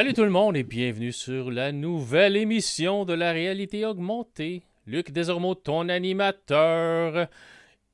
Salut 0.00 0.14
tout 0.14 0.24
le 0.24 0.30
monde 0.30 0.56
et 0.56 0.62
bienvenue 0.62 1.12
sur 1.12 1.50
la 1.50 1.72
nouvelle 1.72 2.34
émission 2.34 3.04
de 3.04 3.12
la 3.12 3.32
réalité 3.32 3.84
augmentée. 3.84 4.62
Luc 4.86 5.10
Desormeaux, 5.12 5.54
ton 5.54 5.90
animateur. 5.90 7.28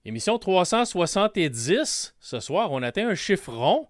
Émission 0.04 0.38
370. 0.38 2.14
Ce 2.20 2.38
soir, 2.38 2.70
on 2.70 2.84
atteint 2.84 3.08
un 3.08 3.16
chiffre 3.16 3.52
rond. 3.52 3.88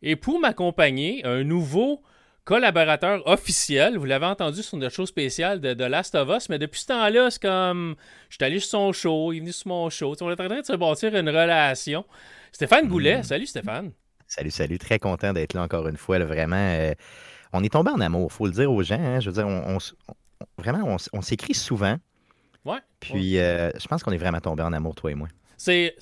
Et 0.00 0.16
pour 0.16 0.40
m'accompagner, 0.40 1.22
un 1.26 1.44
nouveau 1.44 2.00
collaborateur 2.46 3.26
officiel. 3.26 3.98
Vous 3.98 4.06
l'avez 4.06 4.24
entendu 4.24 4.62
sur 4.62 4.78
notre 4.78 4.94
show 4.94 5.04
spécial 5.04 5.60
de, 5.60 5.74
The 5.74 5.90
Last 5.90 6.14
of 6.14 6.30
Us, 6.34 6.48
mais 6.48 6.58
depuis 6.58 6.80
ce 6.80 6.86
temps-là, 6.86 7.30
c'est 7.30 7.42
comme. 7.42 7.96
Je 8.30 8.36
suis 8.36 8.44
allé 8.46 8.60
sur 8.60 8.70
son 8.70 8.92
show, 8.94 9.30
il 9.34 9.36
est 9.36 9.40
venu 9.40 9.52
sur 9.52 9.68
mon 9.68 9.90
show. 9.90 10.14
on 10.22 10.30
est 10.30 10.40
en 10.40 10.48
train 10.48 10.60
de 10.62 10.64
se 10.64 10.72
bâtir 10.72 11.14
une 11.14 11.28
relation. 11.28 12.06
Stéphane 12.50 12.88
Goulet. 12.88 13.22
Salut 13.24 13.44
Stéphane. 13.44 13.92
Salut, 14.26 14.50
salut. 14.50 14.78
Très 14.78 14.98
content 14.98 15.34
d'être 15.34 15.52
là 15.52 15.62
encore 15.62 15.86
une 15.88 15.96
fois. 15.98 16.18
vraiment, 16.18 16.56
euh, 16.56 16.94
on 17.52 17.62
est 17.62 17.72
tombé 17.72 17.90
en 17.90 18.00
amour, 18.00 18.32
faut 18.32 18.46
le 18.46 18.52
dire 18.52 18.72
aux 18.72 18.82
gens. 18.82 19.00
Hein. 19.00 19.20
Je 19.20 19.30
veux 19.30 19.34
dire, 19.34 19.46
on, 19.46 19.78
vraiment, 20.58 20.96
on, 21.12 21.22
s'écrit 21.22 21.54
souvent. 21.54 21.98
Ouais. 22.64 22.78
Puis, 23.00 23.38
euh, 23.38 23.70
je 23.78 23.86
pense 23.88 24.02
qu'on 24.02 24.12
est 24.12 24.18
vraiment 24.18 24.40
tombé 24.40 24.62
en 24.62 24.72
amour, 24.72 24.94
toi 24.94 25.10
et 25.10 25.14
moi. 25.14 25.28
C'est 25.56 25.94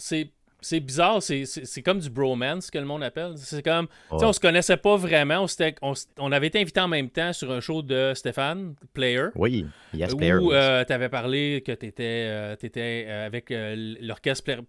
c'est 0.66 0.80
bizarre, 0.80 1.23
c'est 1.23 1.82
comme 1.84 2.01
du 2.01 2.10
bromance 2.10 2.70
que 2.70 2.78
le 2.78 2.84
monde 2.84 3.04
appelle. 3.04 3.34
C'est 3.37 3.62
comme, 3.62 3.87
sais, 4.18 4.24
on 4.24 4.32
se 4.32 4.40
connaissait 4.40 4.77
pas 4.77 4.96
vraiment, 4.96 5.46
on, 5.82 5.93
on, 6.18 6.32
avait 6.32 6.48
été 6.48 6.60
invité 6.60 6.80
en 6.80 6.88
même 6.88 7.09
temps 7.09 7.32
sur 7.32 7.52
un 7.52 7.60
show 7.60 7.82
de 7.82 8.13
Stéphane, 8.15 8.74
Player. 8.92 9.29
Oui, 9.37 9.66
Yes 9.95 10.15
Player. 10.15 10.35
Où 10.35 10.52
euh, 10.52 10.85
tu 10.85 10.92
avais 10.92 11.09
parlé 11.09 11.63
que 11.65 11.73
tu 11.73 11.87
étais, 11.87 12.26
euh, 12.29 12.57
étais 12.60 13.07
euh, 13.07 13.26
avec 13.26 13.52
l'orchestre. 14.01 14.63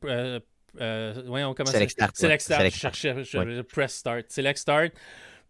on 0.80 1.54
commence 1.54 1.72
Select 1.72 1.92
Start. 1.92 2.16
Select 2.16 2.42
Start, 2.42 2.66
je 2.66 2.70
cherchais, 2.70 3.64
Press 3.64 3.96
Start. 3.96 4.26
Select 4.30 4.60
Start. 4.60 4.92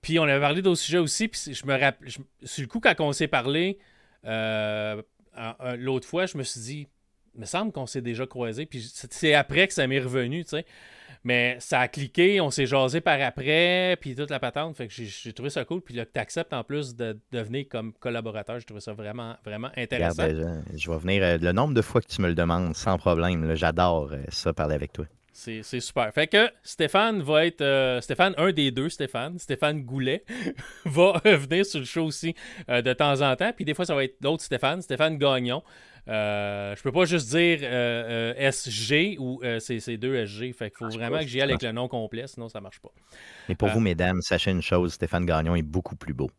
Puis 0.07 0.19
on 0.19 0.23
avait 0.23 0.39
parlé 0.39 0.61
d'autres 0.61 0.79
sujets 0.79 0.99
aussi, 0.99 1.27
puis 1.27 1.53
je 1.53 1.65
me 1.65 1.77
rappelle, 1.77 2.07
sur 2.41 2.61
le 2.61 2.67
coup, 2.67 2.79
quand 2.79 2.95
on 2.99 3.11
s'est 3.11 3.27
parlé 3.27 3.77
l'autre 4.23 6.07
fois, 6.07 6.27
je 6.27 6.37
me 6.37 6.43
suis 6.43 6.61
dit, 6.61 6.87
il 7.35 7.41
me 7.41 7.45
semble 7.45 7.73
qu'on 7.73 7.85
s'est 7.85 8.01
déjà 8.01 8.25
croisé. 8.25 8.65
Puis 8.65 8.89
c'est 9.11 9.33
après 9.33 9.67
que 9.67 9.73
ça 9.73 9.85
m'est 9.85 9.99
revenu, 9.99 10.45
tu 10.45 10.51
sais. 10.51 10.65
Mais 11.25 11.57
ça 11.59 11.81
a 11.81 11.89
cliqué, 11.89 12.39
on 12.39 12.49
s'est 12.51 12.65
jasé 12.65 13.01
par 13.01 13.19
après, 13.21 13.97
puis 13.99 14.15
toute 14.15 14.29
la 14.29 14.39
patente. 14.39 14.77
Fait 14.77 14.87
que 14.87 14.93
j'ai 14.93 15.33
trouvé 15.33 15.49
ça 15.49 15.65
cool. 15.65 15.81
Puis 15.81 15.93
là, 15.93 16.05
que 16.05 16.11
tu 16.13 16.21
acceptes 16.21 16.53
en 16.53 16.63
plus 16.63 16.95
de, 16.95 17.19
devenir 17.33 17.65
comme 17.69 17.91
collaborateur, 17.91 18.59
j'ai 18.59 18.65
trouvé 18.65 18.79
ça 18.79 18.93
vraiment, 18.93 19.35
vraiment 19.43 19.69
intéressant. 19.75 20.23
Euh, 20.23 20.61
je, 20.73 20.89
vais 20.89 20.97
venir 20.97 21.23
euh, 21.23 21.37
le 21.37 21.51
nombre 21.51 21.73
de 21.73 21.81
fois 21.81 21.99
que 21.99 22.07
tu 22.07 22.21
me 22.21 22.29
le 22.29 22.33
demandes, 22.33 22.73
sans 22.77 22.97
problème. 22.97 23.55
J'adore 23.55 24.13
euh, 24.13 24.23
ça, 24.29 24.53
parler 24.53 24.75
avec 24.75 24.93
toi. 24.93 25.05
C'est 25.39 25.79
super. 25.79 26.11
Fait 26.13 26.27
que 26.27 26.49
Stéphane 26.63 27.21
va 27.21 27.45
être. 27.45 27.99
Stéphane, 28.01 28.33
un 28.37 28.51
des 28.51 28.71
deux 28.71 28.89
Stéphane, 28.89 29.37
Stéphane 29.37 29.83
Goulet, 29.83 30.23
va 30.85 31.21
venir 31.23 31.65
sur 31.65 31.79
le 31.79 31.85
show 31.85 32.05
aussi 32.05 32.33
de 32.67 32.93
temps 32.93 33.21
en 33.21 33.35
temps. 33.35 33.51
Puis 33.55 33.63
des 33.63 33.75
fois, 33.75 33.85
ça 33.85 33.93
va 33.93 34.03
être 34.03 34.15
d'autres 34.19 34.43
Stéphane, 34.43 34.81
Stéphane 34.81 35.17
Gagnon. 35.17 35.61
Euh, 36.09 36.73
je 36.75 36.81
peux 36.81 36.91
pas 36.91 37.05
juste 37.05 37.29
dire 37.29 37.59
euh, 37.63 38.33
euh, 38.37 38.51
SG 38.51 39.17
ou 39.19 39.41
c'est 39.59 39.97
deux 39.97 40.15
SG. 40.25 40.53
Fait 40.53 40.69
qu'il 40.69 40.77
faut 40.77 40.85
ah, 40.85 40.97
vraiment 40.97 41.19
que 41.19 41.27
j'y 41.27 41.41
aille 41.41 41.49
avec 41.49 41.63
le 41.63 41.71
nom 41.71 41.87
complet, 41.87 42.27
sinon 42.27 42.47
ça 42.49 42.61
marche 42.61 42.79
pas. 42.79 42.89
Mais 43.49 43.55
pour 43.55 43.69
vous, 43.69 43.79
mesdames, 43.79 44.21
sachez 44.21 44.51
une 44.51 44.61
chose, 44.61 44.93
Stéphane 44.93 45.25
Gagnon 45.25 45.55
est 45.55 45.63
beaucoup 45.63 45.95
plus 45.95 46.13
beau. 46.13 46.31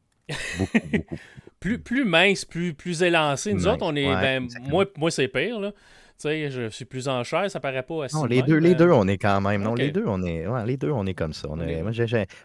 Beaucoup, 0.58 0.78
beaucoup. 0.90 1.16
plus, 1.60 1.78
plus 1.78 2.04
mince, 2.04 2.44
plus, 2.44 2.74
plus 2.74 3.02
élancé. 3.02 3.52
Nous 3.52 3.66
autres, 3.66 3.84
on 3.84 3.94
est. 3.96 4.06
ben, 4.06 4.48
moi, 4.62 4.86
moi 4.96 5.10
c'est 5.10 5.28
pire. 5.28 5.60
Là. 5.60 5.72
Tu 6.18 6.22
sais, 6.28 6.50
je 6.50 6.68
suis 6.68 6.84
plus 6.84 7.06
en 7.06 7.22
chair, 7.22 7.48
ça 7.48 7.60
paraît 7.60 7.84
pas 7.84 8.04
assez. 8.04 8.16
Non, 8.16 8.24
les, 8.24 8.42
deux, 8.42 8.56
les 8.56 8.74
deux, 8.74 8.90
on 8.90 9.06
est 9.06 9.18
quand 9.18 9.40
même. 9.40 9.62
Non, 9.62 9.74
les 9.74 9.92
deux, 9.92 10.04
on 10.06 10.22
est. 10.22 10.46
les 10.66 10.76
deux, 10.76 10.90
on 10.90 11.06
est 11.06 11.14
comme 11.14 11.32
ça. 11.32 11.48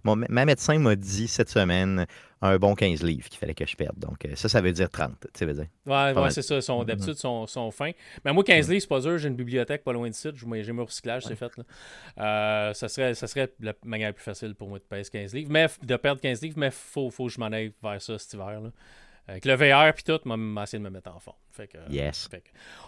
moi, 0.04 0.16
ma 0.30 0.46
médecin 0.46 0.78
m'a 0.78 0.96
dit 0.96 1.28
cette 1.28 1.50
semaine 1.50 2.06
un 2.44 2.58
bon 2.58 2.76
15 2.76 3.02
livres 3.04 3.30
qu'il 3.30 3.40
fallait 3.40 3.54
que 3.54 3.66
je 3.66 3.76
perde. 3.76 3.98
Donc, 3.98 4.26
euh, 4.26 4.36
ça, 4.36 4.50
ça 4.50 4.60
veut 4.60 4.74
dire 4.74 4.90
30. 4.90 5.28
Tu 5.34 5.46
dire. 5.46 5.66
Ouais, 5.86 6.14
ouais 6.14 6.30
c'est 6.30 6.42
ça. 6.42 6.58
Mm-hmm. 6.58 6.86
D'habitude, 6.86 7.14
sont, 7.14 7.48
sont 7.48 7.72
fins. 7.72 7.92
Mais 8.26 8.34
moi, 8.34 8.44
15 8.44 8.70
livres, 8.70 8.82
c'est 8.82 8.88
pas 8.88 9.02
sûr. 9.02 9.18
J'ai 9.18 9.30
une 9.30 9.36
bibliothèque 9.36 9.84
pas 9.84 9.94
loin 9.94 10.10
de 10.10 10.14
site. 10.14 10.36
J'ai 10.36 10.72
mon 10.74 10.86
recyclage, 10.86 11.24
c'est 11.24 11.38
fait. 11.38 11.52
Euh, 12.20 12.74
ça, 12.74 12.90
serait, 12.90 13.14
ça 13.14 13.28
serait 13.28 13.54
la 13.62 13.74
manière 13.86 14.10
la 14.10 14.14
plus 14.14 14.24
facile 14.24 14.56
pour 14.56 14.68
moi 14.68 14.78
de 14.78 14.84
perdre 14.84 15.10
15 15.10 15.34
livres. 15.34 15.52
Mais 15.52 15.68
de 15.82 15.96
perdre 15.96 16.22
15 16.22 16.42
livres, 16.42 16.56
mais 16.58 16.68
il 16.68 16.72
faut, 16.72 17.10
faut 17.10 17.28
que 17.28 17.32
je 17.32 17.40
m'en 17.40 17.48
aille 17.48 17.72
vers 17.82 18.02
ça 18.02 18.20
cet 18.20 18.34
hiver. 18.34 18.60
Là. 18.60 18.70
Avec 19.28 19.46
le 19.46 19.54
VR 19.56 19.94
puis 19.94 20.04
tout, 20.04 20.20
m'a 20.26 20.64
essayé 20.64 20.80
de 20.80 20.84
me 20.84 20.90
mettre 20.90 21.16
en 21.16 21.20
forme. 21.20 21.38
Fait 21.52 21.68
que, 21.68 21.78
yes. 21.90 22.30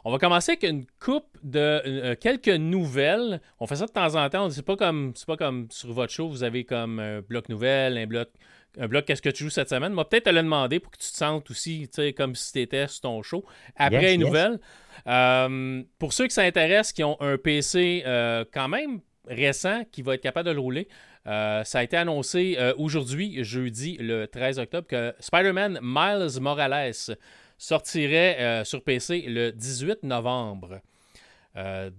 on 0.04 0.12
va 0.12 0.18
commencer 0.18 0.54
avec 0.54 0.64
une 0.64 0.86
coupe 1.00 1.38
de 1.44 1.60
euh, 1.60 2.16
quelques 2.20 2.50
nouvelles. 2.50 3.42
On 3.60 3.68
fait 3.68 3.78
ça 3.78 3.86
de 3.86 3.92
temps 3.92 4.16
en 4.16 4.30
temps. 4.30 4.50
C'est 4.50 4.66
pas 4.66 4.76
comme 4.76 5.14
c'est 5.16 5.28
pas 5.28 5.38
comme 5.38 5.68
sur 5.72 5.94
votre 5.94 6.12
show, 6.12 6.28
vous 6.28 6.44
avez 6.44 6.66
comme 6.66 7.00
un 7.00 7.22
bloc 7.22 7.48
nouvelle, 7.48 7.98
un 7.98 8.08
bloc 8.08 8.30
un 8.78 8.88
bloc 8.88 9.06
qu'est-ce 9.06 9.22
que 9.22 9.30
tu 9.30 9.46
joues 9.46 9.50
cette 9.50 9.70
semaine? 9.70 9.94
Moi 9.94 10.10
peut-être 10.10 10.26
te 10.26 10.30
le 10.30 10.42
demander 10.42 10.80
pour 10.82 10.92
que 10.92 10.98
tu 10.98 11.10
te 11.10 11.16
sentes 11.16 11.50
aussi 11.50 11.90
comme 12.18 12.36
si 12.36 12.52
tu 12.52 12.62
étais 12.62 12.88
sur 12.88 13.02
ton 13.02 13.24
show. 13.24 13.46
Après 13.78 14.16
une 14.16 14.22
nouvelle. 14.22 14.60
Euh, 15.08 15.84
pour 16.00 16.14
ceux 16.14 16.28
qui 16.28 16.34
s'intéressent, 16.34 16.92
qui 16.92 17.04
ont 17.04 17.20
un 17.22 17.38
PC 17.38 18.04
euh, 18.06 18.44
quand 18.52 18.68
même 18.68 19.00
récent 19.28 19.84
qui 19.92 20.02
va 20.02 20.16
être 20.16 20.22
capable 20.22 20.50
de 20.50 20.54
le 20.54 20.60
rouler. 20.60 20.88
Euh, 21.28 21.64
ça 21.64 21.80
a 21.80 21.84
été 21.84 21.98
annoncé 21.98 22.56
euh, 22.60 22.74
aujourd'hui, 22.78 23.44
jeudi, 23.44 23.98
le 24.00 24.26
13 24.26 24.60
octobre, 24.60 24.88
que 24.88 25.14
Spider-Man 25.20 25.80
Miles 25.82 26.40
Morales 26.40 27.18
sortirait 27.58 28.38
euh, 28.40 28.64
sur 28.64 28.84
PC 28.84 29.26
le 29.28 29.52
18 29.52 30.04
novembre. 30.04 30.82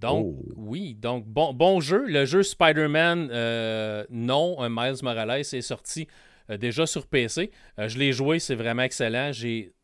donc, 0.00 0.26
oh. 0.26 0.52
oui, 0.56 0.94
donc 0.94 1.24
bon, 1.26 1.52
bon 1.54 1.80
jeu. 1.80 2.04
Le 2.06 2.24
jeu 2.24 2.42
Spider-Man, 2.42 3.28
non, 4.10 4.56
Miles 4.68 5.02
Morales 5.02 5.40
est 5.40 5.62
sorti 5.62 6.06
déjà 6.48 6.86
sur 6.86 7.06
PC. 7.06 7.50
je 7.78 7.98
l'ai 7.98 8.12
joué, 8.12 8.38
c'est 8.38 8.54
vraiment 8.54 8.82
excellent. 8.82 9.32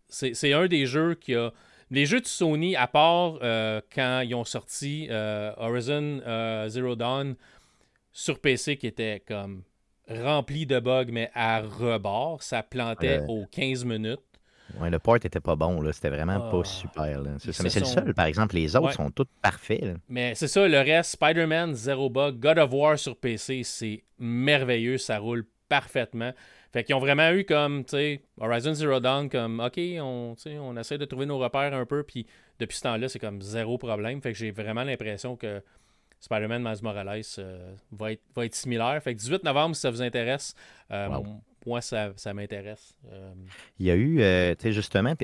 C'est 0.08 0.52
un 0.52 0.66
des 0.66 0.86
jeux 0.86 1.14
qui 1.14 1.34
a. 1.34 1.52
Les 1.90 2.06
jeux 2.06 2.20
de 2.20 2.26
Sony, 2.26 2.74
à 2.74 2.86
part 2.86 3.38
quand 3.94 4.20
ils 4.20 4.34
ont 4.34 4.44
sorti 4.44 5.08
Horizon 5.10 6.20
Zero 6.68 6.94
Dawn, 6.94 7.34
sur 8.12 8.38
PC 8.38 8.76
qui 8.76 8.86
était 8.86 9.22
comme 9.26 9.62
rempli 10.08 10.66
de 10.66 10.78
bugs, 10.80 11.10
mais 11.10 11.30
à 11.34 11.60
rebord. 11.60 12.42
Ça 12.42 12.62
plantait 12.62 13.22
aux 13.28 13.46
15 13.50 13.84
minutes. 13.84 14.20
Ouais, 14.80 14.88
le 14.88 14.98
port 14.98 15.16
était 15.16 15.40
pas 15.40 15.54
bon, 15.54 15.80
là. 15.82 15.92
C'était 15.92 16.08
vraiment 16.08 16.50
pas 16.50 16.60
ah. 16.60 16.64
super. 16.64 17.22
Là. 17.22 17.30
Mais 17.62 17.68
c'est 17.68 17.80
le 17.80 17.84
seul, 17.86 18.14
par 18.14 18.26
exemple. 18.26 18.54
Les 18.54 18.74
autres 18.74 18.92
sont 18.92 19.10
tous 19.10 19.26
parfaits. 19.42 19.96
Mais 20.08 20.34
c'est 20.34 20.48
ça, 20.48 20.66
le 20.66 20.78
reste, 20.78 21.12
Spider-Man, 21.12 21.74
zéro 21.74 22.08
bug. 22.08 22.38
God 22.38 22.58
of 22.58 22.72
War 22.72 22.98
sur 22.98 23.16
PC, 23.16 23.62
c'est 23.64 24.02
merveilleux. 24.18 24.98
Ça 24.98 25.18
roule 25.18 25.44
parfaitement. 25.68 26.32
Fait 26.72 26.84
qu'ils 26.84 26.94
ont 26.94 27.00
vraiment 27.00 27.30
eu 27.32 27.44
comme, 27.44 27.84
tu 27.84 27.90
sais, 27.90 28.22
Horizon 28.40 28.72
Zero 28.72 28.98
Dawn, 28.98 29.28
comme, 29.28 29.60
OK, 29.60 29.78
on, 30.00 30.34
on 30.46 30.76
essaie 30.78 30.96
de 30.96 31.04
trouver 31.04 31.26
nos 31.26 31.38
repères 31.38 31.74
un 31.74 31.84
peu, 31.84 32.02
puis 32.02 32.26
depuis 32.58 32.78
ce 32.78 32.82
temps-là, 32.82 33.10
c'est 33.10 33.18
comme 33.18 33.42
zéro 33.42 33.76
problème. 33.76 34.22
Fait 34.22 34.32
que 34.32 34.38
j'ai 34.38 34.52
vraiment 34.52 34.84
l'impression 34.84 35.36
que 35.36 35.62
Spider-Man 36.22 36.62
Miles 36.62 36.82
Morales 36.82 37.22
euh, 37.38 37.74
va, 37.90 38.12
être, 38.12 38.22
va 38.36 38.46
être 38.46 38.54
similaire. 38.54 39.02
Fait 39.02 39.12
que 39.12 39.18
18 39.18 39.42
novembre, 39.42 39.74
si 39.74 39.82
ça 39.82 39.90
vous 39.90 40.02
intéresse, 40.02 40.54
euh, 40.92 41.08
moi, 41.66 41.80
ça, 41.80 42.12
m'intéresse. 42.32 42.96
Euh, 43.12 43.32
il 43.80 43.86
y 43.86 43.90
a 43.90 43.96
eu, 43.96 44.16
tu 44.56 44.62
sais, 44.62 44.72
justement, 44.72 45.14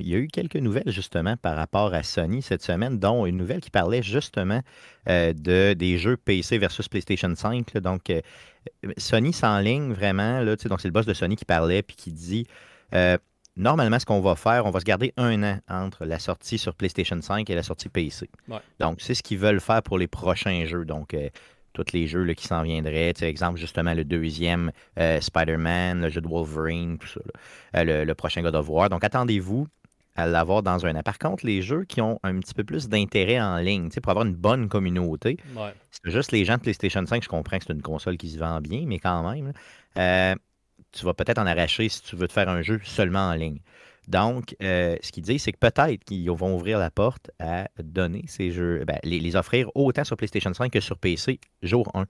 il 0.00 0.08
y 0.08 0.14
a 0.14 0.18
eu 0.18 0.26
quelques 0.26 0.56
nouvelles, 0.56 0.90
justement, 0.90 1.36
par 1.36 1.54
rapport 1.54 1.94
à 1.94 2.02
Sony 2.02 2.42
cette 2.42 2.62
semaine, 2.62 2.98
dont 2.98 3.24
une 3.24 3.36
nouvelle 3.36 3.60
qui 3.60 3.70
parlait, 3.70 4.02
justement, 4.02 4.60
de, 5.06 5.74
des 5.74 5.98
jeux 5.98 6.16
PC 6.16 6.58
versus 6.58 6.88
PlayStation 6.88 7.32
5. 7.34 7.78
donc, 7.78 8.12
Sony 8.96 9.32
s'enligne 9.32 9.92
vraiment, 9.92 10.40
là, 10.40 10.56
donc 10.56 10.80
c'est 10.80 10.88
le 10.88 10.92
boss 10.92 11.06
de 11.06 11.14
Sony 11.14 11.36
qui 11.36 11.44
parlait, 11.44 11.82
puis 11.82 11.96
qui 11.96 12.12
dit 12.12 12.46
Normalement, 13.58 13.98
ce 13.98 14.06
qu'on 14.06 14.20
va 14.20 14.36
faire, 14.36 14.66
on 14.66 14.70
va 14.70 14.78
se 14.78 14.84
garder 14.84 15.12
un 15.16 15.42
an 15.42 15.58
entre 15.68 16.04
la 16.04 16.20
sortie 16.20 16.58
sur 16.58 16.74
PlayStation 16.76 17.20
5 17.20 17.50
et 17.50 17.54
la 17.56 17.64
sortie 17.64 17.88
PC. 17.88 18.30
Donc, 18.78 19.00
c'est 19.00 19.14
ce 19.14 19.22
qu'ils 19.22 19.38
veulent 19.38 19.60
faire 19.60 19.82
pour 19.82 19.98
les 19.98 20.06
prochains 20.06 20.64
jeux. 20.64 20.84
Donc, 20.84 21.12
euh, 21.12 21.28
tous 21.72 21.92
les 21.92 22.06
jeux 22.06 22.32
qui 22.34 22.46
s'en 22.46 22.62
viendraient. 22.62 23.12
Exemple, 23.20 23.58
justement, 23.58 23.94
le 23.94 24.04
deuxième 24.04 24.70
euh, 24.98 25.20
Spider-Man, 25.20 26.02
le 26.02 26.08
jeu 26.08 26.20
de 26.20 26.28
Wolverine, 26.28 26.98
tout 26.98 27.08
ça. 27.08 27.20
Euh, 27.76 28.04
le, 28.04 28.14
prochain 28.14 28.42
God 28.42 28.54
of 28.54 28.68
War. 28.68 28.90
Donc, 28.90 29.02
attendez-vous 29.02 29.66
à 30.14 30.26
l'avoir 30.26 30.62
dans 30.62 30.86
un 30.86 30.94
an. 30.94 31.02
Par 31.02 31.18
contre, 31.18 31.44
les 31.44 31.60
jeux 31.60 31.84
qui 31.84 32.00
ont 32.00 32.20
un 32.22 32.38
petit 32.38 32.54
peu 32.54 32.62
plus 32.62 32.88
d'intérêt 32.88 33.40
en 33.40 33.58
ligne, 33.58 33.88
pour 33.88 34.10
avoir 34.10 34.24
une 34.24 34.34
bonne 34.34 34.68
communauté, 34.68 35.36
c'est 35.90 36.10
juste 36.10 36.30
les 36.30 36.44
gens 36.44 36.56
de 36.56 36.60
PlayStation 36.60 37.04
5, 37.04 37.22
je 37.22 37.28
comprends 37.28 37.58
que 37.58 37.64
c'est 37.66 37.72
une 37.72 37.82
console 37.82 38.16
qui 38.16 38.28
se 38.28 38.38
vend 38.38 38.60
bien, 38.60 38.84
mais 38.86 38.98
quand 38.98 39.28
même, 39.28 39.52
tu 40.92 41.04
vas 41.04 41.14
peut-être 41.14 41.38
en 41.38 41.46
arracher 41.46 41.88
si 41.88 42.02
tu 42.02 42.16
veux 42.16 42.28
te 42.28 42.32
faire 42.32 42.48
un 42.48 42.62
jeu 42.62 42.80
seulement 42.84 43.28
en 43.28 43.34
ligne. 43.34 43.60
Donc, 44.08 44.56
euh, 44.62 44.96
ce 45.02 45.12
qu'ils 45.12 45.22
disent, 45.22 45.42
c'est 45.42 45.52
que 45.52 45.58
peut-être 45.58 46.02
qu'ils 46.04 46.30
vont 46.30 46.54
ouvrir 46.54 46.78
la 46.78 46.90
porte 46.90 47.30
à 47.38 47.68
donner 47.82 48.24
ces 48.26 48.50
jeux, 48.50 48.82
ben, 48.86 48.98
les, 49.04 49.36
offrir 49.36 49.70
autant 49.74 50.02
sur 50.02 50.16
PlayStation 50.16 50.52
5 50.52 50.72
que 50.72 50.80
sur 50.80 50.96
PC, 50.96 51.40
jour 51.62 51.90
1. 51.94 52.06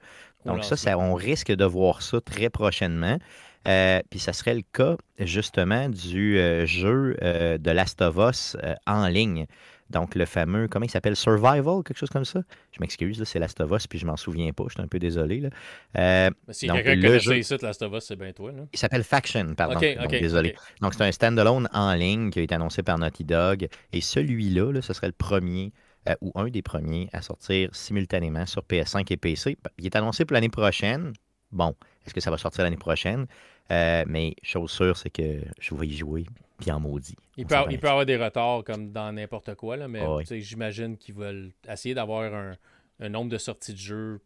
Donc 0.47 0.65
ça, 0.65 0.77
ça, 0.77 0.97
on 0.97 1.15
risque 1.15 1.51
de 1.51 1.65
voir 1.65 2.03
ça 2.03 2.21
très 2.21 2.51
prochainement. 2.51 3.19
Euh, 3.67 4.01
puis 4.09 4.21
ça 4.21 4.33
serait 4.33 4.55
le 4.55 4.63
cas 4.73 4.97
justement 5.19 5.89
du 5.89 6.39
euh, 6.39 6.65
jeu 6.65 7.17
de 7.21 7.71
Last 7.71 8.01
of 8.01 8.17
Us 8.17 8.57
en 8.87 9.09
ligne. 9.09 9.47
Donc 9.91 10.15
le 10.15 10.27
fameux, 10.27 10.69
comment 10.69 10.85
il 10.85 10.91
s'appelle, 10.91 11.17
Survival, 11.17 11.83
quelque 11.85 11.97
chose 11.97 12.11
comme 12.11 12.25
ça? 12.25 12.41
Je 12.73 12.79
m'excuse, 12.81 13.23
c'est 13.25 13.39
Last 13.39 13.61
of 13.61 13.71
Us, 13.71 13.87
puis 13.87 13.99
je 13.99 14.07
m'en 14.07 14.17
souviens 14.17 14.53
pas, 14.53 14.65
je 14.69 14.75
suis 14.75 14.83
un 14.83 14.89
peu 14.89 14.99
désolé. 14.99 15.41
Là. 15.41 16.31
si 16.51 16.67
quelqu'un 16.67 16.95
connaît 16.95 17.21
jeu... 17.21 17.39
ici, 17.39 17.55
Last 17.63 17.83
of 17.83 17.93
Us, 17.95 18.05
c'est 18.05 18.17
bien 18.17 18.33
toi. 18.33 18.53
Là. 18.53 18.65
Il 18.73 18.79
s'appelle 18.79 19.05
Faction, 19.05 19.55
pardon. 19.55 19.81
désolé. 20.09 20.55
Donc 20.81 20.95
c'est 20.95 21.05
un 21.05 21.13
standalone 21.13 21.69
en 21.73 21.95
ligne 21.95 22.31
qui 22.31 22.41
a 22.41 22.43
été 22.43 22.55
annoncé 22.55 22.83
par 22.83 22.99
Naughty 22.99 23.25
Dog. 23.25 23.69
Et 23.93 24.01
celui-là, 24.01 24.73
là, 24.73 24.83
ce 24.83 24.93
serait 24.93 25.09
le 25.09 25.13
premier 25.13 25.73
ou 26.21 26.33
un 26.37 26.49
des 26.49 26.63
premiers 26.63 27.09
à 27.13 27.23
sortir 27.23 27.69
simultanément 27.73 28.47
sur 28.47 28.63
PS5 28.63 29.13
et 29.13 29.17
PC. 29.17 29.59
Il 29.79 29.87
est 29.87 29.97
annoncé 29.97 30.25
pour 30.25 30.35
l'année 30.35 30.49
prochaine. 30.49 31.13
Bon, 31.51 31.75
est-ce 32.09 32.15
que 32.15 32.21
ça 32.21 32.31
va 32.31 32.39
sortir 32.39 32.65
l'année 32.65 32.77
prochaine? 32.77 33.27
Euh, 33.71 34.05
mais 34.07 34.35
chose 34.43 34.71
sûre, 34.71 34.97
c'est 34.97 35.11
que 35.11 35.43
je 35.61 35.75
vais 35.75 35.87
y 35.87 35.97
jouer, 35.97 36.27
puis 36.59 36.71
en 36.71 36.81
maudit. 36.81 37.17
Il 37.37 37.47
peut, 37.47 37.55
il 37.71 37.79
peut 37.79 37.89
avoir 37.89 38.07
des 38.07 38.17
retards 38.17 38.65
comme 38.65 38.93
dans 38.93 39.13
n'importe 39.13 39.55
quoi, 39.55 39.77
là, 39.77 39.89
mais 39.89 40.03
j'imagine 40.31 40.97
qu'ils 40.97 41.15
veulent 41.15 41.53
essayer 41.69 41.95
d'avoir 41.95 42.57
un, 43.01 43.09
nombre 43.09 43.31
de 43.31 43.39
sorties 43.39 43.73
de 43.73 43.79
jeux 43.79 44.21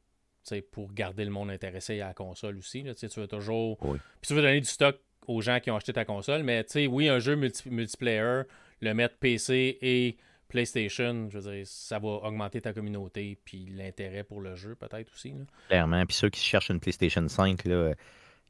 pour 0.71 0.93
garder 0.93 1.25
le 1.25 1.31
monde 1.31 1.51
intéressé 1.51 2.01
à 2.01 2.09
la 2.09 2.15
console 2.15 2.57
aussi. 2.59 2.83
Là, 2.83 2.95
tu 2.95 3.09
veux 3.09 3.27
toujours. 3.27 3.79
Puis 3.79 4.29
tu 4.29 4.35
veux 4.35 4.43
donner 4.43 4.61
du 4.61 4.67
stock 4.67 4.99
aux 5.27 5.41
gens 5.41 5.61
qui 5.61 5.71
ont 5.71 5.77
acheté 5.77 5.93
ta 5.93 6.05
console, 6.05 6.43
mais 6.43 6.65
oui, 6.89 7.09
un 7.09 7.19
jeu 7.19 7.37
multiplayer, 7.37 8.43
le 8.81 8.95
mettre 8.95 9.17
PC 9.17 9.79
et 9.81 10.17
PlayStation, 10.53 11.29
je 11.31 11.39
veux 11.39 11.51
dire, 11.51 11.67
ça 11.67 11.99
va 11.99 12.09
augmenter 12.09 12.61
ta 12.61 12.75
communauté 12.75 13.39
puis 13.43 13.67
l'intérêt 13.75 14.23
pour 14.23 14.43
le 14.43 14.55
jeu 14.55 14.75
peut-être 14.75 15.11
aussi. 15.11 15.33
Clairement. 15.69 16.05
Puis 16.05 16.15
ceux 16.15 16.29
qui 16.29 16.41
cherchent 16.41 16.69
une 16.69 16.79
PlayStation 16.79 17.27
5, 17.27 17.65
là, 17.65 17.95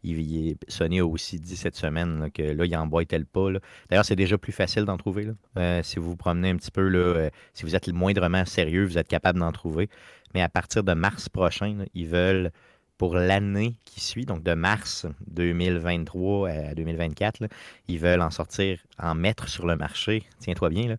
il, 0.02 0.56
Sony 0.66 0.98
a 0.98 1.06
aussi 1.06 1.38
dit 1.38 1.56
cette 1.56 1.76
semaine 1.76 2.28
que 2.34 2.42
là, 2.42 2.64
il 2.66 2.76
emboîtait 2.76 3.20
le 3.20 3.24
pas. 3.24 3.50
D'ailleurs, 3.88 4.04
c'est 4.04 4.16
déjà 4.16 4.36
plus 4.36 4.50
facile 4.50 4.84
d'en 4.84 4.96
trouver. 4.96 5.28
Euh, 5.56 5.80
si 5.84 6.00
vous 6.00 6.10
vous 6.10 6.16
promenez 6.16 6.50
un 6.50 6.56
petit 6.56 6.72
peu, 6.72 6.88
là, 6.88 6.98
euh, 6.98 7.30
si 7.54 7.62
vous 7.62 7.76
êtes 7.76 7.86
moindrement 7.92 8.44
sérieux, 8.46 8.84
vous 8.84 8.98
êtes 8.98 9.06
capable 9.06 9.38
d'en 9.38 9.52
trouver. 9.52 9.88
Mais 10.34 10.42
à 10.42 10.48
partir 10.48 10.82
de 10.82 10.94
mars 10.94 11.28
prochain, 11.28 11.84
ils 11.94 12.08
veulent, 12.08 12.50
pour 12.98 13.14
l'année 13.14 13.76
qui 13.84 14.00
suit, 14.00 14.26
donc 14.26 14.42
de 14.42 14.54
mars 14.54 15.06
2023 15.28 16.48
à 16.48 16.74
2024, 16.74 17.46
ils 17.86 18.00
veulent 18.00 18.22
en 18.22 18.30
sortir, 18.30 18.80
en 18.98 19.14
mettre 19.14 19.48
sur 19.48 19.66
le 19.66 19.76
marché, 19.76 20.24
tiens-toi 20.40 20.68
bien, 20.70 20.88
là, 20.88 20.96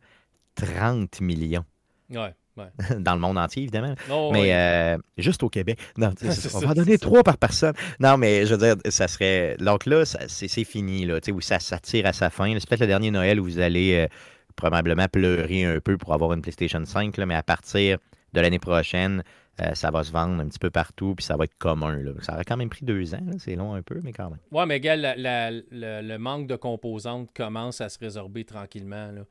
30 0.56 1.22
millions. 1.22 1.66
Ouais. 2.10 2.34
dans 3.00 3.16
le 3.16 3.20
monde 3.20 3.38
entier, 3.38 3.64
évidemment. 3.64 3.96
Oh, 4.12 4.30
mais 4.32 4.54
euh, 4.54 4.98
juste 5.18 5.44
au 5.44 5.50
Québec. 5.50 5.80
Non, 5.98 6.14
on 6.54 6.60
va 6.60 6.70
en 6.70 6.74
donner 6.74 6.98
trois 6.98 7.24
par 7.24 7.38
personne. 7.38 7.74
Non, 8.00 8.18
mais 8.18 8.46
je 8.46 8.56
veux 8.56 8.60
dire, 8.60 8.76
ça 8.90 9.08
serait. 9.08 9.58
Donc 9.60 9.86
là, 9.86 10.04
c'est 10.06 10.64
fini, 10.64 11.06
là, 11.06 11.20
où 11.32 11.42
ça, 11.42 11.60
ça 11.60 11.80
tire 11.80 12.06
à 12.06 12.14
sa 12.14 12.30
fin. 12.30 12.54
C'est 12.60 12.68
peut-être 12.68 12.82
le 12.82 12.88
dernier 12.88 13.12
Noël 13.12 13.40
où 13.40 13.44
vous 13.44 13.60
allez 13.60 13.96
euh, 13.96 14.08
probablement 14.56 15.08
pleurer 15.08 15.66
un 15.66 15.80
peu 15.80 15.98
pour 15.98 16.14
avoir 16.14 16.34
une 16.34 16.42
PlayStation 16.42 16.84
5, 16.86 17.18
là, 17.18 17.26
mais 17.26 17.36
à 17.36 17.44
partir 17.44 17.98
de 18.34 18.42
l'année 18.42 18.60
prochaine, 18.60 19.24
euh, 19.62 19.74
ça 19.74 19.92
va 19.92 20.04
se 20.04 20.12
vendre 20.12 20.42
un 20.42 20.48
petit 20.48 20.60
peu 20.60 20.72
partout, 20.72 21.14
puis 21.16 21.24
ça 21.24 21.38
va 21.38 21.46
être 21.46 21.58
commun. 21.58 21.96
Là. 21.98 22.12
Ça 22.22 22.34
aurait 22.34 22.44
quand 22.44 22.58
même 22.58 22.70
pris 22.70 22.86
deux 22.86 23.14
ans, 23.14 23.26
c'est 23.38 23.56
long 23.56 23.74
un 23.74 23.82
peu, 23.82 24.00
mais 24.04 24.12
quand 24.12 24.30
même. 24.30 24.40
Oui, 24.52 24.64
mais 24.68 24.80
gars, 24.80 24.96
le 24.96 26.18
manque 26.18 26.48
de 26.48 26.56
composantes 26.56 27.30
commence 27.36 27.82
à 27.82 27.90
se 27.90 28.00
résorber 28.00 28.46
tranquillement. 28.46 29.12
Là. 29.12 29.22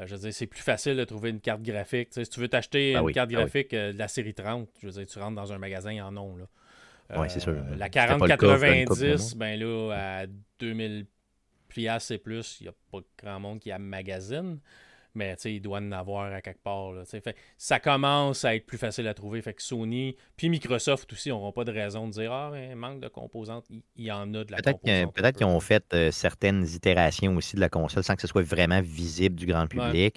Euh, 0.00 0.06
je 0.06 0.14
veux 0.14 0.20
dire, 0.20 0.32
c'est 0.32 0.46
plus 0.46 0.62
facile 0.62 0.96
de 0.96 1.04
trouver 1.04 1.30
une 1.30 1.40
carte 1.40 1.62
graphique. 1.62 2.08
si 2.12 2.28
tu 2.28 2.40
veux 2.40 2.48
t'acheter 2.48 2.94
ben 2.94 3.06
une 3.06 3.12
carte 3.12 3.30
ben 3.30 3.38
graphique 3.38 3.74
euh, 3.74 3.92
de 3.92 3.98
la 3.98 4.08
série 4.08 4.34
30, 4.34 4.68
je 4.80 4.86
veux 4.86 4.92
dire, 4.92 5.06
tu 5.06 5.18
rentres 5.18 5.36
dans 5.36 5.52
un 5.52 5.58
magasin 5.58 6.04
en 6.04 6.12
nom. 6.12 6.36
oui, 7.16 7.26
c'est 7.28 7.40
sûr. 7.40 7.52
Euh, 7.52 7.76
la 7.76 7.88
4090, 7.88 9.36
ben 9.36 9.58
là, 9.58 10.20
à 10.22 10.26
2000 10.58 11.06
piastres 11.68 12.12
et 12.12 12.18
plus, 12.18 12.58
il 12.60 12.64
n'y 12.64 12.68
a 12.68 12.74
pas 12.90 12.98
grand 13.22 13.40
monde 13.40 13.60
qui 13.60 13.70
a 13.70 13.78
magazine 13.78 14.58
mais 15.14 15.34
il 15.44 15.60
doit 15.60 15.78
en 15.78 15.92
avoir 15.92 16.32
à 16.32 16.40
quelque 16.40 16.62
part. 16.62 16.92
fait, 17.06 17.36
ça 17.56 17.80
commence 17.80 18.44
à 18.44 18.54
être 18.54 18.66
plus 18.66 18.78
facile 18.78 19.06
à 19.08 19.14
trouver. 19.14 19.42
Fait 19.42 19.54
que 19.54 19.62
Sony, 19.62 20.16
puis 20.36 20.48
Microsoft 20.48 21.12
aussi, 21.12 21.28
n'auront 21.30 21.52
pas 21.52 21.64
de 21.64 21.72
raison 21.72 22.06
de 22.06 22.12
dire 22.12 22.32
Ah, 22.32 22.50
mais 22.52 22.74
manque 22.74 23.00
de 23.00 23.08
composantes. 23.08 23.66
Il, 23.96 24.04
y 24.04 24.12
en 24.12 24.32
a 24.34 24.44
de 24.44 24.52
la 24.52 24.58
composante. 24.62 25.14
Peut-être 25.14 25.36
qu'ils 25.36 25.46
ont 25.46 25.60
fait 25.60 25.84
euh, 25.94 26.10
certaines 26.10 26.66
itérations 26.66 27.36
aussi 27.36 27.56
de 27.56 27.60
la 27.60 27.68
console 27.68 28.04
sans 28.04 28.14
que 28.14 28.22
ce 28.22 28.28
soit 28.28 28.42
vraiment 28.42 28.80
visible 28.80 29.36
du 29.36 29.46
grand 29.46 29.66
public. 29.66 30.16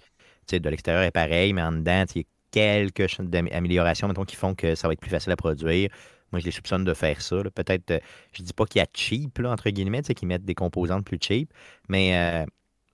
De 0.52 0.70
l'extérieur 0.70 1.04
est 1.04 1.12
pareil, 1.12 1.54
mais 1.54 1.62
en 1.62 1.72
dedans, 1.72 2.04
il 2.16 2.22
y 2.22 2.26
a 2.26 2.28
quelques 2.52 3.20
améliorations 3.52 4.12
qui 4.14 4.36
font 4.36 4.54
que 4.54 4.76
ça 4.76 4.88
va 4.88 4.94
être 4.94 5.00
plus 5.00 5.10
facile 5.10 5.32
à 5.32 5.36
produire. 5.36 5.90
Moi, 6.32 6.40
je 6.40 6.46
les 6.46 6.52
soupçonne 6.52 6.84
de 6.84 6.94
faire 6.94 7.22
ça. 7.22 7.44
Peut-être, 7.54 7.92
euh, 7.92 8.00
je 8.34 8.42
dis 8.42 8.54
pas 8.54 8.66
qu'il 8.66 8.80
y 8.80 8.84
a 8.84 8.88
cheap, 8.92 9.38
là, 9.38 9.52
entre 9.52 9.70
guillemets, 9.70 10.02
qu'ils 10.02 10.28
mettent 10.28 10.46
des 10.46 10.56
composantes 10.56 11.06
plus 11.06 11.20
cheap, 11.22 11.54
mais 11.90 12.18
euh, 12.18 12.46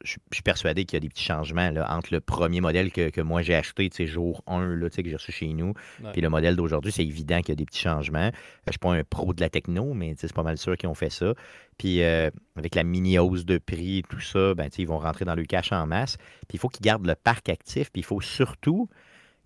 je, 0.03 0.17
suis 0.31 0.43
persuadé 0.43 0.85
qu'il 0.85 0.95
y 0.95 0.97
a 0.97 0.99
des 1.01 1.09
petits 1.09 1.23
changements 1.23 1.71
là, 1.71 1.93
entre 1.95 2.13
le 2.13 2.21
premier 2.21 2.61
modèle 2.61 2.91
que, 2.91 3.21
moi 3.21 3.41
j'ai 3.41 3.55
acheté, 3.55 3.89
jour 4.05 4.43
1, 4.47 4.75
là, 4.75 4.89
que 4.89 5.03
j'ai 5.03 5.15
reçu 5.15 5.31
chez 5.31 5.47
nous, 5.47 5.73
puis 6.13 6.21
le 6.21 6.29
modèle 6.29 6.55
d'aujourd'hui, 6.55 6.91
c'est 6.91 7.05
évident 7.05 7.39
qu'il 7.39 7.49
y 7.49 7.51
a 7.53 7.55
des 7.55 7.65
petits 7.65 7.81
changements. 7.81 8.19
Euh, 8.19 8.31
je 8.65 8.69
ne 8.69 8.71
suis 8.71 8.79
pas 8.79 8.93
un 8.93 9.03
pro 9.03 9.33
de 9.33 9.41
la 9.41 9.49
techno, 9.49 9.93
mais 9.93 10.15
c'est 10.17 10.31
pas 10.33 10.43
mal 10.43 10.57
sûr 10.57 10.77
qu'ils 10.77 10.89
ont 10.89 10.93
fait 10.95 11.09
ça. 11.09 11.33
Puis 11.77 12.01
euh, 12.01 12.29
avec 12.55 12.75
la 12.75 12.83
mini 12.83 13.17
hausse 13.19 13.45
de 13.45 13.57
prix 13.57 13.99
et 13.99 14.03
tout 14.03 14.19
ça, 14.19 14.53
ben, 14.53 14.69
ils 14.77 14.87
vont 14.87 14.99
rentrer 14.99 15.25
dans 15.25 15.35
le 15.35 15.43
cash 15.43 15.71
en 15.71 15.85
masse. 15.85 16.17
Puis 16.47 16.55
il 16.55 16.59
faut 16.59 16.69
qu'ils 16.69 16.83
gardent 16.83 17.05
le 17.05 17.15
parc 17.15 17.49
actif, 17.49 17.91
puis 17.91 18.01
il 18.01 18.05
faut 18.05 18.21
surtout 18.21 18.89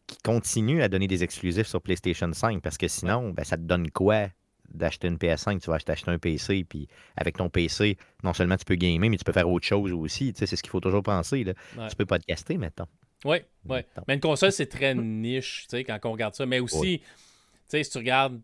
qu'ils 0.07 0.21
continuent 0.23 0.81
à 0.81 0.89
donner 0.89 1.07
des 1.07 1.23
exclusifs 1.23 1.67
sur 1.67 1.81
PlayStation 1.81 2.31
5, 2.31 2.61
parce 2.61 2.77
que 2.77 2.88
sinon, 2.88 3.29
ben, 3.29 3.44
ça 3.44 3.57
te 3.57 3.63
donne 3.63 3.89
quoi? 3.89 4.27
D'acheter 4.73 5.07
une 5.07 5.17
PS5, 5.17 5.61
tu 5.61 5.69
vas 5.69 5.75
acheter 5.75 6.11
un 6.11 6.17
PC, 6.17 6.65
puis 6.67 6.87
avec 7.15 7.37
ton 7.37 7.49
PC, 7.49 7.97
non 8.23 8.33
seulement 8.33 8.57
tu 8.57 8.65
peux 8.65 8.75
gamer, 8.75 9.09
mais 9.09 9.17
tu 9.17 9.23
peux 9.23 9.31
faire 9.31 9.49
autre 9.49 9.65
chose 9.65 9.91
aussi. 9.91 10.33
C'est 10.35 10.45
ce 10.45 10.61
qu'il 10.61 10.69
faut 10.69 10.79
toujours 10.79 11.03
penser. 11.03 11.43
Là. 11.43 11.53
Tu 11.89 11.95
peux 11.95 12.05
podcaster 12.05 12.57
maintenant. 12.57 12.87
Oui, 13.25 13.37
oui. 13.65 13.79
Mais 14.07 14.15
une 14.15 14.19
console, 14.19 14.51
c'est 14.51 14.65
très 14.65 14.93
niche 14.95 15.67
quand 15.71 15.99
on 16.05 16.11
regarde 16.11 16.35
ça. 16.35 16.45
Mais 16.45 16.59
aussi, 16.59 17.01
si 17.67 17.89
tu 17.89 17.97
regardes, 17.97 18.41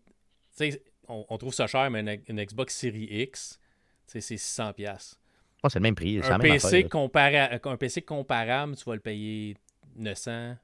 on, 1.08 1.26
on, 1.28 1.38
trouve 1.38 1.54
ça 1.54 1.66
cher, 1.66 1.90
mais 1.90 2.20
une, 2.28 2.44
Xbox 2.44 2.74
Series 2.76 3.08
X, 3.22 3.60
c'est 4.06 4.20
600$. 4.20 5.16
Oh, 5.62 5.68
c'est 5.68 5.78
le 5.78 5.82
même 5.82 5.94
prix. 5.94 6.20
Un 6.22 6.38
PC, 6.38 6.88
un 6.92 7.76
PC 7.76 8.02
comparable, 8.02 8.76
tu 8.76 8.84
vas 8.84 8.94
le 8.94 9.00
payer 9.00 9.56
900, 9.96 10.56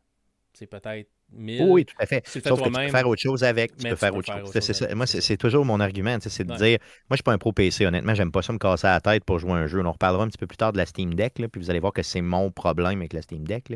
c'est 0.54 0.66
peut-être 0.66 1.10
oui, 1.34 1.84
tout 1.84 1.94
à 1.98 2.06
fait. 2.06 2.26
Sauf 2.26 2.42
que 2.42 2.64
tu 2.64 2.72
peux 2.72 2.88
faire 2.88 3.08
autre 3.08 3.20
chose 3.20 3.44
avec. 3.44 3.76
Tu 3.76 3.88
peux 3.88 3.96
faire 3.96 4.14
autre 4.14 4.32
chose. 4.32 4.88
Moi, 4.94 5.06
c'est 5.06 5.36
toujours 5.36 5.64
mon 5.64 5.80
argument. 5.80 6.16
C'est 6.20 6.44
de 6.44 6.54
dire, 6.56 6.78
moi, 6.78 7.10
je 7.10 7.14
ne 7.14 7.16
suis 7.16 7.22
pas 7.22 7.32
un 7.32 7.38
pro 7.38 7.52
PC. 7.52 7.86
Honnêtement, 7.86 8.14
j'aime 8.14 8.32
pas 8.32 8.42
ça 8.42 8.52
me 8.52 8.58
casser 8.58 8.86
la 8.86 9.00
tête 9.00 9.24
pour 9.24 9.38
jouer 9.38 9.52
un 9.52 9.66
jeu. 9.66 9.82
On 9.84 9.92
reparlera 9.92 10.24
un 10.24 10.28
petit 10.28 10.38
peu 10.38 10.46
plus 10.46 10.56
tard 10.56 10.72
de 10.72 10.78
la 10.78 10.86
Steam 10.86 11.14
Deck. 11.14 11.34
puis 11.34 11.60
vous 11.60 11.70
allez 11.70 11.80
voir 11.80 11.92
que 11.92 12.02
c'est 12.02 12.20
mon 12.20 12.50
problème 12.50 12.98
avec 13.00 13.12
la 13.12 13.22
Steam 13.22 13.46
Deck. 13.46 13.72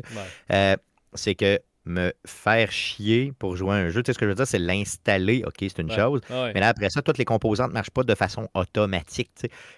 Euh, 0.51 0.75
c'est 1.13 1.35
que 1.35 1.59
me 1.85 2.13
faire 2.25 2.71
chier 2.71 3.33
pour 3.39 3.55
jouer 3.55 3.71
à 3.71 3.75
un 3.75 3.89
jeu. 3.89 4.03
Tu 4.03 4.09
sais, 4.09 4.13
ce 4.13 4.19
que 4.19 4.25
je 4.25 4.29
veux 4.29 4.35
dire, 4.35 4.47
c'est 4.47 4.59
l'installer. 4.59 5.43
OK, 5.45 5.55
c'est 5.59 5.79
une 5.79 5.91
chose. 5.91 6.21
Mais 6.29 6.59
là, 6.59 6.69
après 6.69 6.89
ça, 6.89 7.01
toutes 7.01 7.17
les 7.17 7.25
composantes 7.25 7.69
ne 7.69 7.73
marchent 7.73 7.91
pas 7.91 8.03
de 8.03 8.15
façon 8.15 8.47
automatique. 8.53 9.31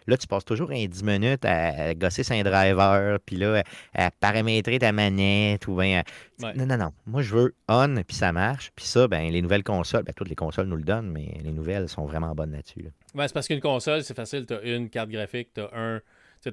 Là, 0.07 0.17
tu 0.17 0.27
passes 0.27 0.45
toujours 0.45 0.71
un 0.71 0.85
10 0.85 1.03
minutes 1.03 1.45
à, 1.45 1.93
gosser 1.95 2.23
sur 2.23 2.35
un 2.35 2.43
driver, 2.43 3.19
puis 3.25 3.37
là, 3.37 3.63
à, 3.93 4.11
paramétrer 4.11 4.79
ta 4.79 4.91
manette 4.91 5.67
ou 5.67 5.75
bien. 5.77 6.03
Non, 6.39 6.65
non, 6.65 6.77
non. 6.77 6.91
Moi, 7.05 7.21
je 7.21 7.35
veux 7.35 7.55
on, 7.69 7.95
puis 8.05 8.17
ça 8.17 8.33
marche. 8.33 8.71
Puis 8.75 8.85
ça, 8.85 9.07
ben, 9.07 9.31
les 9.31 9.41
nouvelles 9.41 9.63
consoles, 9.63 10.03
ben, 10.03 10.13
toutes 10.13 10.29
les 10.29 10.35
consoles 10.35 10.67
nous 10.67 10.75
le 10.75 10.83
donnent, 10.83 11.11
mais 11.11 11.37
les 11.41 11.51
nouvelles 11.51 11.87
sont 11.87 12.05
vraiment 12.05 12.35
bonnes 12.35 12.51
là-dessus. 12.51 12.85
c'est 13.15 13.33
parce 13.33 13.47
qu'une 13.47 13.61
console, 13.61 14.03
c'est 14.03 14.15
facile. 14.15 14.45
Tu 14.45 14.53
as 14.53 14.61
une 14.61 14.89
carte 14.89 15.09
graphique, 15.09 15.49
tu 15.53 15.61
as 15.61 15.69
un 15.73 16.01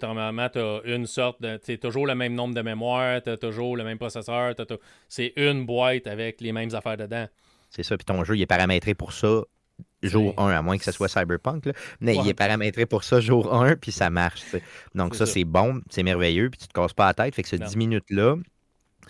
normalement, 0.02 0.48
tu 0.48 0.58
as 0.58 0.80
une 0.84 1.06
sorte 1.06 1.40
de. 1.42 1.56
Tu 1.56 1.78
toujours 1.78 2.06
le 2.06 2.14
même 2.14 2.34
nombre 2.34 2.54
de 2.54 2.62
mémoire, 2.62 3.22
tu 3.22 3.30
as 3.30 3.36
toujours 3.36 3.76
le 3.76 3.84
même 3.84 3.98
processeur. 3.98 4.54
C'est 5.08 5.32
une 5.36 5.66
boîte 5.66 6.06
avec 6.06 6.40
les 6.40 6.52
mêmes 6.52 6.74
affaires 6.74 6.96
dedans. 6.96 7.26
C'est 7.70 7.82
ça. 7.82 7.96
Puis 7.96 8.04
ton 8.04 8.24
jeu, 8.24 8.36
il 8.36 8.42
est 8.42 8.46
paramétré 8.46 8.94
pour 8.94 9.12
ça 9.12 9.42
jour 10.02 10.34
1, 10.38 10.50
à 10.50 10.62
moins 10.62 10.78
que 10.78 10.84
ce 10.84 10.92
soit 10.92 11.08
Cyberpunk. 11.08 11.70
Mais 12.00 12.16
il 12.16 12.28
est 12.28 12.34
paramétré 12.34 12.86
pour 12.86 13.04
ça 13.04 13.20
jour 13.20 13.52
1, 13.52 13.76
puis 13.76 13.92
ça 13.92 14.10
marche. 14.10 14.42
Donc 14.94 15.14
ça, 15.14 15.26
c'est 15.26 15.44
bon, 15.44 15.80
c'est 15.90 16.02
merveilleux, 16.02 16.50
puis 16.50 16.58
tu 16.58 16.68
te 16.68 16.72
casses 16.72 16.92
pas 16.92 17.06
la 17.06 17.14
tête. 17.14 17.34
Fait 17.34 17.42
que 17.42 17.48
ce 17.48 17.56
10 17.56 17.76
minutes-là, 17.76 18.36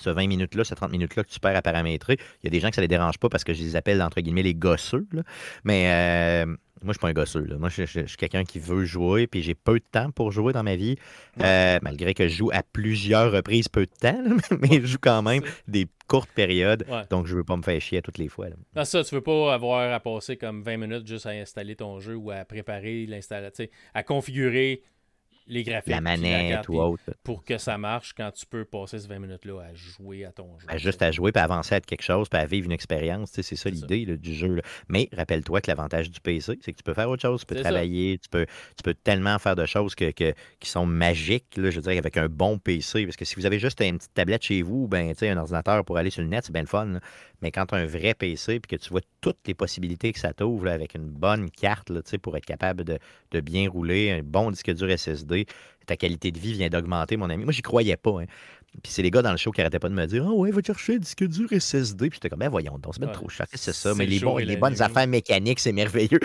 ce 0.01 0.11
20 0.11 0.27
minutes-là, 0.27 0.65
ce 0.65 0.75
30 0.75 0.91
minutes-là 0.91 1.25
que 1.25 1.29
tu 1.29 1.41
perds 1.41 1.57
à 1.57 1.63
paramétrer, 1.63 2.17
il 2.43 2.45
y 2.45 2.49
a 2.49 2.51
des 2.51 2.61
gens 2.61 2.71
que 2.71 2.77
ça 2.77 2.83
les 2.83 2.89
dérange 2.89 3.19
pas 3.19 3.29
parce 3.29 3.45
que 3.45 3.55
je 3.55 3.63
les 3.63 3.77
appelle, 3.77 4.03
entre 4.03 4.21
guillemets, 4.21 4.43
les 4.43 4.55
gosseux. 4.55 5.07
Mais 5.65 5.91
euh, 5.93 6.47
moi, 6.83 6.93
je 6.93 6.93
suis 6.93 7.01
pas 7.01 7.09
un 7.09 7.13
gosseux. 7.13 7.47
Moi, 7.59 7.69
je, 7.69 7.85
suis 7.85 8.17
quelqu'un 8.17 8.45
qui 8.45 8.59
veut 8.59 8.85
jouer, 8.85 9.27
puis 9.27 9.43
j'ai 9.43 9.55
peu 9.55 9.79
de 9.79 9.85
temps 9.91 10.11
pour 10.11 10.33
jouer 10.33 10.53
dans 10.53 10.63
ma 10.63 10.77
vie, 10.77 10.97
euh, 11.41 11.79
malgré 11.83 12.15
que 12.15 12.27
je 12.27 12.37
joue 12.37 12.51
à 12.53 12.63
plusieurs 12.63 13.33
reprises 13.33 13.69
peu 13.69 13.87
de 13.87 13.91
temps, 14.01 14.23
mais 14.61 14.81
je 14.81 14.87
joue 14.87 14.99
quand 15.01 15.23
même 15.23 15.43
des 15.69 15.87
courtes 16.09 16.31
périodes, 16.35 16.87
donc 17.11 17.27
je 17.27 17.37
veux 17.37 17.45
pas 17.45 17.57
me 17.57 17.63
faire 17.63 17.81
chier 17.81 17.99
à 17.99 18.03
toutes 18.03 18.19
les 18.19 18.29
fois. 18.29 18.49
Là. 18.49 18.85
ça, 18.85 19.05
tu 19.05 19.15
veux 19.15 19.21
pas 19.21 19.55
avoir 19.55 19.93
à 19.93 20.01
passer 20.01 20.37
comme 20.37 20.63
20 20.63 20.77
minutes 20.79 21.07
juste 21.07 21.27
à 21.27 21.31
installer 21.31 21.77
ton 21.77 22.01
jeu 22.01 22.15
ou 22.15 22.31
à 22.31 22.45
préparer 22.45 23.07
l'installation, 23.07 23.67
à 23.95 24.03
configurer 24.03 24.83
les 25.51 25.63
graphiques. 25.65 25.93
La 25.93 26.01
manette 26.01 26.69
ou 26.69 26.81
autre. 26.81 27.03
Pour 27.23 27.45
que 27.45 27.59
ça 27.59 27.77
marche 27.77 28.15
quand 28.17 28.31
tu 28.31 28.47
peux 28.47 28.65
passer 28.65 28.99
ces 28.99 29.09
20 29.09 29.19
minutes-là 29.19 29.61
à 29.61 29.75
jouer 29.75 30.25
à 30.25 30.33
ton 30.33 30.59
jeu. 30.59 30.67
Ben, 30.67 30.79
juste 30.79 31.03
à 31.03 31.11
jouer, 31.11 31.33
puis 31.33 31.43
avancer 31.43 31.75
à 31.75 31.81
quelque 31.81 32.03
chose, 32.03 32.29
puis 32.29 32.41
à 32.41 32.47
vivre 32.47 32.67
une 32.67 32.73
expérience. 32.73 33.31
C'est 33.33 33.43
ça 33.43 33.69
l'idée 33.69 34.07
du 34.17 34.35
jeu. 34.35 34.61
Mais 34.89 35.09
rappelle-toi 35.13 35.61
que 35.61 35.71
l'avantage 35.71 36.11
du 36.11 36.21
PC, 36.21 36.59
c'est 36.63 36.73
que 36.73 36.77
tu 36.77 36.83
peux 36.83 36.95
faire 36.95 37.11
autre 37.11 37.23
chose. 37.23 37.41
Tu 37.41 37.47
peux 37.47 37.61
travailler, 37.61 38.19
tu 38.19 38.29
peux, 38.29 38.47
tu 38.77 38.83
peux 38.83 38.95
tellement 38.95 39.39
faire 39.39 39.57
de 39.57 39.67
choses 39.67 39.95
que, 39.95 40.11
qui 40.11 40.35
sont 40.63 40.87
magiques, 40.87 41.57
là, 41.57 41.71
je 41.71 41.77
veux 41.77 41.83
dire, 41.83 41.99
avec 41.99 42.17
un 42.17 42.29
bon 42.29 42.59
PC. 42.59 43.05
Parce 43.05 43.17
que 43.17 43.25
si 43.25 43.35
vous 43.35 43.47
avez 43.47 43.59
juste 43.59 43.81
une 43.81 43.99
petite 43.99 44.15
tablette 44.15 44.45
chez 44.45 44.63
vous, 44.63 44.89
ben, 44.89 45.13
un 45.21 45.37
ordinateur 45.37 45.85
pour 45.85 45.99
aller 45.99 46.11
sur 46.11 46.23
le 46.23 46.29
net, 46.29 46.45
c'est 46.45 46.53
bien 46.53 46.63
le 46.63 46.69
fun. 46.69 47.01
Mais 47.43 47.51
quand 47.51 47.67
tu 47.67 47.75
as 47.75 47.79
un 47.79 47.87
vrai 47.87 48.15
PC, 48.15 48.61
puis 48.61 48.77
que 48.77 48.83
tu 48.83 48.91
vois 48.91 49.01
toutes 49.21 49.39
les 49.47 49.55
possibilités 49.55 50.13
que 50.13 50.19
ça 50.19 50.33
t'ouvre 50.33 50.69
avec 50.69 50.95
une 50.95 51.09
bonne 51.09 51.51
carte 51.51 51.91
pour 52.19 52.37
être 52.37 52.47
capable 52.47 52.85
de, 52.85 52.99
de 53.31 53.41
bien 53.41 53.69
rouler, 53.69 54.11
un 54.11 54.23
bon 54.23 54.51
disque 54.51 54.73
dur 54.73 54.91
SSD, 54.97 55.40
ta 55.87 55.97
qualité 55.97 56.31
de 56.31 56.39
vie 56.39 56.53
vient 56.53 56.69
d'augmenter, 56.69 57.17
mon 57.17 57.31
ami. 57.31 57.45
Moi, 57.45 57.53
j'y 57.53 57.63
croyais 57.63 57.97
pas. 57.97 58.21
Hein. 58.21 58.27
Puis 58.83 58.93
c'est 58.93 59.03
les 59.03 59.11
gars 59.11 59.23
dans 59.23 59.33
le 59.33 59.37
show 59.37 59.51
qui 59.51 59.61
arrêtaient 59.61 59.81
pas 59.81 59.89
de 59.89 59.95
me 59.95 60.07
dire 60.07 60.25
Ah 60.27 60.31
oh 60.31 60.43
ouais, 60.43 60.51
va 60.53 60.63
chercher 60.63 60.95
un 60.95 60.99
disque 60.99 61.27
dur 61.27 61.49
SSD. 61.51 62.09
Puis 62.09 62.17
j'étais 62.17 62.29
comme, 62.29 62.39
ben 62.39 62.49
voyons 62.49 62.79
donc, 62.79 62.95
c'est 62.95 63.13
trop 63.13 63.29
cher. 63.29 63.47
C'est 63.53 63.73
ça. 63.73 63.95
Mais 63.95 64.07
les, 64.07 64.21
les 64.45 64.57
bonnes 64.57 64.81
affaires 64.81 65.07
mécaniques, 65.07 65.61
c'est 65.61 65.73
merveilleux. 65.73 66.21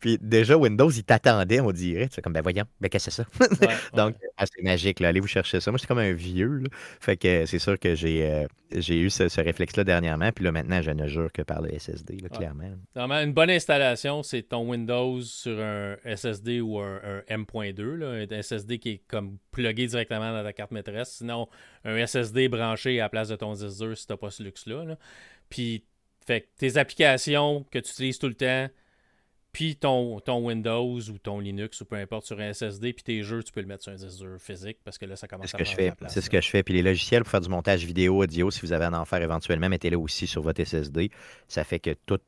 Puis 0.00 0.18
déjà, 0.20 0.56
Windows, 0.56 0.90
il 0.90 1.04
t'attendait, 1.04 1.60
on 1.60 1.72
dirait. 1.72 2.08
C'est 2.10 2.22
comme, 2.22 2.32
ben 2.32 2.42
voyons, 2.42 2.64
ben 2.80 2.88
qu'est-ce 2.88 3.06
que 3.06 3.10
c'est 3.10 3.22
ça? 3.22 3.76
Donc, 3.96 4.16
ah, 4.36 4.44
c'est 4.46 4.62
magique, 4.62 5.00
là. 5.00 5.08
allez 5.08 5.20
vous 5.20 5.26
chercher 5.26 5.60
ça. 5.60 5.70
Moi, 5.70 5.78
c'est 5.78 5.86
comme 5.86 5.98
un 5.98 6.12
vieux. 6.12 6.62
Fait 7.00 7.16
que 7.16 7.46
c'est 7.46 7.58
sûr 7.58 7.78
que 7.78 7.94
j'ai 7.94 8.30
euh, 8.30 8.46
j'ai 8.76 8.98
eu 8.98 9.10
ce, 9.10 9.40
réflexe-là 9.40 9.84
dernièrement. 9.84 10.30
Puis 10.32 10.44
là, 10.44 10.52
maintenant, 10.52 10.80
je 10.82 10.90
ne 10.90 11.06
jure 11.06 11.30
que 11.32 11.42
par 11.42 11.60
le 11.60 11.78
SSD, 11.78 12.18
clairement. 12.32 12.70
une 12.96 13.32
bonne 13.32 13.50
installation, 13.50 14.22
c'est 14.22 14.42
ton 14.42 14.68
Windows 14.68 15.20
sur 15.22 15.58
un 15.60 15.96
SSD 16.04 16.60
ou 16.60 16.78
un, 16.78 17.22
M.2, 17.28 18.04
un 18.04 18.42
SSD 18.42 18.78
qui 18.78 18.90
est 18.90 19.02
comme 19.08 19.38
plugué 19.50 19.86
directement 19.86 20.32
dans 20.32 20.42
ta 20.42 20.52
carte 20.52 20.70
maîtresse. 20.70 21.16
Sinon, 21.18 21.48
un 21.84 22.04
SSD 22.06 22.48
branché 22.48 23.00
à 23.00 23.04
la 23.04 23.08
place 23.08 23.28
de 23.28 23.36
ton 23.36 23.52
disque 23.52 23.78
dur 23.78 23.96
si 23.96 24.06
tu 24.06 24.12
n'as 24.12 24.16
pas 24.16 24.30
ce 24.30 24.42
luxe-là. 24.42 24.96
Puis, 25.48 25.84
fait 26.26 26.48
tes 26.56 26.76
applications 26.76 27.66
que 27.70 27.78
tu 27.78 27.90
utilises 27.90 28.18
tout 28.18 28.28
le 28.28 28.34
temps, 28.34 28.68
puis 29.52 29.76
ton, 29.76 30.18
ton 30.20 30.46
Windows 30.46 30.98
ou 30.98 31.18
ton 31.18 31.38
Linux 31.38 31.82
ou 31.82 31.84
peu 31.84 31.96
importe 31.96 32.26
sur 32.26 32.40
un 32.40 32.52
SSD, 32.52 32.94
puis 32.94 33.02
tes 33.02 33.22
jeux, 33.22 33.42
tu 33.42 33.52
peux 33.52 33.60
le 33.60 33.66
mettre 33.66 33.82
sur 33.82 33.92
un 33.92 33.96
disque 33.96 34.24
physique 34.38 34.78
parce 34.82 34.96
que 34.96 35.04
là, 35.04 35.14
ça 35.14 35.28
commence 35.28 35.46
à 35.46 35.48
ce 35.48 35.56
que 35.56 35.64
je 35.64 35.74
fais. 35.74 35.92
C'est 36.08 36.22
ce 36.22 36.30
que 36.30 36.40
je 36.40 36.48
fais. 36.48 36.62
Puis 36.62 36.72
les 36.74 36.82
logiciels 36.82 37.22
pour 37.22 37.30
faire 37.30 37.42
du 37.42 37.50
montage 37.50 37.84
vidéo, 37.84 38.22
audio, 38.22 38.50
si 38.50 38.60
vous 38.62 38.72
avez 38.72 38.86
à 38.86 38.92
en 38.98 39.04
faire 39.04 39.20
éventuellement, 39.20 39.68
mettez-le 39.68 39.98
aussi 39.98 40.26
sur 40.26 40.42
votre 40.42 40.64
SSD. 40.64 41.10
Ça 41.48 41.64
fait 41.64 41.80
que 41.80 41.94
tout, 42.06 42.18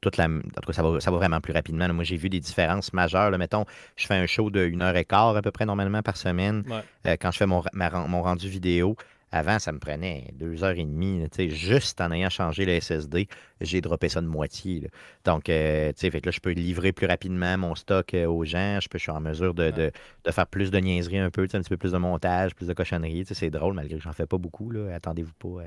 toute 0.00 0.16
la. 0.16 0.26
En 0.26 0.40
tout 0.40 0.66
cas, 0.66 0.72
ça 0.72 0.82
va, 0.82 1.00
ça 1.00 1.10
va 1.10 1.16
vraiment 1.16 1.40
plus 1.40 1.52
rapidement. 1.52 1.88
Moi, 1.92 2.04
j'ai 2.04 2.16
vu 2.16 2.28
des 2.28 2.40
différences 2.40 2.92
majeures. 2.92 3.30
Mettons, 3.38 3.64
je 3.96 4.06
fais 4.06 4.14
un 4.14 4.26
show 4.26 4.50
de 4.50 4.60
1 4.60 4.80
heure 4.80 4.96
et 4.96 5.04
quart 5.04 5.36
à 5.36 5.42
peu 5.42 5.50
près 5.50 5.66
normalement 5.66 6.02
par 6.02 6.16
semaine. 6.16 6.64
Euh, 7.06 7.16
quand 7.20 7.30
je 7.30 7.38
fais 7.38 7.46
mon, 7.46 7.62
mon 7.74 8.22
rendu 8.22 8.48
vidéo, 8.48 8.96
avant, 9.34 9.58
ça 9.58 9.72
me 9.72 9.80
prenait 9.80 10.28
deux 10.34 10.62
heures 10.62 10.78
et 10.78 10.84
demie. 10.84 11.26
Juste 11.48 12.00
en 12.00 12.12
ayant 12.12 12.30
changé 12.30 12.64
le 12.64 12.80
SSD, 12.80 13.26
j'ai 13.60 13.80
droppé 13.80 14.08
ça 14.08 14.20
de 14.20 14.28
moitié. 14.28 14.88
Donc, 15.24 15.48
euh, 15.48 15.92
fait 15.96 16.24
là, 16.24 16.30
je 16.30 16.38
peux 16.38 16.52
livrer 16.52 16.92
plus 16.92 17.08
rapidement 17.08 17.58
mon 17.58 17.74
stock 17.74 18.14
euh, 18.14 18.26
aux 18.26 18.44
gens. 18.44 18.78
Je, 18.80 18.88
peux, 18.88 18.96
je 18.96 19.02
suis 19.02 19.10
en 19.10 19.20
mesure 19.20 19.52
de, 19.52 19.90
faire 20.30 20.46
plus 20.46 20.70
de 20.70 20.78
niaiseries 20.78 21.18
un 21.18 21.30
peu, 21.30 21.42
un 21.42 21.46
petit 21.60 21.68
peu 21.68 21.76
plus 21.76 21.92
de 21.92 21.98
montage, 21.98 22.54
plus 22.54 22.68
de 22.68 22.72
cochonneries. 22.74 23.24
C'est 23.32 23.50
drôle, 23.50 23.74
malgré 23.74 23.96
que 23.96 24.02
j'en 24.04 24.12
fais 24.12 24.26
pas 24.26 24.38
beaucoup. 24.38 24.72
Attendez-vous 24.94 25.34
pas 25.34 25.62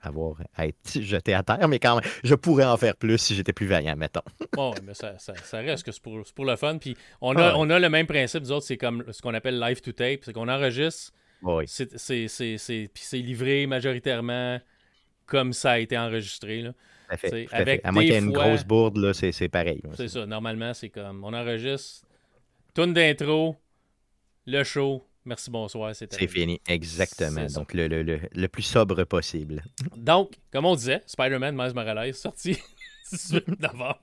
à 0.00 0.08
avoir 0.08 0.36
à 0.54 0.66
être 0.66 0.78
jeté 1.00 1.34
à 1.34 1.42
terre, 1.42 1.68
mais 1.68 1.78
quand 1.78 1.96
même, 1.96 2.10
je 2.24 2.34
pourrais 2.34 2.64
en 2.64 2.78
faire 2.78 2.96
plus 2.96 3.18
si 3.18 3.34
j'étais 3.34 3.52
plus 3.52 3.66
vaillant, 3.66 3.96
mettons. 3.96 4.22
bon, 4.52 4.72
mais 4.84 4.94
ça, 4.94 5.12
reste 5.52 5.84
que 5.84 5.92
c'est 5.92 6.02
pour, 6.02 6.18
pour, 6.34 6.44
le 6.46 6.56
fun. 6.56 6.78
Puis 6.78 6.96
on 7.20 7.36
a, 7.36 7.54
on 7.56 7.68
a 7.68 7.78
le 7.78 7.90
même 7.90 8.06
principe, 8.06 8.44
nous 8.44 8.52
autres, 8.52 8.66
c'est 8.66 8.78
comme 8.78 9.04
ce 9.10 9.20
qu'on 9.20 9.34
appelle 9.34 9.60
live 9.60 9.82
to 9.82 9.92
tape, 9.92 10.20
c'est 10.22 10.32
qu'on 10.32 10.48
enregistre 10.48 11.12
oui. 11.42 11.64
C'est 11.66 13.18
livré 13.18 13.66
majoritairement 13.66 14.60
comme 15.26 15.52
ça 15.52 15.72
a 15.72 15.78
été 15.78 15.98
enregistré. 15.98 16.62
Là. 16.62 16.72
Fait, 17.16 17.46
avec 17.52 17.80
à, 17.84 17.92
moins 17.92 18.02
qu'il 18.02 18.12
y 18.12 18.14
ait 18.14 18.18
une 18.18 18.32
grosse 18.32 18.64
bourde, 18.64 19.12
c'est 19.12 19.48
pareil. 19.48 19.82
C'est 19.94 20.08
ça. 20.08 20.26
Normalement, 20.26 20.74
c'est 20.74 20.88
comme 20.88 21.24
on 21.24 21.32
enregistre, 21.32 22.06
tune 22.74 22.92
d'intro, 22.92 23.56
le 24.46 24.64
show, 24.64 25.04
merci, 25.24 25.50
bonsoir, 25.50 25.94
c'est 25.94 26.26
fini. 26.26 26.60
Exactement. 26.68 27.46
Donc, 27.46 27.74
le, 27.74 27.86
le, 27.86 28.20
le, 28.32 28.48
plus 28.48 28.62
sobre 28.62 29.04
possible. 29.04 29.62
Donc, 29.96 30.34
comme 30.52 30.64
on 30.64 30.74
disait, 30.74 31.02
Spider-Man 31.06 31.54
Miles 31.56 31.74
Morales 31.74 32.14
sorti 32.14 32.58
18 33.12 33.60
novembre. 33.60 34.00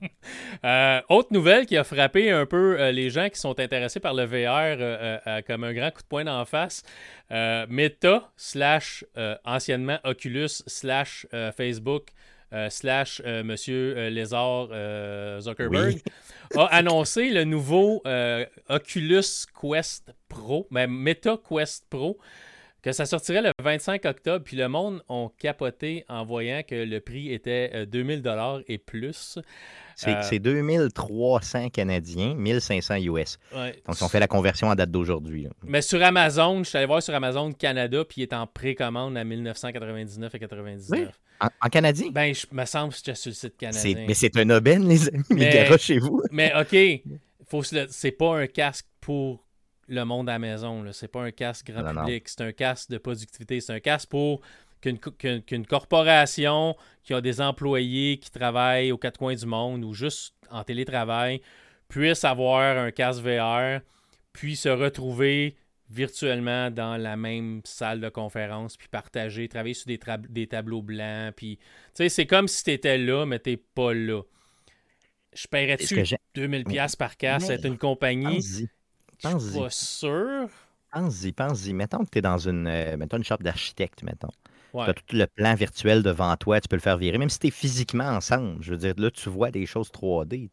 Euh, 0.64 1.00
autre 1.08 1.32
nouvelle 1.32 1.66
qui 1.66 1.76
a 1.76 1.84
frappé 1.84 2.30
un 2.30 2.46
peu 2.46 2.78
euh, 2.78 2.92
les 2.92 3.10
gens 3.10 3.28
qui 3.28 3.38
sont 3.38 3.58
intéressés 3.60 4.00
par 4.00 4.14
le 4.14 4.24
VR 4.24 4.76
euh, 4.78 5.42
comme 5.46 5.64
un 5.64 5.72
grand 5.72 5.90
coup 5.90 6.02
de 6.02 6.06
poing 6.08 6.24
d'en 6.24 6.44
face. 6.44 6.82
Meta, 7.30 8.30
slash 8.36 9.04
anciennement 9.44 9.98
Oculus, 10.04 10.62
slash 10.66 11.26
Facebook, 11.56 12.08
slash 12.68 13.20
Monsieur 13.42 14.08
Lézard 14.10 14.68
Zuckerberg, 15.40 15.98
a 16.56 16.66
annoncé 16.66 17.30
le 17.30 17.44
nouveau 17.44 18.02
Oculus 18.68 19.46
Quest 19.60 20.12
Pro, 20.28 20.68
mais 20.70 20.86
ben, 20.86 20.92
Meta 20.92 21.36
Quest 21.48 21.86
Pro 21.88 22.18
que 22.84 22.92
ça 22.92 23.06
sortirait 23.06 23.40
le 23.40 23.50
25 23.62 24.04
octobre, 24.04 24.44
puis 24.44 24.58
le 24.58 24.68
monde 24.68 25.02
ont 25.08 25.30
capoté 25.38 26.04
en 26.06 26.22
voyant 26.22 26.62
que 26.62 26.74
le 26.74 27.00
prix 27.00 27.32
était 27.32 27.86
2000 27.86 28.18
euh, 28.18 28.20
dollars 28.20 28.60
et 28.68 28.76
plus. 28.76 29.38
C'est 29.96 30.38
2300 30.38 31.64
euh, 31.64 31.68
canadiens, 31.70 32.34
1500 32.34 32.96
US. 32.96 33.38
Donc, 33.86 33.96
si 33.96 34.02
on 34.02 34.08
fait 34.08 34.20
la 34.20 34.26
conversion 34.26 34.68
en 34.68 34.74
date 34.74 34.90
d'aujourd'hui. 34.90 35.48
Mais 35.62 35.80
sur 35.80 36.02
Amazon, 36.02 36.62
je 36.62 36.68
suis 36.68 36.76
allé 36.76 36.86
voir 36.86 37.02
sur 37.02 37.14
Amazon 37.14 37.52
Canada, 37.52 38.04
puis 38.04 38.20
il 38.20 38.24
est 38.24 38.34
en 38.34 38.46
précommande 38.46 39.16
à 39.16 39.24
1999 39.24 40.34
et 40.34 40.38
99. 40.38 41.08
En, 41.40 41.68
canadien? 41.70 42.10
Ben, 42.10 42.34
je 42.34 42.46
me 42.52 42.66
semble 42.66 42.92
que 42.92 42.98
c'est 42.98 43.14
sur 43.14 43.30
le 43.30 43.34
site 43.34 43.56
canadien. 43.56 44.04
Mais 44.06 44.14
c'est 44.14 44.36
un 44.36 44.50
aubaine, 44.50 44.86
les 44.86 45.08
amis. 45.08 45.24
Mais, 45.30 45.78
chez 45.78 45.98
vous. 45.98 46.22
Mais 46.30 46.52
OK, 46.54 46.76
c'est 47.88 48.12
pas 48.12 48.40
un 48.40 48.46
casque 48.46 48.86
pour 49.00 49.43
le 49.88 50.04
monde 50.04 50.28
à 50.28 50.32
la 50.32 50.38
maison. 50.38 50.84
C'est 50.92 51.08
pas 51.08 51.22
un 51.22 51.30
casque 51.30 51.70
grand 51.70 51.84
public, 51.94 52.28
c'est 52.28 52.42
un 52.42 52.52
casque 52.52 52.90
de 52.90 52.98
productivité. 52.98 53.60
C'est 53.60 53.72
un 53.72 53.80
casque 53.80 54.08
pour 54.08 54.40
qu'une 54.80 55.66
corporation 55.66 56.76
qui 57.02 57.14
a 57.14 57.20
des 57.20 57.40
employés 57.40 58.18
qui 58.18 58.30
travaillent 58.30 58.92
aux 58.92 58.98
quatre 58.98 59.18
coins 59.18 59.34
du 59.34 59.46
monde 59.46 59.84
ou 59.84 59.94
juste 59.94 60.34
en 60.50 60.62
télétravail 60.62 61.40
puisse 61.88 62.24
avoir 62.24 62.78
un 62.78 62.90
casque 62.90 63.22
VR, 63.22 63.80
puis 64.32 64.56
se 64.56 64.68
retrouver 64.68 65.56
virtuellement 65.90 66.70
dans 66.70 66.96
la 66.96 67.16
même 67.16 67.60
salle 67.64 68.00
de 68.00 68.08
conférence, 68.08 68.76
puis 68.76 68.88
partager, 68.88 69.48
travailler 69.48 69.74
sur 69.74 69.86
des, 69.86 70.00
des 70.28 70.46
tableaux 70.46 70.82
blancs. 70.82 71.34
Puis, 71.36 71.58
c'est 71.92 72.26
comme 72.26 72.48
si 72.48 72.64
tu 72.64 72.70
étais 72.72 72.98
là, 72.98 73.26
mais 73.26 73.38
tu 73.38 73.56
pas 73.56 73.94
là. 73.94 74.22
Je 75.34 75.46
paierais-tu 75.46 75.94
2000$ 76.34 76.96
par 76.96 77.16
casque? 77.16 77.46
C'est 77.46 77.64
une 77.64 77.78
compagnie 77.78 78.40
je 79.22 79.38
suis 79.38 79.58
pas 79.60 79.70
sûr. 79.70 80.48
Pense-y, 80.92 81.32
pense-y. 81.32 81.72
Mettons 81.72 82.04
que 82.04 82.10
tu 82.10 82.18
es 82.18 82.22
dans 82.22 82.38
une, 82.38 82.66
euh, 82.66 82.96
mettons 82.96 83.16
une 83.16 83.24
shop 83.24 83.38
d'architecte, 83.40 84.02
mettons. 84.02 84.30
Tu 84.72 84.80
as 84.80 84.94
tout 84.94 85.04
le 85.12 85.26
plan 85.26 85.54
virtuel 85.54 86.02
devant 86.02 86.36
toi, 86.36 86.60
tu 86.60 86.66
peux 86.66 86.74
le 86.74 86.82
faire 86.82 86.96
virer, 86.96 87.16
même 87.16 87.30
si 87.30 87.38
tu 87.38 87.46
es 87.46 87.50
physiquement 87.50 88.08
ensemble. 88.08 88.56
Je 88.60 88.72
veux 88.72 88.76
dire, 88.76 88.94
là, 88.96 89.08
tu 89.10 89.28
vois 89.28 89.52
des 89.52 89.66
choses 89.66 89.90
3D. 89.92 90.50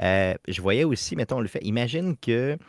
Euh, 0.00 0.34
je 0.48 0.62
voyais 0.62 0.84
aussi, 0.84 1.14
mettons, 1.14 1.40
le 1.40 1.46
fait. 1.46 1.62
Imagine 1.62 2.16
que, 2.16 2.56
tu 2.56 2.60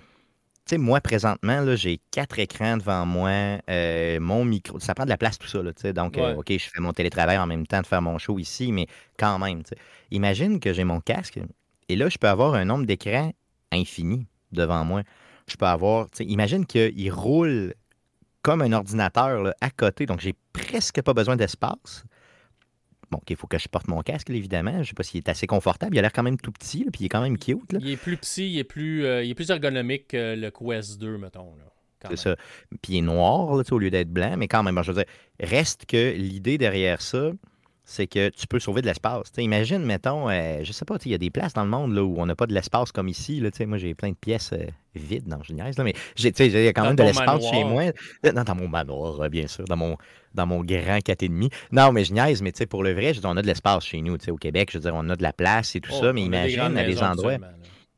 sais, 0.66 0.78
moi, 0.78 1.00
présentement, 1.00 1.76
j'ai 1.78 2.02
quatre 2.12 2.40
écrans 2.40 2.76
devant 2.76 3.06
moi, 3.06 3.60
euh, 3.70 4.20
mon 4.20 4.44
micro. 4.44 4.82
Ça 4.82 4.94
prend 4.94 5.06
de 5.06 5.10
la 5.10 5.18
place, 5.18 5.40
tout 5.40 5.48
ça. 5.48 5.64
Là, 5.64 5.72
donc, 5.94 6.18
OK, 6.18 6.52
je 6.52 6.70
fais 6.70 6.82
mon 6.82 6.92
télétravail 6.92 7.38
en 7.38 7.48
même 7.48 7.66
temps 7.66 7.82
de 7.82 7.88
faire 7.88 8.02
mon 8.02 8.18
show 8.18 8.38
ici, 8.38 8.74
mais 8.74 8.88
quand 9.18 9.40
même. 9.40 9.64
Imagine 10.12 10.60
que 10.60 10.74
j'ai 10.74 10.84
mon 10.84 11.00
casque 11.00 11.40
et 11.88 11.96
là, 11.96 12.10
je 12.10 12.18
peux 12.18 12.28
avoir 12.28 12.54
un 12.54 12.66
nombre 12.66 12.86
d'écrans 12.86 13.34
infini 13.72 14.26
devant 14.52 14.84
moi 14.84 15.04
je 15.52 15.58
peux 15.58 15.66
avoir. 15.66 16.08
Imagine 16.20 16.66
qu'il 16.66 17.12
roule 17.12 17.74
comme 18.42 18.62
un 18.62 18.72
ordinateur 18.72 19.54
à 19.62 19.70
côté, 19.70 20.06
donc 20.06 20.20
j'ai 20.20 20.36
presque 20.54 21.02
pas 21.02 21.14
besoin 21.14 21.36
d'espace. 21.36 22.04
Bon, 23.12 23.20
il 23.28 23.36
faut 23.36 23.48
que 23.48 23.60
je 23.60 23.68
porte 23.68 23.90
mon 23.90 24.02
casque, 24.02 24.30
évidemment. 24.30 24.72
Je 24.76 24.80
ne 24.80 24.84
sais 24.86 24.94
pas 24.94 25.04
s'il 25.04 25.18
est 25.18 25.30
assez 25.30 25.46
confortable. 25.46 25.96
Il 25.96 26.00
a 26.00 26.02
l'air 26.02 26.14
quand 26.14 26.24
même 26.24 26.38
tout 26.38 26.52
petit, 26.52 26.86
puis 26.86 27.02
il 27.02 27.06
est 27.06 27.10
quand 27.10 27.22
même 27.22 27.38
cute. 27.38 27.76
Il 27.80 27.90
est 27.90 27.98
plus 27.98 28.16
petit, 28.16 28.50
il 28.50 28.58
est 28.58 28.64
plus, 28.64 29.06
euh, 29.06 29.22
il 29.24 29.32
est 29.32 29.36
plus 29.36 29.50
ergonomique 29.50 30.08
que 30.10 30.36
le 30.36 30.50
Quest 30.50 30.98
2, 30.98 31.18
mettons. 31.18 31.54
C'est 32.10 32.18
ça. 32.18 32.36
Puis 32.82 32.94
il 32.94 32.98
est 33.00 33.02
noir 33.02 33.62
au 33.70 33.78
lieu 33.78 33.92
d'être 33.92 34.12
blanc, 34.12 34.36
mais 34.38 34.48
quand 34.48 34.64
même, 34.64 34.82
je 34.82 34.92
veux 34.92 35.04
dire, 35.04 35.14
reste 35.40 35.86
que 35.86 36.14
l'idée 36.14 36.58
derrière 36.58 37.02
ça, 37.02 37.32
c'est 37.92 38.08
que 38.08 38.30
tu 38.30 38.48
peux 38.48 38.60
sauver 38.60 38.82
de 38.82 38.88
l'espace. 38.88 39.32
Imagine, 39.38 39.84
mettons, 39.84 40.30
euh, 40.30 40.62
je 40.64 40.72
sais 40.72 40.86
pas, 40.86 40.96
il 41.06 41.12
y 41.12 41.14
a 41.14 41.18
des 41.18 41.30
places 41.30 41.54
dans 41.54 41.64
le 41.64 41.70
monde 41.70 41.94
là, 41.94 42.02
où 42.04 42.16
on 42.18 42.26
n'a 42.26 42.36
pas 42.36 42.48
de 42.48 42.54
l'espace 42.54 42.92
comme 42.94 43.10
ici. 43.10 43.42
Là, 43.42 43.50
moi, 43.68 43.78
j'ai 43.78 43.94
plein 43.94 44.12
de 44.12 44.16
pièces 44.16 44.54
euh, 44.54 44.66
vides 44.96 45.28
dans 45.28 45.38
le 45.38 45.56
là, 45.56 45.84
mais 45.84 45.94
j'ai 46.16 46.32
quand 46.74 46.84
même 46.84 46.96
de 46.96 47.04
l'espace 47.04 47.44
chez 47.50 47.66
moi. 47.66 47.92
Dans, 48.24 48.44
dans, 48.44 48.56
mon 48.56 48.70
manoir, 48.70 49.30
bien 49.30 49.48
sûr, 49.48 49.66
dans 49.66 49.76
mon, 49.76 49.98
dans 50.34 50.48
mon 50.48 50.64
grand 50.64 51.00
4,5. 51.00 51.52
Non, 51.74 51.92
mais 51.92 52.06
je 52.06 52.14
niaise, 52.14 52.42
mais 52.42 52.54
pour 52.70 52.84
le 52.84 52.94
vrai, 52.94 53.14
on 53.26 53.36
a 53.36 53.42
de 53.42 53.48
l'espace 53.48 53.84
chez 53.86 54.02
nous. 54.02 54.16
Au 54.30 54.38
Québec, 54.38 54.70
je 54.72 54.78
veux 54.78 54.84
dire, 54.84 54.94
on 54.96 55.10
a 55.10 55.16
de 55.18 55.24
la 55.24 55.34
place 55.34 55.76
et 55.76 55.82
tout 55.82 55.92
ça, 55.92 56.14
mais 56.14 56.22
imagine 56.22 56.78
à 56.78 56.84
des 56.86 57.04
endroits. 57.04 57.38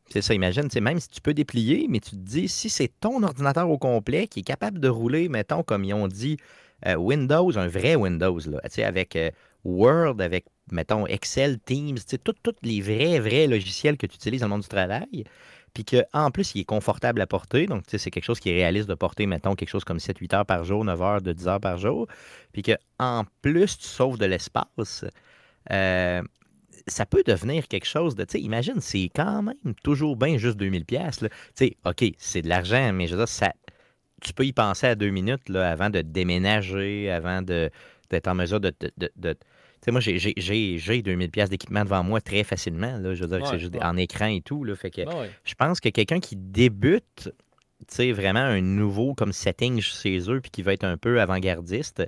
C'est 0.09 0.21
ça, 0.21 0.33
imagine, 0.33 0.67
même 0.81 0.99
si 0.99 1.09
tu 1.09 1.21
peux 1.21 1.33
déplier, 1.33 1.87
mais 1.89 1.99
tu 1.99 2.11
te 2.11 2.15
dis, 2.15 2.47
si 2.47 2.69
c'est 2.69 2.91
ton 2.99 3.23
ordinateur 3.23 3.69
au 3.69 3.77
complet 3.77 4.27
qui 4.27 4.41
est 4.41 4.43
capable 4.43 4.79
de 4.79 4.87
rouler, 4.87 5.27
mettons, 5.27 5.63
comme 5.63 5.83
ils 5.83 5.93
ont 5.93 6.07
dit, 6.07 6.37
euh, 6.85 6.95
Windows, 6.95 7.57
un 7.57 7.67
vrai 7.67 7.95
Windows, 7.95 8.39
là, 8.47 8.59
avec 8.85 9.15
euh, 9.15 9.31
Word, 9.63 10.21
avec, 10.21 10.45
mettons, 10.71 11.07
Excel, 11.07 11.59
Teams, 11.59 11.97
tous 12.23 12.55
les 12.61 12.81
vrais, 12.81 13.19
vrais 13.19 13.47
logiciels 13.47 13.97
que 13.97 14.05
tu 14.05 14.15
utilises 14.15 14.41
dans 14.41 14.47
le 14.47 14.51
monde 14.51 14.61
du 14.61 14.67
travail, 14.67 15.23
puis 15.73 15.85
qu'en 15.85 16.31
plus, 16.31 16.53
il 16.55 16.61
est 16.61 16.65
confortable 16.65 17.21
à 17.21 17.27
porter. 17.27 17.65
Donc, 17.65 17.83
c'est 17.87 18.11
quelque 18.11 18.23
chose 18.23 18.39
qui 18.39 18.49
est 18.49 18.53
réaliste 18.53 18.87
de 18.87 18.93
porter, 18.93 19.25
mettons, 19.25 19.55
quelque 19.55 19.69
chose 19.69 19.83
comme 19.83 19.97
7-8 19.97 20.35
heures 20.35 20.45
par 20.45 20.63
jour, 20.63 20.85
9 20.85 21.01
heures, 21.01 21.21
de 21.21 21.33
10 21.33 21.47
heures 21.47 21.59
par 21.59 21.77
jour. 21.77 22.07
Puis 22.51 22.61
qu'en 22.61 23.23
plus, 23.41 23.77
tu 23.77 23.87
sauves 23.87 24.17
de 24.17 24.25
l'espace. 24.25 25.05
Euh, 25.71 26.21
ça 26.87 27.05
peut 27.05 27.23
devenir 27.25 27.67
quelque 27.67 27.85
chose 27.85 28.15
de, 28.15 28.23
tu 28.23 28.33
sais, 28.33 28.41
imagine, 28.41 28.81
c'est 28.81 29.09
quand 29.15 29.41
même 29.41 29.75
toujours 29.83 30.15
bien 30.15 30.37
juste 30.37 30.57
2000 30.57 30.85
pièces. 30.85 31.19
Tu 31.19 31.27
sais, 31.55 31.77
OK, 31.85 32.03
c'est 32.17 32.41
de 32.41 32.49
l'argent, 32.49 32.91
mais 32.93 33.07
je 33.07 33.13
veux 33.13 33.19
dire, 33.19 33.27
ça, 33.27 33.53
tu 34.21 34.33
peux 34.33 34.45
y 34.45 34.53
penser 34.53 34.87
à 34.87 34.95
deux 34.95 35.09
minutes 35.09 35.49
là, 35.49 35.71
avant 35.71 35.89
de 35.89 36.01
déménager, 36.01 37.09
avant 37.09 37.41
d'être 37.41 38.27
en 38.27 38.35
mesure 38.35 38.59
de... 38.59 38.73
de, 39.15 39.35
sais, 39.85 39.91
moi, 39.91 39.99
j'ai 40.01 41.01
2000 41.01 41.31
pièces 41.31 41.49
d'équipement 41.49 41.83
devant 41.83 42.03
moi 42.03 42.21
très 42.21 42.43
facilement. 42.43 42.97
Là, 42.97 43.13
je 43.13 43.23
veux 43.23 43.37
dire, 43.37 43.47
c'est 43.47 43.59
juste 43.59 43.75
en 43.81 43.97
écran 43.97 44.27
et 44.27 44.41
tout. 44.41 44.63
Là, 44.63 44.75
fait 44.75 44.91
que 44.91 45.01
je 45.43 45.53
pense 45.55 45.79
que 45.79 45.89
quelqu'un 45.89 46.19
qui 46.19 46.35
débute, 46.35 47.31
tu 47.79 47.85
sais, 47.87 48.11
vraiment 48.11 48.39
un 48.39 48.61
nouveau 48.61 49.13
comme 49.13 49.33
setting 49.33 49.81
chez 49.81 50.29
eux, 50.29 50.39
puis 50.41 50.51
qui 50.51 50.61
va 50.61 50.73
être 50.73 50.85
un 50.85 50.97
peu 50.97 51.19
avant-gardiste, 51.19 52.03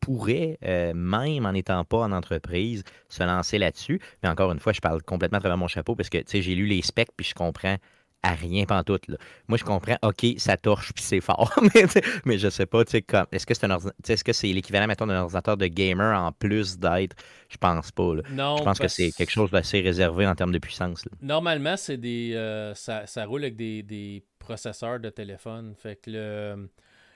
pourrait, 0.00 0.58
euh, 0.64 0.92
même 0.94 1.46
en 1.46 1.52
n'étant 1.52 1.84
pas 1.84 1.98
en 1.98 2.12
entreprise, 2.12 2.84
se 3.08 3.22
lancer 3.22 3.58
là-dessus. 3.58 4.00
Mais 4.22 4.28
encore 4.28 4.50
une 4.50 4.58
fois, 4.58 4.72
je 4.72 4.80
parle 4.80 5.02
complètement 5.02 5.38
à 5.38 5.40
travers 5.40 5.58
mon 5.58 5.68
chapeau 5.68 5.94
parce 5.94 6.08
que 6.08 6.18
j'ai 6.26 6.54
lu 6.54 6.66
les 6.66 6.82
specs 6.82 7.10
puis 7.16 7.26
je 7.26 7.34
comprends 7.34 7.76
à 8.22 8.34
rien 8.34 8.64
pantoute. 8.64 9.08
Là. 9.08 9.16
Moi, 9.48 9.58
je 9.58 9.64
comprends, 9.64 9.96
OK, 10.02 10.26
ça 10.36 10.56
torche 10.56 10.92
puis 10.92 11.02
c'est 11.02 11.20
fort. 11.20 11.52
mais, 11.74 11.84
mais 12.24 12.38
je 12.38 12.48
sais 12.48 12.66
pas, 12.66 12.82
est-ce 12.82 13.46
que 13.46 13.54
c'est 13.54 13.64
un 13.64 13.78
est-ce 14.06 14.24
que 14.24 14.32
c'est 14.32 14.48
l'équivalent, 14.48 14.86
mettons, 14.86 15.06
d'un 15.06 15.22
ordinateur 15.22 15.56
de 15.56 15.66
gamer 15.66 16.18
en 16.18 16.32
plus 16.32 16.78
d'être? 16.78 17.16
Je 17.48 17.56
pense 17.56 17.90
pas. 17.90 18.12
Non. 18.30 18.58
Je 18.58 18.62
pense 18.62 18.78
que 18.78 18.88
c'est 18.88 19.12
quelque 19.12 19.30
chose 19.30 19.50
d'assez 19.50 19.80
réservé 19.80 20.26
en 20.26 20.34
termes 20.34 20.52
de 20.52 20.58
puissance. 20.58 21.04
Normalement, 21.22 21.76
c'est 21.76 21.96
des. 21.96 22.32
Euh, 22.34 22.74
ça, 22.74 23.06
ça, 23.06 23.24
roule 23.24 23.42
avec 23.42 23.56
des, 23.56 23.82
des, 23.82 24.22
processeurs 24.38 25.00
de 25.00 25.10
téléphone. 25.10 25.74
Fait 25.76 25.96
que 25.96 26.10
le. 26.10 26.70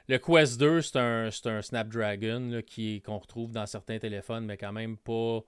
Le 0.07 0.19
Quest 0.19 0.61
2, 0.61 0.83
c'est 0.83 0.99
un, 0.99 1.31
un, 1.47 1.63
Snapdragon 1.63 2.61
qu'on 3.07 3.17
retrouve 3.17 3.53
dans 3.53 3.65
certains 3.65 3.99
téléphones, 3.99 4.45
mais 4.45 4.59
quand 4.59 4.73
même 4.73 4.99
pas. 4.99 5.41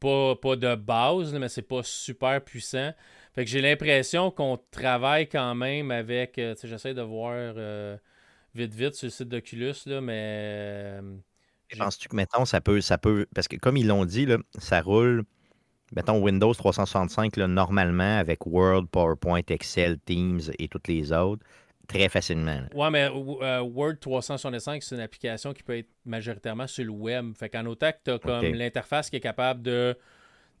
Pas, 0.00 0.36
pas 0.36 0.56
de 0.56 0.74
base, 0.74 1.34
mais 1.34 1.48
c'est 1.48 1.62
pas 1.62 1.82
super 1.82 2.42
puissant. 2.42 2.92
Fait 3.34 3.44
que 3.44 3.50
j'ai 3.50 3.60
l'impression 3.60 4.30
qu'on 4.30 4.58
travaille 4.70 5.28
quand 5.28 5.54
même 5.54 5.90
avec. 5.90 6.38
Euh, 6.38 6.54
j'essaie 6.62 6.94
de 6.94 7.02
voir 7.02 7.34
euh, 7.34 7.96
vite 8.54 8.74
vite 8.74 8.94
sur 8.94 9.06
le 9.06 9.10
site 9.10 9.28
d'Oculus, 9.28 9.74
mais. 10.02 10.98
Euh, 11.00 11.16
Penses-tu 11.78 12.08
que, 12.08 12.16
mettons, 12.16 12.44
ça 12.44 12.60
peut, 12.60 12.80
ça 12.82 12.98
peut. 12.98 13.26
Parce 13.34 13.48
que 13.48 13.56
comme 13.56 13.76
ils 13.78 13.86
l'ont 13.86 14.04
dit, 14.04 14.26
là, 14.26 14.38
ça 14.58 14.82
roule. 14.82 15.24
Mettons 15.94 16.22
Windows 16.22 16.54
365 16.54 17.36
là, 17.36 17.46
normalement 17.46 18.18
avec 18.18 18.46
Word, 18.46 18.86
PowerPoint, 18.90 19.42
Excel, 19.48 19.98
Teams 19.98 20.40
et 20.58 20.68
toutes 20.68 20.88
les 20.88 21.12
autres 21.12 21.44
très 21.92 22.08
facilement. 22.08 22.60
Ouais, 22.74 22.90
mais 22.90 23.08
euh, 23.08 23.60
Word 23.60 23.94
365, 24.00 24.82
c'est 24.82 24.94
une 24.94 25.00
application 25.00 25.52
qui 25.52 25.62
peut 25.62 25.78
être 25.78 25.90
majoritairement 26.04 26.66
sur 26.66 26.84
le 26.84 26.90
web. 26.90 27.32
Fait 27.36 27.48
qu'en 27.48 27.66
autant 27.66 27.90
que 27.92 27.98
tu 28.04 28.10
as 28.10 28.18
comme 28.18 28.54
l'interface 28.54 29.10
qui 29.10 29.16
est 29.16 29.20
capable 29.20 29.62
de. 29.62 29.96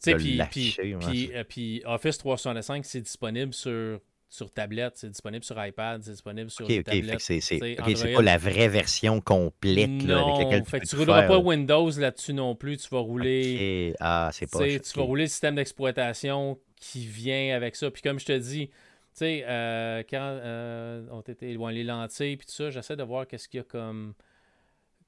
Tu 0.02 0.10
sais, 0.10 0.16
puis, 0.16 1.30
euh, 1.34 1.44
puis, 1.44 1.82
Office 1.84 2.18
365, 2.18 2.84
c'est 2.84 3.00
disponible 3.00 3.54
sur 3.54 4.00
sur 4.28 4.50
tablette, 4.50 4.94
c'est 4.96 5.10
disponible 5.10 5.44
sur 5.44 5.62
iPad, 5.62 6.02
c'est 6.02 6.12
disponible 6.12 6.50
sur 6.50 6.64
okay, 6.64 6.82
tablette. 6.82 7.20
c'est 7.20 8.14
pas 8.14 8.22
la 8.22 8.38
vraie 8.38 8.68
version 8.68 9.20
complète 9.20 9.90
non, 9.90 10.36
avec 10.36 10.44
laquelle 10.46 10.64
fait 10.64 10.80
tu 10.80 10.94
ne 10.96 11.00
rouleras 11.00 11.24
pas 11.24 11.36
Windows 11.36 11.90
là-dessus 11.90 12.32
non 12.32 12.54
plus, 12.54 12.78
tu 12.78 12.88
vas 12.88 13.00
rouler 13.00 13.94
ah, 14.00 14.30
c'est 14.32 14.50
pas 14.50 14.60
tu 14.60 14.80
vas 14.96 15.02
rouler 15.02 15.24
le 15.24 15.28
système 15.28 15.56
d'exploitation 15.56 16.58
qui 16.82 17.06
vient 17.06 17.54
avec 17.54 17.76
ça. 17.76 17.90
Puis 17.90 18.02
comme 18.02 18.18
je 18.18 18.26
te 18.26 18.36
dis, 18.36 18.68
tu 18.68 18.74
sais, 19.18 19.44
euh, 19.46 20.02
quand 20.08 20.20
euh, 20.20 21.06
on 21.10 21.20
était 21.20 21.52
loin 21.52 21.72
les 21.72 21.84
lentilles 21.84 22.36
puis 22.36 22.46
tout 22.46 22.52
ça, 22.52 22.70
j'essaie 22.70 22.96
de 22.96 23.02
voir 23.02 23.26
qu'est-ce 23.26 23.48
qu'il 23.48 23.58
y 23.58 23.60
a 23.60 23.64
comme. 23.64 24.14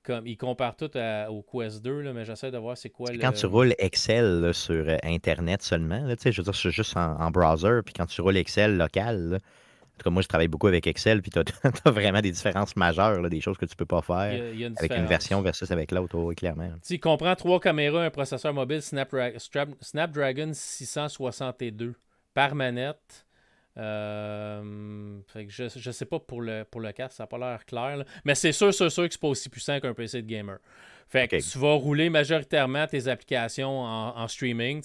Comme, 0.02 0.26
ils 0.26 0.36
comparent 0.36 0.76
tout 0.76 0.90
au 1.30 1.42
Quest 1.42 1.82
2, 1.82 2.00
là, 2.02 2.12
mais 2.12 2.26
j'essaie 2.26 2.50
de 2.50 2.58
voir 2.58 2.76
c'est 2.76 2.90
quoi 2.90 3.10
le... 3.10 3.18
Quand 3.18 3.32
tu 3.32 3.46
roules 3.46 3.74
Excel 3.78 4.52
sur 4.52 4.86
euh, 4.86 4.98
Internet 5.02 5.62
seulement, 5.62 6.04
là, 6.04 6.14
je 6.22 6.28
veux 6.28 6.42
dire, 6.42 6.54
c'est 6.54 6.70
juste 6.70 6.94
en, 6.94 7.30
browser, 7.30 7.80
puis 7.82 7.94
quand 7.94 8.04
tu 8.04 8.20
roules 8.20 8.36
Excel 8.36 8.76
local, 8.76 9.38
en 9.40 9.96
tout 9.96 10.04
cas, 10.04 10.10
moi, 10.10 10.20
je 10.20 10.28
travaille 10.28 10.48
beaucoup 10.48 10.66
avec 10.66 10.86
Excel, 10.86 11.22
puis 11.22 11.30
tu 11.30 11.38
as, 11.38 11.90
vraiment 11.90 12.20
des 12.20 12.32
différences 12.32 12.76
majeures, 12.76 13.22
là, 13.22 13.30
des 13.30 13.40
choses 13.40 13.56
que 13.56 13.64
tu 13.64 13.76
peux 13.76 13.86
pas 13.86 14.02
faire 14.02 14.44
avec 14.76 14.92
une 14.92 15.06
version 15.06 15.40
versus 15.40 15.70
avec 15.70 15.90
l'autre, 15.90 16.34
clairement. 16.34 16.68
Tu 16.86 16.98
comprends 16.98 17.34
trois 17.34 17.58
caméras, 17.58 18.04
un 18.04 18.10
processeur 18.10 18.52
mobile 18.52 18.82
Snapdragon 18.82 20.50
662 20.52 21.94
par 22.34 22.54
manette. 22.54 23.23
Euh, 23.76 25.18
fait 25.26 25.46
que 25.46 25.52
je, 25.52 25.64
je 25.74 25.90
sais 25.90 26.04
pas 26.04 26.20
pour 26.20 26.40
le, 26.40 26.64
pour 26.64 26.80
le 26.80 26.92
casque, 26.92 27.16
ça 27.16 27.24
n'a 27.24 27.26
pas 27.26 27.38
l'air 27.38 27.64
clair. 27.66 28.04
Mais 28.24 28.34
c'est 28.34 28.52
sûr, 28.52 28.72
sûr, 28.72 28.90
sûr 28.90 29.04
que 29.04 29.12
c'est 29.12 29.20
pas 29.20 29.28
aussi 29.28 29.48
puissant 29.48 29.80
qu'un 29.80 29.94
PC 29.94 30.22
de 30.22 30.28
gamer. 30.28 30.58
Fait 31.08 31.28
que 31.28 31.36
tu 31.36 31.58
vas 31.58 31.74
rouler 31.74 32.08
majoritairement 32.08 32.86
tes 32.86 33.08
applications 33.08 33.82
en, 33.82 34.28
streaming, 34.28 34.82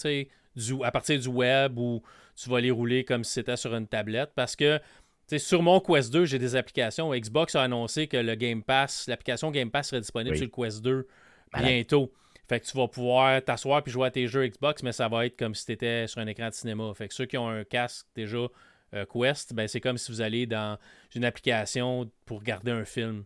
du, 0.56 0.84
à 0.84 0.92
partir 0.92 1.20
du 1.20 1.28
web 1.28 1.78
ou 1.78 2.02
tu 2.36 2.50
vas 2.50 2.60
les 2.60 2.72
rouler 2.72 3.04
comme 3.04 3.24
si 3.24 3.34
c'était 3.34 3.58
sur 3.58 3.74
une 3.76 3.88
tablette. 3.88 4.32
Parce 4.36 4.56
que 4.56 4.80
sur 5.38 5.62
mon 5.62 5.80
Quest 5.80 6.12
2, 6.12 6.26
j'ai 6.26 6.40
des 6.40 6.56
applications. 6.56 7.14
Xbox 7.14 7.56
a 7.56 7.64
annoncé 7.64 8.08
que 8.08 8.18
le 8.18 8.36
Game 8.36 8.64
Pass, 8.64 9.08
l'application 9.08 9.52
Game 9.52 9.72
Pass 9.72 9.90
serait 9.90 10.02
disponible 10.02 10.36
sur 10.36 10.46
le 10.46 10.52
Quest 10.64 10.82
2 10.82 11.08
bientôt. 11.58 12.12
Fait 12.48 12.60
que 12.60 12.66
tu 12.66 12.76
vas 12.76 12.88
pouvoir 12.88 13.44
t'asseoir 13.44 13.84
puis 13.84 13.92
jouer 13.92 14.08
à 14.08 14.12
tes 14.12 14.28
jeux 14.28 14.48
Xbox, 14.48 14.82
mais 14.82 14.92
ça 14.92 15.08
va 15.08 15.28
être 15.28 15.38
comme 15.38 15.54
si 15.54 15.68
tu 15.68 15.72
étais 15.74 16.08
sur 16.08 16.20
un 16.20 16.26
écran 16.26 16.50
de 16.50 16.54
cinéma. 16.54 16.92
Fait 16.96 17.08
que 17.08 17.14
ceux 17.14 17.28
qui 17.28 17.38
ont 17.38 17.48
un 17.48 17.64
casque 17.64 18.08
déjà 18.16 18.48
euh, 18.94 19.06
Quest, 19.06 19.54
ben, 19.54 19.68
c'est 19.68 19.82
comme 19.82 19.98
si 19.98 20.12
vous 20.12 20.22
allez 20.22 20.46
dans 20.46 20.78
une 21.16 21.26
application 21.26 22.10
pour 22.26 22.40
regarder 22.40 22.72
un 22.72 22.86
film. 22.86 23.24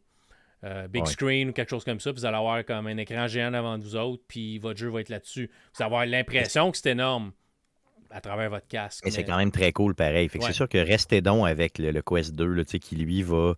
Euh, 0.63 0.87
big 0.87 1.05
screen 1.07 1.49
ou 1.49 1.51
quelque 1.51 1.69
chose 1.69 1.83
comme 1.83 1.99
ça, 1.99 2.13
vous 2.13 2.25
allez 2.25 2.37
avoir 2.37 2.63
comme 2.63 2.87
un 2.87 2.95
écran 2.95 3.27
géant 3.27 3.51
devant 3.51 3.77
vous 3.77 3.97
autres, 3.97 4.23
puis 4.29 4.59
votre 4.59 4.79
jeu 4.79 4.87
va 4.87 5.01
être 5.01 5.09
là-dessus. 5.09 5.51
Vous 5.73 5.83
allez 5.83 5.87
avoir 5.87 6.05
l'impression 6.05 6.71
que 6.71 6.77
c'est 6.77 6.91
énorme 6.91 7.33
à 8.09 8.21
travers 8.21 8.49
votre 8.49 8.67
casque. 8.67 9.03
Mais, 9.03 9.11
c'est 9.11 9.25
quand 9.25 9.35
même 9.35 9.51
très 9.51 9.73
cool 9.73 9.93
pareil. 9.93 10.29
Fait 10.29 10.39
que 10.39 10.45
c'est 10.45 10.53
sûr 10.53 10.69
que 10.69 10.77
restez 10.77 11.19
donc 11.19 11.47
avec 11.47 11.79
le, 11.79 12.01
Quest 12.01 12.33
2, 12.33 12.45
là, 12.45 12.63
qui 12.63 12.95
lui 12.95 13.23
va 13.23 13.55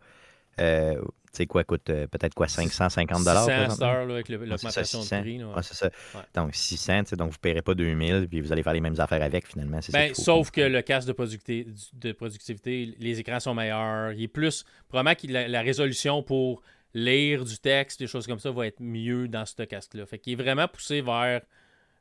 euh, 0.59 0.99
sais 1.35 1.45
quoi, 1.45 1.63
coûte 1.63 1.89
euh, 1.89 2.07
peut-être 2.07 2.33
quoi, 2.33 2.47
550 2.47 3.23
dollars 3.23 3.45
600 3.45 3.85
avec 4.09 4.29
l'augmentation 4.29 5.01
de 5.01 5.21
prix. 5.21 5.41
c'est 5.61 5.73
ça. 5.73 5.89
Donc 6.33 6.55
600, 6.55 7.15
donc 7.17 7.29
vous 7.29 7.35
ne 7.35 7.41
paierez 7.41 7.61
pas 7.61 7.73
2000 7.73 8.27
puis 8.27 8.41
vous 8.41 8.51
allez 8.51 8.63
faire 8.63 8.73
les 8.73 8.81
mêmes 8.81 8.99
affaires 8.99 9.21
avec 9.21 9.47
finalement. 9.47 9.79
Ben, 9.91 10.13
sauf 10.13 10.51
que 10.51 10.61
le 10.61 10.81
casque 10.81 11.07
de 11.07 11.13
productivité, 11.13 11.67
de 11.93 12.11
productivité, 12.11 12.95
les 12.99 13.19
écrans 13.19 13.39
sont 13.39 13.53
meilleurs. 13.53 14.13
Il 14.13 14.23
est 14.23 14.27
plus, 14.27 14.65
probablement 14.87 15.15
que 15.15 15.49
la, 15.49 15.61
résolution 15.61 16.23
pour 16.23 16.61
lire 16.93 17.43
du 17.43 17.57
texte, 17.57 17.99
des 17.99 18.07
choses 18.07 18.27
comme 18.27 18.39
ça, 18.39 18.51
va 18.51 18.67
être 18.67 18.79
mieux 18.79 19.27
dans 19.27 19.45
ce 19.45 19.63
casque-là. 19.63 20.05
Fait 20.05 20.19
qu'il 20.19 20.33
est 20.33 20.41
vraiment 20.41 20.67
poussé 20.67 21.01
vers 21.01 21.41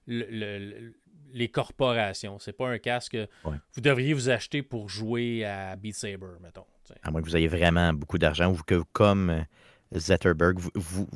les 0.06 1.48
corporations. 1.48 2.38
C'est 2.38 2.52
pas 2.52 2.68
un 2.68 2.78
casque 2.78 3.12
que 3.12 3.28
vous 3.74 3.80
devriez 3.80 4.14
vous 4.14 4.30
acheter 4.30 4.62
pour 4.62 4.88
jouer 4.88 5.44
à 5.44 5.76
Beat 5.76 5.94
Saber, 5.94 6.38
mettons. 6.40 6.66
À 7.02 7.10
moins 7.10 7.20
que 7.20 7.26
vous 7.26 7.36
ayez 7.36 7.48
vraiment 7.48 7.92
beaucoup 7.92 8.18
d'argent 8.18 8.52
ou 8.52 8.56
que, 8.66 8.82
comme 8.92 9.30
euh, 9.30 9.42
Zetterberg, 9.92 10.58
vous, 10.58 11.06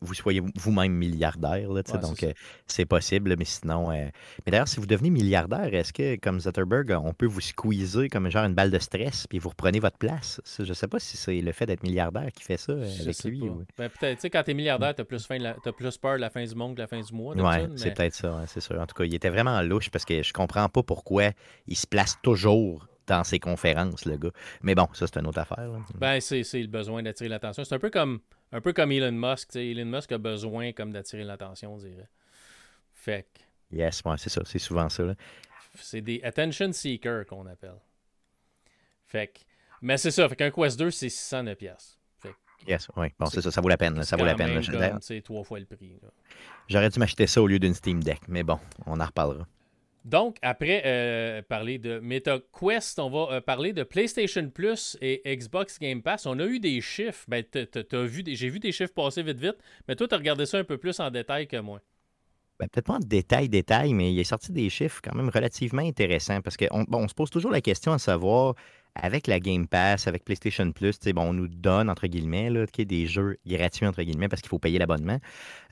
vous, 0.00 0.14
soyez 0.14 0.42
vous-même 0.56 0.92
milliardaire. 0.92 1.70
Là, 1.70 1.82
donc, 1.82 2.22
euh, 2.22 2.32
c'est 2.66 2.84
possible, 2.84 3.36
mais 3.38 3.44
sinon. 3.44 3.90
Euh, 3.90 4.08
mais 4.44 4.52
d'ailleurs, 4.52 4.68
si 4.68 4.80
vous 4.80 4.86
devenez 4.86 5.10
milliardaire, 5.10 5.72
est-ce 5.72 5.92
que, 5.92 6.16
comme 6.16 6.40
Zetterberg, 6.40 6.90
on 7.02 7.12
peut 7.12 7.26
vous 7.26 7.40
squeezer 7.40 8.08
comme 8.08 8.28
genre 8.30 8.44
une 8.44 8.54
balle 8.54 8.70
de 8.70 8.78
stress 8.78 9.26
puis 9.26 9.38
vous 9.38 9.50
reprenez 9.50 9.80
votre 9.80 9.98
place? 9.98 10.40
Je 10.58 10.64
ne 10.64 10.74
sais 10.74 10.88
pas 10.88 10.98
si 10.98 11.16
c'est 11.16 11.40
le 11.40 11.52
fait 11.52 11.66
d'être 11.66 11.82
milliardaire 11.82 12.30
qui 12.32 12.42
fait 12.42 12.56
ça 12.56 12.72
avec 12.72 13.24
lui. 13.24 13.42
Ben, 13.78 13.88
peut-être. 13.88 14.16
Tu 14.16 14.22
sais, 14.22 14.30
quand 14.30 14.42
tu 14.42 14.50
es 14.50 14.54
milliardaire, 14.54 14.94
tu 14.94 15.02
as, 15.02 15.04
plus 15.04 15.26
plus 15.76 15.98
peur 15.98 16.14
de 16.14 16.20
la 16.20 16.30
fin 16.30 16.44
du 16.44 16.54
monde 16.54 16.72
que 16.72 16.76
de 16.76 16.82
la 16.82 16.88
fin 16.88 17.00
du 17.00 17.12
mois. 17.12 17.34
Oui, 17.36 17.68
c'est 17.76 17.94
peut-être 17.94 18.14
ça, 18.14 18.42
c'est 18.46 18.60
sûr. 18.60 18.80
En 18.80 18.86
tout 18.86 18.94
cas, 18.94 19.04
il 19.04 19.14
était 19.14 19.30
vraiment 19.30 19.60
louche 19.62 19.90
parce 19.90 20.04
que 20.04 20.22
je 20.22 20.32
comprends 20.32 20.68
pas 20.68 20.82
pourquoi 20.82 21.30
il 21.66 21.76
se 21.76 21.86
place 21.86 22.18
toujours 22.22 22.88
dans 23.06 23.24
ses 23.24 23.38
conférences, 23.38 24.04
le 24.04 24.16
gars. 24.16 24.30
Mais 24.62 24.74
bon, 24.74 24.88
ça, 24.92 25.06
c'est 25.06 25.18
une 25.18 25.26
autre 25.26 25.38
affaire. 25.38 25.70
Ben, 25.94 26.20
c'est 26.20 26.42
le 26.42 26.66
besoin 26.66 27.02
d'attirer 27.02 27.28
l'attention. 27.28 27.64
C'est 27.64 27.74
un 27.74 27.78
peu 27.78 27.90
comme 27.90 28.20
un 28.52 28.60
peu 28.60 28.72
comme 28.72 28.92
Elon 28.92 29.12
Musk. 29.12 29.56
Elon 29.56 29.86
Musk 29.86 30.12
a 30.12 30.18
besoin 30.18 30.72
comme 30.72 30.92
d'attirer 30.92 31.24
l'attention, 31.24 31.74
on 31.74 31.78
dirait. 31.78 32.08
Fait 32.92 33.26
Yes, 33.72 34.02
ouais, 34.04 34.14
c'est 34.18 34.30
ça. 34.30 34.42
C'est 34.44 34.58
souvent 34.58 34.88
ça. 34.88 35.14
C'est 35.74 36.00
des 36.00 36.20
attention 36.22 36.72
seekers 36.72 37.26
qu'on 37.26 37.46
appelle. 37.46 37.80
Fait 39.06 39.28
que... 39.28 39.40
Mais 39.82 39.96
c'est 39.96 40.10
ça. 40.10 40.28
Fait 40.28 40.36
qu'un 40.36 40.50
Quest 40.50 40.78
2, 40.78 40.90
c'est 40.90 41.08
609 41.08 41.56
pièces. 41.58 41.98
Yes, 42.66 42.88
oui. 42.96 43.08
Bon, 43.18 43.26
c'est 43.26 43.42
ça, 43.42 43.50
ça 43.50 43.60
vaut 43.60 43.68
la 43.68 43.76
peine. 43.76 44.02
Ça 44.02 44.16
vaut 44.16 44.24
la 44.24 44.34
peine. 44.34 44.60
C'est 45.00 45.20
trois 45.20 45.44
fois 45.44 45.60
le 45.60 45.66
prix. 45.66 46.00
J'aurais 46.68 46.88
dû 46.88 46.98
m'acheter 46.98 47.26
ça 47.26 47.42
au 47.42 47.46
lieu 47.46 47.58
d'une 47.58 47.74
Steam 47.74 48.02
Deck, 48.02 48.22
mais 48.28 48.42
bon, 48.42 48.58
on 48.86 48.98
en 48.98 49.04
reparlera. 49.04 49.46
Donc, 50.06 50.36
après 50.40 50.82
euh, 50.86 51.42
parler 51.42 51.78
de 51.78 51.98
MetaQuest, 51.98 53.00
on 53.00 53.10
va 53.10 53.34
euh, 53.34 53.40
parler 53.40 53.72
de 53.72 53.82
PlayStation 53.82 54.48
Plus 54.50 54.96
et 55.00 55.20
Xbox 55.36 55.80
Game 55.80 56.00
Pass. 56.00 56.26
On 56.26 56.38
a 56.38 56.46
eu 56.46 56.60
des 56.60 56.80
chiffres. 56.80 57.24
Ben, 57.26 57.44
j'ai 57.52 58.48
vu 58.48 58.60
des 58.60 58.70
chiffres 58.70 58.94
passer 58.94 59.24
vite, 59.24 59.40
vite. 59.40 59.56
Mais 59.88 59.96
toi, 59.96 60.06
tu 60.06 60.14
as 60.14 60.18
regardé 60.18 60.46
ça 60.46 60.58
un 60.58 60.64
peu 60.64 60.78
plus 60.78 61.00
en 61.00 61.10
détail 61.10 61.48
que 61.48 61.56
moi. 61.56 61.80
Ben, 62.60 62.68
peut-être 62.68 62.86
pas 62.86 62.94
en 62.94 63.00
détail, 63.00 63.48
détail, 63.48 63.94
mais 63.94 64.12
il 64.12 64.20
est 64.20 64.24
sorti 64.24 64.52
des 64.52 64.70
chiffres 64.70 65.00
quand 65.02 65.16
même 65.16 65.28
relativement 65.28 65.82
intéressants 65.82 66.40
parce 66.40 66.56
qu'on 66.56 66.86
on 66.90 67.08
se 67.08 67.14
pose 67.14 67.28
toujours 67.28 67.50
la 67.50 67.60
question 67.60 67.92
à 67.92 67.98
savoir, 67.98 68.54
avec 68.94 69.26
la 69.26 69.40
Game 69.40 69.66
Pass, 69.66 70.06
avec 70.06 70.24
PlayStation 70.24 70.70
Plus, 70.70 71.00
bon, 71.00 71.22
on 71.22 71.32
nous 71.32 71.48
donne, 71.48 71.90
entre 71.90 72.06
guillemets, 72.06 72.48
là, 72.48 72.64
des 72.78 73.06
jeux 73.06 73.38
gratuits, 73.44 73.86
entre 73.86 74.02
guillemets, 74.04 74.28
parce 74.28 74.40
qu'il 74.40 74.50
faut 74.50 74.60
payer 74.60 74.78
l'abonnement. 74.78 75.18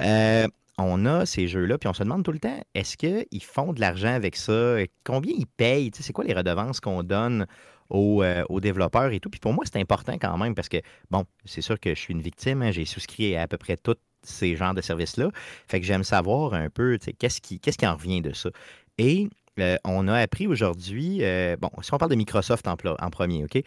Euh, 0.01 0.49
on 0.79 1.07
a 1.07 1.27
ces 1.27 1.47
jeux-là, 1.47 1.79
puis 1.79 1.89
on 1.89 1.93
se 1.93 2.03
demande 2.03 2.25
tout 2.25 2.33
le 2.33 2.39
temps, 2.39 2.61
est-ce 2.75 2.97
qu'ils 2.97 3.43
font 3.43 3.73
de 3.73 3.81
l'argent 3.81 4.13
avec 4.13 4.37
ça? 4.37 4.77
Combien 5.05 5.33
ils 5.37 5.47
payent? 5.47 5.91
C'est 5.95 6.13
quoi 6.13 6.25
les 6.25 6.35
redevances 6.35 6.81
qu'on 6.81 7.03
donne 7.03 7.47
euh, 7.93 8.45
aux, 8.49 8.61
développeurs 8.61 9.13
et 9.13 9.21
tout? 9.21 9.31
Puis 9.31 9.41
pour 9.41 9.53
moi, 9.53 9.65
c'est 9.71 9.79
important 9.79 10.15
quand 10.15 10.37
même 10.37 10.55
parce 10.55 10.69
que, 10.69 10.79
bon, 11.11 11.25
c'est 11.45 11.61
sûr 11.61 11.79
que 11.79 11.95
je 11.95 12.01
suis 12.01 12.13
une 12.13 12.23
victime, 12.23 12.63
hein, 12.63 12.73
j'ai 12.73 12.85
souscrit 12.85 13.37
à 13.37 13.43
à 13.43 13.47
peu 13.47 13.57
près 13.57 13.77
tous 13.77 13.97
ces 14.23 14.57
genres 14.57 14.75
de 14.75 14.81
services-là. 14.81 15.31
Fait 15.69 15.81
que 15.81 15.87
j'aime 15.87 16.03
savoir 16.03 16.55
un 16.55 16.71
peu, 16.71 16.99
qu'est-ce 17.19 17.41
qui, 17.41 17.61
qu'est-ce 17.61 17.79
qui 17.79 17.87
en 17.87 17.95
revient 17.95 18.23
de 18.23 18.33
ça? 18.33 18.51
Et 18.99 19.29
euh, 19.61 19.77
on 19.85 20.09
a 20.09 20.19
appris 20.19 20.47
aujourd'hui, 20.49 21.19
euh, 21.23 21.57
bon, 21.61 21.71
si 21.83 21.95
on 21.95 21.99
parle 21.99 22.11
de 22.11 22.17
Microsoft 22.17 22.67
en, 22.67 22.77
en 22.99 23.11
premier, 23.11 23.45
OK? 23.45 23.63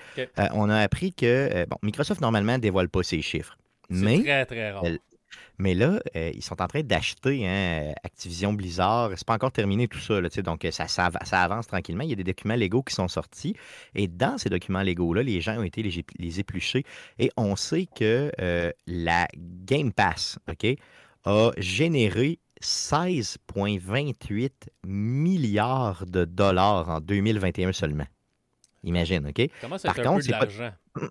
on 0.52 0.70
a 0.70 0.80
appris 0.80 1.14
que, 1.14 1.66
bon, 1.70 1.78
Microsoft 1.84 2.20
normalement 2.20 2.54
ne 2.54 2.58
dévoile 2.58 2.90
pas 2.90 3.04
ses 3.04 3.22
chiffres. 3.22 3.58
C'est 3.90 4.24
très, 4.24 4.46
très 4.46 4.72
rare. 4.72 4.84
Mais 5.58 5.74
là, 5.74 6.00
euh, 6.16 6.32
ils 6.34 6.44
sont 6.44 6.62
en 6.62 6.68
train 6.68 6.82
d'acheter 6.82 7.48
hein, 7.48 7.94
Activision 8.04 8.54
Blizzard. 8.54 9.12
C'est 9.16 9.26
pas 9.26 9.34
encore 9.34 9.52
terminé 9.52 9.88
tout 9.88 10.00
ça. 10.00 10.22
donc, 10.22 10.68
ça, 10.72 10.88
ça, 10.88 11.10
avance 11.32 11.68
tranquillement. 11.68 12.04
Il 12.04 12.10
y 12.12 12.14
a 12.14 12.16
des 12.16 12.24
documents 12.24 12.56
légaux 12.56 12.84
qui 12.84 12.94
sont 12.94 13.08
sortis. 13.08 13.56
Et 13.96 14.08
dans 14.08 14.38
ces 14.38 14.50
documents 14.50 14.82
légaux-là, 14.84 15.24
les 15.24 15.42
gens 15.42 15.58
ont 15.58 15.64
été 15.64 15.82
les, 15.82 16.06
les 16.20 16.40
épluchés. 16.40 16.84
Et 17.18 17.32
on 17.38 17.56
sait 17.56 17.88
que 17.88 18.32
euh, 18.40 18.72
la 18.86 19.28
Game 19.36 19.92
Pass 19.94 20.38
a 21.26 21.52
généré 21.58 22.40
16,28 22.62 24.52
milliards 24.86 26.06
de 26.06 26.26
dollars 26.26 26.90
en 26.90 27.00
2021 27.02 27.72
seulement. 27.72 28.08
Imagine, 28.84 29.28
OK? 29.28 29.50
Comment 29.62 29.78
ça 29.78 29.94
Par 29.94 30.04
contre, 30.04 30.24
c'est 30.24 30.32
pas... 30.32 30.48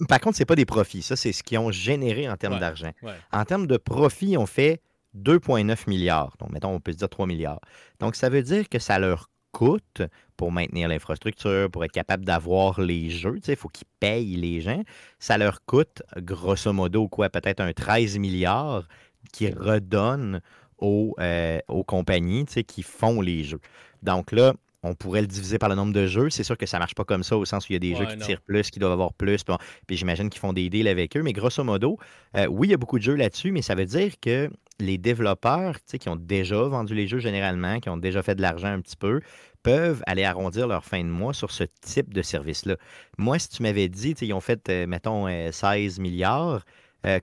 Par 0.08 0.20
contre, 0.20 0.36
ce 0.36 0.42
n'est 0.42 0.46
pas 0.46 0.56
des 0.56 0.66
profits. 0.66 1.02
Ça, 1.02 1.16
c'est 1.16 1.32
ce 1.32 1.42
qu'ils 1.42 1.58
ont 1.58 1.70
généré 1.70 2.28
en 2.28 2.36
termes 2.36 2.58
d'argent. 2.58 2.92
En 3.32 3.44
termes 3.44 3.66
de 3.66 3.76
profits, 3.76 4.36
on 4.36 4.46
fait 4.46 4.80
2,9 5.16 5.88
milliards. 5.88 6.36
Donc, 6.38 6.50
mettons, 6.50 6.70
on 6.70 6.80
peut 6.80 6.92
se 6.92 6.98
dire 6.98 7.08
3 7.08 7.26
milliards. 7.26 7.60
Donc, 8.00 8.16
ça 8.16 8.28
veut 8.28 8.42
dire 8.42 8.68
que 8.68 8.78
ça 8.78 8.98
leur 8.98 9.30
coûte 9.52 10.02
pour 10.36 10.52
maintenir 10.52 10.88
l'infrastructure, 10.88 11.70
pour 11.70 11.84
être 11.84 11.92
capable 11.92 12.24
d'avoir 12.24 12.80
les 12.80 13.08
jeux. 13.08 13.38
Il 13.48 13.56
faut 13.56 13.68
qu'ils 13.68 13.86
payent 14.00 14.36
les 14.36 14.60
gens. 14.60 14.82
Ça 15.18 15.38
leur 15.38 15.64
coûte, 15.64 16.02
grosso 16.18 16.72
modo, 16.72 17.08
quoi, 17.08 17.30
peut-être 17.30 17.60
un 17.60 17.72
13 17.72 18.18
milliards 18.18 18.86
qui 19.32 19.50
redonnent 19.50 20.40
aux, 20.78 21.14
euh, 21.20 21.58
aux 21.68 21.84
compagnies 21.84 22.44
qui 22.44 22.82
font 22.82 23.22
les 23.22 23.44
jeux. 23.44 23.60
Donc 24.02 24.30
là, 24.32 24.52
on 24.86 24.94
pourrait 24.94 25.20
le 25.20 25.26
diviser 25.26 25.58
par 25.58 25.68
le 25.68 25.74
nombre 25.74 25.92
de 25.92 26.06
jeux. 26.06 26.30
C'est 26.30 26.44
sûr 26.44 26.56
que 26.56 26.66
ça 26.66 26.78
ne 26.78 26.80
marche 26.80 26.94
pas 26.94 27.04
comme 27.04 27.22
ça, 27.22 27.36
au 27.36 27.44
sens 27.44 27.64
où 27.64 27.72
il 27.72 27.74
y 27.74 27.76
a 27.76 27.78
des 27.78 27.94
jeux 27.94 28.06
qui 28.06 28.18
tirent 28.18 28.40
plus, 28.40 28.70
qui 28.70 28.78
doivent 28.78 28.92
avoir 28.92 29.12
plus. 29.12 29.44
Puis, 29.86 29.96
j'imagine 29.96 30.30
qu'ils 30.30 30.40
font 30.40 30.52
des 30.52 30.68
deals 30.68 30.88
avec 30.88 31.16
eux. 31.16 31.22
Mais 31.22 31.32
grosso 31.32 31.62
modo, 31.64 31.98
euh, 32.36 32.46
oui, 32.46 32.68
il 32.68 32.70
y 32.70 32.74
a 32.74 32.76
beaucoup 32.76 32.98
de 32.98 33.04
jeux 33.04 33.14
là-dessus, 33.14 33.50
mais 33.50 33.62
ça 33.62 33.74
veut 33.74 33.86
dire 33.86 34.12
que 34.20 34.50
les 34.78 34.98
développeurs 34.98 35.76
qui 35.84 36.08
ont 36.08 36.16
déjà 36.16 36.62
vendu 36.62 36.94
les 36.94 37.06
jeux 37.06 37.18
généralement, 37.18 37.80
qui 37.80 37.88
ont 37.88 37.96
déjà 37.96 38.22
fait 38.22 38.34
de 38.34 38.42
l'argent 38.42 38.68
un 38.68 38.80
petit 38.80 38.96
peu, 38.96 39.20
peuvent 39.62 40.02
aller 40.06 40.24
arrondir 40.24 40.68
leur 40.68 40.84
fin 40.84 41.02
de 41.02 41.08
mois 41.08 41.32
sur 41.32 41.50
ce 41.50 41.64
type 41.80 42.14
de 42.14 42.22
service-là. 42.22 42.76
Moi, 43.18 43.38
si 43.38 43.48
tu 43.48 43.62
m'avais 43.62 43.88
dit, 43.88 44.14
ils 44.20 44.32
ont 44.32 44.40
fait, 44.40 44.68
euh, 44.68 44.86
mettons, 44.86 45.26
16 45.50 45.98
euh, 45.98 46.02
milliards, 46.02 46.64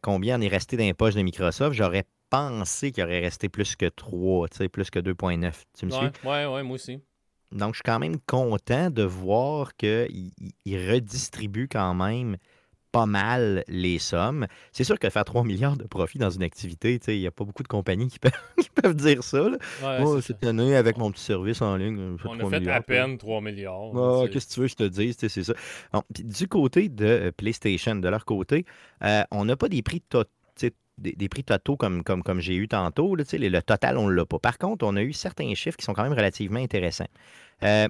combien 0.02 0.38
en 0.38 0.42
est 0.42 0.48
resté 0.48 0.78
dans 0.78 0.84
les 0.84 0.94
poches 0.94 1.16
de 1.16 1.22
Microsoft, 1.22 1.76
j'aurais 1.76 2.06
pensé 2.34 2.92
qu'il 2.92 3.04
aurait 3.04 3.20
resté 3.20 3.48
plus 3.48 3.76
que 3.76 3.86
3, 3.86 4.48
plus 4.72 4.90
que 4.90 5.00
2,9. 5.00 5.54
Tu 5.78 5.86
me 5.86 5.92
suis? 5.92 6.08
Oui, 6.24 6.46
ouais, 6.46 6.64
moi 6.64 6.76
aussi. 6.76 7.00
Donc, 7.54 7.74
je 7.74 7.78
suis 7.78 7.84
quand 7.84 8.00
même 8.00 8.20
content 8.20 8.90
de 8.90 9.04
voir 9.04 9.76
qu'ils 9.76 10.32
redistribuent 10.68 11.70
quand 11.70 11.94
même 11.94 12.38
pas 12.94 13.06
mal 13.08 13.64
les 13.68 13.98
sommes. 13.98 14.46
C'est 14.72 14.84
sûr 14.84 15.00
que 15.00 15.10
faire 15.10 15.26
3 15.26 15.44
milliards 15.44 15.78
de 15.78 15.84
profit 15.84 16.20
dans 16.20 16.30
une 16.30 16.44
activité, 16.44 17.00
il 17.08 17.20
n'y 17.20 17.28
a 17.28 17.32
pas 17.32 17.44
beaucoup 17.44 17.64
de 17.64 17.68
compagnies 17.68 18.08
qui 18.08 18.20
peuvent, 18.76 18.96
dire 18.96 19.24
ça. 19.24 19.50
Là. 19.50 20.22
cette 20.22 20.46
année, 20.46 20.76
avec 20.76 20.98
mon 20.98 21.12
petit 21.12 21.24
service 21.24 21.62
en 21.62 21.76
ligne, 21.76 22.18
on 22.24 22.40
a 22.40 22.50
fait 22.50 22.68
à 22.70 22.82
peine 22.82 23.18
3 23.18 23.42
milliards. 23.42 24.30
Qu'est-ce 24.32 24.48
que 24.48 24.54
tu 24.54 24.60
veux 24.60 24.66
que 24.68 24.72
je 24.72 24.76
te 24.76 24.84
dise? 24.84 25.18
C'est 25.18 25.44
ça. 25.44 25.54
du 26.12 26.48
côté 26.48 26.88
de 26.88 27.34
PlayStation, 27.36 27.96
de 27.96 28.08
leur 28.08 28.26
côté, 28.26 28.66
euh, 29.04 29.24
on 29.32 29.46
n'a 29.46 29.56
pas 29.56 29.70
des 29.70 29.82
prix 29.82 30.02
totaux 30.02 30.30
des, 30.98 31.30
prix 31.30 31.44
totaux 31.44 31.78
comme, 31.78 32.04
comme, 32.04 32.24
comme 32.24 32.40
j'ai 32.40 32.56
eu 32.56 32.68
tantôt. 32.68 33.16
le 33.16 33.62
total, 33.62 33.98
on 33.98 34.08
ne 34.08 34.14
l'a 34.14 34.26
pas. 34.26 34.40
Par 34.40 34.58
contre, 34.58 34.86
on 34.86 34.96
a 34.96 35.02
eu 35.02 35.14
certains 35.14 35.54
chiffres 35.56 35.78
qui 35.78 35.86
sont 35.86 35.94
quand 35.94 36.04
même 36.04 36.14
relativement 36.14 36.60
intéressants. 36.60 37.08
Euh, 37.64 37.88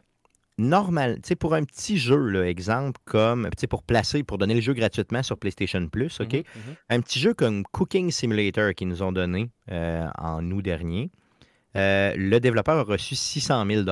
normal, 0.58 1.20
pour 1.40 1.54
un 1.54 1.64
petit 1.64 1.98
jeu, 1.98 2.18
là, 2.18 2.48
exemple, 2.48 3.00
comme 3.06 3.50
pour 3.70 3.84
placer, 3.84 4.24
pour 4.24 4.38
donner 4.38 4.56
le 4.56 4.62
jeu 4.62 4.74
gratuitement 4.74 5.24
sur 5.24 5.38
PlayStation 5.38 5.88
Plus, 5.88 6.22
OK? 6.22 6.30
Mm-hmm, 6.30 6.42
mm-hmm. 6.42 6.76
Un 6.90 7.02
petit 7.02 7.20
jeu 7.20 7.34
comme 7.34 7.64
Cooking 7.72 8.12
Simulator 8.12 8.74
qu'ils 8.74 8.88
nous 8.88 9.04
ont 9.04 9.12
donné 9.12 9.50
euh, 9.72 10.08
en 10.18 10.50
août 10.52 10.62
dernier. 10.62 11.12
Euh, 11.76 12.14
le 12.16 12.40
développeur 12.40 12.78
a 12.78 12.84
reçu 12.84 13.16
600 13.16 13.66
000 13.66 13.84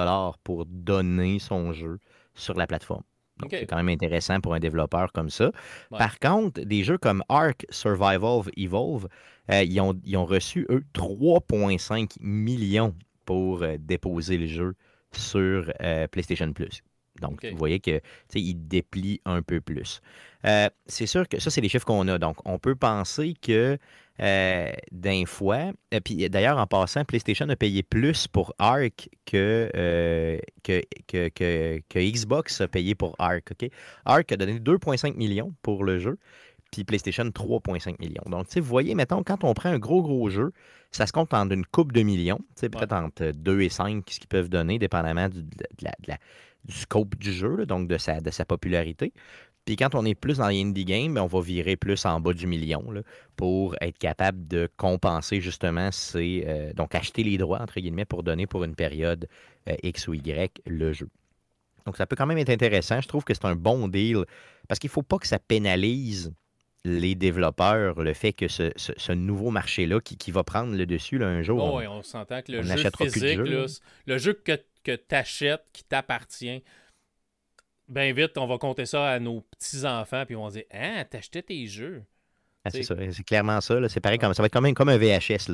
pour 0.43 0.65
donner 0.65 1.39
son 1.39 1.73
jeu 1.73 1.99
sur 2.35 2.53
la 2.53 2.67
plateforme. 2.67 3.03
C'est 3.49 3.65
quand 3.65 3.77
même 3.77 3.89
intéressant 3.89 4.39
pour 4.39 4.53
un 4.53 4.59
développeur 4.59 5.11
comme 5.11 5.29
ça. 5.29 5.51
Par 5.89 6.19
contre, 6.19 6.61
des 6.61 6.83
jeux 6.83 6.97
comme 6.97 7.23
Ark 7.29 7.65
Survival 7.69 8.41
Evolve, 8.57 9.07
euh, 9.51 9.63
ils, 9.63 9.81
ont, 9.81 9.99
ont, 10.15 10.25
reçu, 10.25 10.65
eux, 10.69 10.83
3,5 10.93 12.17
millions 12.21 12.95
pour 13.25 13.63
euh, 13.63 13.75
déposer 13.79 14.37
le 14.37 14.47
jeu 14.47 14.75
sur 15.11 15.71
euh, 15.81 16.07
PlayStation 16.07 16.51
Plus. 16.53 16.81
Donc, 17.19 17.45
vous 17.45 17.57
voyez 17.57 17.79
qu'il 17.79 18.67
déplie 18.67 19.21
un 19.25 19.41
peu 19.41 19.61
plus. 19.61 20.01
c'est 20.87 21.05
sûr 21.05 21.27
que 21.27 21.39
ça, 21.39 21.51
c'est 21.51 21.61
les 21.61 21.69
chiffres 21.69 21.85
qu'on 21.85 22.07
a. 22.07 22.17
Donc, 22.17 22.37
on 22.45 22.57
peut 22.57 22.75
penser 22.75 23.35
que 23.39 23.77
euh, 24.21 24.71
d'un 24.91 25.25
fois. 25.25 25.71
Et 25.91 25.99
puis 25.99 26.29
d'ailleurs, 26.29 26.57
en 26.57 26.67
passant, 26.67 27.03
PlayStation 27.05 27.49
a 27.49 27.55
payé 27.55 27.81
plus 27.81 28.27
pour 28.27 28.53
Ark 28.59 29.09
euh, 29.33 30.37
que, 30.63 30.81
que, 31.07 31.81
Xbox 31.99 32.61
a 32.61 32.67
payé 32.67 32.93
pour 32.93 33.15
Ark. 33.17 33.51
Ark 34.05 34.31
a 34.31 34.37
donné 34.37 34.59
2,5 34.59 35.15
millions 35.15 35.53
pour 35.63 35.83
le 35.83 35.97
jeu, 35.97 36.19
puis 36.71 36.83
PlayStation 36.83 37.23
3,5 37.23 37.99
millions. 37.99 38.23
Donc, 38.27 38.45
vous 38.55 38.63
voyez, 38.63 38.93
mettons, 38.93 39.23
quand 39.23 39.43
on 39.43 39.55
prend 39.55 39.69
un 39.69 39.79
gros, 39.79 40.03
gros 40.03 40.29
jeu, 40.29 40.51
ça 40.91 41.07
se 41.07 41.13
compte 41.13 41.33
en 41.33 41.49
une 41.49 41.65
coupe 41.65 41.91
de 41.91 42.03
millions, 42.03 42.41
peut-être 42.59 42.93
entre 42.93 43.31
2 43.31 43.61
et 43.61 43.69
5, 43.69 44.03
ce 44.07 44.19
qu'ils 44.19 44.27
peuvent 44.27 44.49
donner, 44.49 44.77
dépendamment 44.77 45.29
du, 45.29 45.41
du 46.65 46.73
scope 46.73 47.15
du 47.15 47.31
jeu, 47.33 47.65
donc 47.65 47.87
de 47.87 47.97
sa, 47.97 48.21
de 48.21 48.29
sa 48.29 48.45
popularité. 48.45 49.13
Puis 49.65 49.75
quand 49.75 49.93
on 49.93 50.05
est 50.05 50.15
plus 50.15 50.37
dans 50.37 50.47
les 50.47 50.61
indie 50.61 50.85
games, 50.85 51.13
ben, 51.13 51.21
on 51.21 51.27
va 51.27 51.41
virer 51.41 51.75
plus 51.75 52.05
en 52.05 52.19
bas 52.19 52.33
du 52.33 52.47
million 52.47 52.83
pour 53.35 53.75
être 53.81 53.97
capable 53.97 54.47
de 54.47 54.69
compenser 54.77 55.39
justement 55.39 55.91
ces. 55.91 56.43
Euh, 56.47 56.73
donc 56.73 56.95
acheter 56.95 57.23
les 57.23 57.37
droits, 57.37 57.61
entre 57.61 57.79
guillemets, 57.79 58.05
pour 58.05 58.23
donner 58.23 58.47
pour 58.47 58.63
une 58.63 58.75
période 58.75 59.27
euh, 59.69 59.75
X 59.83 60.07
ou 60.07 60.13
Y 60.13 60.61
le 60.65 60.93
jeu. 60.93 61.09
Donc 61.85 61.97
ça 61.97 62.05
peut 62.05 62.15
quand 62.15 62.25
même 62.25 62.37
être 62.37 62.49
intéressant. 62.49 63.01
Je 63.01 63.07
trouve 63.07 63.23
que 63.23 63.33
c'est 63.33 63.45
un 63.45 63.55
bon 63.55 63.87
deal 63.87 64.25
parce 64.67 64.79
qu'il 64.79 64.89
ne 64.89 64.93
faut 64.93 65.03
pas 65.03 65.17
que 65.17 65.27
ça 65.27 65.39
pénalise 65.39 66.33
les 66.83 67.13
développeurs, 67.13 68.01
le 68.01 68.13
fait 68.13 68.33
que 68.33 68.47
ce, 68.47 69.11
nouveau 69.11 69.51
marché-là 69.51 69.99
qui, 70.01 70.31
va 70.31 70.43
prendre 70.43 70.75
le 70.75 70.87
dessus 70.87 71.23
un 71.23 71.43
jour. 71.43 71.73
Oh, 71.73 71.77
oui, 71.77 71.85
on 71.85 72.01
s'entend 72.01 72.41
que 72.41 72.51
le 72.51 72.63
jeu 72.63 72.89
physique, 72.97 73.37
le 73.37 74.17
jeu 74.17 74.33
que, 74.33 74.59
que 74.83 74.95
tu 74.95 75.15
achètes, 75.15 75.63
qui 75.73 75.83
t'appartient, 75.83 76.63
ben 77.91 78.15
vite, 78.15 78.37
on 78.37 78.47
va 78.47 78.57
compter 78.57 78.85
ça 78.85 79.05
à 79.09 79.19
nos 79.19 79.41
petits-enfants, 79.41 80.23
puis 80.25 80.35
on 80.35 80.45
va 80.45 80.51
dire 80.51 80.63
Hein, 80.71 81.03
t'achetais 81.09 81.41
tes 81.41 81.67
jeux. 81.67 82.03
Ah, 82.63 82.69
c'est 82.69 82.83
ça, 82.83 82.95
c'est 83.11 83.23
clairement 83.23 83.59
ça. 83.59 83.89
C'est 83.89 83.99
pareil, 83.99 84.19
comme, 84.19 84.33
ça 84.35 84.43
va 84.43 84.45
être 84.45 84.53
comme, 84.53 84.71
comme 84.73 84.89
un 84.89 84.97
VHS. 84.97 85.49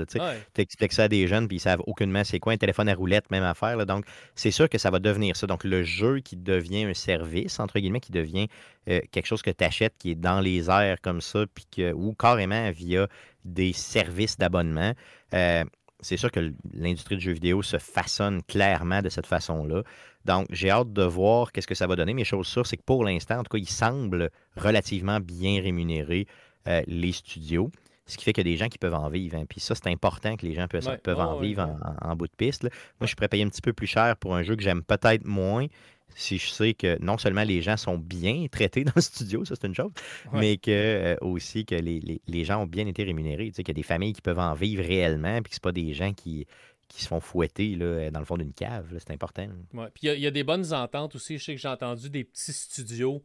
Tu 0.53 0.61
expliques 0.61 0.91
ça 0.91 1.03
à 1.05 1.07
des 1.07 1.25
jeunes, 1.25 1.47
puis 1.47 1.57
ils 1.57 1.61
savent 1.61 1.81
aucunement 1.87 2.23
c'est 2.25 2.39
quoi 2.39 2.51
un 2.51 2.57
téléphone 2.57 2.89
à 2.89 2.93
roulette, 2.93 3.31
même 3.31 3.43
affaire. 3.43 3.77
Là. 3.77 3.85
Donc, 3.85 4.05
c'est 4.35 4.51
sûr 4.51 4.67
que 4.67 4.77
ça 4.77 4.91
va 4.91 4.99
devenir 4.99 5.37
ça. 5.37 5.47
Donc, 5.47 5.63
le 5.63 5.83
jeu 5.83 6.19
qui 6.19 6.35
devient 6.35 6.83
un 6.83 6.93
service, 6.93 7.59
entre 7.61 7.79
guillemets, 7.79 8.01
qui 8.01 8.11
devient 8.11 8.49
euh, 8.89 8.99
quelque 9.11 9.25
chose 9.25 9.41
que 9.41 9.51
tu 9.51 9.63
achètes, 9.63 9.95
qui 9.97 10.11
est 10.11 10.15
dans 10.15 10.41
les 10.41 10.69
airs 10.69 10.99
comme 11.01 11.21
ça, 11.21 11.45
puis 11.51 11.65
que, 11.73 11.93
ou 11.93 12.13
carrément 12.13 12.69
via 12.71 13.07
des 13.45 13.71
services 13.71 14.37
d'abonnement. 14.37 14.93
Euh, 15.33 15.63
c'est 16.01 16.17
sûr 16.17 16.31
que 16.31 16.53
l'industrie 16.73 17.15
du 17.15 17.23
jeu 17.23 17.31
vidéo 17.31 17.61
se 17.63 17.77
façonne 17.77 18.43
clairement 18.43 19.01
de 19.01 19.09
cette 19.09 19.25
façon-là. 19.25 19.83
Donc, 20.27 20.47
j'ai 20.51 20.69
hâte 20.69 20.91
de 20.91 21.03
voir 21.03 21.51
qu'est-ce 21.51 21.67
que 21.67 21.75
ça 21.75 21.87
va 21.87 21.95
donner. 21.95 22.13
Mais 22.13 22.25
chose 22.25 22.47
sûre, 22.47 22.67
c'est 22.67 22.77
que 22.77 22.83
pour 22.83 23.03
l'instant, 23.03 23.39
en 23.39 23.43
tout 23.43 23.57
cas, 23.57 23.57
il 23.57 23.69
semble 23.69 24.29
relativement 24.57 25.19
bien 25.19 25.61
rémunérer 25.61 26.27
euh, 26.67 26.81
les 26.85 27.13
studios. 27.13 27.71
Ce 28.05 28.17
qui 28.17 28.23
fait 28.23 28.31
qu'il 28.31 28.47
y 28.47 28.49
a 28.49 28.53
des 28.53 28.57
gens 28.57 28.67
qui 28.67 28.77
peuvent 28.77 28.93
en 28.93 29.09
vivre. 29.09 29.37
Hein. 29.37 29.45
Puis 29.49 29.59
ça, 29.59 29.75
c'est 29.75 29.87
important 29.87 30.35
que 30.35 30.45
les 30.45 30.53
gens 30.53 30.67
peuvent, 30.67 30.97
peuvent 31.03 31.19
en 31.19 31.39
vivre 31.39 31.77
en, 32.01 32.15
bout 32.15 32.27
de 32.27 32.35
piste. 32.37 32.63
Moi, 32.63 32.71
je 33.01 33.07
suis 33.07 33.15
prêt 33.15 33.25
à 33.25 33.29
payer 33.29 33.43
un 33.43 33.49
petit 33.49 33.61
peu 33.61 33.73
plus 33.73 33.87
cher 33.87 34.15
pour 34.17 34.35
un 34.35 34.43
jeu 34.43 34.55
que 34.55 34.63
j'aime 34.63 34.81
peut-être 34.81 35.25
moins, 35.25 35.67
si 36.15 36.37
je 36.37 36.47
sais 36.47 36.73
que 36.73 36.97
non 37.03 37.17
seulement 37.17 37.43
les 37.43 37.61
gens 37.61 37.75
sont 37.75 37.97
bien 37.97 38.45
traités 38.51 38.83
dans 38.85 38.93
le 38.95 39.01
studio, 39.01 39.43
ça 39.43 39.55
c'est 39.59 39.67
une 39.67 39.75
chose, 39.75 39.91
mais 40.31 40.57
que 40.57 40.71
euh, 40.71 41.15
aussi 41.21 41.65
que 41.65 41.75
les, 41.75 42.43
gens 42.45 42.63
ont 42.63 42.65
bien 42.65 42.87
été 42.87 43.03
rémunérés. 43.03 43.47
Tu 43.47 43.55
sais, 43.55 43.63
qu'il 43.63 43.75
y 43.75 43.77
a 43.77 43.81
des 43.81 43.83
familles 43.83 44.13
qui 44.13 44.21
peuvent 44.21 44.39
en 44.39 44.53
vivre 44.53 44.83
réellement, 44.83 45.41
puis 45.41 45.49
que 45.49 45.55
ce 45.55 45.59
pas 45.59 45.73
des 45.73 45.93
gens 45.93 46.13
qui, 46.13 46.47
qui 46.87 47.03
se 47.03 47.07
font 47.07 47.19
fouetter 47.19 47.75
là, 47.75 48.09
dans 48.11 48.19
le 48.19 48.25
fond 48.25 48.37
d'une 48.37 48.53
cave. 48.53 48.95
C'est 48.99 49.11
important. 49.11 49.47
Ouais. 49.73 49.87
Puis 49.93 50.07
il 50.07 50.19
y, 50.19 50.27
a 50.27 50.31
des 50.31 50.43
bonnes 50.43 50.73
ententes 50.73 51.15
aussi. 51.15 51.37
Je 51.37 51.43
sais 51.43 51.55
que 51.55 51.61
j'ai 51.61 51.67
entendu 51.67 52.09
des 52.09 52.23
petits 52.23 52.53
studios 52.53 53.23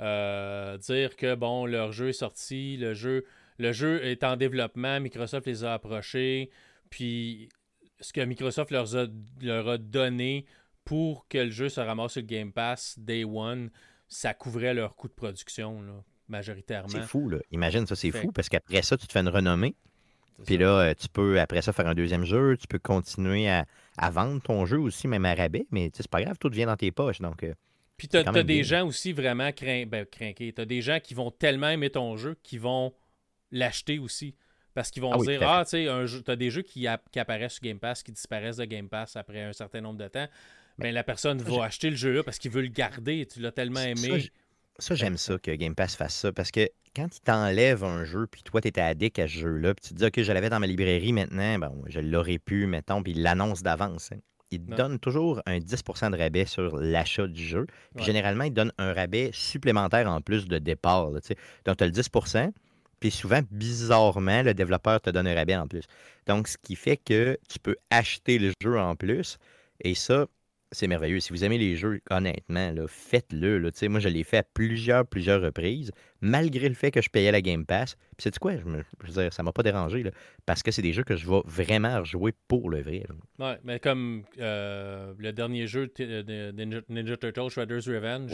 euh, 0.00 0.78
dire 0.78 1.16
que 1.16 1.34
bon, 1.34 1.66
leur 1.66 1.92
jeu 1.92 2.08
est 2.08 2.14
sorti, 2.14 2.76
le 2.76 2.94
jeu, 2.94 3.24
le 3.58 3.72
jeu 3.72 4.04
est 4.04 4.24
en 4.24 4.36
développement, 4.36 4.98
Microsoft 5.00 5.46
les 5.46 5.64
a 5.64 5.74
approchés, 5.74 6.50
puis 6.90 7.48
ce 8.00 8.12
que 8.12 8.20
Microsoft 8.20 8.72
leur 8.72 8.96
a, 8.96 9.06
leur 9.40 9.68
a 9.68 9.78
donné 9.78 10.46
pour 10.84 11.28
que 11.28 11.38
le 11.38 11.50
jeu 11.50 11.68
se 11.68 11.80
ramasse 11.80 12.12
sur 12.12 12.22
le 12.22 12.26
Game 12.26 12.52
Pass 12.52 12.98
Day 12.98 13.24
One, 13.24 13.70
ça 14.08 14.34
couvrait 14.34 14.74
leur 14.74 14.96
coût 14.96 15.06
de 15.06 15.12
production, 15.12 15.80
majoritairement. 16.26 16.88
C'est 16.88 17.02
fou, 17.02 17.28
là. 17.28 17.38
Imagine 17.52 17.86
ça, 17.86 17.94
c'est 17.94 18.10
fou, 18.10 18.32
parce 18.32 18.48
qu'après 18.48 18.82
ça, 18.82 18.96
tu 18.96 19.06
te 19.06 19.12
fais 19.12 19.20
une 19.20 19.28
renommée. 19.28 19.76
Puis 20.44 20.58
là, 20.58 20.80
euh, 20.80 20.94
tu 20.98 21.08
peux, 21.08 21.40
après 21.40 21.62
ça, 21.62 21.72
faire 21.72 21.86
un 21.86 21.94
deuxième 21.94 22.24
jeu. 22.24 22.56
Tu 22.56 22.66
peux 22.66 22.78
continuer 22.78 23.48
à, 23.48 23.64
vendre 24.10 24.40
ton 24.42 24.66
jeu 24.66 24.78
aussi, 24.78 25.08
même 25.08 25.24
à 25.24 25.34
rabais. 25.34 25.66
Mais 25.70 25.90
c'est 25.94 26.08
pas 26.08 26.22
grave, 26.22 26.36
tout 26.38 26.48
devient 26.48 26.66
dans 26.66 26.76
tes 26.76 26.90
poches. 26.90 27.20
Donc, 27.20 27.42
euh, 27.42 27.54
Puis 27.96 28.08
tu 28.08 28.16
as, 28.16 28.42
des 28.42 28.64
gens 28.64 28.86
aussi 28.86 29.12
vraiment 29.12 29.52
crain... 29.52 29.84
ben. 29.86 30.06
Tu 30.10 30.54
as 30.56 30.64
des 30.64 30.82
gens 30.82 30.98
qui 31.00 31.14
vont 31.14 31.30
tellement 31.30 31.68
aimer 31.68 31.90
ton 31.90 32.16
jeu 32.16 32.36
qui 32.42 32.58
vont 32.58 32.92
l'acheter 33.50 33.98
aussi. 33.98 34.34
Parce 34.74 34.90
qu'ils 34.90 35.02
vont 35.02 35.12
ah 35.12 35.18
dire, 35.18 35.42
ah, 35.42 35.64
tu 35.64 35.86
sais, 35.86 36.22
tu 36.24 36.30
as 36.30 36.36
des 36.36 36.50
jeux 36.50 36.62
qui, 36.62 36.86
qui, 37.10 37.18
apparaissent 37.20 37.54
sur 37.54 37.62
Game 37.62 37.78
Pass, 37.78 38.02
qui 38.02 38.10
disparaissent 38.10 38.56
de 38.56 38.64
Game 38.64 38.88
Pass 38.88 39.16
après 39.16 39.42
un 39.42 39.52
certain 39.52 39.82
nombre 39.82 39.98
de 39.98 40.08
temps 40.08 40.26
ben, 40.78 40.94
la 40.94 41.04
personne 41.04 41.38
va 41.38 41.64
acheter 41.64 41.90
le 41.90 41.96
jeu 41.96 42.12
là 42.12 42.22
parce 42.22 42.38
qu'il 42.38 42.50
veut 42.50 42.62
le 42.62 42.68
garder. 42.68 43.26
Tu 43.26 43.40
l'as 43.40 43.52
tellement 43.52 43.80
aimé. 43.80 44.20
Ça, 44.20 44.28
j'aime 44.90 45.16
ça 45.16 45.38
que 45.38 45.50
Game 45.52 45.74
Pass 45.74 45.96
fasse 45.96 46.14
ça 46.14 46.32
parce 46.32 46.50
que 46.50 46.68
quand 46.94 47.08
il 47.14 47.20
t'enlève 47.20 47.84
un 47.84 48.04
jeu, 48.04 48.26
puis 48.26 48.42
toi, 48.42 48.60
tu 48.60 48.68
étais 48.68 48.80
addict 48.80 49.18
à 49.18 49.26
ce 49.26 49.32
jeu-là, 49.32 49.74
puis 49.74 49.88
tu 49.88 49.94
te 49.94 49.98
dis, 49.98 50.04
OK, 50.04 50.22
je 50.22 50.32
l'avais 50.32 50.50
dans 50.50 50.60
ma 50.60 50.66
librairie 50.66 51.12
maintenant, 51.12 51.58
bon, 51.58 51.82
je 51.86 52.00
l'aurais 52.00 52.38
pu, 52.38 52.66
mettons, 52.66 53.02
puis 53.02 53.12
il 53.12 53.22
l'annonce 53.22 53.62
d'avance. 53.62 54.12
Hein. 54.12 54.18
Il 54.50 54.60
te 54.60 54.74
donne 54.74 54.98
toujours 54.98 55.40
un 55.46 55.58
10% 55.58 56.10
de 56.10 56.18
rabais 56.18 56.44
sur 56.44 56.76
l'achat 56.76 57.26
du 57.26 57.42
jeu. 57.42 57.66
Puis 57.96 58.04
généralement, 58.04 58.44
il 58.44 58.52
donne 58.52 58.70
un 58.76 58.92
rabais 58.92 59.30
supplémentaire 59.32 60.06
en 60.10 60.20
plus 60.20 60.46
de 60.46 60.58
départ. 60.58 61.10
Donc, 61.10 61.22
tu 61.22 61.84
as 61.84 61.86
le 61.86 61.92
10% 61.92 62.52
puis 63.02 63.10
souvent, 63.10 63.40
bizarrement, 63.50 64.42
le 64.44 64.54
développeur 64.54 65.00
te 65.00 65.10
donne 65.10 65.26
un 65.26 65.34
rabais 65.34 65.56
en 65.56 65.66
plus. 65.66 65.82
Donc, 66.28 66.46
ce 66.46 66.56
qui 66.56 66.76
fait 66.76 66.96
que 66.96 67.36
tu 67.48 67.58
peux 67.58 67.74
acheter 67.90 68.38
le 68.38 68.52
jeu 68.62 68.78
en 68.78 68.94
plus. 68.94 69.38
Et 69.80 69.96
ça, 69.96 70.26
c'est 70.72 70.86
merveilleux. 70.88 71.20
Si 71.20 71.32
vous 71.32 71.44
aimez 71.44 71.58
les 71.58 71.76
jeux, 71.76 72.00
honnêtement, 72.10 72.74
faites-le. 72.88 73.70
Moi, 73.88 74.00
je 74.00 74.08
l'ai 74.08 74.24
fait 74.24 74.38
à 74.38 74.42
plusieurs, 74.42 75.06
plusieurs 75.06 75.40
reprises, 75.40 75.92
malgré 76.20 76.68
le 76.68 76.74
fait 76.74 76.90
que 76.90 77.00
je 77.00 77.10
payais 77.10 77.30
la 77.30 77.40
Game 77.40 77.64
Pass. 77.64 77.96
Puis 78.16 78.24
c'est 78.24 78.38
quoi? 78.38 78.56
Je, 78.56 78.64
me, 78.64 78.78
veux 79.00 79.22
dire, 79.22 79.32
ça 79.32 79.42
m'a 79.42 79.52
pas 79.52 79.62
dérangé, 79.62 80.04
parce 80.46 80.62
que 80.62 80.70
c'est 80.70 80.82
des 80.82 80.92
jeux 80.92 81.04
que 81.04 81.16
je 81.16 81.28
vais 81.28 81.40
vraiment 81.44 82.00
rejouer 82.00 82.32
pour 82.48 82.70
le 82.70 82.82
vrai. 82.82 83.04
Ouais, 83.38 83.58
mais 83.62 83.78
comme 83.78 84.24
euh, 84.38 85.14
le 85.18 85.32
dernier 85.32 85.66
jeu 85.66 85.92
de 85.96 86.82
Ninja, 86.88 87.16
Turtle, 87.16 87.50
Shredder's 87.50 87.86
Revenge, 87.86 88.32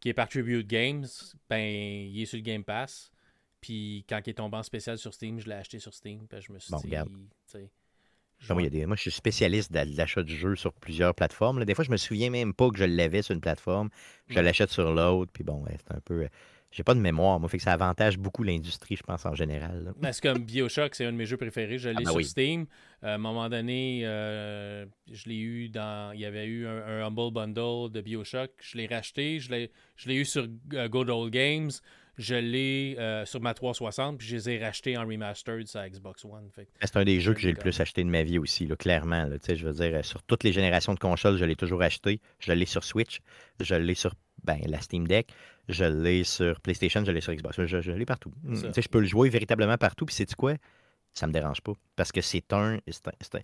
qui 0.00 0.08
est 0.08 0.14
par 0.14 0.28
Tribute 0.28 0.66
Games, 0.66 1.06
ben, 1.48 1.58
il 1.60 2.20
est 2.20 2.26
sur 2.26 2.38
le 2.38 2.42
Game 2.42 2.64
Pass. 2.64 3.10
Puis 3.60 4.04
quand 4.08 4.20
il 4.24 4.30
est 4.30 4.34
tombé 4.34 4.56
en 4.56 4.62
spécial 4.62 4.98
sur 4.98 5.12
Steam, 5.12 5.40
je 5.40 5.48
l'ai 5.48 5.56
acheté 5.56 5.78
sur 5.78 5.92
Steam. 5.92 6.26
Puis 6.28 6.40
je 6.40 6.52
me 6.52 6.58
suis 6.58 6.72
dit, 6.74 6.96
moi, 8.50 8.96
je 8.96 9.00
suis 9.00 9.10
spécialiste 9.10 9.72
de 9.72 9.96
l'achat 9.96 10.22
de 10.22 10.28
jeux 10.28 10.56
sur 10.56 10.72
plusieurs 10.72 11.14
plateformes. 11.14 11.64
Des 11.64 11.74
fois, 11.74 11.84
je 11.84 11.90
me 11.90 11.96
souviens 11.96 12.30
même 12.30 12.54
pas 12.54 12.70
que 12.70 12.78
je 12.78 12.84
l'avais 12.84 13.22
sur 13.22 13.34
une 13.34 13.40
plateforme. 13.40 13.90
Je 14.28 14.40
l'achète 14.40 14.70
sur 14.70 14.92
l'autre. 14.92 15.30
Puis 15.32 15.44
bon, 15.44 15.64
c'est 15.68 15.94
un 15.94 16.00
peu. 16.00 16.22
Euh, 16.22 16.28
j'ai 16.70 16.82
pas 16.82 16.94
de 16.94 17.00
mémoire, 17.00 17.40
moi, 17.40 17.48
fait 17.48 17.56
que 17.56 17.62
ça 17.62 17.72
avantage 17.72 18.18
beaucoup 18.18 18.42
l'industrie, 18.42 18.94
je 18.96 19.02
pense, 19.02 19.24
en 19.24 19.34
général. 19.34 19.94
Ben, 19.96 20.12
c'est 20.12 20.22
comme 20.22 20.44
Bioshock, 20.44 20.94
c'est 20.94 21.06
un 21.06 21.12
de 21.12 21.16
mes 21.16 21.24
jeux 21.24 21.38
préférés. 21.38 21.78
Je 21.78 21.88
l'ai 21.88 21.94
ah, 21.98 22.02
ben 22.04 22.10
sur 22.10 22.24
Steam. 22.24 22.66
Euh, 23.02 23.12
à 23.12 23.14
un 23.14 23.18
moment 23.18 23.48
donné, 23.48 24.02
euh, 24.04 24.84
je 25.10 25.28
l'ai 25.30 25.38
eu 25.38 25.68
dans. 25.70 26.12
Il 26.12 26.20
y 26.20 26.26
avait 26.26 26.44
eu 26.44 26.66
un, 26.66 27.06
Humble 27.06 27.32
Bundle 27.32 27.90
de 27.90 28.00
Bioshock. 28.02 28.50
Je 28.60 28.76
l'ai 28.76 28.86
racheté. 28.86 29.40
Je 29.40 29.50
l'ai 29.50 30.14
eu 30.14 30.26
sur 30.26 30.46
Good 30.46 31.08
Old 31.08 31.32
Games 31.32 31.70
je 32.18 32.34
l'ai 32.34 32.96
euh, 32.98 33.24
sur 33.24 33.40
ma 33.40 33.54
360, 33.54 34.18
puis 34.18 34.26
je 34.26 34.36
les 34.36 34.50
ai 34.50 34.58
rachetés 34.58 34.96
en 34.96 35.06
remastered 35.06 35.68
sur 35.68 35.80
Xbox 35.86 36.24
One. 36.24 36.50
C'est 36.80 36.96
un 36.96 37.04
des 37.04 37.20
jeux 37.20 37.32
que 37.32 37.40
j'ai 37.40 37.52
le 37.52 37.58
plus 37.58 37.80
acheté 37.80 38.02
de 38.02 38.08
ma 38.08 38.24
vie 38.24 38.38
aussi, 38.38 38.66
là, 38.66 38.74
clairement. 38.74 39.24
Là, 39.24 39.36
je 39.48 39.66
veux 39.66 39.72
dire, 39.72 40.04
sur 40.04 40.22
toutes 40.24 40.42
les 40.42 40.52
générations 40.52 40.94
de 40.94 40.98
consoles, 40.98 41.38
je 41.38 41.44
l'ai 41.44 41.54
toujours 41.54 41.80
acheté. 41.80 42.20
Je 42.40 42.52
l'ai 42.52 42.66
sur 42.66 42.82
Switch, 42.82 43.20
je 43.60 43.76
l'ai 43.76 43.94
sur 43.94 44.14
ben, 44.42 44.58
la 44.66 44.80
Steam 44.80 45.06
Deck, 45.06 45.28
je 45.68 45.84
l'ai 45.84 46.24
sur 46.24 46.60
PlayStation, 46.60 47.04
je 47.04 47.12
l'ai 47.12 47.20
sur 47.20 47.32
Xbox. 47.32 47.64
Je, 47.64 47.92
l'ai 47.92 48.06
partout. 48.06 48.32
Je 48.44 48.88
peux 48.88 49.00
le 49.00 49.06
jouer 49.06 49.28
véritablement 49.28 49.76
partout, 49.76 50.04
puis 50.04 50.14
c'est 50.14 50.34
quoi? 50.34 50.54
Ça 51.14 51.26
me 51.26 51.32
dérange 51.32 51.60
pas. 51.60 51.72
Parce 51.96 52.12
que 52.12 52.20
c'est 52.20 52.52
un, 52.52 52.78
c'est 52.88 53.34
un 53.36 53.40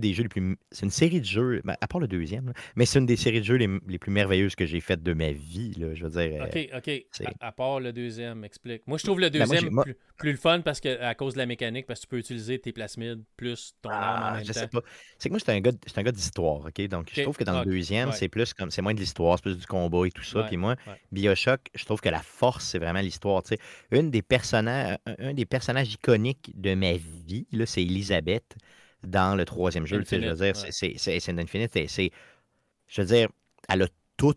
des 0.00 0.14
jeux 0.14 0.22
les 0.22 0.28
plus. 0.28 0.56
C'est 0.70 0.84
une 0.84 0.90
série 0.90 1.20
de 1.20 1.26
jeux, 1.26 1.60
ben, 1.64 1.76
à 1.80 1.86
part 1.86 2.00
le 2.00 2.08
deuxième, 2.08 2.52
mais 2.76 2.86
c'est 2.86 2.98
une 2.98 3.06
des 3.06 3.16
séries 3.16 3.40
de 3.40 3.44
jeux 3.44 3.56
les, 3.56 3.98
plus 3.98 4.10
merveilleuses 4.10 4.54
que 4.54 4.66
j'ai 4.66 4.80
faites 4.80 5.02
de 5.02 5.12
ma 5.12 5.32
vie. 5.32 5.74
Là, 5.78 5.94
je 5.94 6.04
veux 6.04 6.10
dire. 6.10 6.44
OK, 6.44 6.56
euh, 6.56 6.78
OK. 6.78 7.34
À, 7.40 7.52
part 7.52 7.80
le 7.80 7.92
deuxième, 7.92 8.44
explique. 8.44 8.86
Moi, 8.86 8.98
je 8.98 9.04
trouve 9.04 9.20
le 9.20 9.30
ben, 9.30 9.40
deuxième 9.40 9.70
plus, 10.16 10.32
le 10.32 10.36
fun 10.36 10.60
parce 10.60 10.80
que, 10.80 11.00
à 11.00 11.14
cause 11.14 11.34
de 11.34 11.38
la 11.38 11.46
mécanique, 11.46 11.86
parce 11.86 12.00
que 12.00 12.06
tu 12.06 12.10
peux 12.10 12.18
utiliser 12.18 12.58
tes 12.58 12.72
plasmides 12.72 13.22
plus 13.36 13.74
ton 13.82 13.90
arme 13.90 14.22
en 14.22 14.26
ah, 14.26 14.36
même 14.36 14.44
je 14.44 14.52
Sais 14.52 14.68
pas. 14.68 14.80
C'est 15.18 15.28
que 15.28 15.34
moi, 15.34 15.40
c'est 15.44 15.52
un 15.52 15.60
gars, 15.60 15.72
un 15.96 16.02
gars 16.02 16.12
d'histoire, 16.12 16.66
OK? 16.66 16.88
Donc, 16.88 17.10
je 17.12 17.22
trouve 17.22 17.36
que 17.36 17.44
dans 17.44 17.60
le 17.60 17.64
deuxième, 17.64 18.12
c'est 18.12 18.28
plus 18.28 18.52
comme. 18.54 18.70
C'est 18.70 18.82
moins 18.82 18.94
de 18.94 19.00
l'histoire, 19.00 19.38
c'est 19.38 19.42
plus 19.42 19.58
du 19.58 19.66
combat 19.66 20.06
et 20.06 20.10
tout 20.10 20.24
ça. 20.24 20.44
Puis 20.44 20.56
moi, 20.56 20.76
Bioshock, 21.10 21.60
je 21.74 21.84
trouve 21.84 22.00
que 22.00 22.08
la 22.08 22.22
force, 22.22 22.66
c'est 22.66 22.78
vraiment 22.78 23.00
l'histoire. 23.00 23.42
Une 23.90 24.10
des 24.10 24.22
personnages, 24.22 24.98
un, 25.06 25.34
des 25.34 25.46
personnages 25.46 25.92
iconiques 25.94 26.52
de 26.54 26.74
ma 26.74 26.92
vie, 26.92 27.46
c'est 27.66 27.82
Elisabeth 27.82 28.56
dans 29.04 29.36
le 29.36 29.44
troisième 29.44 29.86
jeu. 29.86 30.02
je 30.08 30.16
veux 30.16 30.34
dire, 30.34 30.56
c'est 30.56 31.38
Infinite. 31.38 31.88
C'est, 31.88 32.10
je 32.88 33.00
veux 33.00 33.06
dire, 33.06 33.28
elle 33.68 33.82
a 33.82 33.88
tout 34.16 34.34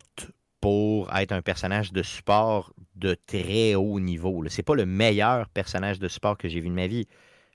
pour 0.60 1.14
être 1.14 1.32
un 1.32 1.42
personnage 1.42 1.92
de 1.92 2.02
support 2.02 2.72
de 2.96 3.16
très 3.26 3.74
haut 3.74 4.00
niveau. 4.00 4.42
C'est 4.48 4.62
pas 4.62 4.74
le 4.74 4.86
meilleur 4.86 5.48
personnage 5.48 5.98
de 5.98 6.08
support 6.08 6.36
que 6.36 6.48
j'ai 6.48 6.60
vu 6.60 6.68
de 6.68 6.74
ma 6.74 6.86
vie. 6.86 7.06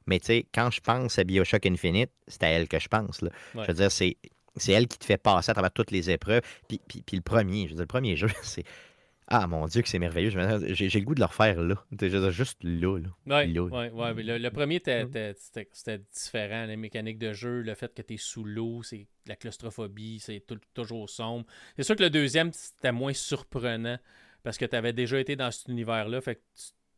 Mais 0.07 0.19
tu 0.19 0.27
sais, 0.27 0.45
quand 0.53 0.71
je 0.71 0.81
pense 0.81 1.19
à 1.19 1.23
Bioshock 1.23 1.65
Infinite, 1.65 2.11
c'est 2.27 2.43
à 2.43 2.47
elle 2.47 2.67
que 2.67 2.79
je 2.79 2.87
pense. 2.87 3.21
Je 3.53 3.61
veux 3.61 3.73
dire, 3.73 3.91
c'est, 3.91 4.17
c'est 4.55 4.71
elle 4.71 4.87
qui 4.87 4.97
te 4.97 5.05
fait 5.05 5.17
passer 5.17 5.51
à 5.51 5.53
travers 5.53 5.71
toutes 5.71 5.91
les 5.91 6.09
épreuves. 6.09 6.41
Puis, 6.67 6.81
puis, 6.87 7.03
puis 7.05 7.17
le 7.17 7.21
premier, 7.21 7.65
je 7.65 7.69
veux 7.69 7.75
dire, 7.75 7.81
le 7.81 7.87
premier 7.87 8.15
jeu, 8.17 8.29
c'est 8.41 8.63
ah 9.31 9.47
mon 9.47 9.65
Dieu, 9.65 9.81
que 9.81 9.87
c'est 9.87 9.99
merveilleux. 9.99 10.29
J'ai 10.73 10.89
le 10.89 11.05
goût 11.05 11.15
de 11.15 11.21
le 11.21 11.25
refaire 11.25 11.61
là. 11.61 11.75
Juste 12.31 12.59
là. 12.63 12.99
là. 12.99 13.45
Oui, 13.45 13.59
ouais, 13.59 13.89
ouais, 13.89 14.39
le, 14.39 14.49
premier, 14.49 14.81
c'était 14.83 16.01
différent. 16.13 16.65
Les 16.65 16.75
mécaniques 16.75 17.17
de 17.17 17.33
jeu, 17.33 17.61
le 17.61 17.73
fait 17.75 17.93
que 17.93 18.01
tu 18.01 18.15
es 18.15 18.17
sous 18.17 18.43
l'eau, 18.43 18.83
c'est 18.83 19.07
la 19.27 19.35
claustrophobie, 19.35 20.19
c'est 20.19 20.43
toujours 20.73 21.09
sombre. 21.09 21.45
C'est 21.77 21.83
sûr 21.83 21.95
que 21.95 22.03
le 22.03 22.09
deuxième, 22.09 22.51
c'était 22.51 22.91
moins 22.91 23.13
surprenant 23.13 23.97
parce 24.43 24.57
que 24.57 24.65
tu 24.65 24.75
avais 24.75 24.93
déjà 24.93 25.19
été 25.19 25.35
dans 25.35 25.51
cet 25.51 25.67
univers-là. 25.69 26.19
Fait 26.21 26.35
que 26.35 26.41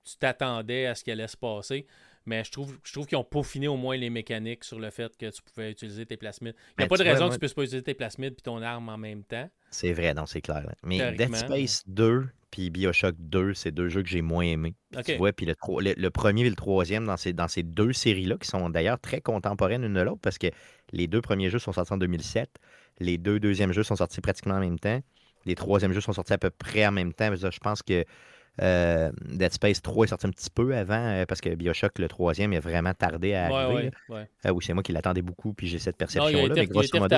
tu 0.03 0.17
t'attendais 0.17 0.87
à 0.87 0.95
ce 0.95 1.03
qui 1.03 1.11
allait 1.11 1.27
se 1.27 1.37
passer. 1.37 1.85
Mais 2.25 2.43
je 2.43 2.51
trouve, 2.51 2.79
je 2.83 2.93
trouve 2.93 3.05
qu'ils 3.05 3.17
ont 3.17 3.23
peaufiné 3.23 3.67
au 3.67 3.75
moins 3.75 3.97
les 3.97 4.09
mécaniques 4.09 4.63
sur 4.63 4.79
le 4.79 4.89
fait 4.89 5.15
que 5.17 5.29
tu 5.29 5.41
pouvais 5.41 5.71
utiliser 5.71 6.05
tes 6.05 6.15
plasmides. 6.15 6.55
Il 6.55 6.81
n'y 6.81 6.85
a 6.85 6.87
ben, 6.87 6.97
pas 6.97 7.03
de 7.03 7.09
raison 7.09 7.27
que 7.27 7.33
tu 7.33 7.39
puisses 7.39 7.53
pas 7.53 7.63
utiliser 7.63 7.83
tes 7.83 7.93
plasmides 7.93 8.35
et 8.37 8.41
ton 8.41 8.61
arme 8.61 8.87
en 8.89 8.97
même 8.97 9.23
temps. 9.23 9.49
C'est 9.73 9.93
vrai, 9.93 10.13
non, 10.13 10.25
c'est 10.25 10.41
clair. 10.41 10.63
Mais 10.83 11.15
Dead 11.15 11.35
Space 11.35 11.83
2 11.87 12.29
puis 12.53 12.69
Bioshock 12.69 13.15
2, 13.17 13.55
c'est 13.55 13.71
deux 13.71 13.89
jeux 13.89 14.03
que 14.03 14.09
j'ai 14.09 14.21
moins 14.21 14.43
aimés. 14.43 14.75
Tu 15.03 15.15
vois, 15.15 15.33
puis 15.33 15.47
le, 15.47 16.09
premier 16.11 16.41
et 16.41 16.49
le 16.49 16.55
troisième 16.55 17.03
dans 17.03 17.17
ces, 17.17 17.33
dans 17.33 17.47
ces 17.47 17.63
deux 17.63 17.93
séries-là, 17.93 18.37
qui 18.37 18.47
sont 18.47 18.69
d'ailleurs 18.69 18.99
très 18.99 19.21
contemporaines 19.21 19.81
l'une 19.81 19.95
de 19.95 20.01
l'autre, 20.01 20.19
parce 20.21 20.37
que 20.37 20.45
les 20.91 21.07
deux 21.07 21.19
premiers 21.19 21.49
jeux 21.49 21.57
sont 21.57 21.71
sortis 21.71 21.93
en 21.93 21.97
2007, 21.97 22.51
les 22.99 23.17
deux 23.17 23.39
deuxièmes 23.39 23.73
jeux 23.73 23.81
sont 23.81 23.95
sortis 23.95 24.21
pratiquement 24.21 24.53
en 24.53 24.59
même 24.59 24.77
temps, 24.77 25.01
les 25.47 25.55
troisièmes 25.55 25.93
jeux 25.93 26.01
sont 26.01 26.13
sortis 26.13 26.33
à 26.33 26.37
peu 26.37 26.51
près 26.51 26.85
en 26.85 26.91
même 26.91 27.11
temps. 27.11 27.33
Je 27.35 27.59
pense 27.59 27.81
que 27.81 28.05
euh, 28.61 29.11
Dead 29.25 29.51
Space 29.51 29.81
3 29.81 30.05
est 30.05 30.09
sorti 30.09 30.27
un 30.27 30.29
petit 30.29 30.49
peu 30.49 30.75
avant 30.75 30.93
euh, 30.93 31.25
parce 31.25 31.41
que 31.41 31.49
Bioshock, 31.49 31.97
le 31.97 32.07
troisième, 32.07 32.53
est 32.53 32.59
vraiment 32.59 32.93
tardé 32.93 33.33
à 33.33 33.45
arriver. 33.45 33.91
Euh, 34.11 34.51
oui, 34.51 34.63
c'est 34.63 34.73
moi 34.73 34.83
qui 34.83 34.91
l'attendais 34.91 35.23
beaucoup, 35.23 35.53
puis 35.53 35.67
j'ai 35.67 35.79
cette 35.79 35.97
perception-là. 35.97 36.53
Mais 36.55 36.67
grosso 36.67 36.99
modo, 36.99 37.15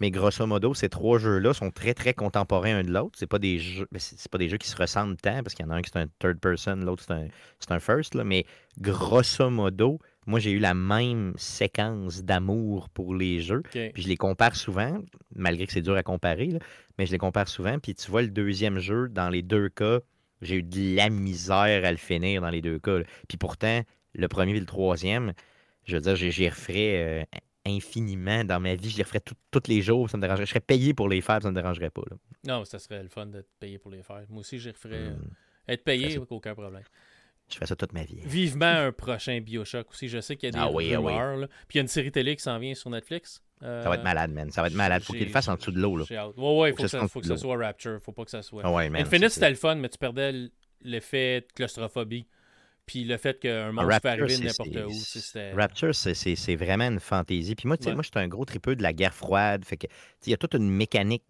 Mais 0.00 0.10
grosso 0.10 0.46
modo, 0.46 0.72
ces 0.72 0.88
trois 0.88 1.18
jeux-là 1.18 1.52
sont 1.52 1.70
très, 1.70 1.92
très 1.92 2.14
contemporains 2.14 2.78
un 2.78 2.82
de 2.82 2.90
l'autre. 2.90 3.18
C'est 3.18 3.26
pas 3.26 3.38
des 3.38 3.58
jeux, 3.58 3.86
c'est 3.96 4.30
pas 4.30 4.38
des 4.38 4.48
jeux 4.48 4.56
qui 4.56 4.68
se 4.68 4.76
ressemblent 4.76 5.16
tant 5.16 5.42
parce 5.42 5.54
qu'il 5.54 5.66
y 5.66 5.68
en 5.68 5.72
a 5.72 5.76
un 5.76 5.82
qui 5.82 5.90
est 5.94 6.00
un 6.00 6.06
third 6.18 6.38
person, 6.38 6.76
l'autre 6.76 7.04
c'est 7.06 7.12
un, 7.12 7.28
un, 7.68 7.80
first. 7.80 8.14
Là, 8.14 8.24
mais 8.24 8.46
grosso 8.80 9.50
modo, 9.50 10.00
moi, 10.26 10.40
j'ai 10.40 10.52
eu 10.52 10.58
la 10.58 10.74
même 10.74 11.34
séquence 11.36 12.22
d'amour 12.22 12.88
pour 12.88 13.14
les 13.14 13.40
jeux. 13.40 13.62
Puis 13.70 14.02
je 14.02 14.08
les 14.08 14.16
compare 14.16 14.56
souvent, 14.56 14.98
malgré 15.34 15.66
que 15.66 15.72
c'est 15.72 15.82
dur 15.82 15.96
à 15.96 16.02
comparer, 16.02 16.58
mais 16.98 17.06
je 17.06 17.12
les 17.12 17.18
compare 17.18 17.48
souvent. 17.48 17.78
Puis 17.78 17.94
tu 17.94 18.10
vois, 18.10 18.22
le 18.22 18.28
deuxième 18.28 18.78
jeu, 18.78 19.08
dans 19.08 19.28
les 19.28 19.42
deux 19.42 19.68
cas, 19.68 20.00
J'ai 20.42 20.56
eu 20.56 20.62
de 20.62 20.96
la 20.96 21.08
misère 21.08 21.84
à 21.84 21.90
le 21.90 21.96
finir 21.96 22.42
dans 22.42 22.50
les 22.50 22.60
deux 22.60 22.78
cas. 22.78 23.00
Puis 23.28 23.38
pourtant, 23.38 23.82
le 24.14 24.28
premier 24.28 24.56
et 24.56 24.60
le 24.60 24.66
troisième, 24.66 25.32
je 25.84 25.96
veux 25.96 26.02
dire, 26.02 26.16
j'y 26.16 26.48
referais 26.48 27.22
euh, 27.22 27.24
infiniment 27.66 28.44
dans 28.44 28.60
ma 28.60 28.74
vie. 28.74 28.90
Je 28.90 28.96
les 28.98 29.02
referais 29.04 29.22
tous 29.50 29.68
les 29.68 29.80
jours, 29.80 30.10
ça 30.10 30.16
me 30.16 30.22
dérangerait. 30.22 30.46
Je 30.46 30.50
serais 30.50 30.60
payé 30.60 30.92
pour 30.92 31.08
les 31.08 31.20
faire, 31.20 31.40
ça 31.42 31.50
me 31.50 31.54
dérangerait 31.54 31.90
pas. 31.90 32.02
Non, 32.46 32.64
ça 32.64 32.78
serait 32.78 33.02
le 33.02 33.08
fun 33.08 33.26
d'être 33.26 33.48
payé 33.58 33.78
pour 33.78 33.90
les 33.90 34.02
faire. 34.02 34.22
Moi 34.28 34.40
aussi, 34.40 34.58
j'y 34.58 34.70
referais. 34.70 35.10
Hmm. 35.10 35.30
Être 35.66 35.84
payé, 35.84 36.18
aucun 36.28 36.54
problème. 36.54 36.82
Je 37.50 37.58
fais 37.58 37.66
ça 37.66 37.76
toute 37.76 37.92
ma 37.92 38.04
vie. 38.04 38.20
Vivement 38.24 38.66
un 38.66 38.92
prochain 38.92 39.40
Bioshock 39.40 39.90
aussi. 39.90 40.08
Je 40.08 40.20
sais 40.20 40.36
qu'il 40.36 40.46
y 40.46 40.48
a 40.48 40.52
des 40.52 40.58
ah, 40.58 40.70
oui, 40.70 40.92
ah 40.94 40.98
rumeurs. 40.98 41.48
Puis 41.68 41.74
il 41.74 41.76
y 41.76 41.78
a 41.80 41.82
une 41.82 41.88
série 41.88 42.10
télé 42.10 42.36
qui 42.36 42.42
s'en 42.42 42.58
vient 42.58 42.74
sur 42.74 42.90
Netflix. 42.90 43.42
ça 43.60 43.66
va 43.66 43.94
être 43.94 44.00
euh, 44.00 44.02
malade, 44.02 44.32
man. 44.32 44.50
Ça 44.50 44.62
va 44.62 44.68
être 44.68 44.74
malade. 44.74 45.02
Faut 45.02 45.12
qu'il 45.12 45.24
le 45.24 45.30
fasse 45.30 45.48
en 45.48 45.56
dessous 45.56 45.72
de 45.72 45.80
l'eau. 45.80 45.98
Ouais, 45.98 46.06
ouais, 46.10 46.70
il 46.70 46.76
faut, 46.76 46.82
que, 46.82 46.88
ça, 46.88 47.06
faut 47.06 47.20
que 47.20 47.26
ça 47.26 47.36
soit 47.36 47.56
Rapture. 47.56 48.00
Faut 48.02 48.12
pas 48.12 48.24
que 48.24 48.30
ça 48.30 48.42
soit. 48.42 48.62
Ah 48.64 48.72
ouais, 48.72 48.90
Infinite, 48.94 49.30
c'était 49.30 49.50
le 49.50 49.56
fun, 49.56 49.74
mais 49.74 49.88
tu 49.88 49.98
perdais 49.98 50.32
l'effet 50.82 51.42
de 51.42 51.52
claustrophobie. 51.54 52.26
Puis 52.86 53.04
le 53.04 53.16
fait 53.16 53.40
qu'un 53.40 53.72
monstre 53.72 54.00
peut 54.00 54.08
arriver 54.08 54.38
n'importe 54.38 54.76
où. 54.76 55.56
Rapture, 55.56 55.94
c'est 55.94 56.56
vraiment 56.56 56.84
une 56.84 57.00
fantaisie. 57.00 57.54
Puis 57.54 57.66
moi, 57.66 57.76
moi, 57.86 58.02
je 58.02 58.08
suis 58.08 58.10
un 58.16 58.28
gros 58.28 58.44
tripeux 58.44 58.76
de 58.76 58.82
la 58.82 58.92
guerre 58.92 59.14
froide. 59.14 59.64
Fait 59.64 59.76
que, 59.76 59.86
il 60.26 60.30
y 60.30 60.34
a 60.34 60.36
toute 60.36 60.54
une 60.54 60.70
mécanique. 60.70 61.24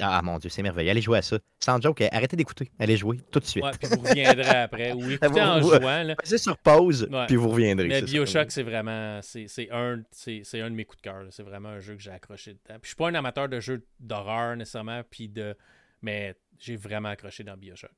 Ah 0.00 0.20
mon 0.22 0.38
Dieu, 0.38 0.50
c'est 0.50 0.62
merveilleux. 0.62 0.90
Allez 0.90 1.00
jouer 1.00 1.18
à 1.18 1.22
ça. 1.22 1.38
Sans 1.58 1.80
joke, 1.80 2.02
arrêtez 2.12 2.36
d'écouter. 2.36 2.70
Allez 2.78 2.96
jouer 2.96 3.18
tout 3.30 3.40
de 3.40 3.44
suite. 3.44 3.64
Ouais, 3.64 3.70
puis 3.80 3.88
vous 3.88 4.00
reviendrez 4.00 4.48
après. 4.48 4.92
Ou 4.92 5.10
écoutez 5.10 5.42
en 5.42 5.60
jouant. 5.60 6.14
C'est 6.22 6.38
sur 6.38 6.56
pause, 6.58 7.08
puis 7.26 7.36
vous 7.36 7.50
reviendrez. 7.50 7.88
Mais 7.88 8.02
Bioshock, 8.02 8.50
c'est 8.50 8.62
vraiment. 8.62 9.20
C'est 9.22 9.68
un, 9.70 10.02
un 10.02 10.70
de 10.70 10.74
mes 10.74 10.84
coups 10.84 11.02
de 11.02 11.02
cœur. 11.02 11.26
C'est 11.30 11.42
vraiment 11.42 11.70
un 11.70 11.80
jeu 11.80 11.94
que 11.96 12.02
j'ai 12.02 12.10
accroché 12.10 12.52
dedans. 12.52 12.78
Puis 12.80 12.82
je 12.82 12.88
suis 12.88 12.96
pas 12.96 13.08
un 13.08 13.14
amateur 13.14 13.48
de 13.48 13.58
jeux 13.60 13.84
d'horreur 13.98 14.56
nécessairement. 14.56 15.02
Puis 15.08 15.28
de... 15.28 15.56
Mais 16.02 16.34
j'ai 16.58 16.76
vraiment 16.76 17.08
accroché 17.08 17.44
dans 17.44 17.56
Bioshock. 17.56 17.90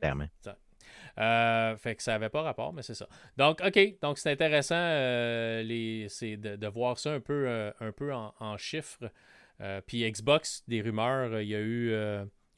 Clairement. 0.00 0.28
Euh, 1.18 1.76
fait 1.76 1.96
que 1.96 2.02
ça 2.02 2.12
n'avait 2.12 2.28
pas 2.28 2.42
rapport, 2.42 2.72
mais 2.72 2.82
c'est 2.82 2.94
ça. 2.94 3.08
Donc, 3.36 3.60
OK. 3.64 3.78
Donc, 4.00 4.18
c'est 4.18 4.30
intéressant 4.30 4.74
euh, 4.76 5.62
les, 5.62 6.06
de, 6.36 6.56
de, 6.56 6.66
voir 6.66 6.98
ça 6.98 7.12
un 7.12 7.20
peu, 7.20 7.46
euh, 7.48 7.70
un 7.80 7.92
peu 7.92 8.12
en, 8.12 8.56
chiffres. 8.56 9.10
puis 9.86 10.10
Xbox, 10.10 10.64
des 10.68 10.80
rumeurs, 10.80 11.40
il 11.40 11.48
y 11.48 11.54
a 11.54 11.60
eu 11.60 11.94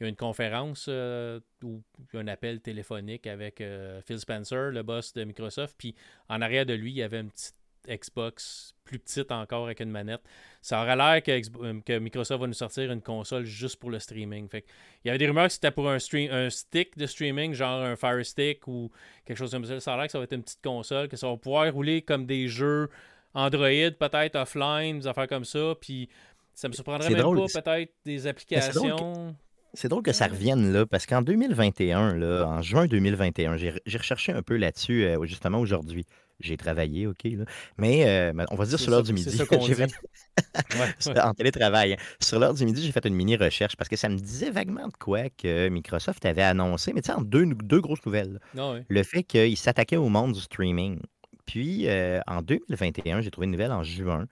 une 0.01 0.17
conférence 0.17 0.89
ou 0.89 1.83
un 2.13 2.29
appel 2.29 2.61
téléphonique 2.61 3.27
avec 3.27 3.63
Phil 4.07 4.19
Spencer, 4.19 4.71
le 4.71 4.83
boss 4.83 5.13
de 5.13 5.25
Microsoft. 5.25 5.75
Puis 5.79 5.95
en 6.29 6.41
arrière 6.41 6.67
de 6.67 6.75
lui, 6.75 6.91
il 6.93 6.97
y 6.97 7.03
avait 7.03 7.21
une 7.21 7.31
petite 7.31 7.64
Xbox 7.89 8.75
plus 8.85 8.99
petite 8.99 9.33
encore 9.33 9.65
avec 9.65 9.81
une 9.81 9.91
manette. 9.91 10.21
Ça 10.61 10.83
aurait 10.83 10.97
l'air 10.97 11.23
que, 11.23 11.81
que, 11.81 11.99
Microsoft 11.99 12.41
va 12.41 12.47
nous 12.47 12.53
sortir 12.53 12.91
une 12.91 13.01
console 13.01 13.45
juste 13.45 13.77
pour 13.77 13.91
le 13.91 13.99
streaming. 13.99 14.49
Fait 14.49 14.65
il 15.05 15.09
y 15.09 15.11
avait 15.11 15.19
des 15.19 15.27
rumeurs 15.27 15.47
que 15.47 15.53
c'était 15.53 15.71
pour 15.71 15.89
un, 15.89 15.99
stream, 15.99 16.31
un 16.31 16.51
stick 16.51 16.97
de 16.97 17.07
streaming, 17.07 17.55
genre 17.55 17.83
un 17.83 17.97
Fire 17.97 18.25
Stick 18.25 18.67
ou 18.69 18.91
quelque 19.25 19.39
chose 19.39 19.51
comme 19.51 19.65
ça. 19.65 19.81
Ça 19.81 19.95
a 19.95 19.97
l'air 19.97 20.07
que 20.07 20.13
ça 20.13 20.19
va 20.19 20.25
être 20.25 20.33
une 20.33 20.43
petite 20.43 20.63
console, 20.63 21.09
que 21.09 21.17
ça 21.17 21.29
va 21.29 21.37
pouvoir 21.37 21.73
rouler 21.73 22.03
comme 22.03 22.27
des 22.27 22.49
jeux 22.49 22.89
Android, 23.35 23.91
peut-être 23.99 24.37
offline, 24.37 25.01
des 25.01 25.07
affaires 25.07 25.29
comme 25.29 25.45
ça. 25.45 25.75
Puis 25.81 26.09
ça 26.55 26.69
me 26.69 26.73
surprendrait 26.73 27.11
même 27.11 27.23
pas, 27.23 27.61
peut-être 27.63 27.93
des 28.05 28.27
applications. 28.27 29.35
C'est 29.77 29.89
drôle 29.89 30.05
que 30.05 30.13
ça 30.13 30.29
revienne 30.29 30.73
là, 30.73 30.87
parce 30.87 31.05
qu'en 31.05 31.21
2021, 31.21 32.15
là, 32.15 32.45
en 32.47 32.63
juin 32.63 32.87
2021, 32.87 33.57
j'ai 33.57 33.99
recherché 33.99 34.31
un 34.31 34.43
peu 34.43 34.57
là-dessus, 34.57 35.05
euh, 35.05 35.25
justement 35.25 35.59
aujourd'hui. 35.59 36.07
J'ai 36.45 36.57
travaillé, 36.59 37.07
OK. 37.07 37.25
Là. 37.25 37.45
Mais 37.79 38.07
euh, 38.07 38.45
on 38.51 38.57
va 38.57 38.67
dire 38.67 38.79
sur 38.79 38.91
l'heure 38.91 39.03
du 39.03 39.13
midi. 39.13 39.39
en 41.23 41.33
télétravail. 41.33 41.97
Sur 42.21 42.39
l'heure 42.39 42.53
du 42.53 42.65
midi, 42.67 42.85
j'ai 42.85 42.93
fait 42.93 43.07
une 43.07 43.15
mini-recherche 43.15 43.77
parce 43.77 43.89
que 43.89 43.97
ça 43.97 44.09
me 44.09 44.17
disait 44.17 44.51
vaguement 44.51 44.87
de 44.87 44.93
quoi 44.93 45.31
que 45.31 45.69
Microsoft 45.69 46.25
avait 46.27 46.43
annoncé, 46.43 46.93
mais 46.93 47.01
tu 47.01 47.07
sais, 47.07 47.17
en 47.17 47.23
deux, 47.23 47.47
deux 47.47 47.81
grosses 47.81 48.05
nouvelles. 48.05 48.41
Ah 48.59 48.75
Le 48.87 49.03
fait 49.03 49.23
qu'il 49.23 49.57
s'attaquait 49.57 49.97
au 49.97 50.09
monde 50.09 50.33
du 50.33 50.41
streaming. 50.41 51.01
Puis, 51.47 51.89
euh, 51.89 52.21
en 52.27 52.43
2021, 52.43 53.23
j'ai 53.23 53.31
trouvé 53.31 53.47
une 53.47 53.53
nouvelle 53.53 53.73
en 53.73 53.83
juin 53.83 54.27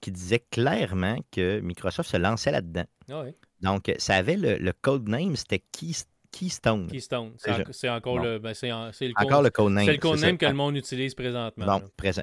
qui 0.00 0.12
disait 0.12 0.44
clairement 0.50 1.18
que 1.32 1.60
Microsoft 1.60 2.10
se 2.10 2.16
lançait 2.16 2.52
là-dedans. 2.52 2.84
Ah 3.10 3.24
Donc, 3.62 3.92
ça 3.98 4.14
avait 4.14 4.36
le, 4.36 4.56
le 4.56 4.72
code 4.72 5.08
name, 5.08 5.34
c'était 5.36 5.62
Keystone. 5.72 6.12
Keystone. 6.38 6.86
Keystone. 6.88 7.32
C'est 7.70 7.88
encore, 7.88 8.18
le, 8.18 8.38
ben, 8.38 8.52
c'est 8.52 8.68
le, 8.68 9.12
encore 9.16 9.42
le 9.42 9.50
codename. 9.50 9.86
C'est 9.86 9.92
le 9.92 9.98
codename 9.98 10.36
que 10.36 10.46
le 10.46 10.52
monde 10.52 10.76
utilise 10.76 11.14
présentement. 11.14 11.66
Donc, 11.66 11.90
présent. 11.96 12.22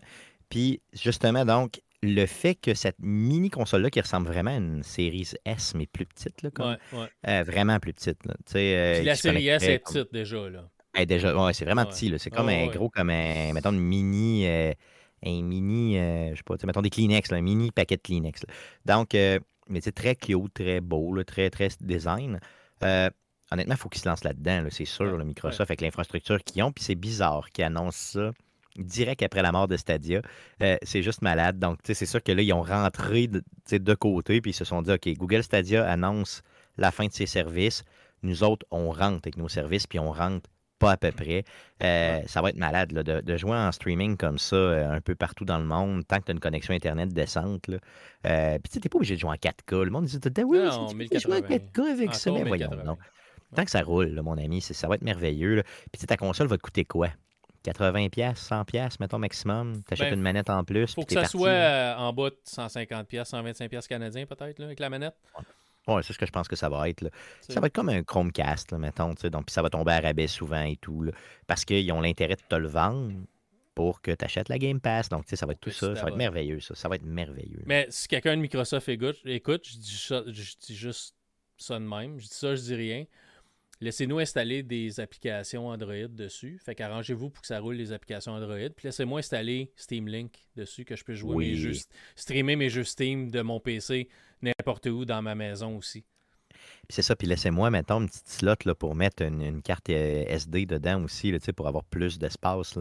Puis, 0.49 0.82
justement, 0.93 1.45
donc, 1.45 1.82
le 2.04 2.26
fait 2.28 2.54
que 2.54 2.76
cette 2.76 2.97
mini 2.99 3.49
console-là, 3.49 3.89
qui 3.89 4.02
ressemble 4.02 4.28
vraiment 4.28 4.52
à 4.52 4.58
une 4.58 4.84
série 4.84 5.28
S, 5.45 5.73
mais 5.73 5.88
plus 5.88 6.06
petite, 6.06 6.43
là, 6.43 6.52
comme, 6.52 6.78
euh, 7.28 7.43
vraiment 7.43 7.80
plus 7.80 7.93
petite. 7.93 8.23
Là, 8.26 8.36
euh, 8.56 8.97
Puis 8.97 9.06
la 9.06 9.15
série 9.15 9.47
S 9.47 9.63
est 9.63 9.80
petite 9.80 10.13
déjà. 10.13 10.49
Là. 10.49 10.69
est 10.95 11.06
déjà, 11.08 11.36
ouais, 11.36 11.54
c'est 11.54 11.65
vraiment 11.65 11.86
petit. 11.86 12.13
C'est 12.19 12.30
comme 12.30 12.49
un 12.49 12.67
gros, 12.67 12.89
comme 12.89 13.10
un, 13.10 13.52
mettons, 13.54 13.71
une 13.71 13.80
mini, 13.80 14.45
euh, 14.47 14.73
un 15.26 15.41
mini, 15.41 15.95
je 15.95 16.36
sais 16.36 16.43
pas, 16.45 16.56
mettons 16.65 16.82
des 16.82 16.91
Kleenex, 16.91 17.32
un 17.32 17.41
mini 17.41 17.71
paquet 17.71 17.95
de 17.95 18.02
Kleenex. 18.02 18.41
Donc, 18.86 19.13
mais 19.13 19.82
c'est 19.82 19.93
très 19.93 20.15
cute, 20.15 20.54
très 20.54 20.82
beau, 20.82 21.23
très, 21.23 21.49
très 21.49 21.69
design 21.82 22.39
honnêtement, 23.54 23.76
il 23.76 23.80
faut 23.80 23.89
qu'ils 23.89 24.02
se 24.02 24.10
lancent 24.10 24.24
là-dedans, 24.24 24.66
c'est 24.70 24.86
sûr, 24.86 25.18
le 25.18 25.24
Microsoft, 25.24 25.70
avec 25.70 25.82
l'infrastructure 25.82 26.44
qu'ils 26.44 26.63
ont. 26.63 26.72
Puis 26.72 26.84
c'est 26.84 26.96
bizarre 26.96 27.50
qu'ils 27.52 27.66
annoncent 27.66 28.20
ça 28.20 28.32
direct 28.76 29.22
après 29.22 29.42
la 29.42 29.52
mort 29.52 29.68
de 29.68 29.78
Stadia. 29.78 30.22
Euh, 30.62 30.78
c'est 30.82 31.04
juste 31.04 31.22
malade. 31.22 31.60
Donc, 31.60 31.80
c'est 31.84 32.06
sûr 32.06 32.22
que 32.24 32.32
là, 32.32 32.42
ils 32.42 32.54
ont 32.54 32.63
rentré 32.63 33.28
de, 33.28 33.44
de 33.72 33.94
côté, 33.94 34.42
puis 34.42 34.52
ils 34.52 34.56
se 34.56 34.66
sont 34.66 34.82
dit, 34.82 34.92
OK, 34.92 35.08
Google 35.18 35.44
Stadia 35.44 35.88
annonce 35.89 36.42
la 36.78 36.92
fin 36.92 37.06
de 37.06 37.13
ses 37.13 37.26
services. 37.26 37.84
Nous 38.24 38.44
autres, 38.44 38.66
on 38.72 38.92
rentre 38.92 39.20
avec 39.24 39.38
nos 39.38 39.50
services, 39.50 39.86
puis 39.86 40.00
on 40.00 40.12
rentre 40.12 40.50
pas 40.80 40.94
à 40.94 40.98
peu 40.98 41.12
près. 41.12 41.44
Euh, 41.84 42.22
ça 42.26 42.42
va 42.42 42.50
être 42.50 42.58
malade 42.58 42.92
de, 42.92 43.38
jouer 43.38 43.56
en 43.56 43.72
streaming 43.72 44.18
comme 44.18 44.39
ça 44.39 44.56
euh, 44.56 44.92
un 44.92 45.02
peu 45.02 45.13
partout 45.13 45.46
dans 45.46 45.60
le 45.60 45.66
monde, 45.66 46.06
tant 46.08 46.18
que 46.20 46.26
tu 46.26 46.32
as 46.32 46.34
une 46.34 46.39
connexion 46.39 46.74
Internet 46.74 47.10
décente. 47.10 47.68
Là. 47.68 47.78
puis 48.60 48.72
tu 48.72 48.80
n'es 48.80 48.89
pas 48.89 48.98
obligé 48.98 49.16
de 49.16 49.20
jouer 49.20 49.32
en 49.32 49.36
4K. 49.36 49.84
Le 49.84 49.92
monde 49.92 50.06
dit 50.06 50.20
Oui, 50.44 50.60
tu 51.04 51.08
peux 51.10 51.20
jouer 51.20 51.38
en 51.38 51.42
4K 51.42 51.92
avec 51.92 52.16
ça. 52.16 52.32
Mais 52.32 52.44
voyons, 52.44 52.72
non. 52.84 52.98
Tant 53.56 53.66
que 53.66 53.72
ça 53.72 53.82
roule, 53.82 54.22
mon 54.22 54.38
ami, 54.38 54.62
ça 54.62 54.88
va 54.88 54.96
être 54.96 55.04
merveilleux. 55.04 55.63
Puis 55.92 56.06
ta 56.06 56.18
console 56.18 56.48
va 56.48 56.58
te 56.58 56.62
coûter 56.62 56.86
quoi? 56.86 57.10
80$, 57.63 58.36
100$, 58.36 58.96
mettons 59.00 59.20
maximum? 59.20 59.84
Tu 59.88 59.94
achètes 59.94 60.10
ben, 60.10 60.16
une 60.16 60.22
manette 60.22 60.50
en 60.50 60.63
plus. 60.63 60.94
Faut 60.94 61.04
que 61.04 61.13
ça 61.13 61.26
soit 61.26 61.48
euh, 61.48 61.96
en 61.96 62.12
bas 62.12 62.30
de 62.30 62.38
150$, 62.46 63.06
125$ 63.06 63.88
canadiens 63.88 64.26
peut-être, 64.26 64.62
avec 64.62 64.80
la 64.80 64.89
manette. 64.89 65.16
Oui, 65.88 66.02
c'est 66.04 66.13
ce 66.13 66.18
que 66.18 66.26
je 66.26 66.32
pense 66.32 66.48
que 66.48 66.56
ça 66.56 66.70
va 66.70 66.88
être. 66.89 67.10
Ça 67.42 67.60
va 67.60 67.68
être 67.68 67.74
comme 67.74 67.89
un 67.89 68.04
Chromecast, 68.04 68.72
là, 68.72 68.78
mettons. 68.78 69.10
Donc, 69.10 69.46
puis 69.46 69.54
ça 69.54 69.62
va 69.62 69.70
tomber 69.70 69.94
à 69.94 70.00
rabais 70.00 70.28
souvent 70.28 70.63
et 70.63 70.78
tout. 70.78 71.06
parce 71.48 71.66
qu'ils 71.66 71.92
ont 71.92 72.02
l'intérêt 72.02 72.36
de 72.36 72.42
te 72.48 72.56
le 72.56 72.68
vendre 72.68 73.13
pour 73.76 74.02
que 74.02 74.12
tu 74.12 74.24
achètes 74.24 74.50
la 74.50 74.60
Game 74.60 74.80
Pass. 74.80 75.10
Donc, 75.10 75.26
ça 75.28 75.46
va 75.46 75.54
être 75.54 75.60
tout 75.60 75.72
ça. 75.72 75.96
Ça 75.96 76.04
va 76.04 76.10
être 76.10 76.18
merveilleux, 76.18 76.60
ça. 76.60 76.76
Ça 76.76 76.88
va 76.88 76.96
être 76.96 77.06
merveilleux. 77.06 77.63
Mais 77.66 77.88
si 77.89 78.08
quelqu'un 78.08 78.36
de 78.38 78.42
Microsoft 78.42 78.88
écoute, 78.89 79.20
écoute 79.26 79.68
je, 79.68 79.78
dis 79.78 79.98
je 79.98 80.58
dis 80.58 80.76
juste 80.76 81.16
ça 81.58 81.80
de 81.80 81.86
même. 81.86 82.20
Je 82.20 82.28
dis 82.28 82.34
ça, 82.34 82.56
je 82.56 82.62
dis 82.62 82.76
rien. 82.76 83.06
Laissez-nous 83.84 84.19
installer 84.19 84.63
des 84.63 85.02
applications 85.02 85.67
Android 85.67 86.08
dessus. 86.08 86.58
Fait 86.63 86.74
qu'arrangez-vous 86.74 87.30
pour 87.30 87.41
que 87.41 87.48
ça 87.48 87.60
roule 87.60 87.76
les 87.76 87.91
applications 87.91 88.32
Android. 88.32 88.69
Puis 88.74 88.88
laissez-moi 88.88 89.19
installer 89.19 89.74
Steam 89.76 90.08
Link 90.08 90.32
dessus, 90.56 90.86
que 90.86 90.96
je 90.96 91.04
peux 91.04 91.15
jouer 91.15 91.36
mes 91.36 91.56
jeux, 91.56 91.74
streamer 92.15 92.56
mes 92.56 92.69
jeux 92.69 92.86
Steam 92.86 93.30
de 93.30 93.41
mon 93.41 93.60
PC 93.60 94.08
n'importe 94.41 94.86
où 94.86 95.04
dans 95.04 95.22
ma 95.22 95.36
maison 95.36 95.76
aussi. 95.76 96.06
c'est 96.89 97.02
ça, 97.02 97.15
puis 97.17 97.28
laissez-moi 97.28 97.69
maintenant 97.72 98.00
une 98.00 98.08
petite 98.08 98.30
slot 98.30 98.56
là, 98.63 98.74
pour 98.74 98.96
mettre 98.96 99.22
une, 99.24 99.62
carte 99.62 99.89
euh, 99.89 100.24
SD 100.28 100.65
dedans 100.65 101.04
aussi, 101.04 101.32
là, 101.32 101.39
pour 101.54 101.67
avoir 101.67 101.84
plus 101.84 102.17
d'espace. 102.17 102.80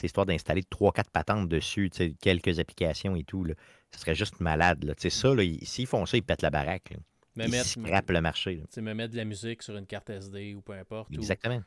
C'est 0.00 0.06
histoire 0.06 0.26
d'installer 0.26 0.62
3-4 0.62 1.10
patentes 1.12 1.48
dessus, 1.48 1.90
quelques 2.20 2.58
applications 2.58 3.14
et 3.14 3.22
tout. 3.22 3.44
Là. 3.44 3.54
Ce 3.92 4.00
serait 4.00 4.16
juste 4.16 4.40
malade. 4.40 4.82
Là. 4.82 4.94
Ça, 4.98 5.10
s'ils 5.62 5.86
font 5.86 6.06
ça, 6.06 6.16
ils 6.16 6.22
pètent 6.22 6.42
la 6.42 6.50
baraque 6.50 6.94
me 7.36 7.48
mettre, 7.48 8.12
le 8.12 8.20
marché. 8.20 8.62
Me 8.76 8.94
mettre 8.94 9.12
de 9.12 9.16
la 9.16 9.24
musique 9.24 9.62
sur 9.62 9.76
une 9.76 9.86
carte 9.86 10.10
SD 10.10 10.54
ou 10.54 10.60
peu 10.62 10.72
importe. 10.72 11.12
Exactement. 11.12 11.62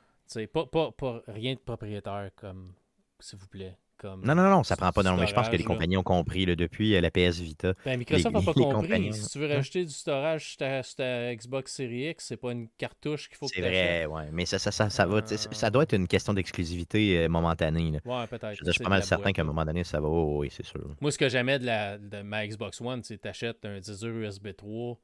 pas, 0.54 0.66
pas, 0.66 0.92
pas, 0.92 1.22
rien 1.28 1.54
de 1.54 1.60
propriétaire 1.60 2.32
comme, 2.36 2.74
s'il 3.20 3.40
vous 3.40 3.48
plaît. 3.48 3.78
Comme 3.98 4.26
non, 4.26 4.36
non, 4.36 4.50
non, 4.50 4.64
ça 4.64 4.76
prend 4.76 4.92
pas 4.92 5.04
mais 5.16 5.28
je 5.28 5.34
pense 5.34 5.50
que 5.50 5.56
les 5.56 5.64
compagnies 5.64 5.98
ont 5.98 6.04
compris 6.04 6.46
depuis 6.46 6.96
euh, 6.96 7.00
la 7.00 7.12
PS 7.12 7.40
Vita. 7.40 7.74
Ben, 7.86 7.98
Microsoft 7.98 8.36
n'a 8.36 8.42
pas 8.42 8.54
compris. 8.54 9.14
Si 9.14 9.30
tu 9.30 9.40
veux 9.40 9.48
rajouter 9.48 9.86
du 9.86 9.94
storage 9.94 10.58
sur 10.58 10.96
ta, 10.96 11.36
Xbox 11.36 11.74
Series 11.74 12.10
X, 12.10 12.26
c'est 12.26 12.38
pas 12.38 12.52
une 12.52 12.68
cartouche 12.78 13.30
qu'il 13.30 13.38
faut 13.38 13.48
que 13.48 13.54
tu 13.54 13.62
C'est 13.62 13.68
vrai, 13.68 14.06
ouais. 14.06 14.30
Mais 14.32 14.46
ça, 14.46 14.60
ça, 14.60 14.72
ça, 14.72 14.90
ça, 14.90 15.06
va, 15.06 15.22
ça 15.26 15.70
doit 15.70 15.84
être 15.84 15.94
une 15.94 16.08
question 16.08 16.34
d'exclusivité 16.34 17.20
euh, 17.20 17.30
momentanée. 17.30 17.92
Là. 17.92 18.00
Ouais, 18.04 18.28
peut-être. 18.28 18.58
Je, 18.66 18.72
suis 18.72 18.84
pas 18.84 18.90
mal 18.90 19.04
certain 19.04 19.32
qu'à 19.32 19.44
un 19.44 19.46
moment 19.46 19.64
donné, 19.64 19.84
ça 19.84 20.02
va. 20.02 20.10
oui, 20.10 20.50
c'est 20.52 20.66
sûr. 20.66 20.82
Moi, 21.00 21.12
ce 21.12 21.18
que 21.18 21.30
j'aimais 21.30 21.60
de, 21.60 21.66
la, 21.66 21.98
de 21.98 22.24
ma 22.24 22.46
Xbox 22.48 22.82
One, 22.82 23.04
c'est 23.04 23.18
que 23.18 23.22
tu 23.22 23.28
achètes 23.30 23.64
un 23.64 23.80
10 23.80 24.04
USB 24.04 24.50
3 24.58 24.98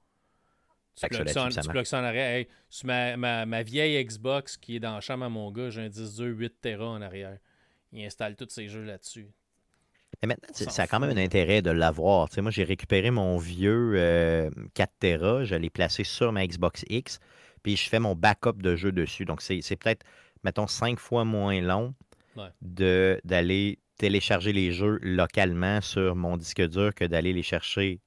tu 1.07 1.69
bloques 1.69 1.87
ça, 1.87 1.99
en 1.99 2.03
arrière. 2.03 2.45
sur 2.69 2.87
ma, 2.87 3.45
ma, 3.45 3.63
vieille 3.63 4.03
Xbox 4.03 4.57
qui 4.57 4.75
est 4.77 4.79
dans 4.79 4.95
la 4.95 5.01
chambre 5.01 5.25
à 5.25 5.29
mon 5.29 5.51
gars, 5.51 5.69
j'ai 5.69 5.81
un 5.81 5.89
10 5.89 6.19
8 6.19 6.61
Tera 6.61 6.87
en 6.87 7.01
arrière. 7.01 7.37
Il 7.91 8.05
installe 8.05 8.35
tous 8.35 8.49
ses 8.49 8.67
jeux 8.67 8.83
là-dessus. 8.83 9.27
Mais 10.21 10.27
maintenant, 10.27 10.49
ça 10.53 10.83
a 10.83 10.87
quand 10.87 10.99
même 10.99 11.17
un 11.17 11.21
intérêt 11.21 11.61
de 11.61 11.71
l'avoir. 11.71 12.27
moi, 12.37 12.51
j'ai 12.51 12.63
récupéré 12.63 13.09
mon 13.11 13.37
vieux 13.37 13.93
4 14.73 14.89
euh, 14.89 14.93
Tera, 14.99 15.43
je 15.45 15.55
l'ai 15.55 15.69
placé 15.69 16.03
sur 16.03 16.31
ma 16.31 16.45
Xbox 16.45 16.83
X, 16.89 17.19
puis 17.63 17.77
je 17.77 17.87
fais 17.87 17.99
mon 17.99 18.15
backup 18.15 18.57
de 18.57 18.75
jeux 18.75 18.91
dessus. 18.91 19.25
Donc, 19.25 19.41
c'est 19.41 19.61
peut-être 19.77 20.05
mettons, 20.43 20.67
cinq 20.67 20.99
fois 20.99 21.25
moins 21.25 21.61
long 21.61 21.93
Ouais. 22.35 22.49
d'aller 23.23 23.79
télécharger 23.97 24.53
les 24.53 24.71
jeux 24.71 24.99
localement 25.01 25.81
sur 25.81 26.15
mon 26.15 26.37
disque 26.37 26.65
dur 26.69 26.93
que 26.95 27.03
d'aller 27.03 27.33
les 27.33 27.43
chercher 27.43 27.99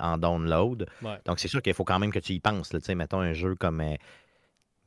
en 0.00 0.18
download. 0.18 0.86
Ouais. 1.02 1.18
Donc, 1.24 1.38
c'est 1.38 1.48
sûr 1.48 1.62
qu'il 1.62 1.74
faut 1.74 1.84
quand 1.84 1.98
même 1.98 2.12
que 2.12 2.18
tu 2.18 2.32
y 2.32 2.40
penses. 2.40 2.72
là. 2.72 2.80
Mettons 2.94 3.20
un 3.20 3.32
jeu 3.32 3.54
comme, 3.54 3.80
euh, 3.80 3.94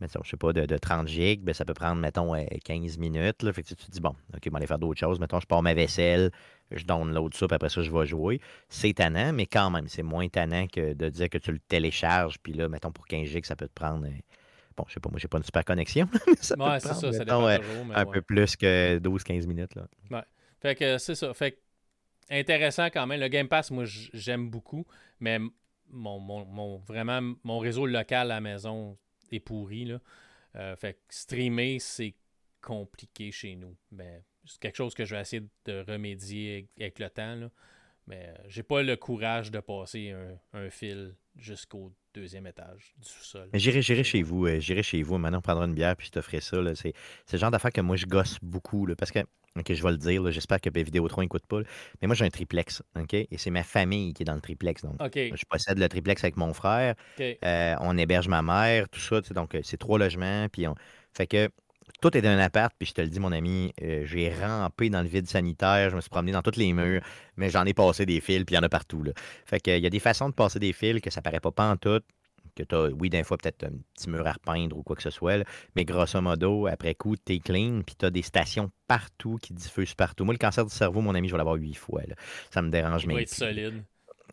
mettons, 0.02 0.22
je 0.24 0.30
sais 0.32 0.38
pas, 0.38 0.54
de, 0.54 0.66
de 0.66 0.78
30 0.78 1.08
gigs, 1.08 1.41
ben, 1.43 1.54
ça 1.54 1.66
peut 1.66 1.74
prendre, 1.74 2.02
mettons, 2.02 2.36
euh, 2.36 2.43
15 2.64 2.97
minutes. 2.97 3.43
Là. 3.43 3.54
Fait 3.54 3.64
que 3.64 3.68
tu 3.70 3.76
te 3.76 3.91
dis, 3.91 4.00
bon, 4.00 4.16
OK, 4.34 4.39
je 4.45 4.50
vais 4.50 4.56
aller 4.58 4.68
faire 4.68 4.80
d'autres 4.80 5.00
choses. 5.00 5.20
Mettons, 5.20 5.39
je 5.39 5.47
pars 5.47 5.62
ma 5.62 5.74
vaisselle, 5.74 6.32
je 6.72 6.84
download 6.86 7.34
ça, 7.34 7.47
puis 7.47 7.56
après 7.56 7.70
ça, 7.70 7.82
je 7.82 7.91
vais 7.91 8.06
jouer. 8.06 8.39
C'est 8.70 8.93
tannant, 8.93 9.34
mais 9.34 9.45
quand 9.45 9.70
même, 9.72 9.88
c'est 9.88 10.04
moins 10.04 10.28
tannant 10.30 10.68
que 10.68 10.93
de 10.93 11.10
dire 11.10 11.30
que 11.30 11.38
tu 11.38 11.52
le 11.52 11.60
télécharges, 11.60 12.38
puis 12.41 12.54
là, 12.54 12.68
mettons, 12.70 12.91
pour 12.91 13.06
15 13.08 13.28
gigs, 13.28 13.45
ça 13.45 13.56
peut 13.56 13.68
te 13.68 13.74
prendre... 13.74 14.06
euh, 14.06 14.12
Bon, 14.78 14.86
je 14.88 14.93
sais 14.93 15.00
pas, 15.02 15.10
moi, 15.10 15.20
j'ai 15.20 15.28
pas 15.28 15.39
une 15.39 15.43
super 15.43 15.66
connexion, 15.66 16.08
mais 16.28 16.36
ça 16.39 16.56
peut 16.56 16.64
Ouais, 16.64 16.78
prendre, 16.80 16.82
ça, 16.82 16.93
ça 16.95 17.10
mettons, 17.10 17.24
dépend 17.26 17.47
euh, 17.50 17.58
toujours. 17.58 17.86
mais 17.86 17.95
un 17.95 18.06
ouais. 18.06 18.12
peu 18.14 18.22
plus 18.22 18.56
que 18.56 18.97
12-15 19.00 19.45
minutes. 19.45 19.76
Là. 19.76 20.26
Fait 20.62 20.76
que 20.76 20.97
c'est 20.97 21.16
ça. 21.16 21.34
Fait 21.34 21.52
que 21.52 21.58
intéressant 22.30 22.86
quand 22.88 23.07
même. 23.07 23.19
Le 23.19 23.27
Game 23.27 23.47
Pass, 23.47 23.71
moi, 23.71 23.86
j'aime 23.86 24.49
beaucoup, 24.49 24.86
mais 25.19 25.39
mon, 25.89 26.19
mon, 26.19 26.45
mon- 26.45 26.77
vraiment, 26.77 27.36
mon 27.43 27.59
réseau 27.59 27.86
local 27.86 28.32
à 28.32 28.36
la 28.36 28.41
maison 28.41 28.97
est 29.32 29.39
pourri. 29.39 29.86
Là. 29.86 29.99
Euh, 30.55 30.75
fait 30.75 30.93
que 30.93 30.99
streamer, 31.09 31.80
c'est 31.80 32.15
compliqué 32.61 33.32
chez 33.32 33.55
nous. 33.55 33.75
Mais 33.91 34.23
c'est 34.45 34.59
quelque 34.59 34.75
chose 34.77 34.93
que 34.93 35.05
je 35.05 35.15
vais 35.15 35.21
essayer 35.21 35.43
de 35.65 35.86
remédier 35.88 36.53
avec, 36.53 36.67
avec 36.80 36.99
le 36.99 37.09
temps. 37.09 37.36
Là. 37.36 37.49
Mais 38.07 38.25
euh, 38.27 38.43
j'ai 38.47 38.63
pas 38.63 38.82
le 38.82 38.95
courage 38.95 39.51
de 39.51 39.59
passer 39.59 40.11
un, 40.11 40.38
un 40.53 40.69
fil 40.69 41.15
jusqu'au 41.40 41.92
deuxième 42.14 42.48
étage 42.48 42.94
du 42.98 43.08
sous-sol. 43.08 43.50
J'irai, 43.54 44.04
chez 44.04 44.24
vous, 44.24 44.46
euh, 44.46 44.60
j'irai 44.60 44.84
chez 44.84 45.02
vous. 45.04 45.18
Maintenant, 45.18 45.40
on 45.40 45.42
prendra 45.42 45.66
une 45.66 45.74
bière 45.74 45.96
puis 45.96 46.08
je 46.08 46.12
t'offrirai 46.12 46.42
ça. 46.42 46.58
C'est, 46.76 46.94
le 47.32 47.38
genre 47.38 47.52
d'affaire 47.52 47.72
que 47.72 47.82
moi, 47.82 47.96
je 47.96 48.06
gosse 48.06 48.38
beaucoup. 48.42 48.86
là, 48.86 48.96
parce 48.96 49.12
que, 49.12 49.20
OK, 49.58 49.74
je 49.74 49.84
vais 49.84 49.92
le 49.92 49.98
dire, 49.98 50.30
j'espère 50.32 50.62
que 50.62 50.70
Vidéotron 50.70 51.22
n'écoute 51.22 51.46
pas. 51.48 51.60
là, 51.60 51.66
mais 52.02 52.08
moi, 52.08 52.16
j'ai 52.16 52.26
un 52.26 52.30
triplex. 52.30 52.84
OK? 52.96 53.14
Et 53.14 53.38
c'est 53.38 53.52
ma 53.52 53.64
famille 53.64 54.14
qui 54.14 54.24
est 54.24 54.26
dans 54.26 54.36
le 54.36 54.42
triplex. 54.42 54.84
Donc, 54.84 54.98
je 55.16 55.46
possède 55.50 55.80
le 55.80 55.90
triplex 55.90 56.24
avec 56.24 56.38
mon 56.38 56.54
frère. 56.54 56.96
Euh, 57.20 57.76
on 57.80 57.98
héberge 57.98 58.28
ma 58.28 58.42
mère, 58.42 58.90
tout 58.90 59.00
ça. 59.00 59.22
Donc, 59.22 59.56
euh, 59.56 59.62
c'est 59.64 59.78
trois 59.78 60.00
logements. 60.00 60.48
Puis 60.50 60.68
on... 60.68 60.76
Fait 61.14 61.28
que 61.28 61.50
tout 62.02 62.16
est 62.18 62.22
dans 62.22 62.30
un 62.30 62.40
appart. 62.40 62.74
Puis 62.78 62.88
je 62.90 62.94
te 62.94 63.02
le 63.02 63.08
dis, 63.08 63.20
mon 63.20 63.32
ami, 63.32 63.74
euh, 63.82 64.04
j'ai 64.06 64.34
rampé 64.34 64.90
dans 64.90 65.02
le 65.02 65.08
vide 65.08 65.28
sanitaire. 65.28 65.90
Je 65.90 65.96
me 65.96 66.02
suis 66.02 66.10
promené 66.10 66.32
dans 66.32 66.42
tous 66.42 66.58
les 66.58 66.74
murs. 66.74 67.02
Mais 67.38 67.50
j'en 67.50 67.66
ai 67.66 67.74
passé 67.74 68.06
des 68.06 68.22
fils. 68.22 68.44
Puis 68.46 68.54
il 68.54 68.58
y 68.58 68.60
en 68.60 68.64
a 68.64 68.70
partout. 68.70 69.04
Là. 69.04 69.12
Fait 69.46 69.60
que, 69.60 69.72
il 69.72 69.84
y 69.84 69.88
a 69.88 69.90
des 69.90 70.00
façons 70.00 70.30
de 70.30 70.34
passer 70.34 70.60
des 70.60 70.74
fils 70.74 71.02
que 71.02 71.10
ça 71.10 71.22
paraît 71.22 71.40
pas 71.40 71.52
en 71.58 71.78
tout. 71.78 72.02
Que 72.56 72.64
tu 72.64 72.76
as, 72.76 72.88
oui, 73.00 73.10
d'un 73.10 73.24
fois, 73.24 73.38
peut-être 73.38 73.64
un 73.66 73.72
petit 73.94 74.10
mur 74.10 74.26
à 74.28 74.34
repeindre 74.34 74.78
ou 74.78 74.84
quoi 74.84 74.96
que 74.96 75.04
ce 75.04 75.10
soit. 75.12 75.38
là, 75.38 75.44
mais 75.76 75.86
grosso 75.86 76.20
modo, 76.20 76.68
après 76.68 76.96
coup, 76.96 77.16
tu 77.16 77.34
es 77.36 77.40
clean. 77.40 77.82
Puis 77.86 77.96
tu 77.98 78.06
as 78.06 78.10
des 78.10 78.22
stations 78.24 78.70
partout 78.88 79.38
qui 79.42 79.54
diffusent 79.54 79.94
partout. 79.94 80.26
Moi, 80.26 80.34
le 80.34 80.40
cancer 80.40 80.66
du 80.66 80.74
cerveau, 80.74 81.02
mon 81.02 81.16
ami, 81.16 81.28
je 81.28 81.34
vais 81.34 81.38
l'avoir 81.38 81.56
huit 81.56 81.76
fois. 81.76 82.02
là. 82.08 82.16
Ça 82.52 82.62
me 82.62 82.70
dérange 82.70 83.06
même. 83.06 83.18
être 83.20 83.30
solide. 83.30 83.84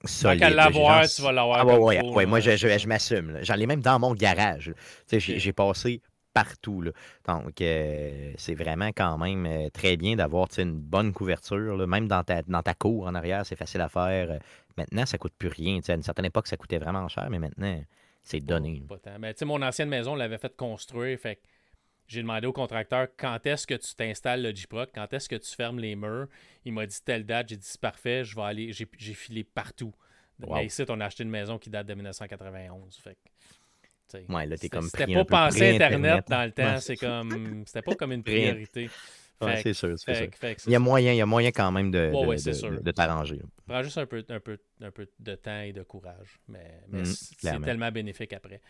Tant 0.03 0.09
Solide, 0.09 0.41
qu'à 0.41 0.51
là, 0.51 0.69
j'ai 0.69 0.75
l'avoir, 0.75 1.03
genre- 1.03 1.11
tu 1.15 1.23
vas 1.23 1.33
l'avoir. 1.33 1.59
ah 1.61 1.65
ouais, 1.81 2.27
moi, 2.27 2.39
là. 2.39 2.57
je, 2.57 2.69
je, 2.69 2.79
je 2.79 2.87
m'assume. 2.87 3.39
J'en 3.43 3.55
ai 3.55 3.67
même 3.67 3.81
dans 3.81 3.99
mon 3.99 4.15
garage. 4.15 4.73
j'ai 5.11 5.53
passé 5.53 6.01
partout. 6.37 6.83
là. 6.83 6.91
Donc, 7.27 7.61
euh, 7.63 8.33
c'est 8.37 8.55
vraiment 8.55 8.89
quand 8.89 9.17
même 9.17 9.47
euh, 9.47 9.71
très 9.71 9.97
bien 9.97 10.17
d'avoir 10.17 10.49
une 10.59 10.79
bonne 10.79 11.13
couverture. 11.15 11.77
là. 11.77 11.87
Même 11.87 12.09
dans 12.09 12.23
ta, 12.23 12.43
dans 12.43 12.63
ta 12.63 12.75
cour 12.75 13.07
en 13.07 13.15
arrière, 13.15 13.47
c'est 13.47 13.57
facile 13.57 13.81
à 13.81 13.89
faire. 13.89 14.39
Maintenant, 14.77 15.07
ça 15.07 15.17
coûte 15.17 15.33
plus 15.39 15.49
rien. 15.49 15.81
À 15.89 15.95
une 15.95 16.03
certaine 16.03 16.27
époque, 16.27 16.47
ça 16.47 16.59
coûtait 16.59 16.79
vraiment 16.79 17.09
cher, 17.09 17.29
mais 17.31 17.39
maintenant, 17.39 17.81
c'est 18.23 18.41
donné. 18.41 18.83
Pas 18.87 18.99
tant. 18.99 19.19
Mais 19.19 19.33
tu 19.33 19.39
sais, 19.39 19.45
mon 19.47 19.63
ancienne 19.63 19.89
maison, 19.89 20.13
on 20.13 20.17
l'avait 20.17 20.39
fait 20.39 20.55
construire. 20.55 21.19
Fait 21.19 21.41
j'ai 22.07 22.23
demandé 22.23 22.47
au 22.47 22.53
contracteur 22.53 23.09
quand 23.17 23.45
est-ce 23.47 23.67
que 23.67 23.75
tu 23.75 23.95
t'installes 23.95 24.43
le 24.43 24.55
J-Proc, 24.55 24.91
quand 24.95 25.13
est-ce 25.13 25.29
que 25.29 25.35
tu 25.35 25.53
fermes 25.57 25.81
les 25.81 25.97
murs? 25.97 26.29
Il 26.65 26.73
m'a 26.73 26.87
dit 26.87 26.99
telle 27.05 27.25
date. 27.25 27.49
J'ai 27.49 27.57
dit 27.57 27.67
c'est 27.67 27.81
parfait, 27.81 28.25
je 28.25 28.37
vais 28.37 28.43
aller. 28.43 28.73
J'ai 28.73 29.15
filé 29.15 29.43
partout. 29.43 29.93
Wow. 30.41 30.57
Mais 30.57 30.67
ici, 30.67 30.85
on 30.89 31.01
a 31.01 31.07
acheté 31.07 31.23
une 31.23 31.31
maison 31.31 31.59
qui 31.59 31.71
date 31.71 31.87
de 31.87 31.95
1991. 31.95 32.97
Fait 32.99 33.17
Ouais, 34.29 34.47
là, 34.47 34.57
t'es 34.57 34.69
comme 34.69 34.89
C'était 34.89 35.07
pas 35.07 35.25
pensé 35.25 35.77
Internet 35.77 36.25
dans 36.29 36.45
le 36.45 36.53
temps. 36.53 36.75
Ouais, 36.75 36.81
c'est 36.81 36.97
comme. 36.97 37.65
C'était 37.67 37.83
pas 37.83 37.95
comme 37.95 38.13
une 38.13 38.23
priorité. 38.23 38.89
Ouais, 39.41 39.61
c'est 39.63 39.75
sûr, 39.75 39.99
c'est 39.99 40.15
Fait 40.15 40.59
sûr. 40.59 40.63
Il 40.67 40.73
y 40.73 40.77
a 40.77 40.79
moyen, 40.79 41.13
il 41.13 41.17
y 41.17 41.21
a 41.21 41.27
moyen 41.27 41.51
quand 41.51 41.71
même 41.71 41.91
de, 41.91 42.11
Ouais, 42.27 42.37
de, 42.37 42.83
de- 42.83 42.91
t'arranger. 42.91 43.37
là. 43.37 43.43
prend 43.67 43.83
juste 43.83 43.99
un 43.99 44.07
peu, 44.07 44.25
un 44.31 44.41
peu, 44.41 44.59
un 44.81 44.91
peu 44.91 45.07
de 45.19 45.35
temps 45.35 45.61
et 45.61 45.73
de 45.75 45.83
courage. 45.83 46.41
Mais, 46.49 46.81
mais 46.89 47.03
Mhm, 47.03 47.05
c'est 47.05 47.61
tellement 47.61 47.91
bénéfique 47.93 48.33
après. 48.33 48.61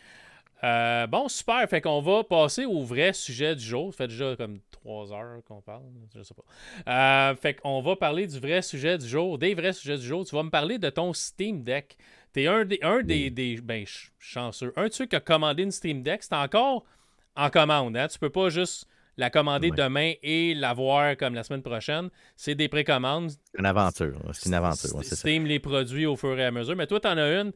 Euh, 0.63 1.05
bon, 1.07 1.27
super. 1.27 1.67
Fait 1.69 1.81
qu'on 1.81 2.01
va 2.01 2.23
passer 2.23 2.65
au 2.65 2.81
vrai 2.83 3.13
sujet 3.13 3.55
du 3.55 3.63
jour. 3.63 3.93
Ça 3.93 3.97
fait 3.99 4.07
déjà 4.07 4.35
comme 4.35 4.59
trois 4.71 5.11
heures 5.13 5.41
qu'on 5.47 5.61
parle. 5.61 5.83
Je 6.15 6.23
sais 6.23 6.33
pas. 6.33 7.31
Euh, 7.31 7.35
fait 7.35 7.53
qu'on 7.55 7.81
va 7.81 7.95
parler 7.95 8.25
du 8.27 8.39
vrai 8.39 8.61
sujet 8.61 8.97
du 8.97 9.07
jour, 9.07 9.37
des 9.37 9.53
vrais 9.53 9.73
sujets 9.73 9.97
du 9.97 10.05
jour. 10.05 10.25
Tu 10.25 10.35
vas 10.35 10.43
me 10.43 10.49
parler 10.49 10.79
de 10.79 10.89
ton 10.89 11.13
Steam 11.13 11.63
Deck. 11.63 11.95
T'es 12.33 12.47
un 12.47 12.65
des, 12.65 12.79
un 12.81 13.01
des, 13.03 13.29
des- 13.29 13.61
ben, 13.61 13.85
ch- 13.85 14.11
chanceux. 14.19 14.73
Un 14.75 14.87
de 14.87 14.93
ceux 14.93 15.05
qui 15.05 15.15
a 15.15 15.19
commandé 15.19 15.63
une 15.63 15.71
Steam 15.71 16.01
Deck, 16.01 16.23
c'est 16.23 16.33
encore 16.35 16.83
en 17.35 17.49
commande. 17.49 17.95
Hein? 17.95 18.07
Tu 18.07 18.17
peux 18.19 18.29
pas 18.31 18.49
juste 18.49 18.87
la 19.15 19.29
commander 19.29 19.69
Ouais. 19.71 19.77
demain 19.77 20.13
et 20.21 20.53
l'avoir 20.53 21.17
comme 21.17 21.33
la 21.35 21.43
semaine 21.43 21.63
prochaine. 21.63 22.09
C'est 22.35 22.53
des 22.55 22.67
précommandes. 22.67 23.31
C'est 23.31 23.59
une 23.59 23.65
aventure. 23.65 24.19
C'est 24.33 24.47
une 24.49 24.53
aventure. 24.55 24.95
ouais, 24.95 25.03
ça. 25.03 25.15
Steam 25.15 25.45
les 25.45 25.59
produits 25.59 26.05
au 26.05 26.15
fur 26.15 26.37
et 26.39 26.45
à 26.45 26.51
mesure. 26.51 26.75
Mais 26.75 26.85
toi, 26.87 26.99
tu 26.99 27.07
en 27.07 27.17
as 27.17 27.41
une. 27.41 27.51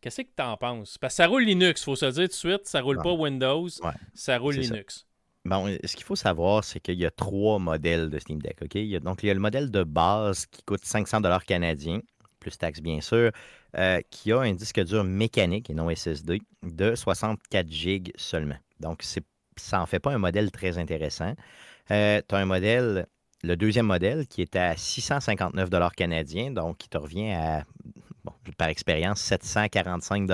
Qu'est-ce 0.00 0.22
que 0.22 0.28
tu 0.36 0.42
en 0.42 0.56
penses? 0.56 0.98
Parce 0.98 1.14
que 1.14 1.16
ça 1.16 1.26
roule 1.26 1.44
Linux, 1.44 1.82
faut 1.84 1.96
se 1.96 2.06
le 2.06 2.12
dire 2.12 2.24
tout 2.24 2.28
de 2.28 2.32
suite. 2.34 2.66
Ça 2.66 2.80
roule 2.80 2.98
Ouais. 2.98 3.02
pas 3.02 3.12
Windows, 3.12 3.66
Ouais, 3.82 3.90
ça 4.14 4.38
roule 4.38 4.54
ça. 4.54 4.60
Linux. 4.60 5.06
Bon, 5.44 5.68
euh, 5.68 5.76
ce 5.84 5.94
qu'il 5.94 6.04
faut 6.04 6.16
savoir, 6.16 6.64
c'est 6.64 6.80
qu'il 6.80 6.98
y 6.98 7.06
a 7.06 7.10
trois 7.10 7.58
modèles 7.58 8.10
de 8.10 8.18
Steam 8.18 8.42
Deck. 8.42 8.58
OK? 8.62 8.74
Il 8.74 8.86
y 8.86 8.96
a, 8.96 9.00
donc, 9.00 9.22
il 9.22 9.26
y 9.26 9.30
a 9.30 9.34
le 9.34 9.40
modèle 9.40 9.70
de 9.70 9.84
base 9.84 10.46
qui 10.46 10.62
coûte 10.64 10.84
500 10.84 11.20
canadiens, 11.46 12.00
plus 12.40 12.58
taxes 12.58 12.80
bien 12.80 13.00
sûr, 13.00 13.30
euh, 13.76 14.00
qui 14.10 14.32
a 14.32 14.40
un 14.40 14.52
disque 14.54 14.80
dur 14.84 15.04
mécanique 15.04 15.70
et 15.70 15.74
non 15.74 15.88
SSD 15.88 16.40
de 16.62 16.94
64 16.94 17.70
GB 17.70 18.12
seulement. 18.16 18.56
Donc, 18.80 19.02
ça 19.56 19.80
en 19.80 19.86
fait 19.86 20.00
pas 20.00 20.12
un 20.12 20.18
modèle 20.18 20.50
très 20.50 20.78
intéressant. 20.78 21.34
tu 21.88 21.94
as 21.94 22.22
un 22.30 22.44
modèle, 22.44 23.06
le 23.44 23.56
deuxième 23.56 23.86
modèle, 23.86 24.26
qui 24.26 24.42
est 24.42 24.56
à 24.56 24.76
659 24.76 25.68
canadiens, 25.94 26.50
donc 26.50 26.78
qui 26.78 26.88
te 26.88 26.98
revient 26.98 27.30
à, 27.32 27.64
bon, 28.26 28.52
par 28.58 28.68
expérience, 28.68 29.20
745 29.22 30.26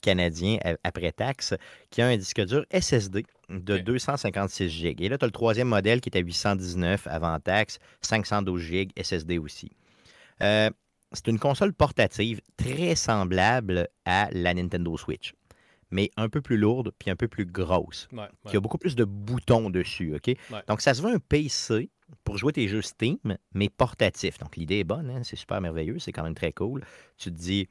canadiens 0.00 0.58
a- 0.64 0.76
après 0.84 1.12
taxe, 1.12 1.54
qui 1.90 2.02
a 2.02 2.06
un 2.06 2.16
disque 2.16 2.40
dur 2.44 2.64
SSD 2.70 3.24
de 3.50 3.74
Ok. 3.76 3.84
256 3.84 4.68
GB. 4.68 5.04
Et 5.04 5.08
là, 5.08 5.18
tu 5.18 5.24
as 5.24 5.28
le 5.28 5.32
troisième 5.32 5.68
modèle 5.68 6.00
qui 6.00 6.08
est 6.10 6.16
à 6.16 6.20
819 6.20 7.06
avant 7.06 7.38
taxe, 7.40 7.78
512 8.02 8.60
GB 8.60 8.88
SSD 8.96 9.38
aussi. 9.38 9.70
Euh, 10.42 10.70
c'est 11.12 11.28
une 11.28 11.38
console 11.38 11.72
portative 11.72 12.40
très 12.56 12.94
semblable 12.94 13.88
à 14.04 14.28
la 14.32 14.52
Nintendo 14.54 14.96
Switch, 14.96 15.32
mais 15.90 16.10
un 16.16 16.28
peu 16.28 16.40
plus 16.42 16.58
lourde 16.58 16.92
puis 16.98 17.10
un 17.10 17.16
peu 17.16 17.28
plus 17.28 17.46
grosse, 17.46 18.08
Ouais, 18.12 18.18
ouais. 18.20 18.28
qui 18.50 18.56
a 18.56 18.60
beaucoup 18.60 18.76
plus 18.78 18.94
de 18.94 19.04
boutons 19.04 19.70
dessus. 19.70 20.14
OK? 20.14 20.26
Ouais. 20.26 20.36
Donc, 20.68 20.80
ça 20.82 20.92
se 20.94 21.00
veut 21.02 21.12
un 21.14 21.18
PC 21.18 21.88
pour 22.24 22.38
jouer 22.38 22.52
tes 22.52 22.68
jeux 22.68 22.82
Steam, 22.82 23.18
mais 23.54 23.68
portatif. 23.68 24.38
Donc, 24.38 24.56
l'idée 24.56 24.78
est 24.78 24.84
bonne, 24.84 25.10
hein, 25.10 25.22
c'est 25.22 25.36
super 25.36 25.60
merveilleux, 25.60 25.98
c'est 25.98 26.12
quand 26.12 26.22
même 26.22 26.34
très 26.34 26.52
cool. 26.52 26.84
Tu 27.16 27.30
te 27.30 27.36
dis, 27.36 27.68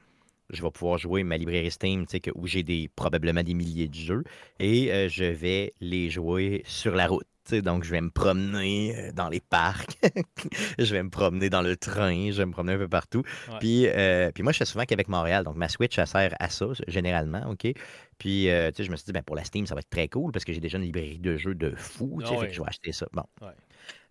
je 0.50 0.62
vais 0.62 0.70
pouvoir 0.70 0.98
jouer 0.98 1.24
ma 1.24 1.36
librairie 1.36 1.70
Steam, 1.70 2.06
où 2.34 2.46
j'ai 2.46 2.62
des, 2.62 2.88
probablement 2.94 3.42
des 3.42 3.54
milliers 3.54 3.88
de 3.88 3.94
jeux, 3.94 4.24
et 4.58 4.92
euh, 4.92 5.08
je 5.08 5.24
vais 5.24 5.74
les 5.80 6.10
jouer 6.10 6.62
sur 6.66 6.94
la 6.94 7.06
route. 7.06 7.26
Donc, 7.50 7.82
je 7.82 7.90
vais 7.90 8.00
me 8.02 8.10
promener 8.10 8.94
euh, 8.94 9.12
dans 9.12 9.30
les 9.30 9.40
parcs, 9.40 9.98
je 10.78 10.94
vais 10.94 11.02
me 11.02 11.08
promener 11.08 11.48
dans 11.48 11.62
le 11.62 11.76
train, 11.76 12.30
je 12.30 12.36
vais 12.36 12.46
me 12.46 12.52
promener 12.52 12.74
un 12.74 12.78
peu 12.78 12.88
partout. 12.88 13.22
Ouais. 13.48 13.58
Puis, 13.58 13.86
euh, 13.88 14.30
puis 14.32 14.42
moi, 14.42 14.52
je 14.52 14.58
fais 14.58 14.64
souvent 14.66 14.84
Québec-Montréal, 14.84 15.44
donc 15.44 15.56
ma 15.56 15.68
Switch, 15.68 15.96
ça 15.96 16.04
sert 16.04 16.34
à 16.40 16.50
ça, 16.50 16.66
généralement, 16.88 17.48
OK? 17.48 17.72
Puis, 18.18 18.50
euh, 18.50 18.70
tu 18.70 18.78
sais, 18.78 18.84
je 18.84 18.90
me 18.90 18.96
suis 18.96 19.06
dit, 19.06 19.12
ben, 19.12 19.22
pour 19.22 19.36
la 19.36 19.44
Steam, 19.44 19.66
ça 19.66 19.74
va 19.74 19.80
être 19.80 19.88
très 19.88 20.08
cool 20.08 20.30
parce 20.32 20.44
que 20.44 20.52
j'ai 20.52 20.60
déjà 20.60 20.76
une 20.76 20.84
librairie 20.84 21.18
de 21.18 21.36
jeux 21.36 21.54
de 21.54 21.74
fou, 21.76 22.18
tu 22.20 22.26
sais, 22.26 22.34
Ah 22.38 22.48
je 22.50 22.60
vais 22.60 22.68
acheter 22.68 22.92
ça. 22.92 23.06
Bon. 23.12 23.24
Ouais. 23.40 23.48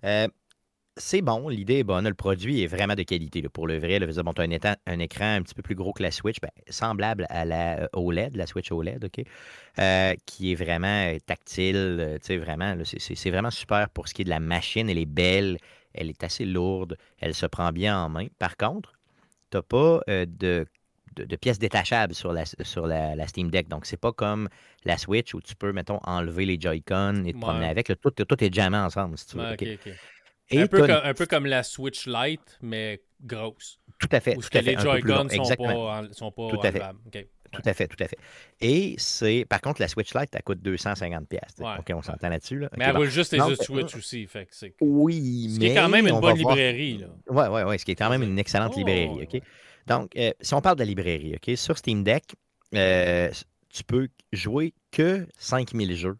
Euh, 0.04 0.28
c'est 0.98 1.22
bon, 1.22 1.50
l'idée 1.50 1.80
est 1.80 1.84
bonne, 1.84 2.08
le 2.08 2.14
produit 2.16 2.64
est 2.64 2.68
vraiment 2.68 2.96
de 2.96 3.04
qualité. 3.04 3.42
Pour 3.50 3.68
le 3.68 3.78
vrai, 3.80 4.00
dire, 4.00 4.24
bon, 4.24 4.34
tu 4.34 4.42
as 4.42 4.78
un, 4.88 5.00
écran 5.00 5.36
un 5.36 5.42
petit 5.44 5.56
peu 5.56 5.62
plus 5.64 5.76
gros 5.76 5.94
que 5.94 6.04
la 6.04 6.12
Switch, 6.12 6.38
ben, 6.42 6.50
semblable 6.70 7.28
à 7.30 7.46
la 7.46 7.82
euh, 7.84 7.88
OLED, 7.94 8.36
la 8.38 8.48
Switch 8.48 8.72
OLED, 8.72 9.06
OK? 9.06 9.24
Euh, 9.80 10.16
qui 10.26 10.52
est 10.54 10.56
vraiment 10.56 11.16
tactile, 11.26 12.18
c'est- 12.22 13.30
vraiment 13.32 13.52
super 13.52 13.90
pour 13.92 14.08
ce 14.08 14.14
qui 14.14 14.24
est 14.24 14.26
de 14.26 14.30
la 14.30 14.40
machine. 14.40 14.90
Elle 14.90 14.98
est 15.00 15.06
belle, 15.06 15.58
elle 15.94 16.10
est 16.10 16.24
assez 16.24 16.46
lourde, 16.46 16.98
elle 17.20 17.36
se 17.36 17.46
prend 17.48 17.72
bien 17.72 18.00
en 18.04 18.10
main. 18.10 18.28
Par 18.40 18.58
contre, 18.58 18.94
tu 19.52 19.58
n'as 19.58 19.64
pas 19.64 20.02
de, 20.08 20.66
de, 21.18 21.26
de 21.26 21.36
pièces 21.36 21.60
détachables 21.60 22.14
sur 22.14 22.32
la, 22.34 22.44
sur 22.46 22.88
la, 22.88 23.16
la 23.16 23.28
Steam 23.28 23.50
Deck. 23.52 23.68
Donc, 23.68 23.86
c'est 23.86 23.98
pas 24.00 24.12
comme 24.12 24.50
la 24.86 24.98
Switch 24.98 25.34
où 25.34 25.42
tu 25.42 25.56
peux, 25.56 25.72
mettons, 25.74 26.00
enlever 26.04 26.46
les 26.46 26.60
Joy-Con 26.60 27.24
et 27.26 27.34
te 27.34 27.40
promener 27.40 27.66
Ouais. 27.66 27.70
avec. 27.72 27.90
là. 27.90 27.96
tout, 27.96 28.12
tout 28.12 28.44
est 28.44 28.54
jamais 28.54 28.78
ensemble, 28.78 29.18
si 29.18 29.28
tu 29.28 29.38
veux. 29.38 29.44
Ouais. 29.44 29.78
Et 30.50 30.62
Un 30.62 30.68
peu, 30.68 30.80
comme, 30.88 30.92
un 31.04 31.14
peu 31.14 31.26
comme 31.26 31.46
la 31.46 31.62
Switch 31.64 32.08
Lite, 32.08 32.58
mais 32.62 33.02
grosse. 33.22 33.80
Tout 34.00 34.08
à 34.12 34.20
fait. 34.22 34.38
Où 34.38 34.42
tout 34.42 34.48
que 34.50 34.58
à 34.58 34.62
fait, 34.64 34.76
les. 34.76 34.82
Joy-Con 34.82 35.28
sont 35.30 35.42
Exactement. 35.42 35.88
pas, 35.88 36.04
sont 36.14 36.32
pas 36.32 36.48
Tout 36.50 36.60
à 36.60 36.72
fait. 36.72 36.80
enlevables. 36.82 37.00
Ok. 37.08 37.26
Tout 37.50 37.62
à 37.66 37.74
fait, 37.74 37.88
tout 37.88 38.02
à 38.04 38.08
fait. 38.08 38.18
Et 38.60 38.96
c'est. 38.98 39.46
Par 39.50 39.62
contre, 39.62 39.82
la 39.82 39.88
Switch 39.88 40.14
Lite, 40.14 40.30
elle 40.34 40.44
coûte 40.44 40.60
250$. 40.62 41.26
pièces. 41.26 41.42
OK, 41.60 41.92
on 41.96 42.02
s'entend 42.02 42.30
là-dessus. 42.30 42.60
Là. 42.60 42.70
Mais 42.78 42.86
elle 42.86 42.92
bon. 42.94 43.00
roule 43.00 43.10
juste 43.10 43.32
les 43.34 43.40
autres 43.40 43.64
Switch 43.64 43.96
aussi. 43.96 44.28
Fait 44.28 44.46
que 44.46 44.52
c'est... 44.54 44.74
Oui, 44.82 45.52
Ce 45.56 45.60
mais. 45.60 45.66
qui 45.68 45.72
est 45.72 45.76
quand 45.76 45.90
même 45.90 46.08
une 46.08 46.20
bonne 46.20 46.38
voir- 46.40 46.56
librairie. 46.56 46.98
Là. 47.00 47.08
Oui, 47.30 47.44
oui, 47.50 47.62
oui, 47.68 47.80
ce 47.80 47.86
qui 47.86 47.92
est 47.92 47.96
quand 47.96 48.10
même 48.10 48.22
une 48.24 48.38
excellente 48.38 48.74
Oh, 48.76 48.78
librairie. 48.78 49.08
ouais, 49.10 49.30
OK? 49.34 49.42
Donc, 49.88 50.16
euh, 50.18 50.32
si 50.42 50.54
on 50.54 50.62
parle 50.62 50.76
de 50.76 50.82
la 50.82 50.88
librairie, 50.88 51.36
OK, 51.36 51.56
sur 51.58 51.78
Steam 51.78 52.04
Deck, 52.04 52.36
euh, 52.76 53.32
tu 53.70 53.84
peux 53.84 54.10
jouer 54.34 54.74
que 54.92 55.26
5000 55.38 55.96
jeux 55.96 56.18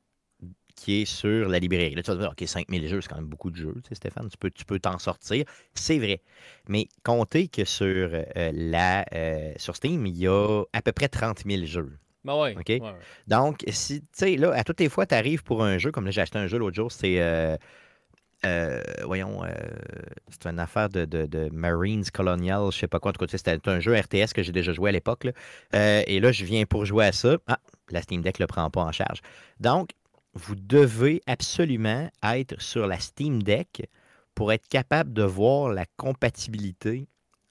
qui 0.76 1.02
est 1.02 1.06
sur 1.06 1.50
la 1.50 1.60
librairie. 1.60 1.96
Là, 1.96 2.04
tu 2.04 2.12
vas 2.12 2.16
te 2.16 2.22
dire, 2.22 2.32
OK, 2.32 2.48
5000 2.48 2.88
jeux, 2.88 3.02
c'est 3.02 3.10
quand 3.10 3.16
même 3.16 3.26
beaucoup 3.26 3.50
de 3.50 3.58
jeux, 3.58 3.74
tu 3.84 3.90
sais, 3.90 3.96
Stéphane, 3.96 4.30
tu 4.30 4.38
peux 4.38 4.52
tu 4.52 4.64
peux 4.64 4.80
t'en 4.80 5.00
sortir. 5.00 5.44
C'est 5.74 5.98
vrai. 5.98 6.22
Mais 6.70 6.88
comptez 7.04 7.48
que 7.48 7.66
sur, 7.66 7.86
euh, 7.88 8.52
la, 8.54 9.06
sur 9.58 9.76
Steam, 9.76 10.06
il 10.06 10.18
y 10.18 10.28
a 10.28 10.64
à 10.72 10.82
peu 10.82 10.92
près 10.92 11.10
30 11.10 11.44
000 11.46 11.66
jeux. 11.66 11.98
Ben 12.24 12.40
ouais. 12.40 12.56
OK? 12.56 12.66
ouais, 12.68 12.82
ouais. 12.82 12.92
Donc, 13.28 13.64
si, 13.70 14.02
tu 14.02 14.08
sais, 14.14 14.36
là, 14.36 14.54
à 14.54 14.64
toutes 14.64 14.80
les 14.80 14.90
fois, 14.90 15.06
tu 15.06 15.16
arrives 15.16 15.44
pour 15.44 15.64
un 15.64 15.78
jeu, 15.78 15.92
comme 15.92 16.06
là, 16.06 16.12
j'ai 16.12 16.22
acheté 16.22 16.38
un 16.38 16.48
jeu 16.48 16.58
l'autre 16.58 16.76
jour, 16.76 16.92
c'est, 16.92 17.20
euh, 18.46 18.82
voyons, 19.04 19.44
euh, 19.44 19.50
c'est 20.30 20.48
une 20.48 20.60
affaire 20.60 20.90
de, 20.90 21.50
Marines 21.52 22.06
Colonial, 22.06 22.72
je 22.72 22.78
sais 22.78 22.88
pas 22.88 23.00
quoi, 23.00 23.10
en 23.10 23.14
tout 23.14 23.26
cas, 23.26 23.38
c'était 23.38 23.58
un 23.68 23.80
jeu 23.80 23.96
RTS 23.98 24.34
que 24.34 24.44
j'ai 24.44 24.52
déjà 24.52 24.74
joué 24.74 24.90
à 24.90 24.94
l'époque. 24.94 25.28
Euh, 25.74 26.04
et 26.06 26.20
là, 26.20 26.32
je 26.32 26.46
viens 26.46 26.66
pour 26.66 26.86
jouer 26.86 27.06
à 27.06 27.12
ça. 27.12 27.38
Ah, 27.48 27.60
la 27.90 28.02
Steam 28.02 28.22
Deck 28.22 28.40
ne 28.40 28.44
le 28.44 28.48
prend 28.48 28.70
pas 28.70 28.82
en 28.82 28.92
charge. 28.92 29.22
Donc, 29.60 29.90
vous 30.34 30.56
devez 30.56 31.22
absolument 31.26 32.10
être 32.24 32.62
sur 32.62 32.86
la 32.86 33.00
Steam 33.00 33.42
Deck 33.42 33.90
pour 34.36 34.52
être 34.52 34.68
capable 34.68 35.14
de 35.14 35.24
voir 35.24 35.70
la 35.70 35.86
compatibilité 35.98 37.08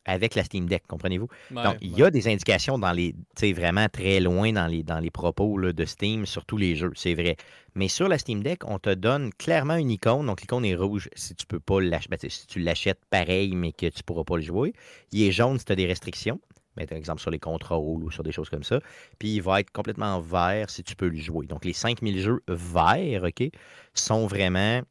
avec 0.06 0.34
la 0.34 0.44
Steam 0.44 0.66
Deck, 0.68 0.84
comprenez-vous? 0.86 1.28
Ouais, 1.50 1.62
Donc, 1.62 1.76
il 1.82 1.96
y 1.96 2.02
a 2.02 2.10
des 2.10 2.28
indications 2.28 2.78
dans 2.78 2.92
les, 2.92 3.12
tu 3.12 3.18
sais, 3.36 3.52
vraiment 3.52 3.88
très 3.88 4.20
loin 4.20 4.52
dans 4.52 4.66
les, 4.66 4.82
dans 4.82 5.00
les 5.00 5.10
propos 5.10 5.58
là, 5.58 5.72
de 5.72 5.84
Steam 5.84 6.24
sur 6.24 6.46
tous 6.46 6.56
les 6.56 6.76
jeux, 6.76 6.92
c'est 6.94 7.14
vrai. 7.14 7.36
Mais 7.74 7.88
sur 7.88 8.08
la 8.08 8.16
Steam 8.16 8.42
Deck, 8.42 8.62
on 8.64 8.78
te 8.78 8.94
donne 8.94 9.32
clairement 9.34 9.76
une 9.76 9.90
icône. 9.90 10.24
Donc, 10.26 10.40
l'icône 10.40 10.64
est 10.64 10.74
rouge 10.76 11.10
si 11.14 11.34
tu 11.34 11.44
peux 11.46 11.60
pas 11.60 11.80
l'acheter. 11.80 12.08
Ben, 12.08 12.30
si 12.30 12.46
tu 12.46 12.60
l'achètes 12.60 13.04
pareil, 13.10 13.54
mais 13.54 13.72
que 13.72 13.86
tu 13.86 14.02
pourras 14.02 14.24
pas 14.24 14.36
le 14.36 14.42
jouer. 14.42 14.72
Il 15.12 15.22
est 15.22 15.32
jaune 15.32 15.58
si 15.58 15.64
tu 15.66 15.72
as 15.72 15.76
des 15.76 15.86
restrictions. 15.86 16.40
Mais 16.76 16.86
par 16.86 16.98
exemple 16.98 17.22
sur 17.22 17.30
les 17.30 17.38
contrôles 17.38 18.04
ou 18.04 18.10
sur 18.10 18.22
des 18.22 18.32
choses 18.32 18.50
comme 18.50 18.62
ça. 18.62 18.80
Puis 19.18 19.36
il 19.36 19.40
va 19.42 19.60
être 19.60 19.70
complètement 19.70 20.20
vert 20.20 20.68
si 20.68 20.84
tu 20.84 20.94
peux 20.94 21.08
le 21.08 21.16
jouer. 21.16 21.46
Donc 21.46 21.64
les 21.64 21.72
5000 21.72 22.20
jeux 22.20 22.42
verts, 22.48 23.24
OK, 23.24 23.48
sont 23.94 24.26
vraiment 24.26 24.82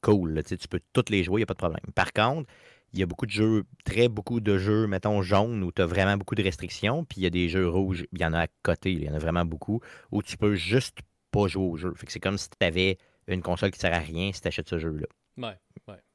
cool. 0.00 0.34
là. 0.34 0.42
Tu 0.44 0.56
peux 0.68 0.80
tous 0.92 1.10
les 1.10 1.24
jouer, 1.24 1.40
il 1.40 1.42
n'y 1.42 1.44
a 1.44 1.46
pas 1.46 1.54
de 1.54 1.58
problème. 1.58 1.80
Par 1.94 2.12
contre, 2.12 2.48
il 2.94 3.00
y 3.00 3.02
a 3.02 3.06
beaucoup 3.06 3.26
de 3.26 3.32
jeux, 3.32 3.64
très 3.84 4.08
beaucoup 4.08 4.40
de 4.40 4.56
jeux, 4.56 4.86
mettons, 4.86 5.20
jaunes, 5.20 5.62
où 5.64 5.72
tu 5.72 5.82
as 5.82 5.86
vraiment 5.86 6.16
beaucoup 6.16 6.36
de 6.36 6.42
restrictions. 6.42 7.04
Puis 7.04 7.20
il 7.20 7.24
y 7.24 7.26
a 7.26 7.30
des 7.30 7.48
jeux 7.48 7.68
rouges, 7.68 8.06
il 8.12 8.20
y 8.20 8.24
en 8.24 8.32
a 8.32 8.42
à 8.42 8.46
côté, 8.62 8.92
il 8.92 9.04
y 9.04 9.10
en 9.10 9.14
a 9.14 9.18
vraiment 9.18 9.44
beaucoup, 9.44 9.80
où 10.12 10.22
tu 10.22 10.36
peux 10.36 10.54
juste 10.54 10.98
pas 11.32 11.48
jouer 11.48 11.64
au 11.64 11.76
jeu. 11.76 11.92
Fait 11.96 12.06
que 12.06 12.12
c'est 12.12 12.20
comme 12.20 12.38
si 12.38 12.48
tu 12.48 12.64
avais 12.66 12.96
une 13.26 13.42
console 13.42 13.72
qui 13.72 13.78
ne 13.78 13.80
sert 13.80 13.94
à 13.94 13.98
rien 13.98 14.30
si 14.32 14.40
tu 14.40 14.48
achètes 14.48 14.68
ce 14.68 14.78
jeu-là. 14.78 15.06
Ouais. 15.36 15.56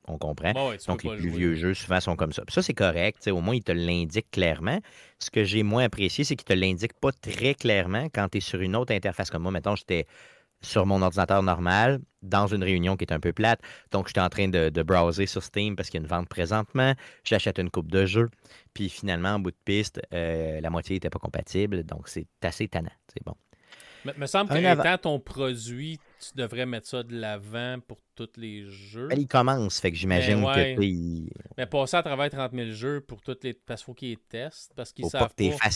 On 0.08 0.18
comprend. 0.18 0.54
Ouais, 0.70 0.78
Donc, 0.88 1.04
les 1.04 1.12
plus 1.12 1.30
jouer. 1.30 1.38
vieux 1.38 1.56
jeux, 1.56 1.74
souvent, 1.76 2.00
sont 2.00 2.16
comme 2.16 2.32
ça. 2.34 2.44
Puis 2.44 2.54
ça, 2.54 2.64
c'est 2.64 2.74
correct. 2.74 3.28
Au 3.28 3.42
moins, 3.42 3.56
il 3.56 3.64
te 3.64 3.72
l'indique 3.72 4.32
clairement. 4.32 4.80
Ce 5.20 5.30
que 5.30 5.44
j'ai 5.44 5.62
moins 5.62 5.84
apprécié, 5.84 6.24
c'est 6.24 6.36
qu'il 6.36 6.46
te 6.46 6.54
l'indique 6.54 6.94
pas 6.94 7.12
très 7.12 7.54
clairement 7.54 8.08
quand 8.12 8.28
tu 8.30 8.40
es 8.40 8.42
sur 8.42 8.60
une 8.62 8.76
autre 8.76 8.92
interface 8.92 9.30
comme 9.30 9.44
moi. 9.44 9.52
Mettons, 9.52 9.76
j'étais 9.76 10.08
sur 10.62 10.86
mon 10.86 11.01
ordinateur 11.01 11.43
normal, 11.43 11.99
dans 12.22 12.47
une 12.47 12.64
réunion 12.64 12.97
qui 12.97 13.05
est 13.05 13.14
un 13.14 13.20
peu 13.20 13.32
plate. 13.34 13.62
Donc, 13.91 14.07
j'étais 14.07 14.20
en 14.20 14.30
train 14.30 14.47
de, 14.49 14.70
de 14.70 14.84
browser 14.84 15.26
sur 15.26 15.43
Steam 15.43 15.76
parce 15.76 15.89
qu'il 15.89 15.99
y 15.99 16.03
a 16.03 16.05
une 16.05 16.10
vente 16.10 16.28
présentement. 16.28 16.93
J'achète 17.24 17.60
une 17.60 17.70
coupe 17.70 17.91
de 17.91 18.05
jeux. 18.05 18.30
Puis 18.74 18.89
finalement, 18.89 19.36
en 19.36 19.39
bout 19.39 19.51
de 19.51 19.57
piste, 19.64 20.01
euh, 20.14 20.60
la 20.60 20.70
moitié 20.70 20.95
n'était 20.95 21.10
pas 21.10 21.20
compatible. 21.20 21.84
Donc, 21.84 22.07
c'est 22.07 22.28
assez 22.43 22.68
tannant. 22.68 22.91
C'est 23.14 23.24
bon. 23.26 23.36
Me, 24.05 24.14
me 24.14 24.26
semble 24.28 24.51
Un 24.53 24.76
qu'étant 24.76 24.97
ton 24.97 25.20
produit, 25.20 25.99
tu 26.20 26.30
devrais 26.36 26.66
mettre 26.66 26.88
ça 26.88 27.03
de 27.03 27.20
l'avant 27.20 27.78
pour 27.86 27.99
tous 28.16 28.30
les 28.38 28.66
jeux. 28.70 29.10
Elle, 29.12 29.20
il 29.20 29.28
commence. 29.28 29.80
Fait 29.80 29.91
que 29.91 29.97
j'imagine 29.97 30.41
Ben 30.41 30.45
ouais. 30.45 30.76
que 30.76 31.51
Mais 31.57 31.66
passer 31.66 31.97
à 31.97 32.03
travers 32.03 32.30
30 32.30 32.53
000 32.53 32.72
jeux 32.72 33.01
pour 33.01 33.22
toutes 33.22 33.43
les. 33.43 33.53
Parce 33.53 33.82
qu'il 33.82 33.86
faut 33.86 33.93
qu'ils 33.93 34.10
les 34.10 34.18
testent. 34.18 34.74
Parce 34.76 34.93
qu'ils 34.93 35.03
pas 35.03 35.10
savent 35.10 35.36
que 35.36 35.57
pas. 35.57 35.70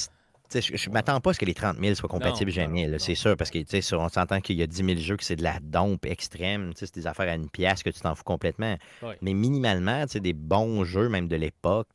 Je 0.54 0.90
ne 0.90 0.94
m'attends 0.94 1.20
pas 1.20 1.32
à 1.32 1.34
ce 1.34 1.40
que 1.40 1.46
les 1.46 1.54
30 1.54 1.78
000 1.80 1.96
soient 1.96 2.10
compatibles 2.10 2.52
Non, 2.52 2.56
jamais. 2.56 2.88
là. 2.88 3.00
C'est 3.00 3.16
sûr, 3.16 3.36
parce 3.36 3.50
que 3.50 3.96
on 3.96 4.10
s'entend 4.10 4.40
qu'il 4.40 4.58
y 4.58 4.64
a 4.64 4.68
10 4.68 4.76
000 4.86 5.00
jeux 5.00 5.18
que 5.18 5.24
c'est 5.24 5.36
de 5.36 5.44
la 5.44 5.60
dompe 5.62 6.06
extrême. 6.06 6.72
C'est 6.76 6.94
des 6.94 7.08
affaires 7.08 7.30
à 7.30 7.36
une 7.36 7.50
pièce 7.50 7.84
que 7.84 7.90
tu 7.90 8.00
t'en 8.00 8.16
fous 8.16 8.24
complètement. 8.24 8.78
Mais 9.22 9.34
minimalement, 9.34 10.06
des 10.06 10.34
bons 10.34 10.84
jeux, 10.84 11.10
même 11.10 11.28
de 11.28 11.36
l'époque, 11.36 11.88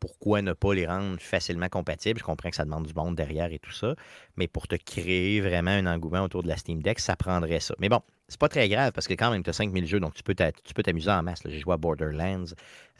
pourquoi 0.00 0.42
ne 0.42 0.52
pas 0.52 0.74
les 0.74 0.86
rendre 0.86 1.20
facilement 1.20 1.68
compatibles? 1.68 2.18
Je 2.18 2.24
comprends 2.24 2.50
que 2.50 2.56
ça 2.56 2.64
demande 2.64 2.86
du 2.86 2.94
monde 2.94 3.14
derrière 3.14 3.52
et 3.52 3.60
tout 3.60 3.70
ça. 3.70 3.94
Mais 4.36 4.48
pour 4.48 4.66
te 4.66 4.74
créer 4.74 5.40
vraiment 5.40 5.70
un 5.70 5.86
engouement 5.86 6.22
autour 6.22 6.42
de 6.42 6.48
la 6.48 6.56
Steam 6.56 6.82
Deck, 6.82 6.98
ça 6.98 7.14
prendrait 7.14 7.60
ça. 7.60 7.74
Mais 7.78 7.88
bon, 7.88 8.00
c'est 8.32 8.40
pas 8.40 8.48
très 8.48 8.68
grave 8.68 8.92
parce 8.92 9.06
que 9.06 9.14
quand 9.14 9.30
même, 9.30 9.42
tu 9.42 9.50
as 9.50 9.52
5000 9.52 9.86
jeux, 9.86 10.00
donc 10.00 10.14
tu 10.14 10.22
peux 10.22 10.34
t'a- 10.34 10.52
tu 10.52 10.72
peux 10.74 10.82
t'amuser 10.82 11.10
en 11.10 11.22
masse. 11.22 11.40
J'ai 11.44 11.58
joué 11.58 11.74
à 11.74 11.76
Borderlands, 11.76 12.46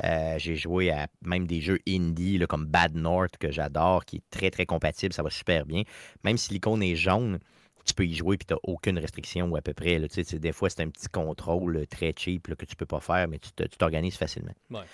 euh, 0.05 0.39
j'ai 0.39 0.57
joué 0.57 0.91
à 0.91 1.09
même 1.23 1.47
des 1.47 1.61
jeux 1.61 1.79
indie 1.89 2.39
là, 2.39 2.47
comme 2.47 2.67
Bad 2.67 2.95
North 2.95 3.37
que 3.39 3.51
j'adore, 3.51 4.05
qui 4.05 4.17
est 4.17 4.23
très 4.31 4.51
très 4.51 4.67
compatible, 4.67 5.13
ça 5.15 5.23
va 5.23 5.31
super 5.31 5.65
bien. 5.65 5.83
Même 6.23 6.37
si 6.37 6.53
l'icône 6.53 6.83
est 6.83 6.97
jaune, 6.97 7.39
tu 7.85 7.95
peux 7.95 8.05
y 8.05 8.15
jouer 8.15 8.37
et 8.37 8.39
tu 8.39 8.53
n'as 8.53 8.61
aucune 8.63 8.99
restriction 8.99 9.47
ou 9.49 9.57
à 9.57 9.63
peu 9.63 9.73
près. 9.73 9.99
là. 9.99 10.07
Des 10.07 10.53
fois, 10.53 10.71
c'est 10.71 10.83
un 10.83 10.89
petit 10.91 11.09
contrôle 11.09 11.79
euh, 11.79 11.87
très 11.87 12.13
cheap 12.17 12.49
là, 12.49 12.55
que 12.55 12.67
tu 12.67 12.77
peux 12.77 12.87
pas 12.87 13.01
faire, 13.01 13.27
mais 13.27 13.39
tu 13.39 13.51
t'organises 13.79 14.17
facilement. 14.17 14.55
Ouais. 14.71 14.85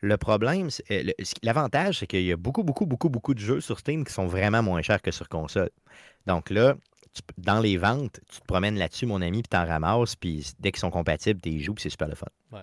Le 0.00 0.16
problème, 0.16 0.68
euh, 0.92 1.10
l'avantage, 1.42 1.98
c'est 1.98 2.06
qu'il 2.06 2.22
y 2.22 2.32
a 2.32 2.36
beaucoup, 2.36 2.62
beaucoup, 2.62 2.86
beaucoup, 2.86 3.08
beaucoup 3.08 3.34
de 3.34 3.40
jeux 3.40 3.60
sur 3.60 3.80
Steam 3.80 4.04
qui 4.04 4.12
sont 4.12 4.26
vraiment 4.26 4.62
moins 4.62 4.80
chers 4.80 5.02
que 5.02 5.10
sur 5.10 5.28
console. 5.28 5.70
Donc 6.26 6.50
là, 6.50 6.76
dans 7.36 7.60
les 7.60 7.76
ventes, 7.76 8.20
tu 8.30 8.40
te 8.40 8.46
promènes 8.46 8.76
là-dessus, 8.78 9.06
mon 9.06 9.20
ami, 9.22 9.42
puis 9.42 9.48
t'en 9.48 9.66
ramasses, 9.66 10.16
puis 10.16 10.46
dès 10.58 10.70
qu'ils 10.72 10.80
sont 10.80 10.90
compatibles, 10.90 11.40
tu 11.40 11.58
joues, 11.60 11.74
puis 11.74 11.82
c'est 11.82 11.90
super 11.90 12.08
le 12.08 12.14
fun. 12.14 12.26
Ouais. 12.52 12.60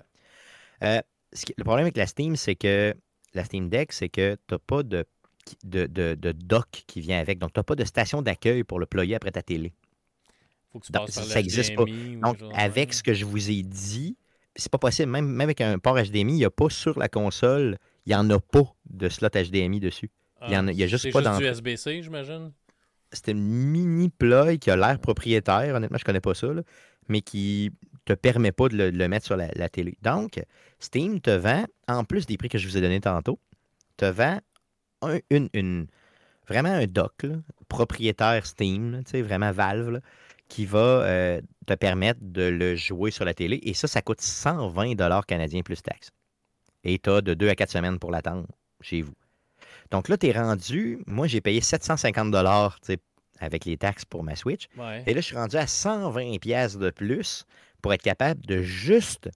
Euh, 0.83 1.01
ce 1.33 1.45
qui- 1.45 1.53
le 1.57 1.63
problème 1.63 1.85
avec 1.85 1.97
la 1.97 2.07
Steam, 2.07 2.35
c'est 2.35 2.55
que 2.55 2.93
la 3.33 3.43
Steam 3.43 3.69
Deck, 3.69 3.91
c'est 3.93 4.09
que 4.09 4.35
tu 4.47 4.53
n'as 4.53 4.59
pas 4.59 4.83
de, 4.83 5.05
de, 5.63 5.85
de- 5.87 6.15
de 6.15 6.31
dock 6.31 6.83
qui 6.87 7.01
vient 7.01 7.19
avec. 7.19 7.37
Donc, 7.39 7.53
tu 7.53 7.59
n'as 7.59 7.63
pas 7.63 7.75
de 7.75 7.83
station 7.85 8.21
d'accueil 8.21 8.63
pour 8.63 8.79
le 8.79 8.85
ployer 8.85 9.15
après 9.15 9.31
ta 9.31 9.41
télé. 9.41 9.73
faut 10.71 10.79
que 10.79 10.85
tu 10.87 10.91
Donc, 10.91 11.09
ça 11.09 11.39
existe 11.39 11.75
pas. 11.75 11.83
Donc, 12.21 12.37
avec 12.53 12.93
ce 12.93 13.03
que 13.03 13.13
je 13.13 13.25
vous 13.25 13.49
ai 13.49 13.61
dit, 13.63 14.17
c'est 14.55 14.71
pas 14.71 14.77
possible. 14.77 15.11
Même, 15.11 15.25
même 15.27 15.41
avec 15.47 15.61
un 15.61 15.77
port 15.79 15.97
HDMI, 15.97 16.33
il 16.33 16.37
n'y 16.37 16.45
a 16.45 16.49
pas 16.49 16.69
sur 16.69 16.97
la 16.99 17.07
console, 17.09 17.77
il 18.05 18.09
n'y 18.09 18.15
en 18.15 18.29
a 18.29 18.39
pas 18.39 18.63
de 18.89 19.09
slot 19.09 19.29
HDMI 19.29 19.79
dessus. 19.79 20.09
il 20.47 20.53
y 20.53 20.57
en 20.57 20.67
a- 20.67 20.71
a 20.71 20.87
juste 20.87 21.11
pas 21.11 21.19
juste 21.19 21.23
dans- 21.31 21.37
du 21.39 21.45
USB-C, 21.45 22.03
j'imagine? 22.03 22.51
C'est 23.15 23.31
une 23.31 23.41
mini 23.41 24.09
plug 24.09 24.59
qui 24.59 24.69
a 24.69 24.75
l'air 24.75 24.99
propriétaire. 24.99 25.75
Honnêtement, 25.75 25.97
je 25.97 26.05
connais 26.05 26.21
pas 26.21 26.33
ça, 26.33 26.47
mais 27.07 27.21
qui 27.21 27.71
te 28.05 28.13
permet 28.13 28.51
pas 28.51 28.69
de 28.69 28.77
le, 28.77 29.07
mettre 29.07 29.25
sur 29.25 29.35
la, 29.35 29.69
télé. 29.69 29.97
Donc, 30.01 30.41
Steam 30.79 31.19
te 31.19 31.31
vend, 31.31 31.65
en 31.87 32.03
plus 32.03 32.25
des 32.25 32.37
prix 32.37 32.49
que 32.49 32.57
je 32.57 32.67
vous 32.67 32.77
ai 32.77 32.81
donnés 32.81 33.01
tantôt, 33.01 33.39
te 33.97 34.05
vend 34.05 34.39
un- 35.01 35.19
une, 35.29 35.87
vraiment 36.47 36.69
un 36.69 36.85
dock 36.85 37.23
là, 37.23 37.35
propriétaire 37.67 38.45
Steam, 38.45 39.01
vraiment 39.13 39.51
Valve, 39.51 40.01
qui 40.47 40.65
va 40.65 40.77
euh, 40.77 41.41
te 41.65 41.73
permettre 41.73 42.19
de 42.21 42.43
le 42.43 42.75
jouer 42.75 43.09
sur 43.09 43.25
la 43.25 43.33
télé. 43.33 43.59
Et 43.63 43.73
ça, 43.73 43.87
ça 43.87 44.01
coûte 44.01 44.21
120 44.21 44.95
canadiens 45.25 45.61
plus 45.61 45.81
taxes. 45.81 46.11
Et 46.83 46.99
tu 46.99 47.09
as 47.09 47.21
de 47.21 47.33
2 47.33 47.49
à 47.49 47.55
4 47.55 47.71
semaines 47.71 47.97
pour 47.97 48.11
l'attendre 48.11 48.47
chez 48.81 49.01
vous. 49.01 49.13
Donc 49.95 50.09
là, 50.09 50.17
tu 50.17 50.27
es 50.27 50.33
rendu, 50.33 50.99
moi 51.07 51.25
j'ai 51.25 51.39
payé 51.39 51.61
750 51.61 52.29
dollars 52.29 52.77
avec 53.39 53.63
les 53.63 53.77
taxes 53.77 54.03
pour 54.03 54.23
ma 54.23 54.35
Switch. 54.35 54.67
Ouais. 54.77 55.01
Et 55.07 55.13
là, 55.13 55.21
je 55.21 55.25
suis 55.27 55.37
rendu 55.37 55.55
à 55.55 55.67
120 55.67 56.37
pièces 56.39 56.77
de 56.77 56.89
plus 56.89 57.45
pour 57.81 57.93
être 57.93 58.01
capable 58.01 58.45
de 58.45 58.61
juste 58.61 59.29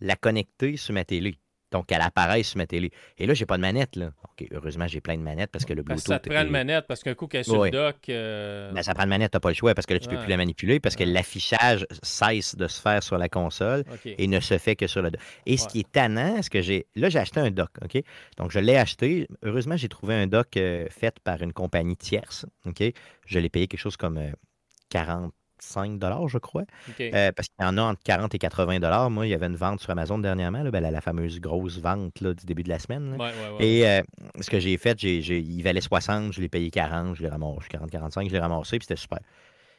la 0.00 0.16
connecter 0.16 0.76
sur 0.76 0.92
ma 0.92 1.04
télé. 1.04 1.36
Donc, 1.72 1.90
elle 1.90 2.02
apparaît 2.02 2.42
sur 2.44 2.58
ma 2.58 2.66
télé. 2.66 2.92
Et 3.18 3.26
là, 3.26 3.34
j'ai 3.34 3.46
pas 3.46 3.56
de 3.56 3.62
manette, 3.62 3.96
là. 3.96 4.12
OK, 4.24 4.46
heureusement, 4.52 4.86
j'ai 4.86 5.00
plein 5.00 5.16
de 5.16 5.22
manettes 5.22 5.50
parce 5.50 5.64
que 5.64 5.72
le 5.72 5.82
Parce 5.82 6.04
Bluetooth... 6.04 6.08
que 6.08 6.14
ça 6.14 6.18
te 6.20 6.28
prend 6.28 6.40
est- 6.40 6.44
une 6.44 6.50
manette, 6.52 6.86
parce 6.86 7.02
qu'un 7.02 7.14
coup 7.14 7.26
qu'elle 7.26 7.40
est 7.40 7.44
sur 7.44 7.64
le 7.64 7.70
dock. 7.70 7.96
euh, 8.08 8.70
Ben, 8.72 8.82
ça 8.82 8.94
prend 8.94 9.02
une 9.04 9.08
manette, 9.08 9.32
t'as 9.32 9.40
pas 9.40 9.48
le 9.48 9.54
choix 9.54 9.74
parce 9.74 9.86
que 9.86 9.94
là, 9.94 9.98
tu 10.00 10.06
peux 10.08 10.14
Ouais. 10.16 10.20
plus 10.22 10.30
la 10.30 10.36
manipuler 10.36 10.78
parce 10.80 10.94
que 10.96 11.02
Ouais. 11.04 11.10
l'affichage 11.10 11.86
cesse 12.02 12.54
de 12.54 12.68
se 12.68 12.80
faire 12.80 13.02
sur 13.02 13.18
la 13.18 13.28
console 13.28 13.84
et 14.04 14.26
ne 14.28 14.38
se 14.40 14.58
fait 14.58 14.76
que 14.76 14.86
sur 14.86 15.02
le 15.02 15.10
dock. 15.10 15.20
Et 15.46 15.56
ce 15.56 15.66
qui 15.66 15.80
est 15.80 15.90
tannant, 15.90 16.42
ce 16.42 16.50
que 16.50 16.60
j'ai. 16.62 16.86
Là, 16.94 17.08
j'ai 17.08 17.18
acheté 17.18 17.40
un 17.40 17.50
dock, 17.50 17.70
OK? 17.82 18.02
Donc, 18.36 18.50
je 18.52 18.58
l'ai 18.58 18.76
acheté. 18.76 19.26
Heureusement, 19.42 19.76
j'ai 19.76 19.88
trouvé 19.88 20.14
un 20.14 20.26
dock 20.26 20.56
euh, 20.56 20.86
fait 20.90 21.18
par 21.20 21.40
une 21.42 21.52
compagnie 21.52 21.96
tierce, 21.96 22.46
OK? 22.66 22.82
Je 23.26 23.38
l'ai 23.38 23.48
payé 23.48 23.66
quelque 23.66 23.80
chose 23.80 23.96
comme 23.96 24.18
euh, 24.18 24.30
45 25.62 26.28
je 26.28 26.38
crois. 26.38 26.64
Euh, 27.00 27.32
parce 27.32 27.48
qu'il 27.48 27.64
y 27.64 27.68
en 27.68 27.78
a 27.78 27.82
entre 27.82 28.02
40 28.02 28.34
et 28.34 28.38
80 28.38 29.08
Moi, 29.10 29.26
il 29.26 29.30
y 29.30 29.34
avait 29.34 29.46
une 29.46 29.56
vente 29.56 29.80
sur 29.80 29.90
Amazon 29.90 30.18
dernièrement, 30.18 30.62
là, 30.62 30.70
ben, 30.70 30.80
la, 30.80 30.90
la 30.90 31.00
fameuse 31.00 31.40
grosse 31.40 31.78
vente 31.78 32.20
là, 32.20 32.34
du 32.34 32.44
début 32.44 32.62
de 32.62 32.68
la 32.68 32.78
semaine. 32.78 33.12
là. 33.12 33.16
Ouais, 33.16 33.30
ouais, 33.30 33.56
ouais. 33.58 33.66
Et 33.66 33.86
euh, 33.86 34.02
ce 34.40 34.50
que 34.50 34.60
j'ai 34.60 34.76
fait, 34.76 34.98
j'ai, 34.98 35.22
j'ai- 35.22 35.40
il 35.40 35.62
valait 35.62 35.80
60, 35.80 36.32
je 36.32 36.40
l'ai 36.40 36.48
payé 36.48 36.70
40, 36.70 37.16
je 37.16 37.22
l'ai 37.22 37.28
ramassé, 37.28 37.68
40-45, 37.70 38.28
je 38.28 38.32
l'ai 38.32 38.38
ramassé, 38.38 38.78
puis 38.78 38.86
c'était 38.86 39.00
super. 39.00 39.20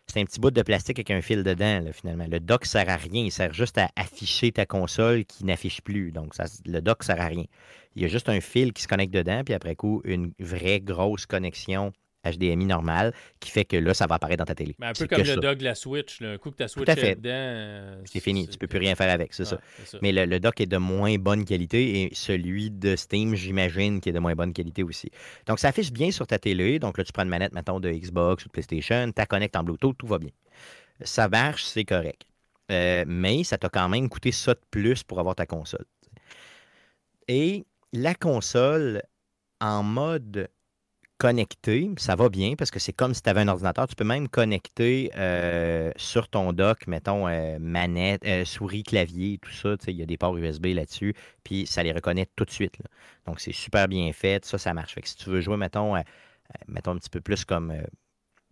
C'est 0.07 0.19
un 0.19 0.25
petit 0.25 0.41
bout 0.41 0.51
de 0.51 0.61
plastique 0.61 0.99
avec 0.99 1.11
un 1.11 1.21
fil 1.21 1.43
dedans, 1.43 1.79
là, 1.79 1.93
finalement. 1.93 2.25
Le 2.29 2.41
dock 2.41 2.65
sert 2.65 2.89
à 2.89 2.97
rien, 2.97 3.23
il 3.23 3.31
sert 3.31 3.53
juste 3.53 3.77
à 3.77 3.89
afficher 3.95 4.51
ta 4.51 4.65
console 4.65 5.23
qui 5.23 5.45
n'affiche 5.45 5.81
plus. 5.81 6.11
Donc, 6.11 6.35
ça, 6.35 6.43
le 6.65 6.81
dock 6.81 7.03
sert 7.03 7.21
à 7.21 7.27
rien. 7.27 7.45
Il 7.95 8.01
y 8.01 8.05
a 8.05 8.09
juste 8.09 8.27
un 8.27 8.41
fil 8.41 8.73
qui 8.73 8.81
se 8.83 8.87
connecte 8.89 9.13
dedans, 9.13 9.43
puis 9.45 9.53
après 9.53 9.75
coup, 9.75 10.01
une 10.03 10.33
vraie 10.39 10.81
grosse 10.81 11.25
connexion 11.25 11.93
HDMI 12.23 12.65
normal 12.65 13.13
qui 13.39 13.51
fait 13.51 13.65
que 13.65 13.77
là, 13.77 13.93
ça 13.93 14.07
va 14.07 14.15
apparaître 14.15 14.39
dans 14.39 14.45
ta 14.45 14.55
télé. 14.55 14.75
Mais 14.79 14.87
un 14.87 14.93
peu 14.93 15.07
comme 15.07 15.21
le 15.21 15.35
dock 15.35 15.57
de 15.57 15.63
la 15.63 15.75
Switch. 15.75 16.21
Un 16.21 16.37
coup 16.37 16.51
que 16.51 16.57
ta 16.57 16.67
Switch 16.67 16.87
est 16.89 17.15
dedans. 17.15 17.29
Euh, 17.33 18.01
c'est 18.05 18.19
fini. 18.19 18.47
Tu 18.47 18.57
peux 18.57 18.67
plus 18.67 18.79
rien 18.79 18.95
faire 18.95 19.11
avec, 19.11 19.33
c'est 19.33 19.45
ça. 19.45 19.59
Mais 20.01 20.11
le, 20.11 20.39
dock 20.39 20.59
est 20.61 20.65
de 20.65 20.77
moins 20.77 21.15
bonne 21.17 21.45
qualité 21.45 22.03
et 22.03 22.09
celui 22.13 22.71
de 22.71 22.95
Steam, 22.95 23.35
j'imagine, 23.35 23.99
qui 23.99 24.09
est 24.09 24.13
de 24.13 24.19
moins 24.19 24.35
bonne 24.35 24.53
qualité 24.53 24.83
aussi. 24.83 25.09
Donc, 25.45 25.59
ça 25.59 25.69
affiche 25.69 25.91
bien 25.91 26.11
sur 26.11 26.27
ta 26.27 26.39
télé. 26.39 26.79
Donc 26.79 26.97
là, 26.97 27.03
tu 27.03 27.11
prends 27.11 27.23
une 27.23 27.29
manette, 27.29 27.53
mettons, 27.53 27.79
de 27.79 27.89
Xbox 27.89 28.45
ou 28.45 28.47
de 28.47 28.51
PlayStation, 28.51 29.11
tu 29.11 29.25
connectes 29.25 29.55
en 29.55 29.63
Bluetooth, 29.63 29.97
tout 29.97 30.07
va 30.07 30.19
bien. 30.19 30.31
Ça 31.01 31.27
marche, 31.27 31.63
c'est 31.63 31.85
correct. 31.85 32.23
Euh, 32.71 33.03
mais 33.07 33.43
ça 33.43 33.57
t'a 33.57 33.69
quand 33.69 33.89
même 33.89 34.09
coûté 34.09 34.31
ça 34.31 34.53
de 34.53 34.61
plus 34.71 35.03
pour 35.03 35.19
avoir 35.19 35.35
ta 35.35 35.45
console. 35.45 35.85
Et 37.27 37.65
la 37.91 38.15
console 38.15 39.03
en 39.59 39.83
mode 39.83 40.49
connecté, 41.23 41.89
ça 41.95 42.17
va 42.17 42.27
bien 42.27 42.55
parce 42.57 42.69
que 42.69 42.79
c'est 42.79 42.91
comme 42.91 43.13
si 43.13 43.21
tu 43.21 43.29
avais 43.29 43.39
un 43.39 43.47
ordinateur. 43.47 43.87
Tu 43.87 43.95
peux 43.95 44.03
même 44.03 44.27
connecter 44.27 45.09
euh, 45.15 45.89
sur 45.95 46.27
ton 46.27 46.51
dock, 46.51 46.85
mettons, 46.85 47.29
euh, 47.29 47.59
manette, 47.61 48.25
souris, 48.45 48.83
clavier, 48.83 49.37
tout 49.37 49.51
ça. 49.51 49.75
Il 49.87 49.95
y 49.95 50.03
a 50.03 50.05
des 50.05 50.17
ports 50.17 50.35
USB 50.35 50.65
là-dessus, 50.65 51.15
puis 51.45 51.65
ça 51.65 51.81
les 51.81 51.93
reconnaît 51.93 52.27
tout 52.35 52.43
de 52.43 52.51
suite. 52.51 52.75
Donc, 53.25 53.39
c'est 53.39 53.53
super 53.53 53.87
bien 53.87 54.11
fait. 54.11 54.43
Ça, 54.43 54.57
ça 54.57 54.73
marche. 54.73 54.95
Fait 54.95 55.01
que 55.01 55.07
si 55.07 55.15
tu 55.15 55.29
veux 55.29 55.39
jouer, 55.39 55.55
mettons, 55.55 55.95
mettons 56.67 56.91
un 56.91 56.97
petit 56.97 57.09
peu 57.09 57.21
plus 57.21 57.45
comme 57.45 57.73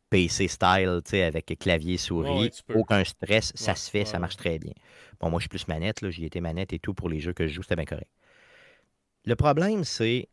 PC 0.09 0.47
style, 0.47 1.01
avec 1.13 1.53
clavier, 1.59 1.97
souris, 1.97 2.51
aucun 2.73 3.03
stress, 3.03 3.51
ça 3.53 3.75
se 3.75 3.91
fait, 3.91 4.05
ça 4.05 4.17
marche 4.17 4.37
très 4.37 4.59
bien. 4.59 4.73
Bon, 5.19 5.29
moi, 5.29 5.41
je 5.41 5.43
suis 5.43 5.49
plus 5.49 5.67
manette, 5.67 6.09
j'y 6.09 6.23
étais 6.23 6.39
manette 6.39 6.71
et 6.71 6.79
tout 6.79 6.93
pour 6.93 7.09
les 7.09 7.19
jeux 7.19 7.33
que 7.33 7.47
je 7.47 7.53
joue, 7.53 7.63
c'était 7.63 7.75
bien 7.75 7.83
correct. 7.83 8.09
Le 9.25 9.35
problème, 9.35 9.83
c'est 9.83 10.29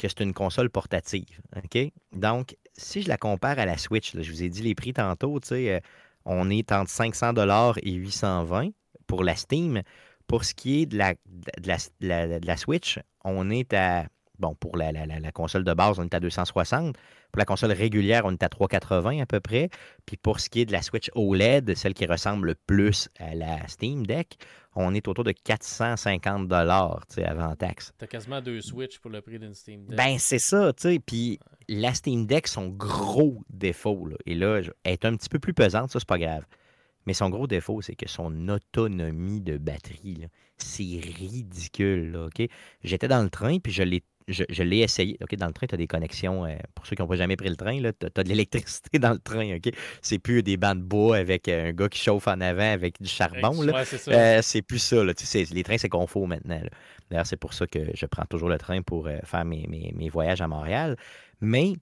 que 0.00 0.08
c'est 0.08 0.24
une 0.24 0.32
console 0.32 0.70
portative? 0.70 1.40
Donc, 2.12 2.56
si 2.76 3.02
je 3.02 3.08
la 3.08 3.16
compare 3.16 3.58
à 3.58 3.66
la 3.66 3.76
Switch, 3.76 4.16
je 4.16 4.30
vous 4.30 4.42
ai 4.42 4.48
dit 4.48 4.62
les 4.62 4.74
prix 4.74 4.92
tantôt, 4.92 5.38
euh, 5.52 5.80
on 6.24 6.50
est 6.50 6.72
entre 6.72 6.90
500 6.90 7.34
et 7.82 7.92
820 7.92 8.70
pour 9.06 9.22
la 9.22 9.36
Steam. 9.36 9.82
Pour 10.26 10.44
ce 10.44 10.54
qui 10.54 10.82
est 10.82 10.86
de 10.86 10.96
la 10.96 12.56
Switch, 12.56 12.98
on 13.24 13.50
est 13.50 13.72
à 13.74 14.06
Bon, 14.40 14.54
pour 14.54 14.78
la, 14.78 14.90
console 15.32 15.64
de 15.64 15.74
base, 15.74 15.98
on 15.98 16.04
est 16.04 16.14
à 16.14 16.20
260. 16.20 16.96
Pour 17.30 17.38
la 17.38 17.44
console 17.44 17.72
régulière, 17.72 18.22
on 18.24 18.32
est 18.32 18.42
à 18.42 18.48
380 18.48 19.20
à 19.20 19.26
peu 19.26 19.38
près. 19.38 19.68
Puis 20.06 20.16
pour 20.16 20.40
ce 20.40 20.48
qui 20.48 20.62
est 20.62 20.64
de 20.64 20.72
la 20.72 20.80
Switch 20.80 21.10
OLED, 21.14 21.76
celle 21.76 21.92
qui 21.92 22.06
ressemble 22.06 22.48
le 22.48 22.54
plus 22.54 23.10
à 23.18 23.34
la 23.34 23.68
Steam 23.68 24.06
Deck, 24.06 24.38
on 24.74 24.94
est 24.94 25.06
autour 25.08 25.24
de 25.24 25.32
450 25.32 26.48
dollars 26.48 27.04
avant 27.24 27.54
taxe. 27.54 27.92
T'as 27.98 28.06
quasiment 28.06 28.40
deux 28.40 28.62
Switch 28.62 28.98
pour 28.98 29.10
le 29.10 29.20
prix 29.20 29.38
d'une 29.38 29.54
Steam 29.54 29.84
Deck. 29.84 29.96
Ben, 29.96 30.16
c'est 30.18 30.38
ça, 30.38 30.72
tu 30.72 30.82
sais. 30.82 30.98
Puis 30.98 31.38
la 31.68 31.92
Steam 31.92 32.26
Deck, 32.26 32.48
son 32.48 32.68
gros 32.68 33.42
défaut, 33.50 34.08
et 34.24 34.34
là, 34.34 34.62
elle 34.84 34.92
est 34.92 35.04
un 35.04 35.16
petit 35.16 35.28
peu 35.28 35.38
plus 35.38 35.52
pesante, 35.52 35.90
ça, 35.90 35.98
c'est 35.98 36.08
pas 36.08 36.18
grave. 36.18 36.44
Mais 37.06 37.14
son 37.14 37.30
gros 37.30 37.46
défaut, 37.46 37.80
c'est 37.80 37.94
que 37.94 38.08
son 38.08 38.48
autonomie 38.48 39.40
de 39.40 39.56
batterie, 39.58 40.26
c'est 40.58 40.82
ridicule. 40.82 42.28
J'étais 42.84 43.08
dans 43.08 43.22
le 43.22 43.30
train, 43.30 43.58
puis 43.58 43.72
je 43.72 43.82
l'ai 43.82 44.02
je, 44.28 44.62
l'ai 44.62 44.78
essayé. 44.78 45.16
OK, 45.22 45.34
dans 45.36 45.46
le 45.46 45.52
train, 45.52 45.66
tu 45.66 45.74
as 45.74 45.78
des 45.78 45.86
connexions. 45.86 46.44
Euh, 46.44 46.56
pour 46.74 46.86
ceux 46.86 46.96
qui 46.96 47.02
n'ont 47.02 47.08
pas 47.08 47.16
jamais 47.16 47.36
pris 47.36 47.48
le 47.48 47.56
train, 47.56 47.78
tu 47.80 48.06
as, 48.06 48.22
de 48.22 48.28
l'électricité 48.28 48.98
dans 48.98 49.12
le 49.12 49.18
train. 49.18 49.56
OK? 49.56 49.72
C'est 50.02 50.18
plus 50.18 50.42
des 50.42 50.56
bancs 50.56 50.76
de 50.76 50.82
bois 50.82 51.16
avec 51.16 51.48
euh, 51.48 51.68
un 51.68 51.72
gars 51.72 51.88
qui 51.88 51.98
chauffe 51.98 52.28
en 52.28 52.40
avant 52.40 52.72
avec 52.72 53.00
du 53.00 53.08
charbon. 53.08 53.54
Euh, 54.08 54.40
c'est 54.42 54.62
plus 54.62 54.78
ça. 54.78 55.02
Là. 55.02 55.12
les 55.52 55.62
trains, 55.62 55.78
c'est 55.78 55.88
confort 55.88 56.26
maintenant. 56.26 56.60
D'ailleurs, 57.10 57.26
c'est 57.26 57.36
pour 57.36 57.54
ça 57.54 57.66
que 57.66 57.78
je 57.94 58.06
prends 58.06 58.24
toujours 58.24 58.48
le 58.48 58.58
train 58.58 58.82
pour 58.82 59.08
faire 59.24 59.44
mes, 59.44 59.66
mes, 59.68 60.08
voyages 60.08 60.40
à 60.40 60.48
Montréal. 60.48 60.96
Mais. 61.40 61.74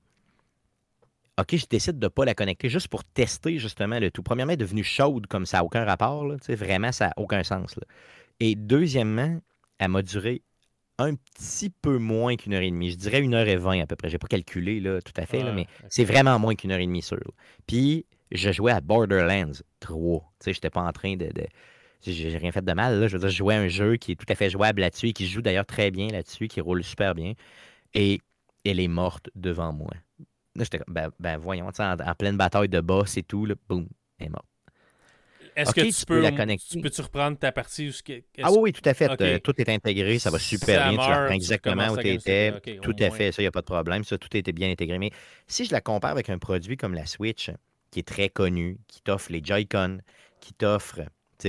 OK, 1.38 1.54
je 1.54 1.66
décide 1.70 2.00
de 2.00 2.06
ne 2.06 2.08
pas 2.08 2.24
la 2.24 2.34
connecter 2.34 2.68
juste 2.68 2.88
pour 2.88 3.04
tester 3.04 3.58
justement 3.58 4.00
le 4.00 4.10
tout. 4.10 4.24
Premièrement, 4.24 4.54
elle 4.54 4.60
est 4.60 4.64
devenue 4.64 4.82
chaude 4.82 5.28
comme 5.28 5.46
ça 5.46 5.58
n'a 5.58 5.64
aucun 5.64 5.84
rapport. 5.84 6.26
Là, 6.26 6.34
vraiment, 6.48 6.90
ça 6.90 7.06
n'a 7.06 7.12
aucun 7.16 7.44
sens. 7.44 7.78
Et 8.40 8.56
deuxièmement, 8.56 9.38
elle 9.78 9.88
m'a 9.90 10.02
duré 10.02 10.42
un 10.98 11.14
petit 11.14 11.70
peu 11.70 11.98
moins 11.98 12.36
qu'une 12.36 12.54
heure 12.54 12.62
et 12.62 12.70
demie. 12.70 12.90
Je 12.90 12.96
dirais 12.96 13.20
une 13.20 13.34
heure 13.34 13.46
et 13.46 13.56
vingt 13.56 13.80
à 13.80 13.86
peu 13.86 13.96
près. 13.96 14.08
J'ai 14.08 14.18
pas 14.18 14.26
calculé 14.26 14.80
là, 14.80 15.00
tout 15.00 15.12
à 15.16 15.26
fait, 15.26 15.44
mais 15.52 15.66
c'est 15.88 16.04
vraiment 16.04 16.38
moins 16.38 16.54
qu'une 16.54 16.72
heure 16.72 16.80
et 16.80 16.86
demie 16.86 17.02
sûr. 17.02 17.32
Puis 17.66 18.04
je 18.32 18.52
jouais 18.52 18.72
à 18.72 18.80
Borderlands 18.80 19.52
3. 19.80 20.20
Tu 20.20 20.44
sais, 20.44 20.52
j'étais 20.52 20.70
pas 20.70 20.82
en 20.82 20.92
train 20.92 21.16
de. 21.16 21.30
J'ai 22.02 22.36
rien 22.36 22.52
fait 22.52 22.64
de 22.64 22.72
mal. 22.72 23.00
Là. 23.00 23.08
Je 23.08 23.14
veux 23.14 23.20
dire, 23.20 23.28
je 23.28 23.36
jouais 23.36 23.54
à 23.54 23.60
un 23.60 23.68
jeu 23.68 23.96
qui 23.96 24.12
est 24.12 24.16
tout 24.16 24.26
à 24.28 24.34
fait 24.34 24.50
jouable 24.50 24.80
là-dessus 24.80 25.08
et 25.08 25.12
qui 25.12 25.26
joue 25.26 25.42
d'ailleurs 25.42 25.66
très 25.66 25.90
bien 25.90 26.08
là-dessus, 26.08 26.48
qui 26.48 26.60
roule 26.60 26.84
super 26.84 27.14
bien. 27.14 27.32
Et 27.94 28.20
elle 28.64 28.80
est 28.80 28.88
morte 28.88 29.30
devant 29.34 29.72
moi. 29.72 29.90
Là, 30.54 30.64
j'étais 30.64 30.78
comme, 30.78 30.94
ben, 30.94 31.10
ben 31.18 31.38
voyons, 31.38 31.66
en, 31.66 31.92
en, 31.92 32.14
pleine 32.14 32.36
bataille 32.36 32.68
de 32.68 32.80
boss 32.80 33.16
et 33.16 33.22
tout, 33.22 33.46
là, 33.46 33.54
boum, 33.68 33.88
elle 34.18 34.26
est 34.26 34.30
morte. 34.30 34.46
Est-ce 35.58 35.74
que 35.74 35.80
tu, 35.80 36.06
peux, 36.06 36.20
la 36.20 36.30
connecter. 36.30 36.80
Peux-tu 36.80 37.00
reprendre 37.00 37.36
ta 37.36 37.50
partie? 37.50 37.92
Ah 38.40 38.52
oui, 38.52 38.72
tout 38.72 38.88
à 38.88 38.94
fait. 38.94 39.10
Euh, 39.20 39.40
tout 39.40 39.60
est 39.60 39.68
intégré, 39.68 40.20
ça 40.20 40.30
va 40.30 40.38
super 40.38 40.90
bien. 40.90 41.02
tu 41.02 41.10
la 41.10 41.34
exactement 41.34 41.88
où 41.88 41.96
tu 41.96 42.08
étais. 42.08 42.52
tout 42.80 42.94
à 43.00 43.10
fait, 43.10 43.32
ça, 43.32 43.42
il 43.42 43.44
n'y 43.44 43.48
a 43.48 43.50
pas 43.50 43.60
de 43.60 43.66
problème. 43.66 44.04
Ça, 44.04 44.18
tout 44.18 44.34
était 44.36 44.52
bien 44.52 44.70
intégré. 44.70 44.98
Mais 44.98 45.10
si 45.48 45.64
je 45.64 45.72
la 45.72 45.80
compare 45.80 46.12
avec 46.12 46.30
un 46.30 46.38
produit 46.38 46.76
comme 46.76 46.94
la 46.94 47.06
Switch, 47.06 47.50
qui 47.90 47.98
est 47.98 48.06
très 48.06 48.28
connu, 48.28 48.78
qui 48.86 49.02
t'offre 49.02 49.32
les 49.32 49.42
Joy-Con, 49.42 49.98
qui 50.40 50.52
t'offre 50.54 51.00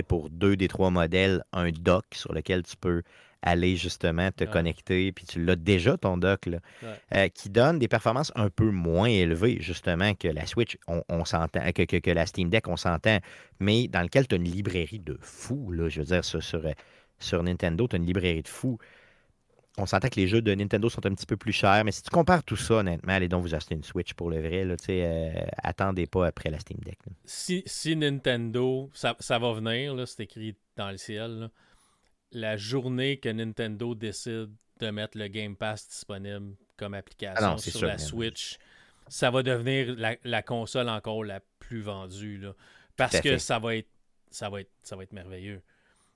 pour 0.07 0.29
deux 0.29 0.55
des 0.55 0.67
trois 0.67 0.89
modèles, 0.89 1.43
un 1.53 1.69
dock 1.71 2.05
sur 2.13 2.33
lequel 2.33 2.63
tu 2.63 2.77
peux 2.77 3.03
aller 3.41 3.75
justement 3.75 4.31
te 4.31 4.43
connecter, 4.43 5.11
puis 5.11 5.25
tu 5.25 5.43
l'as 5.43 5.55
déjà 5.55 5.97
ton 5.97 6.17
dock, 6.17 6.45
là, 6.45 6.59
euh, 7.15 7.29
qui 7.29 7.49
donne 7.49 7.79
des 7.79 7.87
performances 7.87 8.31
un 8.35 8.49
peu 8.49 8.69
moins 8.69 9.07
élevées, 9.07 9.57
justement, 9.61 10.13
que 10.13 10.27
la 10.27 10.45
Switch, 10.45 10.77
on, 10.87 11.25
s'entend, 11.25 11.61
que, 11.71 11.83
que, 11.83 12.11
la 12.11 12.25
Steam 12.25 12.49
Deck, 12.49 12.67
on 12.67 12.77
s'entend, 12.77 13.19
mais 13.59 13.87
dans 13.87 14.01
lequel 14.01 14.27
tu 14.27 14.35
as 14.35 14.37
une 14.37 14.43
librairie 14.43 14.99
de 14.99 15.17
fou, 15.21 15.71
là, 15.71 15.89
je 15.89 16.01
veux 16.01 16.07
dire, 16.07 16.25
sur, 16.25 16.43
sur, 16.43 16.61
sur 17.17 17.43
Nintendo, 17.43 17.87
tu 17.87 17.95
as 17.95 17.99
une 17.99 18.05
librairie 18.05 18.43
de 18.43 18.47
fou. 18.47 18.77
On 19.77 19.85
s'entend 19.85 20.09
que 20.09 20.19
les 20.19 20.27
jeux 20.27 20.41
de 20.41 20.53
Nintendo 20.53 20.89
sont 20.89 21.05
un 21.05 21.13
petit 21.13 21.25
peu 21.25 21.37
plus 21.37 21.53
chers, 21.53 21.85
mais 21.85 21.93
si 21.93 22.03
tu 22.03 22.09
compares 22.09 22.43
tout 22.43 22.57
ça, 22.57 22.75
honnêtement, 22.75 23.13
allez 23.13 23.29
donc 23.29 23.43
vous 23.43 23.55
acheter 23.55 23.75
une 23.75 23.83
Switch 23.83 24.13
pour 24.13 24.29
le 24.29 24.41
vrai. 24.41 24.65
Là, 24.65 24.75
euh, 24.89 25.31
attendez 25.63 26.05
pas 26.05 26.27
après 26.27 26.49
la 26.49 26.59
Steam 26.59 26.79
Deck. 26.83 26.97
Si, 27.23 27.63
si, 27.65 27.95
Nintendo, 27.95 28.89
ça, 28.93 29.15
ça 29.19 29.39
va 29.39 29.53
venir, 29.53 29.95
c'est 30.05 30.23
écrit 30.23 30.55
dans 30.75 30.91
le 30.91 30.97
ciel, 30.97 31.31
là, 31.39 31.49
la 32.31 32.57
journée 32.57 33.17
que 33.17 33.29
Nintendo 33.29 33.95
décide 33.95 34.49
de 34.79 34.89
mettre 34.91 35.17
le 35.17 35.27
Game 35.27 35.55
Pass 35.55 35.87
disponible 35.87 36.55
comme 36.77 36.93
application 36.93 37.55
ah 37.55 37.57
sur 37.57 37.85
la 37.85 37.97
Switch, 37.97 38.57
ça 39.07 39.31
va 39.31 39.43
devenir 39.43 39.95
la, 40.23 40.41
console 40.41 40.89
encore 40.89 41.23
la 41.23 41.41
plus 41.59 41.81
vendue. 41.81 42.37
Là, 42.37 42.53
parce 42.95 43.19
que 43.19 43.37
ça 43.37 43.59
va, 43.59 43.75
être, 43.75 43.89
ça, 44.31 44.49
va 44.49 44.61
être, 44.61 44.71
ça 44.83 44.95
va 44.95 45.03
être 45.03 45.13
merveilleux. 45.13 45.61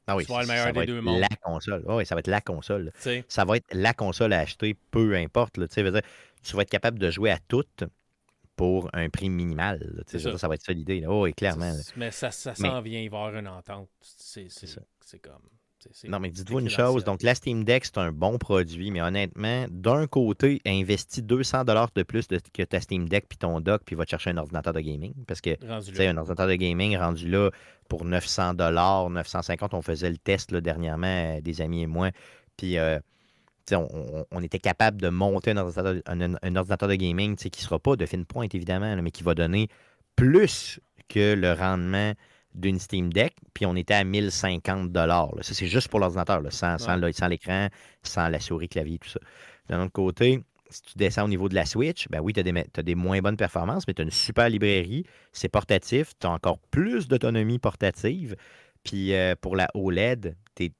Ah 0.05 0.17
oui, 0.17 0.25
le 0.27 0.45
meilleur 0.45 0.73
des 0.73 0.85
deux 0.85 1.01
mondes. 1.01 1.19
La 1.19 1.35
console. 1.41 1.83
oui, 1.87 2.05
ça 2.05 2.15
va 2.15 2.19
être 2.19 2.27
la 2.27 2.41
console. 2.41 2.91
Ça 3.27 3.45
va 3.45 3.57
être 3.57 3.73
la 3.73 3.93
console 3.93 4.33
à 4.33 4.39
acheter, 4.39 4.75
peu 4.91 5.15
importe. 5.15 5.57
Là, 5.57 5.67
tu 5.67 5.81
vas 5.81 6.61
être 6.61 6.69
capable 6.69 6.99
de 6.99 7.09
jouer 7.09 7.31
à 7.31 7.39
toutes 7.47 7.85
pour 8.55 8.89
un 8.93 9.09
prix 9.09 9.29
minimal. 9.29 10.03
Ça. 10.07 10.37
ça. 10.37 10.47
va 10.47 10.55
être 10.55 10.63
ça 10.63 10.73
l'idée. 10.73 11.05
Oh, 11.07 11.23
oui, 11.23 11.33
clairement. 11.33 11.73
Mais 11.95 12.11
ça, 12.11 12.31
ça 12.31 12.53
s'en 12.53 12.81
vient, 12.81 12.99
il 12.99 13.09
va 13.09 13.17
y 13.17 13.21
avoir 13.21 13.35
une 13.35 13.47
entente. 13.47 13.89
C'est 14.01 15.19
comme. 15.19 15.49
Non, 16.07 16.19
mais 16.19 16.29
dites-vous 16.29 16.59
une 16.59 16.69
chose. 16.69 17.03
Donc, 17.03 17.23
la 17.23 17.35
Steam 17.35 17.63
Deck, 17.63 17.85
c'est 17.85 17.97
un 17.97 18.11
bon 18.11 18.37
produit, 18.37 18.91
mais 18.91 19.01
honnêtement, 19.01 19.65
d'un 19.69 20.07
côté, 20.07 20.61
investis 20.65 21.23
200 21.23 21.63
de 21.63 22.03
plus 22.03 22.27
que 22.27 22.63
ta 22.63 22.81
Steam 22.81 23.07
Deck 23.07 23.25
puis 23.27 23.37
ton 23.37 23.59
dock, 23.59 23.81
puis 23.85 23.95
va 23.95 24.05
te 24.05 24.11
chercher 24.11 24.31
un 24.31 24.37
ordinateur 24.37 24.73
de 24.73 24.79
gaming. 24.79 25.13
Parce 25.27 25.41
que, 25.41 25.55
tu 25.55 25.95
sais, 25.95 26.07
un 26.07 26.17
ordinateur 26.17 26.47
de 26.47 26.55
gaming 26.55 26.97
rendu 26.97 27.29
là 27.29 27.49
pour 27.89 28.05
900 28.05 28.53
950 28.53 29.73
on 29.73 29.81
faisait 29.81 30.09
le 30.09 30.17
test 30.17 30.51
là, 30.51 30.61
dernièrement, 30.61 31.07
euh, 31.07 31.41
des 31.41 31.61
amis 31.61 31.83
et 31.83 31.87
moi. 31.87 32.11
Puis, 32.57 32.77
euh, 32.77 32.99
on, 33.71 34.25
on, 34.31 34.41
était 34.41 34.59
capable 34.59 35.01
de 35.01 35.09
monter 35.09 35.51
un 35.51 35.57
ordinateur, 35.57 35.95
un, 36.05 36.55
ordinateur 36.55 36.89
de 36.89 36.95
gaming 36.95 37.35
qui 37.35 37.49
ne 37.49 37.63
sera 37.63 37.79
pas 37.79 37.95
de 37.95 38.05
fine 38.05 38.25
pointe, 38.25 38.53
évidemment, 38.55 38.95
mais 39.01 39.11
qui 39.11 39.23
va 39.23 39.35
donner 39.35 39.69
plus 40.15 40.79
que 41.07 41.33
le 41.33 41.53
rendement 41.53 42.13
d'une 42.53 42.79
Steam 42.79 43.11
Deck, 43.11 43.35
puis 43.53 43.65
on 43.65 43.75
était 43.75 43.93
à 43.93 44.03
1050 44.03 44.91
dollars. 44.91 45.31
Ça, 45.41 45.53
c'est 45.53 45.67
juste 45.67 45.87
pour 45.87 45.99
l'ordinateur, 45.99 46.41
sans, 46.49 46.77
sans 46.77 47.27
l'écran, 47.27 47.69
sans 48.03 48.29
la 48.29 48.39
souris, 48.39 48.69
clavier, 48.69 48.99
tout 48.99 49.09
ça. 49.09 49.19
D'un 49.69 49.81
autre 49.83 49.91
côté, 49.91 50.43
si 50.73 50.81
tu 50.81 50.97
descends 50.97 51.25
au 51.25 51.27
niveau 51.27 51.49
de 51.49 51.55
la 51.55 51.65
Switch, 51.65 52.07
ben 52.09 52.19
oui, 52.19 52.33
tu 52.33 52.39
as, 52.41 52.83
des 52.83 52.95
moins 52.95 53.21
bonnes 53.21 53.37
performances, 53.37 53.87
mais 53.87 53.93
tu 53.93 54.01
as 54.01 54.05
une 54.05 54.11
super 54.11 54.49
librairie, 54.49 55.05
c'est 55.31 55.49
portatif, 55.49 56.13
tu 56.19 56.27
as 56.27 56.31
encore 56.31 56.59
plus 56.71 57.07
d'autonomie 57.07 57.59
portative. 57.59 58.35
Puis 58.83 59.13
euh, 59.13 59.35
pour 59.39 59.55
la 59.55 59.69
OLED, 59.75 60.35
tu 60.55 60.65
es 60.65 60.71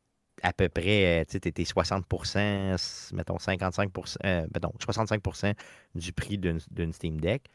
à 0.42 0.52
peu 0.52 0.68
près, 0.68 1.22
euh, 1.22 1.26
tu 1.26 1.62
es 1.62 1.66
60 1.66 2.06
mettons 3.14 3.38
55% 3.38 4.18
euh, 4.26 4.46
mettons 4.54 4.74
65% 4.80 5.54
du 5.96 6.12
prix 6.12 6.38
d'une 6.38 6.94
Steam 6.94 7.22
Deck. 7.22 7.50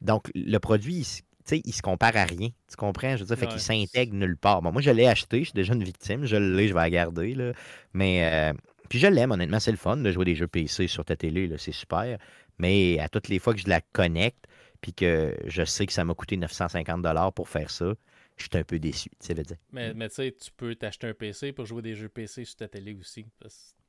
Donc, 0.00 0.30
le 0.34 0.58
produit, 0.58 1.22
sais, 1.44 1.62
il 1.64 1.72
se 1.72 1.82
compare 1.82 2.16
à 2.16 2.24
rien. 2.24 2.48
Tu 2.68 2.76
comprends? 2.76 3.16
Je 3.16 3.24
veux 3.24 3.26
dire, 3.26 3.38
fait 3.38 3.46
qu'il 3.46 3.60
s'intègre 3.60 4.14
nulle 4.14 4.36
part. 4.36 4.62
Bon, 4.62 4.72
moi, 4.72 4.82
je 4.82 4.90
l'ai 4.90 5.06
acheté, 5.06 5.40
je 5.40 5.44
suis 5.44 5.52
déjà 5.52 5.74
une 5.74 5.84
victime, 5.84 6.24
je 6.24 6.36
l'ai, 6.36 6.68
je 6.68 6.74
vais 6.74 6.80
la 6.80 6.90
garder. 6.90 7.34
Là. 7.34 7.52
Mais, 7.92 8.28
euh, 8.32 8.52
puis 8.88 8.98
je 8.98 9.06
l'aime, 9.06 9.30
honnêtement, 9.30 9.60
c'est 9.60 9.70
le 9.70 9.76
fun 9.76 9.96
de 9.96 10.10
jouer 10.10 10.24
des 10.24 10.34
jeux 10.34 10.48
PC 10.48 10.86
sur 10.86 11.04
ta 11.04 11.16
télé, 11.16 11.50
c'est 11.58 11.72
super. 11.72 12.18
Mais 12.58 12.98
à 12.98 13.08
toutes 13.08 13.28
les 13.28 13.38
fois 13.38 13.54
que 13.54 13.60
je 13.60 13.68
la 13.68 13.80
connecte, 13.80 14.46
puis 14.80 14.92
que 14.92 15.36
je 15.46 15.64
sais 15.64 15.86
que 15.86 15.92
ça 15.92 16.04
m'a 16.04 16.14
coûté 16.14 16.36
950 16.36 17.34
pour 17.34 17.48
faire 17.48 17.70
ça, 17.70 17.94
je 18.36 18.44
suis 18.44 18.58
un 18.58 18.64
peu 18.64 18.78
déçu, 18.78 19.10
tu 19.10 19.26
sais, 19.26 19.34
dire. 19.34 19.56
Mais, 19.70 19.92
mais 19.94 20.08
tu 20.08 20.16
sais, 20.16 20.32
tu 20.32 20.50
peux 20.56 20.74
t'acheter 20.74 21.06
un 21.08 21.14
PC 21.14 21.52
pour 21.52 21.66
jouer 21.66 21.82
des 21.82 21.94
jeux 21.94 22.08
PC 22.08 22.44
sur 22.44 22.56
ta 22.56 22.68
télé 22.68 22.94
aussi. 22.94 23.26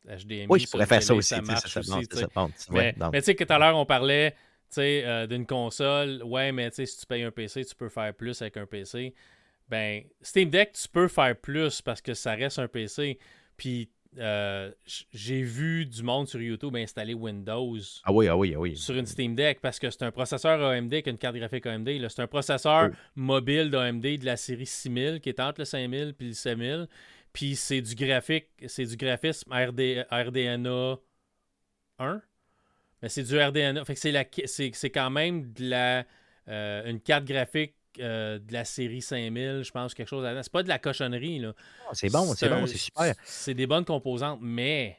HDMI, 0.06 0.48
oui, 0.50 0.60
je 0.60 0.70
pourrais 0.70 0.86
faire 0.86 1.04
ça 1.04 1.14
aussi. 1.14 1.30
Ça 1.30 1.42
marche 1.42 1.78
aussi. 1.78 1.92
mais, 2.72 2.94
tu 2.94 3.22
sais, 3.22 3.36
tout 3.36 3.46
à 3.48 3.58
l'heure, 3.60 3.78
on 3.78 3.86
parlait 3.86 4.36
euh, 4.80 5.28
d'une 5.28 5.46
console. 5.46 6.22
Ouais, 6.24 6.52
mais 6.52 6.70
si 6.72 6.86
tu 6.86 7.06
payes 7.06 7.24
un 7.24 7.32
PC, 7.32 7.66
tu 7.66 7.76
peux 7.76 7.90
faire 7.90 8.14
plus 8.14 8.42
avec 8.42 8.58
un 8.58 8.66
PC. 8.66 9.14
Ben, 9.70 10.04
Steam 10.22 10.50
Deck, 10.50 10.74
tu 10.74 10.88
peux 10.90 11.08
faire 11.08 11.36
plus 11.36 11.82
parce 11.82 12.02
que 12.02 12.14
ça 12.14 12.34
reste 12.34 12.60
un 12.60 12.68
PC. 12.68 13.18
Puis 13.58 13.90
euh, 14.18 14.72
j'ai 15.14 15.42
vu 15.42 15.86
du 15.86 16.04
monde 16.04 16.28
sur 16.28 16.42
YouTube 16.42 16.76
installer 16.76 17.14
Windows 17.14 17.78
ah 18.04 18.12
oui, 18.12 18.28
ah 18.28 18.36
oui, 18.36 18.54
ah 18.54 18.60
oui. 18.60 18.76
sur 18.76 18.94
une 18.98 19.06
Steam 19.06 19.36
Deck 19.36 19.62
parce 19.62 19.80
que 19.80 19.90
c'est 19.90 20.04
un 20.04 20.12
processeur 20.12 20.62
AMD 20.62 20.92
avec 20.92 21.08
une 21.08 21.18
carte 21.18 21.38
graphique 21.38 21.66
AMD. 21.66 21.90
C'est 22.10 22.22
un 22.22 22.28
processeur 22.28 22.90
mobile 23.16 23.70
d'AMD 23.70 24.02
de 24.02 24.26
la 24.26 24.36
série 24.36 24.66
6000 24.66 25.22
qui 25.22 25.30
est 25.30 25.40
entre 25.40 25.62
le 25.62 25.66
5000 25.66 26.16
et 26.20 26.24
le 26.26 26.34
7000. 26.34 26.88
Puis 27.32 27.56
c'est 27.56 27.82
du 27.82 27.96
graphique, 27.96 28.48
c'est 28.68 28.86
du 28.86 28.98
graphisme 28.98 29.50
RDNA 29.54 30.98
1. 32.00 32.22
Mais 33.02 33.10
c'est 33.10 33.24
du 33.24 33.40
RDNA. 33.40 33.84
Fait 33.86 33.96
que 33.96 34.00
c'est, 34.00 34.72
c'est, 34.74 34.90
quand 34.90 35.10
même 35.10 35.52
de 35.54 35.70
la, 35.70 36.06
euh, 36.48 36.90
une 36.90 37.00
carte 37.00 37.26
graphique 37.26 37.74
euh, 38.00 38.40
de 38.40 38.54
la 38.54 38.64
série 38.66 39.02
5000, 39.02 39.64
je 39.64 39.72
pense, 39.72 39.94
quelque 39.94 40.08
chose. 40.08 40.26
C'est 40.42 40.52
pas 40.52 40.64
de 40.64 40.70
la 40.70 40.80
cochonnerie. 40.80 41.40
Là. 41.40 41.54
c'est 41.94 42.12
bon, 42.12 42.34
c'est, 42.36 42.50
bon, 42.50 42.66
c'est 42.68 42.78
super. 42.78 43.14
C'est 43.24 43.54
des 43.54 43.68
bonnes 43.68 43.86
composantes, 43.86 44.40
mais. 44.42 44.98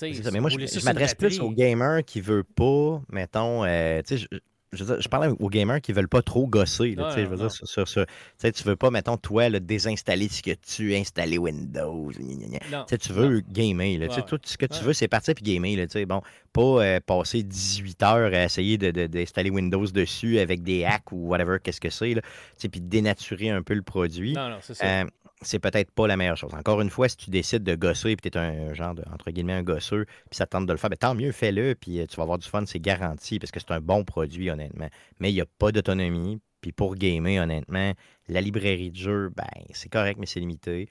mais 0.00 0.40
moi, 0.40 0.50
je, 0.50 0.84
m'adresse 0.84 1.14
plus 1.14 1.40
aux 1.40 1.50
gamers 1.50 2.04
qui 2.04 2.20
veulent 2.20 2.44
pas, 2.44 3.00
mettons, 3.10 3.64
euh, 3.64 4.02
je, 4.08 4.26
je, 4.72 5.08
parle 5.08 5.34
aux 5.38 5.48
gamers 5.48 5.80
qui 5.80 5.92
veulent 5.92 6.08
pas 6.08 6.22
trop 6.22 6.46
gosser. 6.46 6.94
Là, 6.94 7.14
je 7.16 7.22
veux 7.22 7.36
dire, 7.36 7.50
sur, 7.50 7.88
sur, 7.88 8.06
tu 8.40 8.64
veux 8.64 8.76
pas, 8.76 8.90
mettons, 8.90 9.16
toi, 9.16 9.48
le 9.48 9.60
désinstaller 9.60 10.28
ce 10.28 10.42
que 10.42 10.52
tu 10.52 10.94
installé 10.94 11.38
Windows. 11.38 12.10
tu 12.10 13.12
veux 13.12 13.40
gamer. 13.40 13.98
Là, 13.98 14.08
Tout 14.08 14.38
ce 14.44 14.56
que 14.56 14.66
tu 14.66 14.82
veux, 14.82 14.92
c'est 14.92 15.08
partir 15.08 15.34
puis 15.34 15.44
gamer. 15.44 15.76
Là, 15.76 15.86
bon, 16.06 16.20
pas 16.56 16.84
euh, 16.84 17.00
passer 17.04 17.42
18 17.42 18.02
heures 18.02 18.32
à 18.32 18.44
essayer 18.44 18.78
d'installer 18.78 19.50
de, 19.50 19.54
Windows 19.54 19.86
dessus 19.86 20.38
avec 20.38 20.62
des 20.62 20.84
hacks 20.84 21.12
ou 21.12 21.28
whatever, 21.28 21.58
qu'est-ce 21.62 21.80
que 21.80 21.90
c'est. 21.90 22.14
Puis 22.58 22.80
dénaturer 22.80 23.50
un 23.50 23.62
peu 23.62 23.74
le 23.74 23.82
produit. 23.82 24.32
Non, 24.32 24.48
non, 24.48 24.58
c'est 24.62 24.74
ça. 24.74 25.02
Euh, 25.02 25.04
c'est 25.42 25.58
peut-être 25.58 25.90
pas 25.90 26.06
la 26.06 26.16
meilleure 26.16 26.38
chose. 26.38 26.54
Encore 26.54 26.80
une 26.80 26.88
fois, 26.88 27.10
si 27.10 27.18
tu 27.18 27.30
décides 27.30 27.62
de 27.62 27.74
gosser 27.74 28.12
et 28.12 28.16
tu 28.16 28.28
es 28.28 28.36
un 28.38 28.72
genre 28.72 28.94
de, 28.94 29.04
entre 29.12 29.30
guillemets, 29.30 29.52
un 29.52 29.62
gosseux, 29.62 30.06
puis 30.06 30.36
ça 30.36 30.46
tente 30.46 30.64
de 30.64 30.72
le 30.72 30.78
faire, 30.78 30.88
ben, 30.88 30.96
tant 30.96 31.14
mieux, 31.14 31.30
fais-le, 31.30 31.74
puis 31.74 32.00
euh, 32.00 32.06
tu 32.06 32.16
vas 32.16 32.22
avoir 32.22 32.38
du 32.38 32.48
fun, 32.48 32.64
c'est 32.64 32.80
garanti, 32.80 33.38
parce 33.38 33.50
que 33.50 33.60
c'est 33.60 33.72
un 33.72 33.80
bon 33.80 34.02
produit, 34.02 34.50
honnêtement. 34.50 34.88
Mais 35.20 35.30
il 35.30 35.34
n'y 35.34 35.42
a 35.42 35.46
pas 35.58 35.72
d'autonomie. 35.72 36.40
Puis 36.62 36.72
pour 36.72 36.94
gamer, 36.94 37.42
honnêtement, 37.42 37.92
la 38.28 38.40
librairie 38.40 38.90
de 38.90 38.96
jeux, 38.96 39.30
ben, 39.36 39.44
c'est 39.72 39.90
correct, 39.90 40.16
mais 40.18 40.26
c'est 40.26 40.40
limité. 40.40 40.88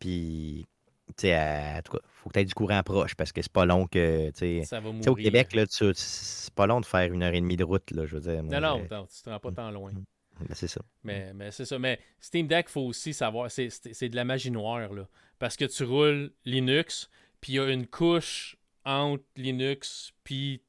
Puis, 0.00 0.66
tu 1.08 1.28
sais, 1.28 1.36
en 1.36 1.80
tout 1.84 1.92
cas, 1.92 1.98
faut 2.08 2.28
que 2.28 2.34
tu 2.34 2.40
aies 2.40 2.44
du 2.44 2.54
courant 2.54 2.82
proche 2.82 3.14
parce 3.14 3.32
que 3.32 3.40
c'est 3.40 3.52
pas 3.52 3.64
long 3.64 3.86
que. 3.86 4.30
Tu 4.30 4.62
sais, 4.64 5.08
au 5.08 5.14
Québec, 5.14 5.54
là, 5.54 5.64
c'est 5.68 6.54
pas 6.54 6.66
long 6.66 6.80
de 6.80 6.86
faire 6.86 7.12
une 7.12 7.22
heure 7.22 7.34
et 7.34 7.40
demie 7.40 7.56
de 7.56 7.64
route, 7.64 7.90
là, 7.92 8.06
je 8.06 8.16
veux 8.16 8.20
dire. 8.20 8.42
non, 8.42 8.60
non, 8.60 9.06
tu 9.06 9.22
te 9.22 9.30
rends 9.30 9.40
pas 9.40 9.52
tant 9.52 9.70
loin. 9.70 9.92
Ben, 10.40 10.54
c'est 10.54 10.68
ça. 10.68 10.82
Mais, 11.02 11.32
mais 11.32 11.50
c'est 11.50 11.64
ça. 11.64 11.78
Mais 11.78 11.98
Steam 12.20 12.46
Deck, 12.46 12.66
il 12.68 12.72
faut 12.72 12.82
aussi 12.82 13.14
savoir, 13.14 13.50
c'est 13.50 14.08
de 14.08 14.16
la 14.16 14.24
magie 14.24 14.50
noire. 14.50 14.92
Là, 14.92 15.08
parce 15.38 15.56
que 15.56 15.64
tu 15.64 15.84
roules 15.84 16.32
Linux, 16.44 17.08
puis 17.40 17.54
il 17.54 17.56
y 17.56 17.60
a 17.60 17.68
une 17.68 17.86
couche 17.86 18.56
entre 18.84 19.24
Linux 19.36 20.12
puis 20.24 20.62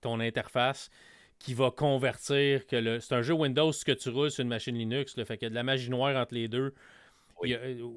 ton 0.00 0.20
interface 0.20 0.90
qui 1.38 1.54
va 1.54 1.70
convertir 1.70 2.66
que 2.66 2.76
le. 2.76 3.00
C'est 3.00 3.14
un 3.14 3.22
jeu 3.22 3.34
Windows 3.34 3.72
que 3.84 3.92
tu 3.92 4.08
roules 4.10 4.30
sur 4.30 4.42
une 4.42 4.48
machine 4.48 4.76
Linux. 4.76 5.16
Là, 5.16 5.24
fait 5.24 5.36
qu'il 5.36 5.46
y 5.46 5.48
a 5.48 5.50
de 5.50 5.54
la 5.54 5.64
magie 5.64 5.90
noire 5.90 6.16
entre 6.16 6.34
les 6.34 6.46
deux. 6.46 6.72
Euh, 7.44 7.88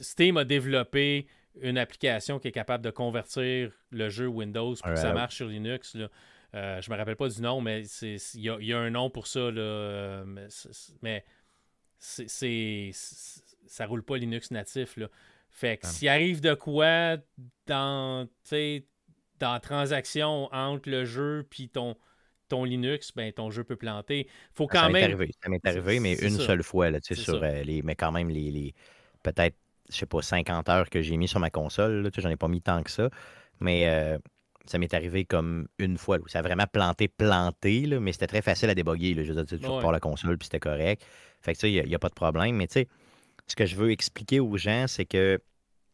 Steam 0.00 0.36
a 0.36 0.44
développé 0.44 1.26
une 1.60 1.78
application 1.78 2.38
qui 2.38 2.48
est 2.48 2.52
capable 2.52 2.84
de 2.84 2.90
convertir 2.90 3.72
le 3.90 4.08
jeu 4.08 4.26
Windows 4.26 4.74
pour 4.74 4.90
que 4.90 4.98
ça 4.98 5.12
marche 5.12 5.36
sur 5.36 5.46
Linux. 5.46 5.94
Là. 5.94 6.08
Euh, 6.54 6.80
je 6.80 6.90
me 6.90 6.96
rappelle 6.96 7.16
pas 7.16 7.28
du 7.28 7.40
nom, 7.40 7.60
mais 7.60 7.82
il 8.02 8.40
y, 8.40 8.72
a 8.72 8.78
un 8.78 8.90
nom 8.90 9.10
pour 9.10 9.26
ça. 9.26 9.50
Là, 9.50 9.60
euh, 9.60 10.24
mais 11.02 11.24
c'est 11.98 12.90
ça 13.66 13.86
roule 13.86 14.02
pas 14.02 14.16
Linux 14.16 14.50
natif. 14.50 14.96
Là. 14.96 15.08
Fait 15.50 15.78
que 15.78 15.86
ah. 15.86 15.88
s'il 15.88 16.08
arrive 16.08 16.40
de 16.40 16.54
quoi 16.54 17.16
dans, 17.66 18.28
dans 19.38 19.60
transaction 19.60 20.52
entre 20.52 20.88
le 20.88 21.04
jeu 21.04 21.46
puis 21.48 21.68
ton, 21.68 21.96
ton 22.48 22.64
Linux, 22.64 23.12
ben 23.14 23.32
ton 23.32 23.50
jeu 23.50 23.64
peut 23.64 23.76
planter. 23.76 24.28
Faut 24.52 24.66
quand 24.66 24.80
ça 24.80 24.88
même. 24.88 25.04
Arrivé, 25.04 25.30
ça 25.42 25.48
m'est 25.48 25.66
arrivé, 25.66 26.00
mais 26.00 26.14
une 26.14 26.38
seule 26.38 26.62
fois 26.62 26.90
là, 26.90 26.98
sur 27.02 27.42
euh, 27.42 27.62
les. 27.62 27.82
Mais 27.82 27.94
quand 27.94 28.12
même 28.12 28.28
les, 28.28 28.50
les 28.50 28.74
peut-être, 29.22 29.56
je 29.90 29.96
sais 29.96 30.06
pas, 30.06 30.22
50 30.22 30.68
heures 30.68 30.90
que 30.90 31.02
j'ai 31.02 31.16
mis 31.16 31.28
sur 31.28 31.40
ma 31.40 31.50
console. 31.50 32.10
J'en 32.16 32.30
ai 32.30 32.36
pas 32.36 32.48
mis 32.48 32.62
tant 32.62 32.82
que 32.82 32.90
ça. 32.90 33.10
Mais 33.60 34.18
ça 34.66 34.78
m'est 34.78 34.92
arrivé 34.94 35.24
comme 35.24 35.68
une 35.78 35.98
fois. 35.98 36.18
ça 36.26 36.38
a 36.38 36.42
vraiment 36.42 36.66
planté, 36.66 37.08
planté, 37.08 37.86
là, 37.86 38.00
mais 38.00 38.12
c'était 38.12 38.26
très 38.26 38.42
facile 38.42 38.70
à 38.70 38.74
déboguer. 38.74 39.14
Je 39.14 39.32
veux 39.32 39.44
dire, 39.44 39.58
tu 39.58 39.66
ouais. 39.66 39.92
la 39.92 40.00
console, 40.00 40.38
puis 40.38 40.46
c'était 40.46 40.60
correct. 40.60 41.04
Fait 41.42 41.52
que 41.52 41.58
ça, 41.58 41.68
il 41.68 41.84
n'y 41.84 41.94
a, 41.94 41.98
pas 41.98 42.08
de 42.08 42.14
problème. 42.14 42.56
Mais 42.56 42.66
tu 42.66 42.74
sais, 42.74 42.88
ce 43.46 43.56
que 43.56 43.66
je 43.66 43.76
veux 43.76 43.90
expliquer 43.90 44.40
aux 44.40 44.56
gens, 44.56 44.86
c'est 44.88 45.04
que, 45.04 45.38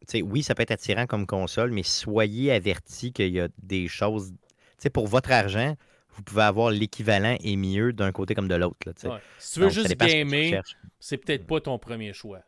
tu 0.03 0.07
sais, 0.07 0.23
oui, 0.23 0.43
ça 0.43 0.55
peut 0.55 0.63
être 0.63 0.71
attirant 0.71 1.07
comme 1.07 1.27
console, 1.27 1.73
mais 1.73 1.83
soyez 1.83 2.53
avertis 2.53 3.13
qu'il 3.13 3.33
y 3.33 3.41
a 3.41 3.49
des 3.63 3.89
choses. 3.89 4.33
Tu 4.33 4.37
sais, 4.79 4.91
pour 4.91 5.09
votre 5.09 5.33
argent, 5.33 5.75
vous 6.15 6.23
pouvez 6.23 6.43
avoir 6.43 6.71
l'équivalent 6.71 7.37
et 7.41 7.57
mieux 7.57 7.93
d'un 7.93 8.13
côté 8.13 8.35
comme 8.35 8.49
de 8.49 8.55
l'autre. 8.55 8.77
Si 9.39 9.55
tu 9.55 9.61
veux 9.61 9.71
juste 9.71 9.97
gamer, 9.97 10.63
c'est 10.99 11.17
peut-être 11.17 11.47
pas 11.47 11.61
ton 11.61 11.79
premier 11.79 12.13
choix. 12.13 12.41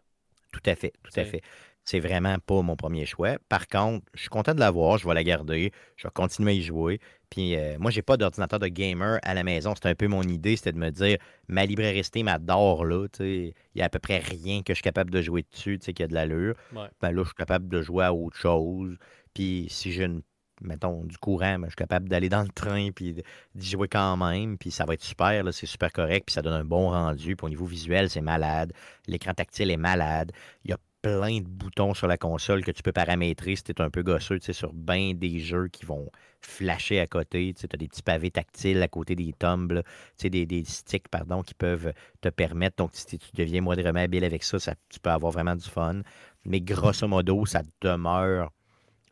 Tout 0.53 0.63
à 0.67 0.75
fait, 0.75 0.93
tout 1.03 1.19
à 1.19 1.25
fait 1.25 1.43
c'est 1.85 2.01
vraiment 2.01 2.37
pas 2.39 2.63
mon 2.63 2.77
premier 2.77 3.07
choix. 3.07 3.39
Par 3.49 3.67
contre, 3.67 4.07
je 4.15 4.21
suis 4.21 4.29
content 4.29 4.55
de 4.55 4.61
l'avoir, 4.61 4.99
je 4.99 5.07
vais 5.07 5.15
la 5.15 5.25
garder, 5.25 5.73
je 5.97 6.07
vais 6.07 6.13
continuer 6.13 6.53
à 6.53 6.55
y 6.55 6.63
jouer. 6.63 7.01
Puis 7.29 7.57
euh, 7.57 7.77
moi, 7.79 7.91
j'ai 7.91 8.03
pas 8.03 8.17
d'ordinateur 8.17 8.59
de 8.59 8.69
gamer 8.69 9.19
à 9.23 9.35
la 9.35 9.43
maison. 9.43 9.75
C'était 9.75 9.89
un 9.89 9.95
peu 9.95 10.07
mon 10.07 10.23
idée, 10.23 10.57
c'était 10.57 10.73
de 10.73 10.79
me 10.79 10.91
dire 10.91 11.19
ma 11.49 11.67
librairie 11.67 12.05
Steam 12.05 12.29
adore 12.29 12.85
là. 12.85 13.07
Il 13.21 13.53
y 13.75 13.83
a 13.83 13.87
à 13.87 13.89
peu 13.89 13.99
près 13.99 14.19
rien 14.19 14.63
que 14.63 14.73
je 14.73 14.77
suis 14.77 14.83
capable 14.83 15.11
de 15.11 15.23
jouer 15.23 15.45
dessus, 15.51 15.79
qui 15.79 16.03
a 16.03 16.07
de 16.07 16.15
l'allure. 16.15 16.55
Ben 16.73 17.11
là, 17.11 17.23
je 17.23 17.29
suis 17.29 17.35
capable 17.35 17.69
de 17.69 17.83
jouer 17.83 18.05
à 18.05 18.15
autre 18.15 18.37
chose. 18.37 18.97
Puis 19.35 19.67
si 19.69 19.93
j'ai 19.93 20.05
une 20.05 20.23
mettons, 20.65 21.05
du 21.05 21.19
courant, 21.19 21.59
ben, 21.59 21.67
je 21.67 21.71
suis 21.71 21.77
capable 21.77 22.09
d'aller 22.09 22.29
dans 22.29 22.43
le 22.43 22.49
train 22.49 22.91
puis 22.91 23.17
d'y 23.55 23.71
jouer 23.71 23.89
quand 23.89 24.17
même. 24.17 24.59
Puis 24.59 24.71
ça 24.71 24.85
va 24.85 24.95
être 24.95 25.03
super, 25.03 25.45
c'est 25.53 25.67
super 25.67 25.93
correct. 25.93 26.27
Puis 26.27 26.35
ça 26.35 26.43
donne 26.43 26.55
un 26.55 26.65
bon 26.65 26.91
rendu. 26.91 27.37
Puis 27.37 27.47
au 27.47 27.49
niveau 27.49 27.67
visuel, 27.67 28.11
c'est 28.11 28.21
malade. 28.21 28.73
L'écran 29.07 29.35
tactile 29.35 29.71
est 29.71 29.77
malade. 29.77 30.33
Il 30.65 30.71
y 30.71 30.75
a 30.75 30.79
plein 31.03 31.41
de 31.41 31.49
boutons 31.49 31.95
sur 31.95 32.07
la 32.07 32.17
console 32.17 32.65
que 32.65 32.71
tu 32.71 32.83
peux 32.83 32.93
paramétrer 32.93 33.57
si 33.57 33.65
tu 33.65 33.73
es 33.73 33.81
un 33.81 33.91
peu 33.91 34.03
gosseux, 34.03 34.39
tu 34.39 34.47
sais, 34.47 34.53
sur 34.53 34.73
bien 34.73 35.15
des 35.15 35.41
jeux 35.41 35.67
qui 35.69 35.85
vont 35.85 36.09
flasher 36.41 37.01
à 37.01 37.09
côté. 37.09 37.53
Tu 37.55 37.67
as 37.71 37.77
des 37.77 37.89
petits 37.89 38.03
pavés 38.03 38.31
tactiles 38.31 38.81
à 38.83 38.89
côté 38.89 39.17
des 39.17 39.33
tumbles, 39.37 39.83
tu 39.83 39.91
sais, 40.17 40.31
des, 40.31 40.47
des, 40.47 40.65
sticks, 40.65 41.09
pardon, 41.09 41.43
qui 41.43 41.55
peuvent 41.55 41.93
te 42.21 42.29
permettre. 42.29 42.77
Donc, 42.77 42.91
si 42.93 43.19
tu 43.19 43.31
deviens 43.35 43.61
moindrement 43.61 44.01
habile 44.01 44.25
avec 44.25 44.45
ça, 44.45 44.59
tu 44.89 45.01
peux 45.01 45.11
avoir 45.11 45.33
vraiment 45.33 45.57
du 45.57 45.69
fun. 45.69 46.03
Mais 46.45 46.61
grosso 46.61 47.07
modo, 47.09 47.47
ça 47.47 47.63
demeure 47.81 48.53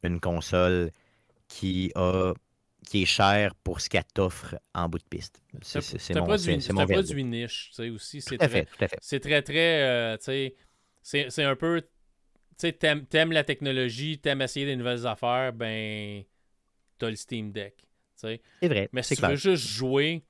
une 0.03 0.21
console 0.21 0.93
qui 1.51 1.93
a 1.97 2.33
qui 2.87 3.03
est 3.03 3.07
chère 3.07 3.55
pour 3.57 3.81
ce 3.81 3.91
qu'elle 3.91 4.05
t'offre 4.15 4.59
en 4.75 4.89
bout 4.89 4.99
de 4.99 5.05
piste. 5.05 5.43
C'est 5.61 5.81
mon, 6.15 6.39
c'est 6.39 6.73
mon 6.73 6.87
produit 6.87 7.25
niche, 7.25 7.69
tu 7.69 7.75
sais, 7.75 7.91
aussi. 7.91 8.23
C'est 8.23 8.39
très, 8.39 8.67
C'est 9.01 9.21
très, 9.21 9.43
très, 9.43 9.83
euh, 9.83 10.17
tu 10.17 10.55
sais, 11.03 11.27
c'est 11.29 11.45
un 11.45 11.57
peu. 11.57 11.83
Tu 11.83 11.89
sais, 12.57 12.73
t'aimes 12.73 13.33
la 13.33 13.45
technologie, 13.45 14.19
t'aimes 14.19 14.43
essayer 14.43 14.67
des 14.67 14.77
nouvelles 14.77 15.07
affaires, 15.07 15.53
ben. 15.53 16.25
T'as 16.99 17.11
le 17.11 17.17
Steam 17.17 17.51
Deck. 17.53 17.77
C'est 18.15 18.41
vrai. 18.63 18.89
Mais 18.93 19.03
si 19.03 19.17
tu 19.17 19.23
veux 19.23 19.37
juste 19.37 19.67
jouer, 19.67 20.23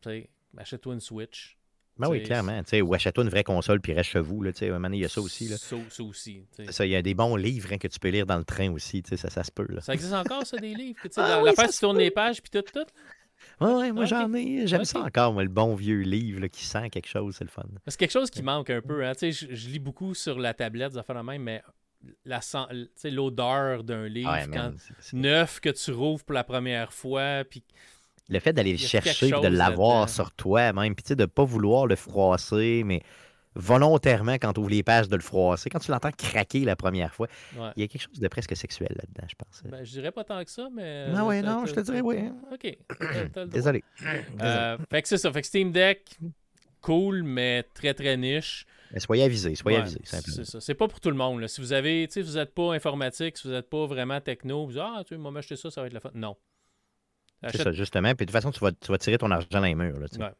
tu 0.00 0.10
sais, 0.10 0.30
achète-toi 0.56 0.94
une 0.94 1.00
Switch. 1.00 1.57
Ben 1.98 2.08
oui, 2.08 2.22
clairement. 2.22 2.62
ou 2.82 2.94
achète-toi 2.94 3.24
une 3.24 3.30
vraie 3.30 3.44
console 3.44 3.80
puis 3.80 3.92
reste 3.92 4.10
chez 4.10 4.20
vous. 4.20 4.42
Là, 4.42 4.52
il 4.60 4.94
y 4.96 5.04
a 5.04 5.08
ça 5.08 5.20
aussi. 5.20 5.48
Là. 5.48 5.56
Ça, 5.58 5.76
aussi. 6.00 6.42
Ça, 6.70 6.86
il 6.86 6.90
y 6.90 6.96
a 6.96 7.02
des 7.02 7.14
bons 7.14 7.36
livres 7.36 7.72
hein, 7.72 7.78
que 7.78 7.88
tu 7.88 7.98
peux 7.98 8.08
lire 8.08 8.26
dans 8.26 8.38
le 8.38 8.44
train 8.44 8.70
aussi. 8.72 9.02
Ça, 9.04 9.30
ça 9.30 9.44
se 9.44 9.50
peut. 9.50 9.66
Là. 9.68 9.80
Ça 9.80 9.94
existe 9.94 10.12
encore, 10.12 10.46
ça, 10.46 10.58
des 10.58 10.74
livres? 10.74 11.00
Que, 11.02 11.08
ah, 11.16 11.40
la, 11.44 11.52
face, 11.52 11.74
tu 11.74 11.80
tournes 11.80 11.98
les 11.98 12.10
pages 12.10 12.40
puis 12.40 12.50
tout, 12.50 12.62
tout? 12.72 12.86
Oui, 13.60 13.92
moi 13.92 14.04
j'en 14.04 14.32
ai. 14.34 14.66
J'aime 14.66 14.84
ça 14.84 15.00
encore, 15.00 15.32
moi, 15.32 15.42
le 15.42 15.48
bon 15.48 15.74
vieux 15.74 16.00
livre 16.00 16.46
qui 16.48 16.64
sent 16.64 16.90
quelque 16.90 17.08
chose, 17.08 17.36
c'est 17.36 17.44
le 17.44 17.50
fun. 17.50 17.62
C'est 17.86 17.98
quelque 17.98 18.12
chose 18.12 18.30
qui 18.30 18.42
manque 18.42 18.70
un 18.70 18.80
peu. 18.80 19.04
Hein. 19.04 19.12
Je, 19.20 19.30
je 19.30 19.68
lis 19.68 19.78
beaucoup 19.78 20.14
sur 20.14 20.38
la 20.38 20.54
tablette, 20.54 20.94
ça 20.94 21.02
fait 21.02 21.14
la 21.14 21.22
même, 21.22 21.42
mais 21.42 21.62
l'odeur 23.04 23.84
d'un 23.84 24.08
livre 24.08 24.74
neuf 25.12 25.60
que 25.60 25.70
tu 25.70 25.92
rouvres 25.92 26.24
pour 26.24 26.34
la 26.34 26.44
première 26.44 26.92
fois, 26.92 27.44
puis 27.48 27.64
le 28.28 28.40
fait 28.40 28.52
d'aller 28.52 28.76
chercher, 28.76 29.30
de 29.30 29.48
l'avoir 29.48 30.08
sur 30.08 30.30
toi 30.32 30.72
même, 30.72 30.94
puis 30.94 31.14
de 31.14 31.22
ne 31.22 31.26
pas 31.26 31.44
vouloir 31.44 31.86
le 31.86 31.96
froisser, 31.96 32.82
mais 32.84 33.02
volontairement, 33.54 34.34
quand 34.34 34.52
tu 34.52 34.60
ouvres 34.60 34.70
les 34.70 34.82
pages, 34.82 35.08
de 35.08 35.16
le 35.16 35.22
froisser. 35.22 35.68
Quand 35.70 35.78
tu 35.80 35.90
l'entends 35.90 36.12
craquer 36.12 36.60
la 36.64 36.76
première 36.76 37.12
fois, 37.14 37.26
Ouais. 37.58 37.70
il 37.76 37.80
y 37.80 37.84
a 37.84 37.88
quelque 37.88 38.02
chose 38.02 38.20
de 38.20 38.28
presque 38.28 38.54
sexuel 38.56 38.90
là-dedans, 38.90 39.26
je 39.28 39.34
pense. 39.34 39.62
Ben, 39.64 39.84
je 39.84 39.90
dirais 39.90 40.12
pas 40.12 40.22
tant 40.24 40.42
que 40.44 40.50
ça, 40.50 40.68
mais. 40.72 41.06
Ah 41.14 41.24
ouais, 41.24 41.42
t'as- 41.42 41.52
non, 41.54 41.66
je 41.66 41.74
te 41.74 41.80
dirais 41.80 42.00
oui. 42.00 42.16
Ok. 42.52 42.76
le. 43.00 43.46
Désolé. 43.46 43.82
Euh, 44.42 44.78
fait 44.90 45.02
que 45.02 45.08
c'est 45.08 45.18
ça. 45.18 45.32
Fait 45.32 45.40
que 45.40 45.46
Steam 45.46 45.72
Deck, 45.72 46.18
cool, 46.82 47.22
mais 47.24 47.64
très 47.74 47.94
très 47.94 48.16
niche. 48.16 48.64
Mais 48.92 49.00
soyez 49.00 49.24
avisés, 49.24 49.54
soyez 49.54 49.78
Ouais, 49.78 49.82
avisés, 49.82 50.00
c'est 50.04 50.44
ça. 50.44 50.60
C'est 50.60 50.74
pas 50.74 50.88
pour 50.88 51.00
tout 51.00 51.10
le 51.10 51.16
monde. 51.16 51.40
là. 51.40 51.48
Si 51.48 51.60
vous 51.60 51.72
avez, 51.72 52.06
vous 52.16 52.32
n'êtes 52.34 52.54
pas 52.54 52.72
informatique, 52.72 53.36
si 53.36 53.48
vous 53.48 53.52
n'êtes 53.54 53.68
pas 53.68 53.86
vraiment 53.86 54.20
techno, 54.20 54.64
vous 54.66 54.72
dites, 54.72 54.80
ah, 54.82 55.02
tu 55.06 55.16
moi, 55.18 55.30
m'acheter 55.30 55.56
ça, 55.56 55.70
ça 55.70 55.80
va 55.80 55.88
être 55.88 55.92
la 55.94 56.00
fun. 56.00 56.10
Non. 56.14 56.36
C'est 57.50 57.62
ça, 57.62 57.72
justement. 57.72 58.14
Puis 58.14 58.26
de 58.26 58.30
toute 58.30 58.32
façon, 58.32 58.50
tu 58.50 58.60
vas, 58.60 58.72
tu 58.72 58.90
vas 58.90 58.98
tirer 58.98 59.18
ton 59.18 59.30
argent 59.30 59.46
dans 59.50 59.60
les 59.60 59.74
murs. 59.74 59.98
Là, 59.98 60.08
tu. 60.08 60.18
Ouais. 60.18 60.30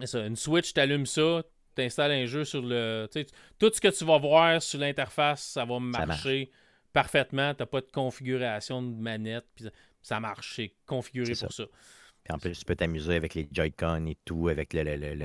C'est 0.00 0.06
ça. 0.06 0.26
Une 0.26 0.36
Switch, 0.36 0.72
t'allumes 0.74 1.06
ça, 1.06 1.42
t'installes 1.74 2.12
un 2.12 2.26
jeu 2.26 2.44
sur 2.44 2.62
le. 2.62 3.08
tu 3.12 3.24
Tout 3.58 3.70
ce 3.72 3.80
que 3.80 3.88
tu 3.88 4.04
vas 4.04 4.18
voir 4.18 4.60
sur 4.62 4.78
l'interface, 4.80 5.42
ça 5.42 5.64
va 5.64 5.78
marche. 5.78 6.06
marcher 6.06 6.50
parfaitement. 6.92 7.54
T'as 7.54 7.66
pas 7.66 7.80
de 7.80 7.90
configuration 7.92 8.82
de 8.82 8.94
manette. 8.94 9.46
Puis 9.54 9.66
ça, 10.02 10.20
marche. 10.20 10.54
C'est 10.56 10.74
configuré 10.86 11.32
pour 11.40 11.52
ça. 11.52 11.64
Puis 12.24 12.32
en 12.34 12.38
plus, 12.38 12.58
tu 12.58 12.64
peux 12.64 12.76
t'amuser 12.76 13.16
avec 13.16 13.34
les 13.34 13.48
Joy-Con 13.50 14.06
et 14.06 14.16
tout, 14.24 14.48
avec 14.48 14.72
le, 14.72 14.82
le- 14.82 14.96
le- 14.96 15.14
le- 15.14 15.24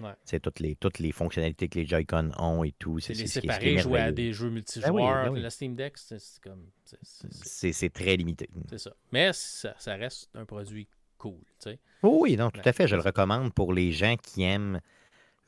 Ouais. 0.00 0.12
sais, 0.24 0.40
toutes, 0.40 0.60
les, 0.60 0.76
toutes 0.76 0.98
les 1.00 1.12
fonctionnalités 1.12 1.68
que 1.68 1.78
les 1.78 1.86
Joy-Con 1.86 2.30
ont 2.38 2.62
et 2.64 2.72
tout. 2.72 2.98
C'est 3.00 3.14
C'est 3.14 3.22
les 3.22 3.26
c'est 3.28 3.40
séparer, 3.40 3.78
jouer 3.78 4.00
à 4.00 4.12
des 4.12 4.32
jeux 4.32 4.46
Ben 4.46 4.50
oui, 4.50 4.54
multijoueurs. 4.54 5.24
ben 5.24 5.32
oui. 5.32 5.40
Le 5.42 5.50
Steam 5.50 5.74
Deck, 5.74 5.98
c'est 5.98 6.18
c'est 6.18 6.40
comme. 6.42 6.66
c'est- 6.84 6.96
c'est- 7.02 7.32
c'est- 7.32 7.48
C'est 7.48 7.72
c'est 7.72 7.90
très 7.90 8.16
limité. 8.16 8.48
C'est 8.70 8.78
ça. 8.78 8.92
Mais 9.12 9.32
ça, 9.32 9.74
ça 9.78 9.94
reste 9.96 10.28
un 10.34 10.44
produit 10.44 10.86
cool, 11.18 11.38
tu 11.60 11.70
sais. 11.70 11.78
Oui, 12.02 12.36
non, 12.36 12.50
tout 12.50 12.60
à 12.64 12.72
fait. 12.72 12.86
Je 12.86 12.94
le 12.94 13.02
c'est 13.02 13.08
recommande 13.08 13.52
pour 13.52 13.72
les 13.72 13.90
gens 13.92 14.16
qui 14.16 14.44
aiment 14.44 14.80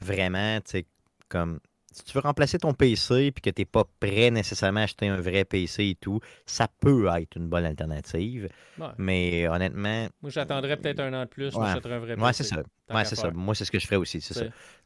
vraiment, 0.00 0.60
tu 0.62 0.70
sais, 0.70 0.86
comme 1.28 1.60
si 1.90 2.04
tu 2.04 2.12
veux 2.12 2.20
remplacer 2.20 2.58
ton 2.58 2.72
PC 2.72 3.32
puis 3.32 3.42
que 3.42 3.50
tu 3.50 3.62
n'es 3.62 3.64
pas 3.64 3.84
prêt 3.98 4.30
nécessairement 4.30 4.80
à 4.80 4.84
acheter 4.84 5.08
un 5.08 5.20
vrai 5.20 5.44
PC 5.44 5.88
et 5.88 5.94
tout, 5.96 6.20
ça 6.46 6.68
peut 6.80 7.08
être 7.16 7.36
une 7.36 7.48
bonne 7.48 7.64
alternative. 7.64 8.48
Ouais. 8.78 8.86
Mais 8.98 9.48
honnêtement, 9.48 10.08
Moi, 10.22 10.30
j'attendrai 10.30 10.76
peut-être 10.76 11.00
un 11.00 11.12
an 11.14 11.24
de 11.24 11.28
plus. 11.28 11.54
Ouais. 11.54 11.60
m'achèterai 11.60 11.94
un 11.94 11.98
vrai 11.98 12.14
ouais, 12.14 12.28
PC, 12.28 12.44
c'est 12.44 12.54
ça. 12.54 12.62
Ouais, 12.94 13.04
c'est 13.04 13.16
ça. 13.16 13.30
Moi, 13.30 13.54
c'est 13.54 13.64
ce 13.64 13.70
que 13.70 13.78
je 13.78 13.86
ferais 13.86 13.96
aussi, 13.96 14.20
c'est 14.20 14.34
ça. 14.34 14.44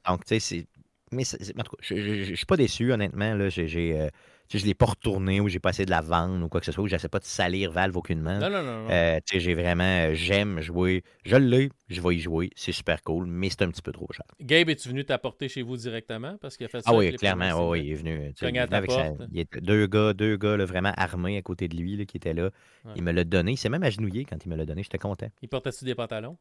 Donc, 0.09 0.25
tu 0.25 0.29
sais, 0.29 0.41
c'est. 0.41 0.67
Mais 1.13 1.23
en 1.25 1.63
tout 1.63 1.77
cas, 1.77 1.83
je, 1.83 2.25
je 2.25 2.35
suis 2.35 2.47
pas 2.47 2.57
déçu, 2.57 2.93
honnêtement. 2.93 3.35
Là. 3.35 3.49
J'ai, 3.49 4.09
euh, 4.45 4.59
je 4.59 4.63
ne 4.63 4.67
l'ai 4.67 4.75
pas 4.75 4.87
retourné 4.87 5.41
ou 5.41 5.49
j'ai 5.49 5.59
pas 5.59 5.71
essayé 5.71 5.87
de 5.87 5.91
la 5.91 6.01
vendre 6.01 6.45
ou 6.45 6.49
quoi 6.49 6.61
que 6.61 6.67
ce 6.67 6.73
soit, 6.73 6.85
ou 6.85 6.87
j'essaie 6.87 7.09
pas 7.09 7.19
de 7.19 7.25
salir 7.25 7.71
Valve 7.73 7.97
aucunement. 7.97 8.39
Non, 8.39 8.51
non, 8.51 8.63
non. 8.63 8.85
non. 8.85 8.91
Euh, 8.91 9.21
j'ai 9.33 9.55
vraiment. 9.55 9.85
euh, 9.85 10.15
J'aime 10.15 10.61
jouer. 10.61 11.03
Je 11.25 11.37
l'ai, 11.37 11.71
je 11.89 12.01
vais 12.01 12.17
y 12.17 12.21
jouer. 12.21 12.51
C'est 12.55 12.73
super 12.73 13.03
cool, 13.03 13.27
mais 13.27 13.51
c'est 13.51 13.63
un 13.63 13.71
petit 13.71 13.83
peu 13.83 13.93
trop 13.93 14.07
cher. 14.13 14.27
Gabe, 14.41 14.69
es-tu 14.69 14.89
venu 14.89 15.05
t'apporter 15.05 15.49
chez 15.49 15.63
vous 15.63 15.77
directement? 15.77 16.37
Parce 16.41 16.57
qu'il 16.57 16.67
a 16.67 16.69
fait 16.69 16.83
ça. 16.83 16.91
Ah 16.91 16.95
oui, 16.95 17.13
clairement. 17.15 17.69
oui, 17.71 17.83
il 17.87 17.93
est 17.93 17.95
venu. 17.97 18.33
il 18.43 18.47
est 18.57 18.67
ta 18.67 18.77
avec 18.77 18.91
sa- 18.91 19.13
il 19.33 19.41
était 19.41 19.61
deux 19.61 19.87
gars, 19.87 20.13
deux 20.13 20.37
gars 20.37 20.57
là, 20.57 20.65
vraiment 20.65 20.93
armés 20.97 21.37
à 21.39 21.43
côté 21.43 21.69
de 21.69 21.77
lui 21.77 21.97
là, 21.97 22.05
qui 22.05 22.17
étaient 22.17 22.35
là. 22.35 22.51
Ouais. 22.85 22.93
Il 22.97 23.03
me 23.03 23.13
l'a 23.13 23.25
donné. 23.25 23.53
Il 23.53 23.57
s'est 23.57 23.69
même 23.69 23.83
agenouillé 23.83 24.25
quand 24.25 24.37
il 24.45 24.49
me 24.51 24.57
l'a 24.57 24.67
donné. 24.67 24.83
J'étais 24.83 24.99
content. 24.99 25.29
Il 25.43 25.49
portait-tu 25.49 25.85
des 25.85 25.95
pantalons? 25.95 26.37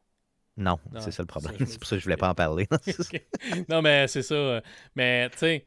Non, 0.56 0.78
Non, 0.92 1.00
c'est 1.00 1.10
ça 1.10 1.22
le 1.22 1.26
problème. 1.26 1.54
C'est 1.66 1.78
pour 1.78 1.88
ça 1.88 1.96
que 1.96 2.00
je 2.00 2.04
voulais 2.04 2.16
pas 2.16 2.28
en 2.30 2.34
parler. 2.34 2.68
Non, 3.68 3.82
mais 3.82 4.06
c'est 4.08 4.22
ça. 4.22 4.34
euh, 4.34 4.60
Mais, 4.94 5.28
tu 5.30 5.38
sais, 5.38 5.66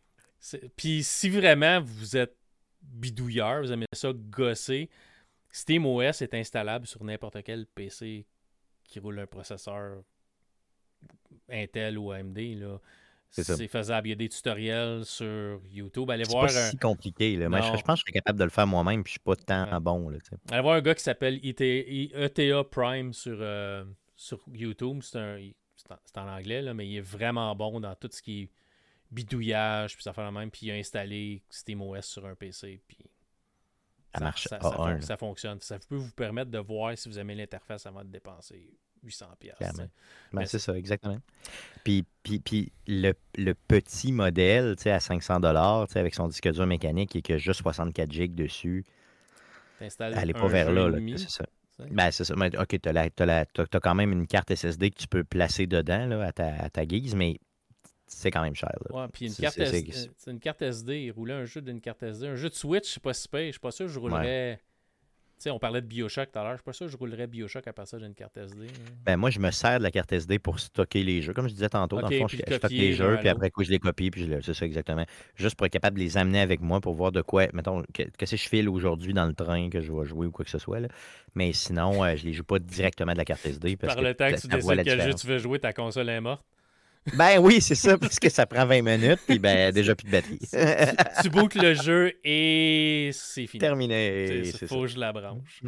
puis 0.75 1.03
si 1.03 1.29
vraiment 1.29 1.81
vous 1.81 2.15
êtes 2.17 2.35
bidouilleur, 2.81 3.61
vous 3.61 3.71
aimez 3.71 3.85
ça 3.93 4.11
gosser, 4.13 4.89
SteamOS 5.51 6.21
est 6.21 6.33
installable 6.33 6.87
sur 6.87 7.03
n'importe 7.03 7.43
quel 7.43 7.65
PC 7.65 8.25
qui 8.83 8.99
roule 8.99 9.19
un 9.19 9.27
processeur 9.27 10.03
Intel 11.49 11.97
ou 11.97 12.11
AMD. 12.11 12.37
Là. 12.37 12.79
C'est. 13.29 13.43
C'est 13.43 13.67
faisable. 13.67 14.07
Il 14.07 14.11
y 14.11 14.13
a 14.13 14.15
des 14.15 14.29
tutoriels 14.29 15.05
sur 15.05 15.61
YouTube. 15.69 16.09
Allez 16.09 16.25
C'est 16.25 16.31
voir, 16.31 16.47
pas 16.47 16.67
un, 16.67 16.69
si 16.69 16.77
compliqué. 16.77 17.35
Là. 17.35 17.49
Moi, 17.49 17.61
je, 17.61 17.69
pense 17.81 17.81
que 17.81 17.93
je 17.95 18.01
serais 18.01 18.11
capable 18.13 18.39
de 18.39 18.43
le 18.45 18.49
faire 18.49 18.67
moi-même, 18.67 19.03
puis 19.03 19.11
je 19.11 19.13
suis 19.13 19.19
pas 19.19 19.35
tant 19.35 19.71
Ouais. 19.71 19.79
bon. 19.79 20.09
Là, 20.09 20.17
allez 20.51 20.61
voir 20.61 20.75
un 20.75 20.81
gars 20.81 20.95
qui 20.95 21.03
s'appelle 21.03 21.39
ETA 21.43 22.63
Prime 22.63 23.13
sur, 23.13 23.37
euh, 23.39 23.83
sur 24.15 24.39
YouTube. 24.53 24.99
C'est 25.01 25.53
c'est 25.75 25.91
en, 25.91 25.97
c'est 26.05 26.17
en 26.17 26.27
anglais, 26.27 26.61
là, 26.61 26.73
mais 26.73 26.87
il 26.87 26.97
est 26.97 27.01
vraiment 27.01 27.55
bon 27.55 27.79
dans 27.79 27.93
tout 27.95 28.09
ce 28.11 28.21
qui 28.21 28.43
est 28.43 28.49
bidouillage, 29.11 29.95
puis 29.95 30.03
ça 30.03 30.13
fait 30.13 30.21
la 30.21 30.31
même. 30.31 30.51
Puis 30.51 30.67
il 30.67 30.71
a 30.71 30.75
installé 30.75 31.41
SteamOS 31.49 32.01
sur 32.01 32.25
un 32.25 32.35
PC, 32.35 32.81
puis 32.87 32.97
Ça 34.13 34.19
marche 34.21 34.47
ça, 34.47 34.59
ça 34.59 34.71
fon- 35.17 35.27
fonctionne. 35.27 35.59
Ça 35.61 35.79
peut 35.79 35.95
vous 35.95 36.11
permettre 36.11 36.51
de 36.51 36.59
voir 36.59 36.97
si 36.97 37.07
vous 37.09 37.19
aimez 37.19 37.35
l'interface 37.35 37.85
avant 37.85 38.03
de 38.03 38.09
dépenser 38.09 38.69
800$. 39.05 39.35
piastres, 39.39 39.57
Clairement. 39.57 39.73
tu 39.73 39.83
sais. 39.83 39.89
Ben, 40.33 40.39
Mais 40.39 40.45
c'est 40.47 40.59
ça, 40.59 40.75
exactement. 40.77 41.19
Puis, 41.83 42.03
puis, 42.23 42.39
puis 42.39 42.71
le, 42.87 43.13
le 43.35 43.53
petit 43.53 44.11
modèle 44.11 44.75
tu 44.75 44.83
sais, 44.83 44.91
à 44.91 44.99
500 44.99 45.39
tu 45.41 45.93
sais, 45.93 45.99
avec 45.99 46.15
son 46.15 46.27
disque 46.27 46.51
dur 46.51 46.65
mécanique 46.65 47.15
et 47.15 47.21
qui 47.21 47.33
a 47.33 47.37
juste 47.37 47.61
64 47.61 48.11
GB 48.11 48.35
dessus, 48.35 48.83
allez 49.99 50.33
un 50.35 50.39
pas 50.39 50.47
vers 50.47 50.71
là. 50.71 50.89
là, 50.89 50.97
c'est 51.17 51.29
ça. 51.29 51.45
Ben, 51.91 52.09
c'est 52.09 52.23
ça. 52.23 52.35
Mais, 52.35 52.57
OK, 52.57 52.75
tu 52.81 52.89
as, 52.89 53.79
quand 53.81 53.95
même 53.95 54.11
une 54.11 54.25
carte 54.25 54.53
SSD 54.53 54.89
que 54.89 54.97
tu 54.97 55.07
peux 55.07 55.23
placer 55.23 55.67
dedans 55.67 56.07
là, 56.07 56.25
à, 56.25 56.31
ta, 56.31 56.47
à 56.55 56.69
ta 56.71 56.85
guise, 56.87 57.13
mais 57.13 57.39
c'est 58.07 58.31
quand 58.31 58.41
même 58.41 58.55
cher. 58.55 58.71
là. 58.89 59.01
Ouais, 59.01 59.07
puis 59.11 59.27
une 59.27 59.35
carte, 59.35 59.57
SD, 59.57 59.91
euh, 59.93 60.31
une 60.31 60.39
carte 60.39 60.61
SD, 60.61 61.11
rouler 61.11 61.33
un 61.33 61.45
jeu 61.45 61.61
d'une 61.61 61.81
carte 61.81 62.03
SD. 62.03 62.27
Un 62.27 62.35
jeu 62.35 62.49
de 62.49 62.53
Switch, 62.53 62.93
c'est 62.93 63.03
pas 63.03 63.13
si 63.13 63.27
pire. 63.27 63.45
Je 63.45 63.51
suis 63.51 63.59
pas 63.59 63.71
sûr 63.71 63.85
que 63.85 63.91
je 63.91 63.99
roulerais. 63.99 64.59
Tu 65.37 65.43
sais, 65.43 65.51
on 65.51 65.59
parlait 65.59 65.81
de 65.81 65.85
Bioshock 65.85 66.31
tout 66.31 66.39
à 66.39 66.43
l'heure. 66.43 66.53
Je 66.53 66.57
suis 66.57 66.63
pas 66.63 66.73
sûr 66.73 66.87
que 66.87 66.91
je 66.91 66.97
roulerais 66.97 67.27
Bioshock 67.27 67.67
à 67.67 67.73
partir 67.73 67.99
d'une 67.99 68.15
carte 68.15 68.35
SD. 68.37 68.65
hein. 68.65 68.91
Ben, 69.05 69.17
moi, 69.17 69.29
je 69.29 69.37
me 69.37 69.51
sers 69.51 69.77
de 69.77 69.83
la 69.83 69.91
carte 69.91 70.11
SD 70.11 70.39
pour 70.39 70.59
stocker 70.59 71.03
les 71.03 71.21
jeux. 71.21 71.33
Comme 71.33 71.47
je 71.47 71.53
disais 71.53 71.69
tantôt, 71.69 72.01
dans 72.01 72.09
le 72.09 72.17
fond, 72.17 72.27
je, 72.27 72.37
stocke 72.37 72.71
les 72.71 72.93
jeux, 72.93 73.17
puis 73.19 73.29
après 73.29 73.51
coup, 73.51 73.63
je 73.63 73.69
les 73.69 73.77
copie, 73.77 74.09
puis 74.09 74.27
c'est 74.41 74.55
ça 74.55 74.65
exactement. 74.65 75.05
Juste 75.35 75.55
pour 75.55 75.67
être 75.67 75.73
capable 75.73 75.99
de 75.99 76.03
les 76.03 76.17
amener 76.17 76.39
avec 76.39 76.59
moi 76.59 76.81
pour 76.81 76.95
voir 76.95 77.11
de 77.11 77.21
quoi, 77.21 77.45
mettons, 77.53 77.83
que, 77.93 78.01
que 78.03 78.25
si 78.25 78.35
je 78.35 78.49
file 78.49 78.67
aujourd'hui 78.67 79.13
dans 79.13 79.27
le 79.27 79.33
train 79.33 79.69
que 79.69 79.79
je 79.79 79.91
vais 79.91 80.05
jouer 80.05 80.25
ou 80.25 80.31
quoi 80.31 80.43
que 80.43 80.49
ce 80.49 80.57
soit. 80.57 80.79
Là. 80.79 80.87
Mais 81.35 81.53
sinon, 81.53 82.03
euh, 82.03 82.15
je 82.15 82.25
les 82.25 82.33
joue 82.33 82.43
pas 82.43 82.57
directement 82.57 83.13
de 83.13 83.17
la 83.19 83.25
carte 83.25 83.45
SD. 83.45 83.75
Parce 83.75 83.93
Par 83.93 84.03
le 84.03 84.15
temps 84.15 84.31
que 84.31 84.41
tu 84.41 84.47
décides 84.47 84.83
quel 84.85 85.01
jeu 85.03 85.13
tu 85.13 85.27
veux 85.27 85.37
jouer, 85.37 85.59
ta 85.59 85.71
console 85.71 86.09
est 86.09 86.21
morte. 86.21 86.43
Ben 87.15 87.39
oui, 87.39 87.61
c'est 87.61 87.75
ça, 87.75 87.97
parce 87.97 88.19
que 88.19 88.29
ça 88.29 88.45
prend 88.45 88.65
20 88.65 88.81
minutes, 88.81 89.19
puis 89.27 89.39
ben 89.39 89.71
déjà 89.73 89.95
plus 89.95 90.05
de 90.07 90.11
batterie. 90.11 90.39
tu 91.21 91.29
bootes 91.29 91.55
le 91.55 91.73
jeu 91.73 92.13
et 92.23 93.09
c'est 93.13 93.47
fini. 93.47 93.59
Terminé. 93.59 94.43
C'est 94.45 94.67
faut 94.67 94.81
que 94.81 94.87
je 94.87 94.99
la 94.99 95.13
branche. 95.13 95.61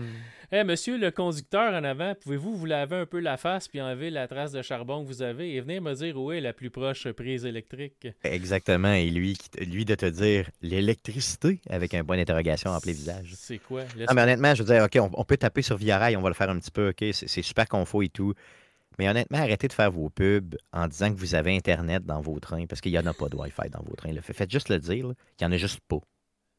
Eh, 0.51 0.63
monsieur 0.63 0.97
le 0.97 1.11
conducteur 1.11 1.73
en 1.73 1.83
avant, 1.83 2.13
pouvez-vous 2.21 2.55
vous 2.55 2.65
laver 2.65 2.97
un 2.97 3.05
peu 3.05 3.19
la 3.19 3.37
face 3.37 3.67
puis 3.67 3.79
enlever 3.81 4.09
la 4.09 4.27
trace 4.27 4.51
de 4.51 4.61
charbon 4.61 5.03
que 5.03 5.07
vous 5.07 5.21
avez 5.21 5.53
et 5.55 5.61
venir 5.61 5.81
me 5.81 5.93
dire 5.93 6.17
où 6.19 6.31
est 6.31 6.41
la 6.41 6.53
plus 6.53 6.69
proche 6.69 7.07
prise 7.11 7.45
électrique? 7.45 8.07
Exactement. 8.23 8.93
Et 8.93 9.09
lui, 9.09 9.37
lui 9.61 9.85
de 9.85 9.95
te 9.95 10.05
dire 10.07 10.49
l'électricité 10.61 11.59
avec 11.69 11.93
un 11.93 12.03
point 12.03 12.17
d'interrogation 12.17 12.71
en 12.71 12.79
plein 12.79 12.93
visage. 12.93 13.33
C'est 13.35 13.59
quoi? 13.59 13.83
Non, 13.97 14.05
Ah, 14.07 14.13
mais 14.13 14.23
honnêtement, 14.23 14.55
je 14.55 14.63
veux 14.63 14.73
dire, 14.73 14.83
OK, 14.83 14.95
on, 14.97 15.09
on 15.19 15.23
peut 15.23 15.37
taper 15.37 15.61
sur 15.61 15.77
Via 15.77 15.97
Rail, 15.99 16.17
on 16.17 16.21
va 16.21 16.29
le 16.29 16.35
faire 16.35 16.49
un 16.49 16.59
petit 16.59 16.71
peu, 16.71 16.89
OK, 16.89 17.05
c'est 17.13 17.27
c'est 17.29 17.41
super 17.43 17.67
confort 17.67 18.03
et 18.03 18.09
tout. 18.09 18.33
Mais 18.99 19.09
honnêtement, 19.09 19.39
arrêtez 19.39 19.67
de 19.67 19.73
faire 19.73 19.89
vos 19.91 20.09
pubs 20.09 20.55
en 20.73 20.87
disant 20.87 21.11
que 21.11 21.17
vous 21.17 21.33
avez 21.33 21.55
Internet 21.55 22.05
dans 22.05 22.21
vos 22.21 22.39
trains, 22.39 22.65
parce 22.67 22.81
qu'il 22.81 22.91
n'y 22.91 22.99
en 22.99 23.05
a 23.07 23.13
pas 23.13 23.29
de 23.29 23.35
Wi-Fi 23.37 23.69
dans 23.71 23.81
vos 23.81 23.95
trains. 23.95 24.11
là. 24.13 24.21
Faites 24.21 24.51
juste 24.51 24.69
le 24.69 24.77
dire, 24.79 25.07
là, 25.07 25.13
qu'il 25.37 25.47
n'y 25.47 25.53
en 25.53 25.55
a 25.55 25.57
juste 25.57 25.79
pas. 25.87 25.99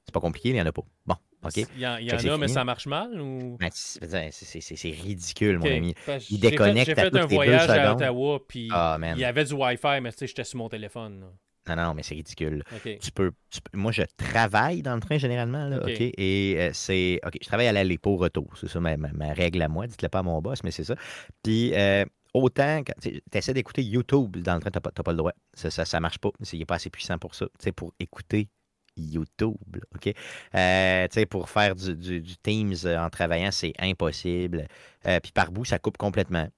C'est 0.06 0.12
pas 0.14 0.20
compliqué, 0.20 0.48
il 0.48 0.54
n'y 0.54 0.62
en 0.62 0.66
a 0.66 0.72
pas. 0.72 0.82
Bon, 1.06 1.14
OK. 1.44 1.56
Il 1.56 1.62
y 1.80 1.86
en, 1.86 1.98
il 1.98 2.06
y 2.06 2.10
a, 2.30 2.38
mais 2.38 2.48
ça 2.48 2.64
marche 2.64 2.86
mal 2.86 3.20
ou? 3.20 3.56
Ben, 3.60 3.68
c'est 3.70 4.90
ridicule, 4.90 5.58
mon 5.58 5.66
ami. 5.66 5.94
Il 6.30 6.40
déconnecte 6.40 6.86
J'ai 6.86 6.92
à 6.92 6.94
fait 6.96 7.10
toutes 7.10 7.20
un 7.20 7.26
voyage 7.26 7.68
à. 7.70 7.92
Ottawa, 7.92 8.40
puis 8.48 8.68
Ah, 8.72 8.96
man. 8.98 9.14
il 9.16 9.20
y 9.20 9.24
avait 9.24 9.44
du 9.44 9.52
Wi-Fi, 9.52 10.00
mais 10.02 10.10
tu 10.12 10.18
sais, 10.18 10.26
j'étais 10.26 10.44
sur 10.44 10.58
mon 10.58 10.68
téléphone. 10.68 11.20
là. 11.20 11.76
Non, 11.76 11.82
non, 11.84 11.94
mais 11.94 12.02
c'est 12.02 12.14
ridicule. 12.14 12.64
Tu 13.00 13.12
peux, 13.12 13.32
tu 13.50 13.60
peux- 13.60 13.76
Moi, 13.78 13.92
je 13.92 14.02
travaille 14.16 14.80
dans 14.82 14.94
le 14.94 15.00
train 15.00 15.18
généralement, 15.18 15.68
là? 15.68 15.78
Et 15.86 16.54
euh, 16.58 16.70
c'est. 16.72 17.20
OK, 17.24 17.34
je 17.40 17.46
travaille 17.46 17.66
à 17.68 17.72
l'aller 17.72 17.98
pour 17.98 18.18
retour. 18.18 18.50
C'est 18.58 18.66
ça 18.68 18.80
ma, 18.80 18.96
ma- 18.96 19.12
ma 19.12 19.32
règle 19.34 19.60
à 19.62 19.68
moi. 19.68 19.86
Dites-le 19.86 20.08
pas 20.08 20.20
à 20.20 20.22
mon 20.22 20.40
boss, 20.40 20.64
mais 20.64 20.70
c'est 20.70 20.84
ça. 20.84 20.94
Puis, 21.42 21.72
euh, 21.74 22.04
autant. 22.34 22.82
Tu 23.00 23.20
essaies 23.32 23.54
d'écouter 23.54 23.82
YouTube 23.82 24.36
dans 24.38 24.54
le 24.54 24.60
train, 24.60 24.70
t'as 24.70 24.80
pas, 24.80 24.90
t'as 24.90 25.02
pas 25.02 25.12
le 25.12 25.18
droit. 25.18 25.32
Ça, 25.54 25.70
ça 25.70 26.00
marche 26.00 26.18
pas. 26.18 26.30
Il 26.52 26.58
n'est 26.58 26.66
pas 26.66 26.76
assez 26.76 26.90
puissant 26.90 27.18
pour 27.18 27.34
ça. 27.34 27.46
Tu 27.58 27.72
pour 27.72 27.92
écouter 27.98 28.48
YouTube, 28.96 29.56
OK? 29.94 30.12
Euh, 30.54 31.08
tu 31.08 31.26
pour 31.26 31.48
faire 31.48 31.74
du, 31.74 31.94
du- 31.96 32.36
Teams 32.42 32.74
euh, 32.84 32.98
en 32.98 33.10
travaillant, 33.10 33.50
c'est 33.50 33.72
impossible. 33.78 34.66
Euh, 35.06 35.20
puis 35.20 35.32
par 35.32 35.52
bout, 35.52 35.64
ça 35.64 35.78
coupe 35.78 35.96
complètement. 35.96 36.48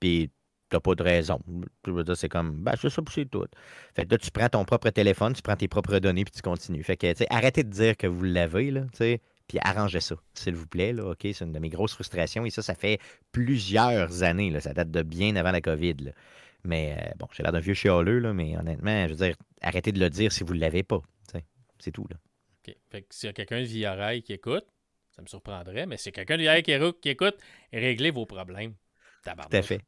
Puis 0.00 0.30
t'as 0.68 0.80
pas 0.80 0.94
de 0.94 1.02
raison. 1.02 1.40
C'est 2.14 2.28
comme, 2.28 2.62
ben, 2.62 2.74
c'est 2.80 2.90
ça, 2.90 3.02
c'est 3.12 3.30
tout. 3.30 3.46
Fait 3.94 4.04
que 4.06 4.12
là, 4.12 4.18
tu 4.18 4.30
prends 4.30 4.48
ton 4.48 4.64
propre 4.64 4.90
téléphone, 4.90 5.32
tu 5.34 5.42
prends 5.42 5.56
tes 5.56 5.68
propres 5.68 5.98
données, 5.98 6.24
puis 6.24 6.32
tu 6.32 6.42
continues. 6.42 6.82
Fait 6.82 6.96
que, 6.96 7.12
tu 7.12 7.24
arrêtez 7.30 7.62
de 7.64 7.70
dire 7.70 7.96
que 7.96 8.06
vous 8.06 8.24
l'avez, 8.24 8.70
là, 8.70 8.82
tu 8.92 9.18
puis 9.48 9.58
arrangez 9.62 10.00
ça, 10.00 10.16
s'il 10.34 10.54
vous 10.54 10.66
plaît, 10.66 10.92
là, 10.92 11.10
OK? 11.10 11.20
C'est 11.22 11.40
une 11.44 11.52
de 11.52 11.58
mes 11.58 11.68
grosses 11.68 11.94
frustrations, 11.94 12.44
et 12.44 12.50
ça, 12.50 12.62
ça 12.62 12.74
fait 12.74 12.98
plusieurs 13.32 14.22
années, 14.22 14.50
là. 14.50 14.60
Ça 14.60 14.72
date 14.74 14.90
de 14.90 15.02
bien 15.02 15.36
avant 15.36 15.52
la 15.52 15.60
COVID, 15.60 15.94
là. 16.00 16.10
Mais, 16.64 16.96
euh, 16.98 17.12
bon, 17.18 17.28
j'ai 17.32 17.42
l'air 17.42 17.52
d'un 17.52 17.60
vieux 17.60 17.74
chialeux, 17.74 18.18
là, 18.18 18.32
mais 18.32 18.56
honnêtement, 18.56 19.06
je 19.06 19.12
veux 19.12 19.26
dire, 19.26 19.36
arrêtez 19.62 19.92
de 19.92 20.00
le 20.00 20.10
dire 20.10 20.32
si 20.32 20.42
vous 20.42 20.54
ne 20.54 20.60
l'avez 20.60 20.82
pas. 20.82 21.00
C'est 21.78 21.92
tout, 21.92 22.06
là. 22.10 22.16
OK. 22.66 22.74
Fait 22.90 23.02
que 23.02 23.14
s'il 23.14 23.26
y 23.26 23.30
a 23.30 23.32
quelqu'un 23.34 23.60
de 23.60 23.66
Via 23.66 23.94
Rail 23.94 24.22
qui 24.22 24.32
écoute, 24.32 24.64
ça 25.14 25.20
me 25.20 25.26
surprendrait, 25.26 25.84
mais 25.86 25.98
s'il 25.98 26.06
y 26.06 26.08
a 26.08 26.12
quelqu'un 26.12 26.36
de 26.36 26.42
Via 26.42 26.52
Rail 26.52 26.62
qui, 26.62 26.72
écoute- 26.72 27.00
qui 27.00 27.10
écoute, 27.10 27.36
réglez 27.70 28.10
vos 28.10 28.24
problèmes. 28.24 28.74
Tout 29.22 29.56
à 29.56 29.62
fait. 29.62 29.80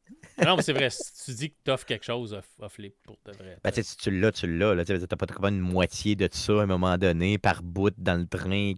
non, 0.45 0.57
mais 0.57 0.63
c'est 0.63 0.73
vrai, 0.73 0.91
si 0.91 1.25
tu 1.25 1.35
dis 1.35 1.51
que 1.51 1.57
tu 1.65 1.71
offres 1.71 1.87
quelque 1.87 2.05
chose, 2.05 2.39
offre-les 2.59 2.91
pour 3.05 3.17
de 3.25 3.33
vrai. 3.33 3.57
Ben, 3.63 3.73
si 3.73 3.97
tu 3.97 4.11
l'as, 4.11 4.33
tu 4.33 4.47
l'as. 4.59 4.85
Tu 4.85 4.93
n'as 4.93 5.07
pas 5.07 5.49
une 5.49 5.61
moitié 5.61 6.17
de 6.17 6.29
ça 6.31 6.55
à 6.55 6.63
un 6.63 6.67
moment 6.67 6.99
donné, 6.99 7.39
par 7.39 7.63
bout 7.63 7.95
dans 7.97 8.21
le 8.21 8.27
train, 8.27 8.73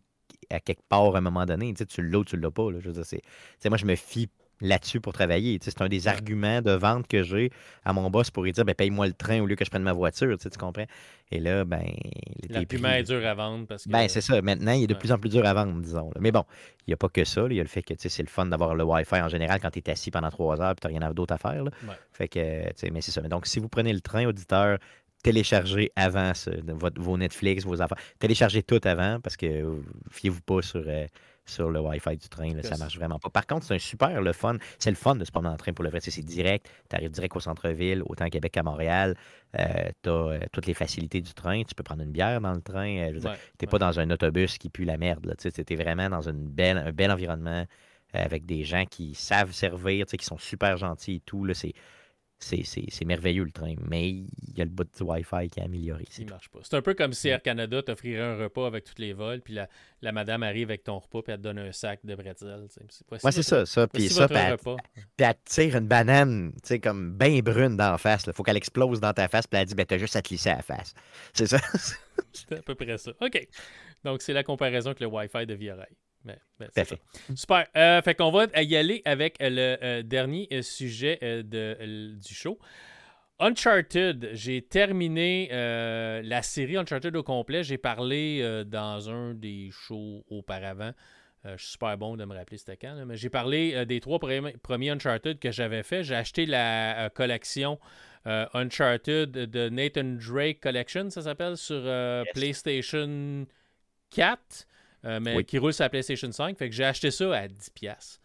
à 0.50 0.60
quelque 0.60 0.82
part 0.88 1.14
à 1.14 1.18
un 1.18 1.22
moment 1.22 1.46
donné. 1.46 1.74
Tu 1.74 2.02
l'as 2.02 2.18
ou 2.18 2.24
tu 2.24 2.36
l'as 2.36 2.50
pas. 2.50 2.70
Là. 2.70 2.78
Je 2.80 2.90
veux 2.90 3.02
dire, 3.02 3.20
moi, 3.66 3.76
je 3.76 3.86
me 3.86 3.96
fie 3.96 4.28
là-dessus 4.60 5.00
pour 5.00 5.12
travailler. 5.12 5.58
C'est 5.62 5.80
un 5.80 5.88
des 5.88 6.06
arguments 6.06 6.60
de 6.60 6.72
vente 6.72 7.06
que 7.06 7.22
j'ai 7.22 7.50
à 7.84 7.92
mon 7.92 8.10
boss 8.10 8.30
pour 8.30 8.42
lui 8.42 8.52
dire 8.52 8.64
ben, 8.64 8.74
paye-moi 8.74 9.06
le 9.06 9.12
train 9.12 9.40
au 9.40 9.46
lieu 9.46 9.56
que 9.56 9.64
je 9.64 9.70
prenne 9.70 9.82
ma 9.82 9.92
voiture. 9.92 10.36
Tu 10.38 10.48
comprends? 10.50 10.84
Et 11.30 11.40
là, 11.40 11.64
ben. 11.64 11.84
L'argument 12.48 12.88
est 12.88 13.04
dur 13.04 13.24
à 13.26 13.34
vendre 13.34 13.66
parce 13.66 13.84
que. 13.84 13.90
Ben, 13.90 14.08
c'est 14.08 14.20
ça. 14.20 14.40
Maintenant, 14.42 14.72
il 14.72 14.84
est 14.84 14.86
de 14.86 14.94
plus 14.94 15.12
en 15.12 15.18
plus 15.18 15.30
dur 15.30 15.46
à 15.46 15.54
vendre, 15.54 15.80
disons. 15.80 16.10
Mais 16.20 16.32
bon, 16.32 16.44
il 16.86 16.90
n'y 16.90 16.94
a 16.94 16.96
pas 16.96 17.08
que 17.08 17.24
ça. 17.24 17.46
Il 17.48 17.56
y 17.56 17.60
a 17.60 17.62
le 17.62 17.68
fait 17.68 17.82
que 17.82 17.94
c'est 17.96 18.22
le 18.22 18.28
fun 18.28 18.46
d'avoir 18.46 18.74
le 18.74 18.84
Wi-Fi 18.84 19.20
en 19.20 19.28
général 19.28 19.60
quand 19.60 19.70
tu 19.70 19.78
es 19.78 19.90
assis 19.90 20.10
pendant 20.10 20.30
trois 20.30 20.60
heures 20.60 20.72
et 20.72 20.74
tu 20.74 20.86
n'as 20.86 20.98
rien 20.98 21.10
d'autre 21.12 21.34
à 21.34 21.38
faire. 21.38 21.64
Fait 22.12 22.28
que, 22.28 22.90
mais 22.90 23.00
c'est 23.00 23.12
ça. 23.12 23.22
Donc, 23.22 23.46
si 23.46 23.60
vous 23.60 23.68
prenez 23.68 23.92
le 23.92 24.00
train, 24.00 24.26
auditeur, 24.26 24.78
téléchargez 25.22 25.90
avant 25.96 26.32
vos 26.96 27.16
Netflix, 27.16 27.64
vos 27.64 27.80
affaires. 27.80 27.98
Téléchargez 28.18 28.62
tout 28.62 28.80
avant 28.84 29.20
parce 29.20 29.36
que 29.36 29.80
fiez-vous 30.10 30.42
pas 30.42 30.62
sur. 30.62 30.82
Euh, 30.86 31.06
sur 31.46 31.70
le 31.70 31.80
Wi-Fi 31.80 32.16
du 32.16 32.28
train. 32.28 32.54
Là, 32.54 32.62
ça 32.62 32.76
marche 32.76 32.96
vraiment 32.96 33.18
pas. 33.18 33.28
Par 33.28 33.46
contre, 33.46 33.66
c'est 33.66 33.74
un 33.74 33.78
super 33.78 34.22
le 34.22 34.32
fun. 34.32 34.56
C'est 34.78 34.90
le 34.90 34.96
fun 34.96 35.16
de 35.16 35.24
se 35.24 35.32
promener 35.32 35.52
en 35.52 35.56
train 35.56 35.72
pour 35.72 35.82
le 35.82 35.90
vrai. 35.90 35.98
C'est 36.00 36.22
direct. 36.22 36.70
Tu 36.88 36.94
arrives 36.94 37.10
direct 37.10 37.34
au 37.34 37.40
centre-ville, 37.40 38.02
autant 38.06 38.26
à 38.26 38.30
Québec 38.30 38.52
qu'à 38.52 38.62
Montréal. 38.62 39.16
Euh, 39.58 39.64
tu 40.02 40.08
as 40.08 40.12
euh, 40.12 40.38
toutes 40.52 40.66
les 40.66 40.74
facilités 40.74 41.20
du 41.20 41.34
train. 41.34 41.62
Tu 41.64 41.74
peux 41.74 41.82
prendre 41.82 42.02
une 42.02 42.12
bière 42.12 42.40
dans 42.40 42.52
le 42.52 42.60
train. 42.60 43.10
tu 43.12 43.26
n'es 43.26 43.66
pas 43.66 43.78
dans 43.78 43.98
un 43.98 44.10
autobus 44.10 44.58
qui 44.58 44.70
pue 44.70 44.84
la 44.84 44.96
merde. 44.96 45.34
Tu 45.38 45.48
es 45.48 45.76
vraiment 45.76 46.08
dans 46.08 46.28
une 46.28 46.48
belle, 46.48 46.78
un 46.78 46.92
bel 46.92 47.10
environnement 47.10 47.64
avec 48.12 48.46
des 48.46 48.64
gens 48.64 48.84
qui 48.86 49.14
savent 49.14 49.52
servir, 49.52 50.06
qui 50.06 50.24
sont 50.24 50.38
super 50.38 50.76
gentils 50.76 51.16
et 51.16 51.20
tout. 51.20 51.46
C'est 51.54 51.74
c'est 52.40 53.04
merveilleux 53.04 53.44
le 53.44 53.50
train, 53.50 53.74
mais 53.88 54.08
il 54.08 54.56
y 54.56 54.60
a 54.60 54.64
le 54.64 54.70
bout 54.70 54.84
du 54.84 55.02
Wi-Fi 55.02 55.48
qui 55.50 55.60
est 55.60 55.62
amélioré. 55.62 56.04
Il 56.18 56.28
marche 56.28 56.48
pas. 56.48 56.60
C'est 56.62 56.74
un 56.74 56.82
peu 56.82 56.94
comme 56.94 57.12
si 57.12 57.28
Air 57.28 57.42
Canada 57.42 57.82
t'offrirait 57.82 58.22
un 58.22 58.36
repas 58.36 58.66
avec 58.66 58.84
tous 58.84 58.98
les 58.98 59.12
vols, 59.12 59.40
puis 59.40 59.54
la, 59.54 59.68
la, 60.02 60.12
madame 60.12 60.42
arrive 60.42 60.70
avec 60.70 60.84
ton 60.84 60.98
repas, 60.98 61.22
puis 61.22 61.32
elle 61.32 61.38
te 61.38 61.42
donne 61.42 61.58
un 61.58 61.72
sac 61.72 62.00
de 62.04 62.14
bretzel. 62.14 62.66
Ouais, 63.10 63.18
c'est 63.30 63.42
ça, 63.42 63.66
ça. 63.66 63.86
Puis 63.86 64.08
ça, 64.08 64.26
puis 64.26 64.38
elle, 65.18 65.34
tire 65.44 65.76
une 65.76 65.86
banane, 65.86 66.52
tu 66.54 66.68
sais, 66.68 66.80
comme 66.80 67.12
bien 67.12 67.40
brune 67.40 67.76
dans 67.76 67.92
la 67.92 67.98
face. 67.98 68.24
Il 68.26 68.32
faut 68.32 68.42
qu'elle 68.42 68.56
explose 68.56 69.00
dans 69.00 69.12
ta 69.12 69.28
face, 69.28 69.46
puis 69.46 69.60
elle 69.60 69.66
dit, 69.66 69.74
ben, 69.74 69.84
t'as 69.86 69.98
juste 69.98 70.16
à 70.16 70.22
te 70.22 70.30
lisser 70.30 70.50
à 70.50 70.56
la 70.56 70.62
face. 70.62 70.94
C'est 71.34 71.46
ça. 71.46 71.58
c'est 72.32 72.52
à 72.52 72.62
peu 72.62 72.74
près 72.74 72.96
ça. 72.98 73.12
OK. 73.20 73.48
Donc, 74.04 74.22
c'est 74.22 74.32
la 74.32 74.42
comparaison 74.42 74.90
avec 74.90 75.00
le 75.00 75.06
Wi-Fi 75.06 75.46
de 75.46 75.54
Via 75.54 75.76
ben, 76.24 76.36
ben, 76.58 76.84
Super. 77.34 77.66
Euh, 77.76 78.02
fait 78.02 78.14
qu'on 78.14 78.30
va 78.30 78.46
y 78.62 78.76
aller 78.76 79.02
avec 79.04 79.36
le 79.40 79.78
euh, 79.82 80.02
dernier 80.02 80.48
euh, 80.52 80.62
sujet 80.62 81.18
de, 81.22 82.14
du 82.14 82.34
show. 82.34 82.58
Uncharted, 83.38 84.30
j'ai 84.34 84.60
terminé 84.60 85.48
la 85.50 86.42
série 86.42 86.76
Uncharted 86.76 87.16
au 87.16 87.22
complet. 87.22 87.64
J'ai 87.64 87.78
parlé 87.78 88.64
dans 88.66 89.08
un 89.08 89.32
des 89.32 89.70
shows 89.72 90.26
auparavant. 90.28 90.92
je 91.46 91.56
suis 91.56 91.72
super 91.72 91.96
bon 91.96 92.18
de 92.18 92.26
me 92.26 92.34
rappeler 92.34 92.58
c'était 92.58 92.76
quand, 92.76 93.02
mais 93.06 93.16
j'ai 93.16 93.30
parlé 93.30 93.86
des 93.86 94.00
trois 94.00 94.18
premiers, 94.18 94.90
Uncharted 94.90 95.38
que 95.38 95.50
j'avais 95.50 95.82
fait. 95.82 96.04
J'ai 96.04 96.16
acheté 96.16 96.44
la 96.44 97.08
collection 97.14 97.78
Uncharted 98.26 99.30
de 99.30 99.68
Nathan 99.70 100.18
Drake 100.20 100.60
Collection, 100.60 101.08
ça 101.08 101.22
s'appelle, 101.22 101.56
sur 101.56 101.82
PlayStation 102.34 103.46
4. 104.10 104.66
Euh, 105.04 105.20
mais 105.20 105.44
qui 105.44 105.58
roule 105.58 105.72
sur 105.72 105.84
la 105.84 105.88
PlayStation 105.88 106.30
5. 106.30 106.56
Fait 106.56 106.68
que 106.68 106.74
j'ai 106.74 106.84
acheté 106.84 107.10
ça 107.10 107.34
à 107.34 107.46
10$. 107.46 108.18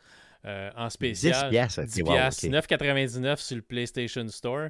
Euh, 0.45 0.69
en 0.76 0.89
spécial. 0.89 1.51
10$, 1.51 1.86
10 1.86 2.49
9,99$ 2.49 3.38
sur 3.38 3.55
le 3.55 3.61
PlayStation 3.61 4.28
Store. 4.28 4.69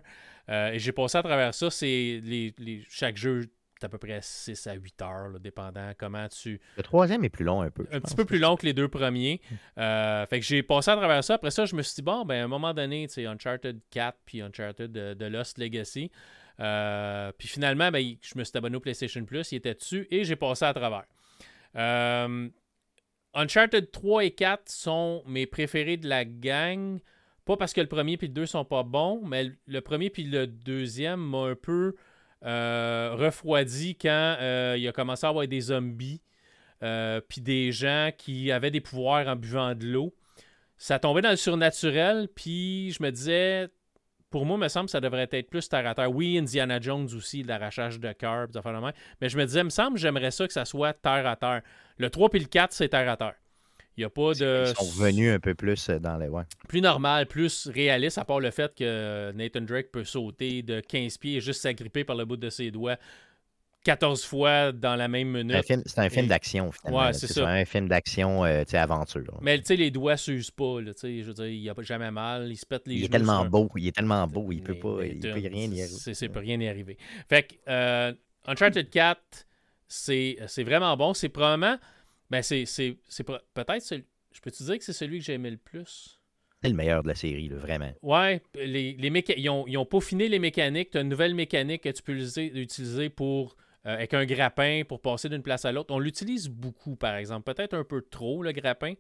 Euh, 0.50 0.72
et 0.72 0.80
j'ai 0.80 0.92
passé 0.92 1.18
à 1.18 1.24
travers 1.24 1.54
ça. 1.54 1.70
C'est 1.70 2.22
les, 2.24 2.54
chaque 2.90 3.18
jeu 3.18 3.50
à 3.82 3.90
peu 3.90 3.98
près 3.98 4.20
6 4.22 4.68
à 4.68 4.74
8 4.74 5.02
heures, 5.02 5.40
dépendant 5.40 5.92
comment 5.98 6.28
tu. 6.30 6.62
Le 6.78 6.84
troisième 6.84 7.26
est 7.26 7.30
plus 7.30 7.44
long 7.44 7.62
un 7.62 7.70
peu. 7.70 7.86
Un 7.92 8.00
petit 8.00 8.16
peu 8.16 8.24
plus 8.24 8.40
long 8.40 8.56
que 8.56 8.66
les 8.66 8.74
deux 8.74 8.88
premiers. 8.88 9.42
fait 9.76 10.40
que 10.40 10.42
j'ai 10.42 10.64
passé 10.64 10.92
à 10.92 10.96
travers 10.96 11.24
ça. 11.24 11.34
Après 11.36 11.52
ça, 11.52 11.66
je 11.66 11.76
me 11.76 11.82
suis 11.82 11.96
dit, 11.96 12.02
bon, 12.02 12.24
ben, 12.24 12.42
à 12.42 12.44
un 12.46 12.48
moment 12.48 12.74
donné, 12.74 13.08
tu 13.08 13.26
Uncharted 13.26 13.80
4 13.92 14.18
puis 14.26 14.42
Uncharted 14.42 14.92
de, 14.92 15.26
Lost 15.26 15.58
Legacy. 15.58 16.10
puis 16.58 17.48
finalement, 17.50 17.92
ben, 17.92 18.16
je 18.22 18.40
me 18.40 18.44
suis 18.46 18.58
abonné 18.58 18.78
au 18.78 18.80
PlayStation 18.80 19.26
Plus, 19.26 19.52
il 19.52 19.58
était 19.58 19.74
dessus 19.74 20.08
et 20.10 20.24
j'ai 20.24 20.38
passé 20.38 20.64
à 20.64 20.74
travers. 20.74 21.06
Euh, 21.76 22.50
Uncharted 23.34 23.92
3 23.92 24.26
et 24.26 24.32
4 24.32 24.70
sont 24.70 25.24
mes 25.28 25.46
préférés 25.46 25.98
de 25.98 26.08
la 26.08 26.26
gang. 26.26 27.00
Pas 27.46 27.58
parce 27.58 27.74
que 27.74 27.82
le 27.82 27.88
premier 27.88 28.14
et 28.14 28.18
le 28.22 28.28
2 28.30 28.46
sont 28.46 28.66
pas 28.66 28.84
bons, 28.84 29.22
mais 29.26 29.52
le 29.68 29.82
premier 29.82 30.10
puis 30.10 30.24
le 30.24 30.48
deuxième 30.48 31.20
m'a 31.20 31.50
un 31.50 31.56
peu 31.56 31.96
euh, 32.44 33.16
refroidi 33.16 33.96
quand 33.96 34.38
euh, 34.40 34.76
il 34.78 34.88
a 34.88 34.92
commencé 34.92 35.26
à 35.26 35.30
avoir 35.30 35.48
des 35.48 35.62
zombies 35.62 36.22
puis 37.28 37.42
des 37.42 37.72
gens 37.72 38.12
qui 38.16 38.52
avaient 38.52 38.70
des 38.70 38.82
pouvoirs 38.82 39.28
en 39.28 39.36
buvant 39.36 39.74
de 39.74 39.88
l'eau. 39.88 40.14
Ça 40.78 41.00
tombait 41.00 41.22
dans 41.22 41.32
le 41.32 41.36
surnaturel, 41.36 42.28
puis 42.36 42.92
je 42.92 43.02
me 43.02 43.10
disais, 43.10 43.70
pour 44.36 44.46
moi, 44.46 44.58
il 44.58 44.64
me 44.64 44.68
semble 44.68 44.88
que 44.88 44.92
ça 44.92 45.00
devrait 45.00 45.30
être 45.32 45.50
plus 45.50 45.70
terre 45.70 45.88
à 45.88 45.96
terre. 45.96 46.12
Oui, 46.12 46.38
Indiana 46.38 46.78
Jones 46.82 47.08
aussi, 47.16 47.42
l'arrachage 47.42 48.02
de 48.02 48.12
cœur, 48.12 48.48
mais 49.22 49.30
je 49.30 49.38
me 49.38 49.46
disais, 49.46 49.62
il 49.62 49.64
me 49.64 49.70
semble 49.70 49.98
j'aimerais 49.98 50.32
ça 50.32 50.46
que 50.46 50.52
ça 50.52 50.66
soit 50.66 50.92
terre 50.92 51.26
à 51.26 51.38
terre. 51.38 51.62
Le 51.98 52.10
3 52.10 52.30
puis 52.30 52.42
le 52.42 52.48
4, 52.48 52.74
c'est 52.74 52.90
terre 52.90 53.10
à 53.10 53.16
terre. 53.16 53.36
Il 53.96 54.02
n'y 54.02 54.04
a 54.04 54.10
pas 54.10 54.34
de. 54.34 54.66
Ils 54.68 54.76
sont 54.76 55.04
venus 55.04 55.34
un 55.34 55.40
peu 55.40 55.56
plus 55.56 55.88
euh, 55.88 56.00
dans 56.00 56.18
les. 56.18 56.28
Ouais. 56.28 56.44
Plus 56.68 56.82
normal, 56.82 57.28
plus 57.28 57.70
réaliste, 57.70 58.18
à 58.18 58.26
part 58.26 58.42
le 58.42 58.52
fait 58.52 58.76
que 58.76 59.32
Nathan 59.32 59.62
Drake 59.62 59.90
peut 59.94 60.04
sauter 60.04 60.64
de 60.64 60.82
15 60.82 61.18
pieds 61.18 61.38
et 61.38 61.40
juste 61.40 61.62
s'agripper 61.62 62.04
par 62.04 62.18
le 62.18 62.26
bout 62.26 62.36
de 62.36 62.50
ses 62.50 62.72
doigts. 62.72 62.98
14 63.86 64.26
fois 64.26 64.72
dans 64.72 64.96
la 64.96 65.08
même 65.08 65.30
minute. 65.30 65.64
C'est 65.86 66.00
un 66.00 66.10
film, 66.10 66.28
d'action, 66.28 66.72
finalement. 66.72 67.06
Ouais, 67.06 67.14
c'est 67.14 67.28
ça. 67.28 67.48
un 67.48 67.66
film 67.66 67.88
d'action, 67.88 68.44
euh, 68.44 68.64
aventure. 68.74 69.40
Mais 69.42 69.60
tu 69.60 69.66
sais, 69.66 69.76
les 69.76 69.92
doigts 69.92 70.18
s'usent 70.18 70.52
pas, 70.52 70.80
tu 70.82 70.92
sais, 70.96 71.22
je 71.22 71.28
veux 71.28 71.34
dire, 71.34 71.46
il 71.46 71.62
n'y 71.62 71.70
a 71.70 71.76
jamais 71.82 72.10
mal, 72.10 72.52
il 72.52 72.58
se 72.58 72.66
pète 72.66 72.88
les 72.88 72.96
il 72.96 73.06
Est 73.06 73.10
tellement 73.10 73.46
beau, 73.46 73.70
il 73.76 73.88
est 73.88 73.96
tellement 73.96 74.26
beau, 74.28 74.52
il 74.52 74.64
peut 74.64 74.78
pas, 74.78 75.06
il 75.06 75.20
peut 75.20 75.32
rien 75.32 75.52
y 75.52 75.82
arriver. 75.82 75.88
C'est 76.14 76.30
peut 76.30 76.40
rien 76.40 76.60
y 76.60 76.68
arriver. 76.68 76.98
Fait 77.30 77.44
que 77.44 77.54
euh, 77.70 78.14
Uncharted 78.48 78.90
4, 78.90 79.22
c'est 79.88 80.64
vraiment 80.64 80.98
bon. 80.98 81.14
C'est 81.14 81.30
probablement, 81.30 81.78
ben 82.32 82.42
c'est 82.42 82.66
peut-être, 83.54 84.02
je 84.32 84.42
peux 84.42 84.52
te 84.52 84.64
dire 84.64 84.80
que 84.80 84.84
c'est 84.84 84.94
celui 84.94 85.20
que 85.20 85.26
j'ai 85.26 85.34
aimé 85.34 85.52
le 85.52 85.58
plus? 85.58 86.20
C'est 86.64 86.70
le 86.70 86.76
meilleur 86.76 87.04
de 87.04 87.10
la 87.10 87.16
série, 87.16 87.50
vraiment. 87.50 87.92
Ouais, 88.02 88.42
les, 88.56 88.94
les 88.94 89.24
ils, 89.38 89.50
ont, 89.50 89.68
ils 89.68 89.78
ont 89.78 89.86
peaufiné 89.86 90.28
les 90.28 90.40
mécaniques. 90.40 90.90
Tu 90.90 90.98
as 90.98 91.02
une 91.02 91.10
nouvelle 91.10 91.36
mécanique 91.36 91.84
que 91.84 91.90
tu 91.90 92.02
peux 92.02 92.18
utiliser 92.18 93.10
pour 93.10 93.56
euh, 93.86 93.94
avec 93.94 94.14
un 94.14 94.26
grappin 94.26 94.82
pour 94.88 95.02
passer 95.02 95.30
d'une 95.30 95.44
place 95.44 95.66
à 95.66 95.72
l'autre. 95.72 95.94
On 95.94 96.00
l'utilise 96.00 96.50
beaucoup, 96.50 96.96
par 96.96 97.16
exemple. 97.16 97.54
Peut-être 97.54 97.74
un 97.74 97.84
peu 97.84 98.02
trop, 98.02 98.44
le 98.44 98.52
grappin. 98.52 98.94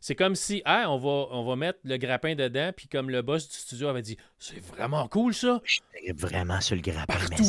C'est 0.00 0.14
comme 0.14 0.34
si, 0.34 0.62
ah, 0.64 0.84
on 0.88 0.98
va, 0.98 1.28
on 1.34 1.44
va 1.44 1.56
mettre 1.56 1.78
le 1.84 1.96
grappin 1.96 2.34
dedans, 2.34 2.70
puis 2.76 2.86
comme 2.86 3.10
le 3.10 3.22
boss 3.22 3.48
du 3.48 3.56
studio 3.56 3.88
avait 3.88 4.02
dit, 4.02 4.16
c'est 4.38 4.60
vraiment 4.60 5.08
cool 5.08 5.34
ça. 5.34 5.60
Je 5.64 5.80
vraiment 6.14 6.60
sur 6.60 6.76
le 6.76 6.82
grappin, 6.82 7.14
partout. 7.14 7.44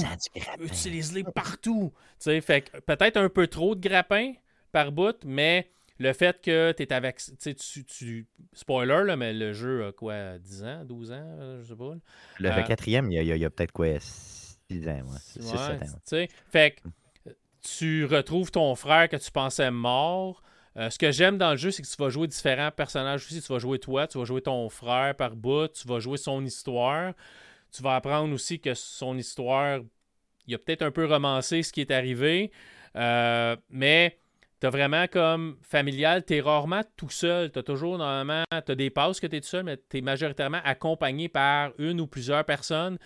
Utilise-les 0.62 1.24
partout. 1.24 1.94
sais, 2.20 2.40
fait 2.42 2.72
peut-être 2.86 3.18
un 3.18 3.30
peu 3.30 3.48
trop 3.48 3.76
de 3.76 3.82
grappin 3.82 4.34
par 4.72 4.92
bout, 4.92 5.18
mais 5.26 5.70
le 6.00 6.14
fait 6.14 6.42
que 6.42 6.72
tu 6.72 6.84
es 6.84 6.94
avec. 6.94 7.20
Tu, 7.40 7.84
tu, 7.86 8.28
spoiler, 8.54 9.04
là, 9.06 9.16
mais 9.18 9.34
le 9.34 9.54
jeu 9.54 9.88
a 9.88 9.92
quoi, 9.92 10.38
10 10.38 10.64
ans, 10.64 10.86
12 10.86 11.12
ans, 11.12 11.60
je 11.62 11.68
sais 11.68 11.76
pas. 11.76 11.96
Le 12.40 12.50
euh, 12.50 12.64
quatrième, 12.64 13.12
il 13.12 13.22
y, 13.22 13.38
y, 13.38 13.46
a, 13.46 13.50
peut-être 13.50 13.72
quoi, 13.72 13.88
fait 16.51 16.72
que 16.72 16.89
tu 17.61 18.05
retrouves 18.05 18.51
ton 18.51 18.76
frère 18.76 19.09
que 19.09 19.18
tu 19.18 19.32
pensais 19.32 19.72
mort. 19.72 20.41
Euh, 20.78 20.89
ce 20.89 20.99
que 20.99 21.11
j'aime 21.11 21.38
dans 21.38 21.51
le 21.51 21.57
jeu, 21.57 21.72
c'est 21.72 21.82
que 21.82 21.88
tu 21.88 21.95
vas 21.97 22.09
jouer 22.09 22.28
différents 22.28 22.72
personnages 22.72 23.26
aussi. 23.26 23.41
Tu 23.41 23.51
vas 23.51 23.59
jouer 23.59 23.80
toi, 23.80 24.07
tu 24.07 24.20
vas 24.20 24.26
jouer 24.26 24.41
ton 24.41 24.70
frère 24.70 25.15
par 25.15 25.36
bout, 25.36 25.70
tu 25.70 25.88
vas 25.88 25.99
jouer 25.99 26.18
son 26.18 26.45
histoire. 26.45 27.13
Tu 27.72 27.82
vas 27.82 27.95
apprendre 27.95 28.34
aussi 28.34 28.59
que 28.59 28.74
son 28.74 29.18
histoire, 29.18 29.80
il 30.45 30.55
a 30.55 30.57
peut-être 30.57 30.84
un 30.84 30.91
peu 30.91 31.05
romancé 31.05 31.63
ce 31.63 31.74
qui 31.74 31.82
est 31.82 31.91
arrivé. 31.91 32.51
Euh, 32.95 33.55
mais 33.70 34.18
t'as 34.59 34.70
vraiment 34.70 35.07
comme 35.07 35.57
familial, 35.61 36.24
t'es 36.24 36.41
rarement 36.41 36.84
tout 36.95 37.09
seul. 37.09 37.51
T'as 37.51 37.63
toujours 37.63 37.97
normalement, 37.97 38.43
t'as 38.49 38.76
des 38.76 38.89
pauses 38.89 39.20
que 39.20 39.28
t'es 39.28 39.41
tout 39.41 39.47
seul, 39.47 39.63
mais 39.63 39.78
t'es 39.78 40.01
majoritairement 40.01 40.61
accompagné 40.63 41.28
par 41.28 41.72
une 41.80 41.99
ou 41.99 42.07
plusieurs 42.07 42.45
personnes 42.45 42.97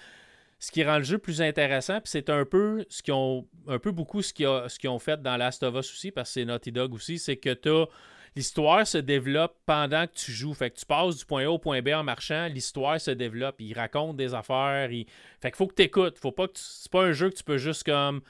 ce 0.61 0.71
qui 0.71 0.83
rend 0.83 0.99
le 0.99 1.03
jeu 1.03 1.17
plus 1.17 1.41
intéressant. 1.41 1.99
Puis 1.99 2.11
c'est 2.11 2.29
un 2.29 2.45
peu 2.45 2.85
ce 2.87 3.01
qu'ils 3.01 3.15
ont 3.15 3.47
un 3.67 3.79
peu 3.79 3.91
beaucoup 3.91 4.21
ce 4.21 4.31
qu'ils 4.31 4.47
ont, 4.47 4.99
fait 4.99 5.21
dans 5.21 5.35
Last 5.35 5.63
of 5.63 5.73
Us 5.73 5.91
aussi, 5.91 6.11
parce 6.11 6.29
que 6.29 6.33
c'est 6.35 6.45
Naughty 6.45 6.71
Dog 6.71 6.93
aussi, 6.93 7.19
c'est 7.19 7.35
que 7.35 7.53
tu 7.53 7.91
L'histoire 8.33 8.87
se 8.87 8.97
développe 8.97 9.57
pendant 9.65 10.07
que 10.07 10.13
tu 10.13 10.31
joues. 10.31 10.53
Fait 10.53 10.69
que 10.69 10.79
tu 10.79 10.85
passes 10.85 11.17
du 11.17 11.25
point 11.25 11.43
A 11.43 11.49
au 11.49 11.59
point 11.59 11.81
B 11.81 11.89
en 11.89 12.03
marchant, 12.03 12.47
l'histoire 12.47 13.01
se 13.01 13.11
développe. 13.11 13.59
Il 13.59 13.73
raconte 13.73 14.15
des 14.15 14.33
affaires. 14.33 14.87
Fait 14.87 15.51
qu'il 15.51 15.55
faut 15.55 15.67
que 15.67 15.75
tu 15.75 15.81
écoutes. 15.81 16.17
Faut 16.17 16.31
pas 16.31 16.47
que 16.47 16.53
C'est 16.55 16.89
pas 16.89 17.03
un 17.03 17.11
jeu 17.11 17.29
que 17.29 17.35
tu 17.35 17.43
peux 17.43 17.57
juste 17.57 17.83
comme 17.83 18.21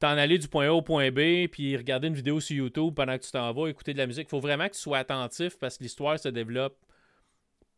t'en 0.00 0.08
aller 0.08 0.38
du 0.38 0.48
point 0.48 0.66
A 0.66 0.72
au 0.72 0.82
point 0.82 1.12
B, 1.12 1.46
puis 1.46 1.76
regarder 1.76 2.08
une 2.08 2.14
vidéo 2.14 2.40
sur 2.40 2.56
YouTube 2.56 2.94
pendant 2.96 3.16
que 3.16 3.22
tu 3.22 3.30
t'en 3.30 3.52
vas, 3.52 3.68
écouter 3.68 3.92
de 3.92 3.98
la 3.98 4.08
musique. 4.08 4.26
Il 4.26 4.30
faut 4.30 4.40
vraiment 4.40 4.66
que 4.66 4.74
tu 4.74 4.80
sois 4.80 4.98
attentif 4.98 5.56
parce 5.60 5.78
que 5.78 5.84
l'histoire 5.84 6.18
se 6.18 6.30
développe 6.30 6.76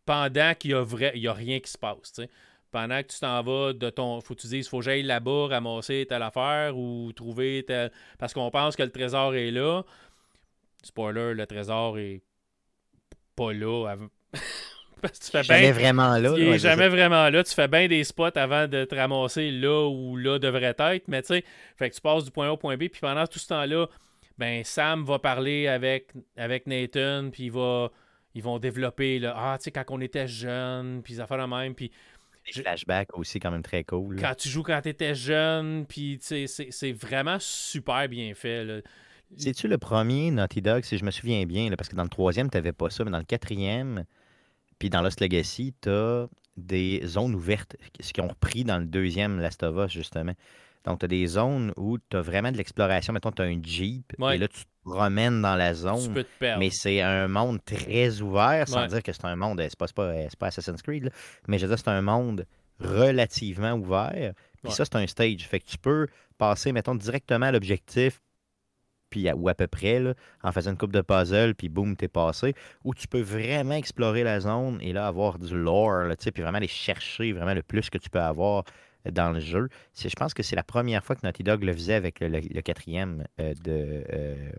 pendant 0.06 0.54
qu'il 0.54 0.70
y 0.70 0.74
a 0.74 0.80
vrai, 0.80 1.12
il 1.14 1.22
y 1.22 1.28
a 1.28 1.34
rien 1.34 1.60
qui 1.60 1.70
se 1.70 1.76
passe, 1.76 2.12
tu. 2.14 2.22
Pendant 2.76 3.02
que 3.02 3.06
tu 3.06 3.20
t'en 3.20 3.42
vas 3.42 3.72
de 3.72 3.88
ton. 3.88 4.20
Faut 4.20 4.34
que 4.34 4.40
tu 4.42 4.48
dises, 4.48 4.68
faut 4.68 4.80
que 4.80 4.84
j'aille 4.84 5.02
là-bas 5.02 5.46
ramasser 5.48 6.04
telle 6.06 6.20
affaire 6.20 6.76
ou 6.76 7.10
trouver 7.16 7.64
tel. 7.66 7.90
Parce 8.18 8.34
qu'on 8.34 8.50
pense 8.50 8.76
que 8.76 8.82
le 8.82 8.90
trésor 8.90 9.34
est 9.34 9.50
là. 9.50 9.82
Spoiler, 10.82 11.32
le 11.32 11.46
trésor 11.46 11.98
est 11.98 12.20
pas 13.34 13.54
là. 13.54 13.96
Parce 15.00 15.18
que 15.18 15.24
tu 15.24 15.30
fais 15.30 15.42
Jamais 15.42 15.72
vraiment 15.72 16.18
là. 16.18 16.34
Il 16.36 16.42
est 16.42 16.50
ouais, 16.50 16.58
jamais 16.58 16.90
vraiment 16.90 17.30
là. 17.30 17.42
Tu 17.42 17.54
fais 17.54 17.66
bien 17.66 17.88
des 17.88 18.04
spots 18.04 18.36
avant 18.36 18.68
de 18.68 18.84
te 18.84 18.94
ramasser 18.94 19.50
là 19.50 19.88
où 19.88 20.18
là 20.18 20.38
devrait 20.38 20.76
être. 20.78 21.08
Mais 21.08 21.22
tu 21.22 21.28
sais, 21.28 21.44
fait 21.78 21.88
que 21.88 21.94
tu 21.94 22.02
passes 22.02 22.26
du 22.26 22.30
point 22.30 22.48
A 22.48 22.52
au 22.52 22.58
point 22.58 22.76
B. 22.76 22.88
Puis 22.90 23.00
pendant 23.00 23.26
tout 23.26 23.38
ce 23.38 23.48
temps-là, 23.48 23.86
ben 24.36 24.62
Sam 24.64 25.02
va 25.02 25.18
parler 25.18 25.66
avec, 25.66 26.12
avec 26.36 26.66
Nathan. 26.66 27.30
Puis 27.32 27.44
il 27.44 27.52
va, 27.52 27.90
ils 28.34 28.42
vont 28.42 28.58
développer 28.58 29.18
là, 29.18 29.34
ah, 29.34 29.56
tu 29.56 29.64
sais, 29.64 29.70
quand 29.70 29.84
on 29.88 30.00
était 30.02 30.28
jeune. 30.28 31.00
Puis 31.02 31.14
ça 31.14 31.26
fait 31.26 31.38
la 31.38 31.46
même. 31.46 31.74
Puis. 31.74 31.90
Des 32.46 32.60
flashbacks 32.62 33.16
aussi, 33.18 33.40
quand 33.40 33.50
même 33.50 33.62
très 33.62 33.82
cool. 33.84 34.20
quand 34.20 34.34
tu 34.36 34.48
joues 34.48 34.62
quand 34.62 34.80
tu 34.82 34.88
étais 34.90 35.14
jeune. 35.14 35.84
Puis 35.86 36.18
c'est- 36.20 36.46
c'est 36.46 36.92
vraiment 36.92 37.38
super 37.40 38.08
bien 38.08 38.34
fait. 38.34 38.64
là. 38.64 38.80
C'est-tu 39.36 39.66
le 39.66 39.76
premier 39.78 40.30
Naughty 40.30 40.62
Dog, 40.62 40.84
si 40.84 40.96
je 40.98 41.04
me 41.04 41.10
souviens 41.10 41.44
bien, 41.46 41.68
là, 41.68 41.76
parce 41.76 41.88
que 41.88 41.96
dans 41.96 42.04
le 42.04 42.08
troisième, 42.08 42.48
tu 42.48 42.56
n'avais 42.56 42.72
pas 42.72 42.90
ça, 42.90 43.04
mais 43.04 43.10
dans 43.10 43.18
le 43.18 43.24
quatrième, 43.24 44.04
puis 44.78 44.88
dans 44.88 45.02
Lost 45.02 45.20
Legacy, 45.20 45.74
tu 45.82 45.88
as 45.88 46.28
des 46.56 47.02
zones 47.04 47.34
ouvertes, 47.34 47.76
ce 48.00 48.12
qu'ils 48.12 48.22
ont 48.22 48.28
repris 48.28 48.62
dans 48.64 48.78
le 48.78 48.86
deuxième 48.86 49.40
Last 49.40 49.62
of 49.64 49.84
Us, 49.86 49.92
justement. 49.92 50.32
Donc, 50.84 51.00
tu 51.00 51.04
as 51.06 51.08
des 51.08 51.26
zones 51.26 51.72
où 51.76 51.98
tu 51.98 52.16
as 52.16 52.22
vraiment 52.22 52.52
de 52.52 52.56
l'exploration. 52.56 53.12
Mettons, 53.12 53.32
tu 53.32 53.42
as 53.42 53.46
un 53.46 53.60
Jeep, 53.60 54.12
Ouais. 54.20 54.36
et 54.36 54.38
là, 54.38 54.46
tu 54.46 54.60
promènes 54.86 55.42
dans 55.42 55.56
la 55.56 55.72
Tu 55.72 55.80
zone. 55.80 56.14
peux 56.14 56.24
te 56.24 56.38
perdre. 56.38 56.60
Mais 56.60 56.70
c'est 56.70 57.00
un 57.02 57.28
monde 57.28 57.58
très 57.64 58.20
ouvert, 58.20 58.68
sans 58.68 58.82
Ouais. 58.82 58.88
dire 58.88 59.02
que 59.02 59.12
c'est 59.12 59.24
un 59.24 59.36
monde, 59.36 59.60
c'est 59.60 59.76
pas, 59.76 59.86
c'est 59.88 59.96
pas, 59.96 60.12
c'est 60.28 60.38
pas 60.38 60.46
Assassin's 60.46 60.80
Creed, 60.82 61.04
là, 61.04 61.10
mais 61.48 61.58
je 61.58 61.66
veux 61.66 61.74
dire, 61.74 61.78
c'est 61.78 61.90
un 61.90 62.02
monde 62.02 62.46
relativement 62.80 63.72
ouvert. 63.72 64.32
Puis 64.62 64.70
Ouais. 64.70 64.70
ça, 64.70 64.84
c'est 64.84 64.96
un 64.96 65.06
stage. 65.06 65.46
Fait 65.46 65.60
que 65.60 65.66
tu 65.66 65.78
peux 65.78 66.06
passer, 66.38 66.72
mettons, 66.72 66.94
directement 66.94 67.46
à 67.46 67.52
l'objectif, 67.52 68.20
puis 69.10 69.30
ou 69.32 69.48
à 69.48 69.54
peu 69.54 69.66
près, 69.66 70.00
là, 70.00 70.14
en 70.42 70.50
faisant 70.52 70.72
une 70.72 70.76
coupe 70.76 70.92
de 70.92 71.00
puzzle, 71.00 71.54
puis 71.54 71.68
boum, 71.68 71.96
t'es 71.96 72.08
passé. 72.08 72.54
Ou 72.84 72.94
tu 72.94 73.06
peux 73.06 73.20
vraiment 73.20 73.74
explorer 73.74 74.24
la 74.24 74.40
zone 74.40 74.78
et 74.82 74.92
là, 74.92 75.06
avoir 75.06 75.38
du 75.38 75.56
lore, 75.56 76.04
là, 76.04 76.16
puis 76.16 76.42
vraiment 76.42 76.58
aller 76.58 76.66
chercher 76.68 77.32
vraiment 77.32 77.54
le 77.54 77.62
plus 77.62 77.88
que 77.88 77.98
tu 77.98 78.10
peux 78.10 78.20
avoir 78.20 78.64
dans 79.10 79.30
le 79.32 79.40
jeu. 79.40 79.68
Je 79.98 80.08
pense 80.16 80.34
que 80.34 80.42
c'est 80.42 80.56
la 80.56 80.62
première 80.64 81.04
fois 81.04 81.16
que 81.16 81.20
Naughty 81.26 81.42
Dog 81.42 81.62
le 81.64 81.72
faisait 81.72 81.94
avec 81.94 82.20
le, 82.20 82.28
le- 82.28 82.40
le 82.40 82.60
quatrième 82.62 83.24
euh, 83.40 83.54
de... 83.64 84.04
euh, 84.12 84.50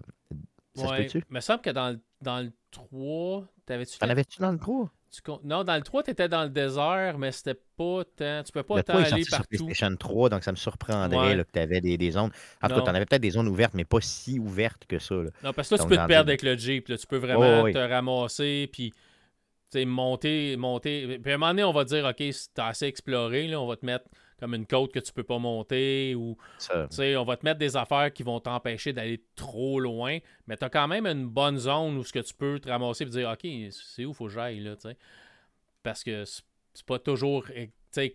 ça 0.75 0.87
Ouais. 0.89 0.97
se 0.97 1.03
peut-tu? 1.03 1.25
Il 1.29 1.33
me 1.33 1.39
semble 1.39 1.61
que 1.61 1.69
dans, 1.71 1.89
le- 1.89 1.99
dans 2.21 2.39
le 2.39 2.51
3, 2.71 3.45
t'avais-tu 3.65 3.97
T'en 3.97 4.05
fait 4.05 4.11
avais-tu 4.11 4.39
dans 4.41 4.51
le 4.51 4.59
3? 4.59 4.91
Tu 5.09 5.21
con- 5.21 5.39
Non, 5.43 5.63
dans 5.63 5.75
le 5.75 5.81
3, 5.81 6.03
tu 6.03 6.11
étais 6.11 6.27
dans 6.29 6.43
le 6.43 6.49
désert, 6.49 7.17
mais 7.17 7.31
c'était 7.31 7.55
pas 7.55 8.03
tant. 8.15 8.43
Tu 8.43 8.51
peux 8.51 8.61
pas 8.61 8.75
Le 8.75 8.83
tant 8.83 8.93
3 8.93 9.01
est 9.03 9.13
aller 9.13 9.23
sorti 9.23 9.29
sur 9.29 9.37
partout. 9.37 9.65
PlayStation 9.65 9.95
3, 9.95 10.29
donc 10.29 10.43
ça 10.43 10.51
me 10.51 10.57
surprendrait 10.57 11.17
Ouais. 11.17 11.35
là, 11.37 11.43
que 11.45 11.51
tu 11.51 11.59
avais 11.59 11.79
des, 11.81 11.97
des 11.97 12.11
zones. 12.11 12.29
En 12.61 12.67
tout 12.67 12.75
cas, 12.75 12.81
tu 12.81 12.89
en 12.89 12.93
avais 12.95 13.05
peut-être 13.05 13.21
des 13.21 13.31
zones 13.31 13.47
ouvertes, 13.47 13.73
mais 13.73 13.85
pas 13.85 14.01
si 14.01 14.37
ouvertes 14.37 14.85
que 14.85 14.99
ça. 14.99 15.15
là. 15.15 15.29
Non, 15.43 15.53
parce 15.53 15.69
que 15.69 15.75
là, 15.75 15.81
tu 15.81 15.87
peux 15.87 15.95
te 15.97 16.05
perdre 16.07 16.29
avec 16.29 16.41
le 16.43 16.57
Jeep. 16.57 16.89
là. 16.89 16.97
Tu 16.97 17.07
peux 17.07 17.17
vraiment 17.17 17.63
te 17.71 17.77
ramasser, 17.77 18.69
puis 18.71 18.93
monter, 19.85 20.55
monter. 20.57 21.19
Puis 21.19 21.31
à 21.31 21.35
un 21.35 21.37
moment 21.37 21.51
donné, 21.51 21.63
on 21.63 21.71
va 21.73 21.85
te 21.85 21.89
dire, 21.89 22.05
OK, 22.05 22.23
t'as 22.53 22.67
assez 22.67 22.85
exploré, 22.85 23.47
là, 23.47 23.59
on 23.61 23.67
va 23.67 23.75
te 23.77 23.85
mettre 23.85 24.05
comme 24.39 24.53
une 24.53 24.65
côte 24.65 24.91
que 24.93 24.99
tu 24.99 25.11
peux 25.11 25.23
pas 25.23 25.39
monter, 25.39 26.15
ou 26.15 26.38
Ça. 26.57 26.88
tu 26.89 26.95
sais, 26.97 27.15
on 27.15 27.23
va 27.25 27.38
te 27.38 27.45
mettre 27.45 27.59
des 27.59 27.75
affaires 27.75 28.11
qui 28.13 28.23
vont 28.23 28.39
t'empêcher 28.39 28.93
d'aller 28.93 29.21
trop 29.35 29.79
loin, 29.79 30.19
mais 30.47 30.57
tu 30.57 30.63
as 30.65 30.69
quand 30.69 30.88
même 30.88 31.05
une 31.07 31.27
bonne 31.27 31.57
zone 31.57 31.97
où 31.97 32.03
ce 32.03 32.13
que 32.13 32.19
tu 32.19 32.33
peux 32.33 32.59
te 32.59 32.69
ramasser 32.69 33.03
et 33.03 33.07
dire, 33.07 33.29
OK, 33.29 33.49
c'est 33.71 34.05
où 34.05 34.13
faut 34.13 34.25
que 34.25 34.31
j'aille, 34.31 34.59
là, 34.59 34.75
tu 34.75 34.89
sais? 34.89 34.97
Parce 35.83 36.03
que 36.03 36.23
c'est 36.25 36.85
pas 36.85 36.99
toujours 36.99 37.45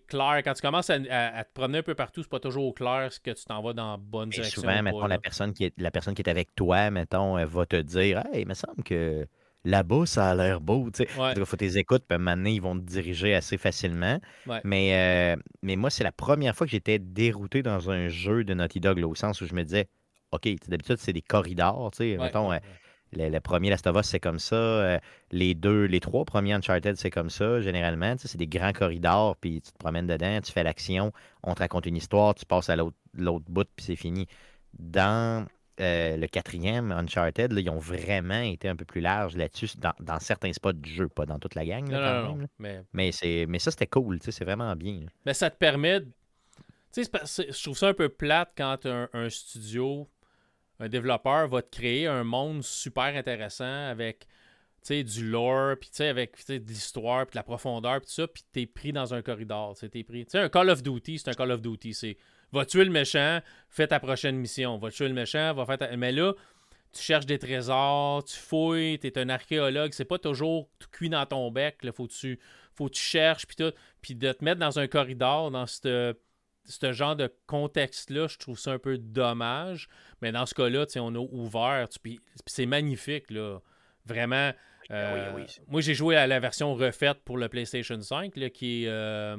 clair. 0.09 0.43
Quand 0.45 0.55
tu 0.55 0.63
commences 0.63 0.91
à, 0.91 0.95
à- 1.11 1.39
à 1.39 1.45
te 1.45 1.53
promener 1.53 1.79
un 1.79 1.83
peu 1.83 1.95
partout, 1.95 2.23
c'est 2.23 2.29
pas 2.31 2.41
toujours 2.41 2.75
clair 2.75 3.13
ce 3.13 3.19
que 3.19 3.31
tu 3.31 3.45
t'en 3.45 3.63
vas 3.63 3.73
dans 3.73 3.93
la 3.93 3.97
bonne 3.97 4.31
Et 4.31 4.35
direction. 4.35 4.63
souvent, 4.63 4.79
ou 4.79 4.83
mettons, 4.83 5.01
pas, 5.01 5.09
la 5.09 5.19
personne, 5.19 5.53
qui 5.53 5.65
est, 5.65 5.81
la 5.81 5.91
personne 5.91 6.15
qui 6.15 6.23
est 6.23 6.29
avec 6.31 6.55
toi, 6.55 6.91
mettons, 6.91 7.39
elle 7.39 7.47
va 7.49 7.67
te 7.67 7.77
dire 7.77 8.23
Hey, 8.33 8.43
il 8.43 8.49
me 8.49 8.55
semble 8.55 8.83
que 8.85 9.27
là-bas, 9.65 10.07
ça 10.07 10.31
a 10.31 10.35
l'air 10.35 10.61
beau. 10.61 10.91
tu 10.91 11.05
sais. 11.05 11.21
Ouais. 11.21 11.33
Il 11.37 11.45
faut 11.45 11.57
tes 11.57 11.77
écoutes, 11.79 12.05
puis 12.09 12.19
donné, 12.19 12.53
ils 12.55 12.63
vont 12.63 12.75
te 12.75 12.85
diriger 12.85 13.35
assez 13.35 13.57
facilement. 13.59 14.19
Ouais. 14.47 14.61
Mais, 14.65 15.35
euh, 15.37 15.41
mais 15.63 15.77
moi, 15.77 15.91
c'est 15.91 16.05
la 16.05 16.13
première 16.13 16.55
fois 16.57 16.67
que 16.67 16.71
j'étais 16.73 16.99
dérouté 16.99 17.63
dans 17.63 17.91
un 17.91 18.09
jeu 18.09 18.45
de 18.45 18.55
Naughty 18.55 18.81
Dog, 18.81 18.99
là, 18.99 19.07
au 19.07 19.15
sens 19.15 19.41
où 19.41 19.47
je 19.47 19.55
me 19.55 19.63
disais 19.63 19.89
OK, 20.33 20.49
d'habitude, 20.69 20.97
c'est 20.99 21.13
des 21.13 21.23
corridors. 21.23 21.91
tu 21.93 21.99
sais, 21.99 22.17
Ouais, 22.17 22.25
mettons, 22.25 22.51
euh, 22.53 22.59
Le, 23.15 23.29
le 23.29 23.41
premier 23.41 23.69
Last 23.69 23.87
of 23.87 23.97
Us, 23.99 24.07
c'est 24.07 24.21
comme 24.21 24.39
ça. 24.39 24.57
euh, 24.57 24.99
les 25.31 25.55
deux, 25.55 25.85
les 25.85 26.01
trois 26.01 26.25
premiers 26.25 26.55
Uncharted, 26.55 26.97
c'est 26.97 27.11
comme 27.11 27.29
ça, 27.29 27.61
généralement. 27.61 28.17
Tu 28.17 28.23
sais, 28.23 28.29
C'est 28.29 28.39
des 28.39 28.47
grands 28.47 28.73
corridors, 28.73 29.37
puis 29.37 29.61
tu 29.61 29.71
te 29.71 29.77
promènes 29.79 30.07
dedans, 30.07 30.41
tu 30.43 30.51
fais 30.51 30.63
l'action, 30.63 31.13
on 31.43 31.53
te 31.55 31.61
raconte 31.61 31.85
une 31.85 31.97
histoire, 31.97 32.35
tu 32.35 32.47
passes 32.47 32.71
à 32.71 32.77
l'autre 32.77 32.97
l'autre 33.15 33.45
bout, 33.49 33.69
puis 33.77 33.85
c'est 33.85 33.97
fini. 33.97 34.27
Dans 34.79 35.47
euh, 35.81 36.17
le 36.17 36.27
quatrième 36.27 36.93
Uncharted, 36.93 37.53
là, 37.53 37.61
ils 37.61 37.71
ont 37.71 37.79
vraiment 37.79 38.41
été 38.41 38.69
un 38.69 38.77
peu 38.77 38.85
plus 38.85 39.01
larges 39.01 39.37
là-dessus, 39.37 39.71
dans, 39.79 39.93
dans 40.01 40.19
certains 40.21 40.53
spots 40.53 40.73
du 40.75 40.91
jeu, 40.91 41.09
pas 41.09 41.27
dans 41.27 41.39
toute 41.39 41.55
la 41.55 41.65
gang. 41.65 41.89
là, 41.91 41.99
Non, 41.99 42.23
quand 42.23 42.29
non, 42.29 42.37
même. 42.37 42.47
Mais 42.59 42.83
Mais, 42.93 43.13
c'est, 43.13 43.47
mais 43.49 43.59
ça, 43.59 43.71
c'était 43.71 43.87
cool, 43.87 44.19
tu 44.19 44.27
sais, 44.27 44.33
c'est 44.33 44.45
vraiment 44.45 44.75
bien. 44.77 45.01
là. 45.01 45.07
Mais 45.27 45.35
ça 45.35 45.51
te 45.51 45.57
permet. 45.57 46.01
de- 46.01 46.13
je 46.97 47.63
trouve 47.63 47.77
ça 47.79 47.89
un 47.89 47.95
peu 47.95 48.09
plate 48.11 48.53
quand 48.57 48.85
un, 48.87 49.09
un 49.15 49.31
studio, 49.31 50.09
un 50.79 50.89
développeur 50.89 51.49
va 51.49 51.63
te 51.63 51.75
créer 51.75 52.07
un 52.07 52.23
monde 52.25 52.63
super 52.63 53.17
intéressant 53.17 53.89
avec 53.89 54.27
sais, 54.89 55.05
du 55.05 55.29
lore, 55.29 55.77
puis 55.81 55.91
tu 55.91 55.97
sais, 55.97 56.09
avec 56.09 56.37
tu 56.37 56.43
sais, 56.45 56.59
de 56.59 56.69
l'histoire, 56.69 57.27
puis 57.27 57.33
de 57.35 57.39
la 57.39 57.43
profondeur, 57.43 58.01
puis 58.01 58.07
tout 58.07 58.13
ça, 58.13 58.27
puis 58.27 58.45
t'es 58.53 58.67
pris 58.67 58.93
dans 58.93 59.15
un 59.15 59.23
corridor. 59.23 59.77
tu 59.77 59.89
t'es 59.89 60.03
pris. 60.05 60.25
Tu 60.25 60.33
sais, 60.33 60.39
un 60.39 60.49
Call 60.49 60.71
of 60.71 60.83
Duty, 60.83 61.19
c'est 61.19 61.31
un 61.31 61.35
Call 61.35 61.51
of 61.51 61.61
Duty. 61.61 61.95
C'est 61.95 62.17
va 62.53 62.67
tuer 62.67 62.85
le 62.85 62.91
méchant, 62.91 63.41
fais 63.69 63.87
ta 63.87 63.99
prochaine 63.99 64.37
mission. 64.37 64.79
Va 64.79 64.91
tuer 64.91 65.09
le 65.09 65.15
méchant, 65.15 65.55
va 65.55 65.65
faire 65.65 65.79
ta... 65.79 65.97
Mais 65.97 66.13
là, 66.13 66.35
tu 66.93 67.01
cherches 67.01 67.27
des 67.27 67.39
trésors, 67.39 68.25
tu 68.25 68.37
fouilles, 68.37 68.99
t'es 68.99 69.19
un 69.19 69.29
archéologue, 69.31 69.93
c'est 69.93 70.05
pas 70.05 70.19
toujours 70.19 70.69
tout 70.79 70.89
cuit 70.91 71.09
dans 71.09 71.25
ton 71.25 71.51
bec. 71.51 71.83
Là, 71.83 71.93
faut 71.93 72.07
que 72.07 72.13
tu, 72.13 72.39
faut 72.75 72.89
que 72.89 72.95
tu 72.95 73.01
cherches, 73.01 73.47
puis 73.47 73.57
tout. 73.57 73.73
Puis 74.03 74.15
de 74.15 74.33
te 74.33 74.45
mettre 74.45 74.61
dans 74.61 74.79
un 74.79 74.87
corridor, 74.87 75.51
dans 75.51 75.67
ce 75.67 76.15
genre 76.93 77.17
de 77.17 77.33
contexte-là, 77.47 78.29
je 78.29 78.37
trouve 78.37 78.59
ça 78.59 78.73
un 78.73 78.79
peu 78.79 78.99
dommage. 78.99 79.89
Mais 80.21 80.33
dans 80.33 80.45
ce 80.45 80.55
cas-là, 80.55 80.85
tu 80.85 80.99
on 80.99 81.15
a 81.15 81.19
ouvert, 81.19 81.89
tu- 81.89 81.99
puis 81.99 82.21
c'est 82.47 82.67
magnifique, 82.67 83.31
là. 83.31 83.61
Vraiment. 84.05 84.53
Euh, 84.93 85.33
oui, 85.35 85.43
oui. 85.47 85.65
Moi, 85.69 85.81
j'ai 85.81 85.95
joué 85.95 86.17
à 86.17 86.27
la 86.27 86.41
version 86.41 86.75
refaite 86.75 87.19
pour 87.25 87.37
le 87.39 87.49
PlayStation 87.49 88.01
5, 88.01 88.37
là, 88.37 88.51
qui 88.51 88.85
est. 88.85 88.89
euh, 88.89 89.37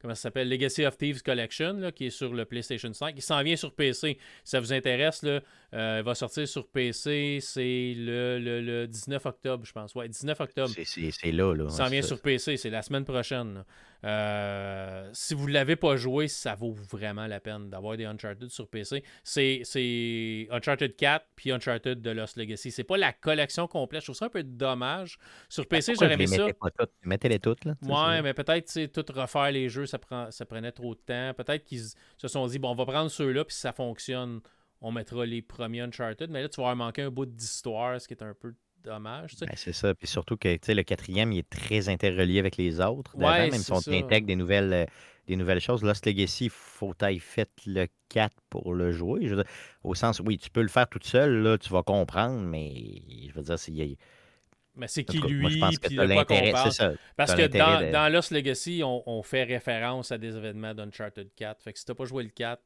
comment 0.00 0.14
ça 0.14 0.22
s'appelle 0.22 0.48
Legacy 0.50 0.84
of 0.84 0.96
Thieves 0.98 1.22
Collection, 1.22 1.74
là, 1.74 1.90
qui 1.92 2.06
est 2.06 2.10
sur 2.10 2.32
le 2.34 2.44
PlayStation 2.44 2.92
5. 2.92 3.14
Il 3.16 3.22
s'en 3.22 3.42
vient 3.42 3.56
sur 3.56 3.72
PC. 3.74 4.18
Si 4.44 4.50
ça 4.50 4.60
vous 4.60 4.72
intéresse, 4.72 5.22
là, 5.22 5.40
euh, 5.74 5.98
il 6.00 6.04
va 6.04 6.14
sortir 6.14 6.46
sur 6.46 6.66
PC. 6.68 7.38
C'est 7.40 7.94
le, 7.96 8.38
le- 8.38 8.60
le 8.60 8.86
19 8.86 9.24
octobre, 9.26 9.64
je 9.64 9.72
pense. 9.72 9.94
Ouais, 9.94 10.08
19 10.08 10.38
octobre. 10.40 10.68
C'est, 10.74 11.32
là. 11.32 11.54
là. 11.54 11.68
Ça 11.70 11.84
s'en 11.84 11.90
vient 11.90 12.02
sur 12.02 12.20
PC, 12.20 12.56
c'est 12.56 12.70
la 12.70 12.82
semaine 12.82 13.04
prochaine. 13.04 13.64
Euh, 14.04 15.08
si 15.14 15.32
vous 15.34 15.48
ne 15.48 15.52
l'avez 15.52 15.76
pas 15.76 15.96
joué, 15.96 16.28
ça 16.28 16.54
vaut 16.54 16.72
vraiment 16.72 17.26
la 17.26 17.40
peine 17.40 17.70
d'avoir 17.70 17.96
des 17.96 18.04
Uncharted 18.04 18.50
sur 18.50 18.68
PC. 18.68 19.02
C'est, 19.22 20.46
Uncharted 20.50 20.94
4 20.94 21.26
puis 21.34 21.52
Uncharted 21.52 22.02
de 22.02 22.10
Lost 22.10 22.36
Legacy. 22.36 22.70
C'est 22.70 22.84
pas 22.84 22.98
la 22.98 23.12
collection 23.12 23.66
complète. 23.66 24.02
Je 24.02 24.06
trouve 24.06 24.16
ça 24.16 24.26
un 24.26 24.30
peu 24.30 24.42
dommage. 24.42 25.18
Sur 25.48 25.66
PC, 25.66 25.94
j'aurais 25.98 26.14
aimé 26.14 26.26
ça. 26.26 26.46
Mettez-les 27.02 27.38
toutes? 27.38 27.64
Là, 27.64 27.74
Ouais, 27.82 28.20
mais 28.20 28.34
peut-être, 28.34 28.66
tu 28.66 28.72
sais, 28.72 28.88
tout 28.88 29.04
refaire 29.14 29.50
les 29.50 29.68
jeux, 29.70 29.86
ça, 29.86 29.98
prend, 29.98 30.30
ça 30.30 30.44
prenait 30.44 30.72
trop 30.72 30.94
de 30.94 31.00
temps. 31.00 31.32
Peut-être 31.34 31.64
qu'ils 31.64 31.84
se 32.18 32.28
sont 32.28 32.46
dit, 32.46 32.58
bon, 32.58 32.70
on 32.72 32.74
va 32.74 32.84
prendre 32.84 33.10
ceux-là, 33.10 33.44
puis 33.44 33.54
si 33.54 33.60
ça 33.60 33.72
fonctionne, 33.72 34.40
on 34.82 34.92
mettra 34.92 35.24
les 35.24 35.40
premiers 35.40 35.80
Uncharted. 35.80 36.30
Mais 36.30 36.42
là, 36.42 36.48
tu 36.48 36.60
vas 36.60 36.68
avoir 36.68 36.86
manqué 36.86 37.02
un 37.02 37.10
bout 37.10 37.26
d'histoire, 37.26 37.98
ce 37.98 38.06
qui 38.06 38.14
est 38.14 38.22
un 38.22 38.34
peu 38.34 38.54
dommage. 38.84 39.32
Ben, 39.40 39.48
c'est 39.56 39.72
ça. 39.72 39.94
Puis 39.94 40.06
surtout 40.06 40.36
que 40.36 40.48
le 40.48 40.82
quatrième, 40.82 41.32
il 41.32 41.38
est 41.40 41.48
très 41.50 41.88
interrelié 41.88 42.38
avec 42.38 42.56
les 42.56 42.80
autres. 42.80 43.16
Ouais, 43.16 43.22
d'avant, 43.24 43.36
même 43.38 43.52
c'est 43.52 43.74
si 43.74 43.88
on 43.90 43.92
intègre 43.92 44.26
des 44.26 44.36
nouvelles, 44.36 44.72
euh, 44.72 44.86
des 45.26 45.36
nouvelles 45.36 45.60
choses. 45.60 45.82
Lost 45.82 46.06
Legacy, 46.06 46.48
faut 46.50 46.94
taille 46.94 47.18
fait 47.18 47.50
le 47.66 47.86
4 48.08 48.36
pour 48.50 48.74
le 48.74 48.92
jouer. 48.92 49.20
Je 49.24 49.34
veux 49.34 49.42
dire, 49.42 49.52
au 49.82 49.94
sens, 49.94 50.20
oui, 50.20 50.38
tu 50.38 50.50
peux 50.50 50.62
le 50.62 50.68
faire 50.68 50.88
tout 50.88 51.00
seul, 51.02 51.42
là, 51.42 51.58
tu 51.58 51.70
vas 51.70 51.82
comprendre, 51.82 52.40
mais 52.40 53.02
je 53.28 53.32
veux 53.32 53.42
dire, 53.42 53.58
c'est. 53.58 53.96
Mais 54.76 54.88
c'est 54.88 55.04
qui 55.04 55.18
moi, 55.18 55.28
je 55.28 55.34
lui, 55.54 55.60
pense 55.60 55.78
que 55.78 55.86
puis 55.86 55.96
t'as 55.96 56.06
de 56.06 56.12
quoi 56.12 56.24
qu'on 56.24 56.34
l'intérêt, 56.34 56.52
parle. 56.52 56.72
c'est 56.72 56.76
ça. 56.82 56.92
Parce 57.16 57.32
que 57.34 57.42
l'intérêt 57.42 57.80
dans, 57.80 57.86
de- 57.86 57.92
dans 57.92 58.12
Lost 58.12 58.32
Legacy, 58.32 58.82
on, 58.84 59.02
on 59.08 59.22
fait 59.22 59.44
référence 59.44 60.10
à 60.10 60.18
des 60.18 60.36
événements 60.36 60.74
d'Uncharted 60.74 61.28
4. 61.36 61.62
Fait 61.62 61.72
que 61.72 61.78
si 61.78 61.84
t'as 61.84 61.94
pas 61.94 62.06
joué 62.06 62.24
le 62.24 62.30
4, 62.30 62.60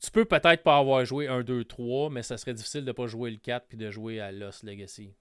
tu 0.00 0.10
peux 0.10 0.24
peut-être 0.24 0.62
pas 0.62 0.78
avoir 0.78 1.04
joué 1.04 1.26
1, 1.28 1.42
2, 1.42 1.64
3, 1.64 2.10
mais 2.10 2.22
ça 2.22 2.36
serait 2.36 2.54
difficile 2.54 2.84
de 2.84 2.92
pas 2.92 3.06
jouer 3.06 3.30
le 3.30 3.36
4 3.38 3.66
puis 3.68 3.76
de 3.76 3.90
jouer 3.90 4.20
à 4.20 4.30
Lost 4.32 4.62
Legacy. 4.62 5.12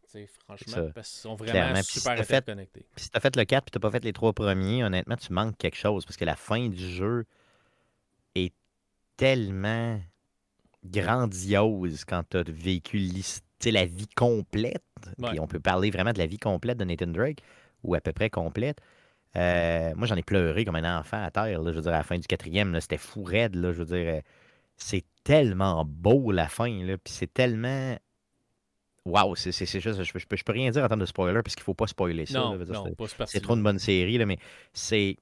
Franchement, 0.45 0.89
parce 0.93 1.09
qu'ils 1.09 1.19
sont 1.19 1.35
vraiment 1.35 1.51
Clairement. 1.51 1.81
Si 1.83 1.99
super 1.99 2.15
t'as 2.15 2.23
fait- 2.23 2.35
interconnectés. 2.37 2.85
Puis 2.95 3.05
si 3.05 3.09
t'as 3.11 3.19
fait 3.19 3.35
le 3.35 3.43
4 3.45 3.65
puis 3.65 3.71
t'as 3.71 3.79
pas 3.79 3.91
fait 3.91 4.03
les 4.03 4.13
trois 4.13 4.33
premiers, 4.33 4.83
honnêtement, 4.83 5.15
tu 5.17 5.33
manques 5.33 5.57
quelque 5.57 5.77
chose 5.77 6.05
parce 6.05 6.17
que 6.17 6.25
la 6.25 6.35
fin 6.35 6.69
du 6.69 6.89
jeu 6.89 7.25
est 8.35 8.53
tellement 9.17 9.99
grandiose 10.85 12.05
quand 12.05 12.23
tu 12.29 12.37
as 12.37 12.43
vécu 12.43 12.99
la 13.65 13.85
vie 13.85 14.07
complète. 14.15 14.83
Ouais. 15.17 15.29
Puis 15.29 15.39
on 15.39 15.47
peut 15.47 15.59
parler 15.59 15.89
vraiment 15.91 16.13
de 16.13 16.17
la 16.19 16.25
vie 16.27 16.37
complète 16.37 16.77
de 16.77 16.83
Nathan 16.85 17.07
Drake, 17.07 17.39
ou 17.83 17.95
à 17.95 18.01
peu 18.01 18.11
près 18.13 18.29
complète. 18.29 18.79
Euh, 19.35 19.93
moi, 19.95 20.07
j'en 20.07 20.15
ai 20.15 20.23
pleuré 20.23 20.65
comme 20.65 20.75
un 20.77 20.99
enfant 20.99 21.21
à 21.23 21.29
terre. 21.31 21.61
je 21.63 21.69
veux 21.71 21.81
dire, 21.81 21.93
à 21.93 21.97
la 21.97 22.03
fin 22.03 22.17
du 22.17 22.25
quatrième, 22.27 22.79
c'était 22.79 22.97
fou 22.97 23.23
raide. 23.23 23.55
Là, 23.55 23.71
je 23.73 23.79
veux 23.79 23.85
dire, 23.85 24.15
euh, 24.15 24.21
c'est 24.77 25.03
tellement 25.23 25.83
beau 25.85 26.31
la 26.31 26.47
fin. 26.47 26.83
Là, 26.83 26.97
puis 26.97 27.13
c'est 27.13 27.33
tellement. 27.33 27.97
Waouh, 29.05 29.35
c'est 29.35 29.51
juste. 29.51 30.03
Je, 30.03 30.19
je, 30.19 30.43
peux 30.43 30.53
rien 30.53 30.69
dire 30.71 30.83
en 30.83 30.87
termes 30.87 30.99
de 30.99 31.05
spoiler 31.05 31.41
parce 31.41 31.55
qu'il 31.55 31.61
ne 31.61 31.65
faut 31.65 31.73
pas 31.73 31.87
spoiler 31.87 32.25
ça. 32.25 32.39
Non, 32.39 32.57
non, 32.57 32.85
c'est 33.25 33.41
trop 33.41 33.55
une 33.55 33.63
bonne 33.63 33.79
série, 33.79 34.17
là, 34.17 34.25
mais 34.25 34.37
c'est. 34.73 35.17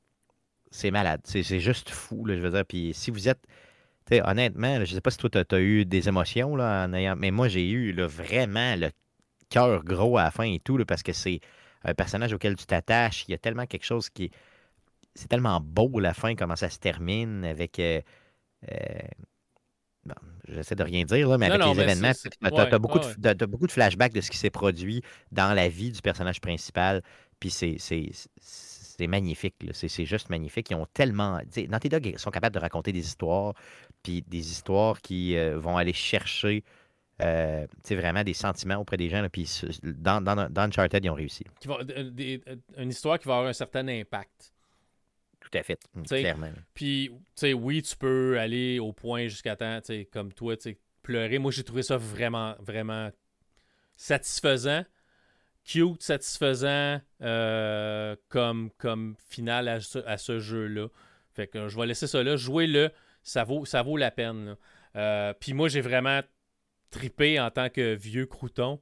C'est 0.72 0.92
malade. 0.92 1.22
C'est 1.24 1.60
juste 1.60 1.90
fou, 1.90 2.26
là, 2.26 2.36
je 2.36 2.42
veux 2.42 2.52
dire. 2.52 2.66
Puis 2.66 2.94
si 2.94 3.10
vous 3.10 3.30
êtes. 3.30 3.42
honnêtement, 4.12 4.76
je 4.76 4.82
ne 4.82 4.86
sais 4.86 5.02
pas 5.02 5.12
si 5.12 5.18
toi, 5.18 5.30
tu 5.30 5.56
as, 5.56 5.60
eu 5.60 5.86
des 5.86 6.10
émotions 6.10 6.56
là, 6.56 6.86
en 6.86 6.94
ayant. 6.94 7.16
Mais 7.16 7.32
moi, 7.32 7.48
j'ai 7.48 7.70
eu 7.70 7.94
là, 7.94 8.08
vraiment 8.08 8.76
le 8.76 8.90
cœur 9.50 9.84
gros 9.84 10.18
à 10.18 10.24
la 10.24 10.32
fin 10.32 10.44
et 10.44 10.60
tout, 10.60 10.78
là, 10.78 10.86
parce 10.86 11.04
que 11.04 11.14
c'est 11.14 11.40
un 11.84 11.94
personnage 11.94 12.34
auquel 12.34 12.56
tu 12.58 12.66
t'attaches. 12.66 13.26
Il 13.28 13.32
y 13.32 13.34
a 13.36 13.38
tellement 13.38 13.66
quelque 13.68 13.86
chose 13.86 14.10
qui 14.10 14.32
C'est 15.14 15.30
tellement 15.30 15.62
beau 15.62 16.00
la 16.00 16.14
fin, 16.14 16.36
comment 16.36 16.58
ça 16.58 16.70
se 16.70 16.80
termine 16.80 17.46
avec. 17.46 17.80
Euh, 17.80 18.02
euh, 18.72 19.00
j'essaie 20.48 20.76
de 20.76 20.84
rien 20.84 21.04
dire, 21.04 21.30
là, 21.30 21.38
mais 21.38 21.50
avec 21.50 21.62
les 21.64 21.82
événements, 21.82 22.12
tu 22.14 22.60
as, 22.60 22.80
beaucoup, 22.80 23.00
de, 23.00 23.46
beaucoup 23.46 23.68
de 23.68 23.72
flashbacks 23.72 24.14
de 24.14 24.22
ce 24.22 24.32
qui 24.32 24.38
s'est 24.38 24.50
produit 24.50 25.02
dans 25.32 25.54
la 25.54 25.68
vie 25.70 25.92
du 25.92 26.02
personnage 26.02 26.42
principal. 26.42 27.02
Puis 27.40 27.50
c'est 27.50 29.08
magnifique. 29.08 29.56
C'est 29.74 30.06
juste 30.06 30.30
magnifique. 30.30 30.70
Ils 30.70 30.76
ont 30.76 30.88
tellement. 30.94 31.40
Naughty 31.70 31.90
Dog 31.90 32.18
sont 32.18 32.32
capables 32.32 32.56
de 32.56 32.60
raconter 32.62 32.92
des 32.92 33.06
histoires, 33.06 33.54
puis 34.04 34.24
des 34.28 34.52
histoires 34.52 35.02
qui 35.02 35.36
euh, 35.38 35.58
vont 35.58 35.78
aller 35.78 35.94
chercher 35.94 36.64
euh, 37.22 37.66
vraiment 37.90 38.24
des 38.24 38.34
sentiments 38.34 38.76
auprès 38.76 38.98
des 38.98 39.10
gens. 39.10 39.26
puis 39.32 39.50
dans, 39.84 40.22
dans, 40.22 40.50
dans, 40.50 40.62
Uncharted, 40.64 41.04
ils 41.04 41.10
ont 41.10 41.14
réussi. 41.14 41.46
Euh, 41.68 41.84
euh, 42.20 42.56
une 42.78 42.90
histoire 42.90 43.20
qui 43.20 43.28
va 43.28 43.36
avoir 43.36 43.50
un 43.50 43.54
certain 43.54 43.88
impact. 43.88 44.54
Tout 45.52 45.58
à 45.58 45.64
fait, 45.64 45.80
clairement. 46.08 46.50
Puis, 46.74 47.12
tu 47.12 47.22
sais, 47.36 47.54
oui, 47.54 47.82
tu 47.82 47.96
peux 47.96 48.40
aller 48.40 48.80
au 48.80 48.94
point 48.94 49.28
jusqu'à 49.28 49.56
temps, 49.56 49.80
comme 50.12 50.34
toi, 50.34 50.58
tu 50.58 50.78
pleurer. 51.06 51.38
Moi, 51.38 51.52
j'ai 51.52 51.64
trouvé 51.64 51.84
ça 51.84 51.98
vraiment, 51.98 52.56
vraiment 52.60 53.12
satisfaisant, 53.96 54.84
cute, 55.64 56.02
satisfaisant 56.02 57.00
comme, 57.20 58.72
comme 58.78 59.16
finale 59.30 59.68
à 59.68 60.18
ce, 60.18 60.40
jeu-là. 60.40 60.88
Fait 61.34 61.48
que 61.48 61.68
je 61.68 61.78
vais 61.78 61.86
laisser 61.86 62.08
ça 62.08 62.24
là. 62.24 62.36
Jouez-le, 62.36 62.92
ça 63.24 63.44
vaut, 63.44 63.66
ça 63.66 63.84
vaut 63.84 63.98
la 63.98 64.12
peine. 64.12 64.58
Puis 65.40 65.54
moi, 65.54 65.70
j'ai 65.70 65.82
vraiment 65.82 66.22
triper 66.90 67.40
en 67.40 67.52
tant 67.52 67.70
que 67.70 67.94
vieux 67.94 68.26
crouton 68.26 68.82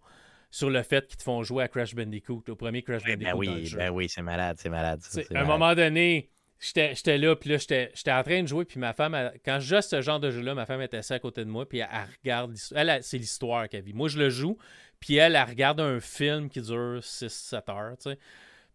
sur 0.50 0.70
le 0.70 0.84
fait 0.84 1.08
qu'ils 1.08 1.18
te 1.18 1.24
font 1.24 1.42
jouer 1.42 1.64
à 1.64 1.68
Crash 1.68 1.96
Bandicoot, 1.96 2.44
au 2.48 2.56
premier 2.56 2.84
Crash 2.84 3.04
ben 3.04 3.18
Bandicoot. 3.18 3.40
Ben 3.40 3.54
oui, 3.56 3.74
ben 3.76 3.90
oui, 3.90 4.08
c'est 4.08 4.22
malade, 4.22 4.58
c'est 4.60 4.70
malade. 4.70 5.02
à 5.34 5.40
un 5.40 5.46
moment 5.46 5.74
donné, 5.74 6.30
j'étais 6.64 7.18
là, 7.18 7.36
puis 7.36 7.50
là, 7.50 7.58
j'étais 7.58 8.12
en 8.12 8.24
train 8.24 8.42
de 8.42 8.48
jouer, 8.48 8.66
puis 8.66 8.80
ma 8.80 8.94
femme, 8.94 9.32
quand 9.44 9.60
je 9.60 9.76
joue 9.76 9.82
ce 9.82 10.02
genre 10.02 10.20
de 10.20 10.32
jeu-là, 10.32 10.56
ma 10.56 10.66
femme 10.66 10.82
était 10.82 10.98
assise 10.98 11.12
à 11.12 11.20
côté 11.20 11.44
de 11.44 11.50
moi, 11.50 11.68
puis 11.68 11.80
elle, 11.80 11.88
regarde, 12.24 12.56
elle, 12.76 13.00
c'est 13.02 13.18
l'histoire 13.18 13.68
qu'elle 13.68 13.84
vit. 13.84 13.94
Moi, 13.94 14.08
je 14.08 14.18
le 14.18 14.30
joue, 14.30 14.58
puis 15.00 15.16
elle, 15.16 15.36
elle 15.36 15.48
regarde 15.48 15.80
un 15.82 16.00
film 16.00 16.50
qui 16.50 16.62
dure 16.62 17.00
6-7 17.00 17.72
heures, 17.72 17.98
tu 17.98 18.12
sais. 18.12 18.20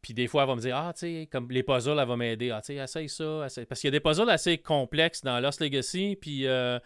Puis 0.02 0.14
des 0.14 0.28
fois, 0.28 0.42
elle 0.42 0.48
va 0.48 0.54
me 0.54 0.60
dire, 0.60 0.76
ah, 0.76 0.92
tu 0.92 1.00
sais, 1.00 1.28
comme 1.30 1.50
les 1.50 1.62
puzzles, 1.62 1.98
elle 1.98 2.06
va 2.06 2.16
m'aider. 2.16 2.50
Ah, 2.50 2.60
tu 2.60 2.66
sais, 2.66 2.76
essaye 2.76 3.08
ça. 3.08 3.46
Parce 3.68 3.80
qu'il 3.80 3.88
y 3.88 3.92
a 3.94 3.98
des 3.98 4.00
puzzles 4.00 4.30
assez 4.30 4.58
complexes 4.58 5.22
dans 5.22 5.40
Lost 5.40 5.60
Legacy, 5.60 6.16
puis 6.20 6.46
euh, 6.46 6.78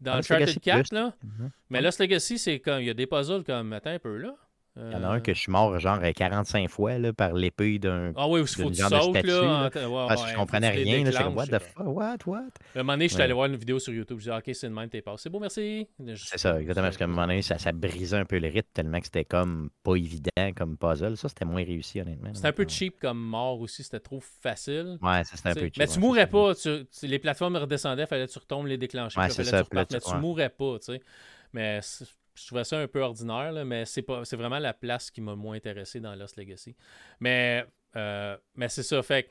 dans 0.00 0.14
Uncharted 0.14 0.60
4, 0.60 0.94
là. 0.94 1.14
Mhm. 1.22 1.50
Mais 1.68 1.82
Lost 1.82 2.00
Legacy, 2.00 2.38
c'est 2.38 2.60
comme. 2.60 2.80
Il 2.80 2.86
y 2.86 2.90
a 2.90 2.94
des 2.94 3.06
puzzles 3.06 3.44
comme. 3.44 3.72
Attends 3.74 3.90
un 3.90 3.98
peu, 3.98 4.16
là. 4.16 4.34
Il 4.76 4.90
y 4.90 4.94
en 4.96 5.04
a 5.04 5.08
un 5.08 5.20
que 5.20 5.32
je 5.32 5.38
suis 5.38 5.52
mort 5.52 5.78
genre 5.78 6.00
45 6.00 6.68
fois 6.68 6.98
là, 6.98 7.12
par 7.12 7.32
l'épée 7.32 7.78
d'un. 7.78 8.12
Ah 8.16 8.28
oui, 8.28 8.40
il 8.40 8.46
faut 8.46 8.70
que 8.70 8.74
tu 8.74 8.82
sautes, 8.82 9.14
là. 9.22 9.70
parce 9.70 10.24
que 10.24 10.30
je 10.30 10.34
comprenais 10.34 10.70
rien. 10.70 11.04
C'est 11.04 11.22
comme, 11.22 11.36
what 11.36 11.46
the 11.46 11.60
fuck, 11.60 11.86
what, 11.86 12.16
what? 12.26 12.38
À 12.74 12.80
un 12.80 12.82
moment 12.82 12.94
donné, 12.94 13.08
je 13.08 13.14
suis 13.14 13.22
allé 13.22 13.32
voir 13.32 13.46
une 13.46 13.56
vidéo 13.56 13.78
sur 13.78 13.92
YouTube. 13.92 14.18
Je 14.18 14.30
dis, 14.30 14.36
OK, 14.36 14.50
c'est 14.52 14.66
une 14.66 14.74
même, 14.74 14.88
t'es 14.88 15.00
passé. 15.00 15.24
C'est 15.24 15.30
beau, 15.30 15.38
merci. 15.38 15.86
C'est 16.16 16.38
ça, 16.38 16.60
exactement. 16.60 16.86
Parce 16.86 16.96
qu'à 16.96 17.04
un 17.04 17.08
moment 17.08 17.22
donné, 17.22 17.42
ça, 17.42 17.58
ça 17.58 17.70
brisait 17.72 18.16
un 18.16 18.24
peu 18.24 18.38
le 18.38 18.48
rythme 18.48 18.68
tellement 18.72 18.98
que 18.98 19.06
c'était 19.06 19.24
comme 19.24 19.70
pas 19.82 19.94
évident 19.94 20.52
comme 20.56 20.76
puzzle. 20.76 21.16
Ça, 21.16 21.28
c'était 21.28 21.44
moins 21.44 21.64
réussi, 21.64 22.00
honnêtement. 22.00 22.30
C'était 22.34 22.48
un 22.48 22.52
peu 22.52 22.66
cheap 22.66 22.98
comme 22.98 23.20
mort 23.20 23.60
aussi. 23.60 23.84
C'était 23.84 24.00
trop 24.00 24.20
facile. 24.20 24.98
Ouais, 25.00 25.22
ça, 25.24 25.36
c'était 25.36 25.50
un 25.50 25.54
peu 25.54 25.60
cheap. 25.66 25.78
Mais 25.78 25.86
tu 25.86 26.00
mourrais 26.00 26.26
pas. 26.26 26.52
Les 27.02 27.18
plateformes 27.20 27.56
redescendaient, 27.56 28.06
fallait 28.06 28.26
que 28.26 28.32
tu 28.32 28.38
retombes 28.40 28.66
les 28.66 28.78
déclencher. 28.78 29.20
Ouais, 29.20 29.30
c'est 29.30 29.44
ça. 29.44 29.62
Mais 29.72 29.86
tu 29.86 30.16
mourrais 30.16 30.50
pas, 30.50 30.78
tu 30.80 30.94
sais. 30.94 31.00
Mais 31.52 31.80
je 32.34 32.46
trouvais 32.46 32.64
ça 32.64 32.78
un 32.78 32.88
peu 32.88 33.00
ordinaire, 33.00 33.64
mais 33.64 33.84
c'est 33.84 34.06
vraiment 34.34 34.58
la 34.58 34.74
place 34.74 35.10
qui 35.10 35.20
m'a 35.20 35.34
moins 35.34 35.56
intéressé 35.56 36.00
dans 36.00 36.14
Lost 36.14 36.36
Legacy. 36.36 36.74
Mais, 37.20 37.64
euh, 37.96 38.36
mais 38.56 38.68
c'est 38.68 38.82
ça, 38.82 39.02
fait 39.02 39.28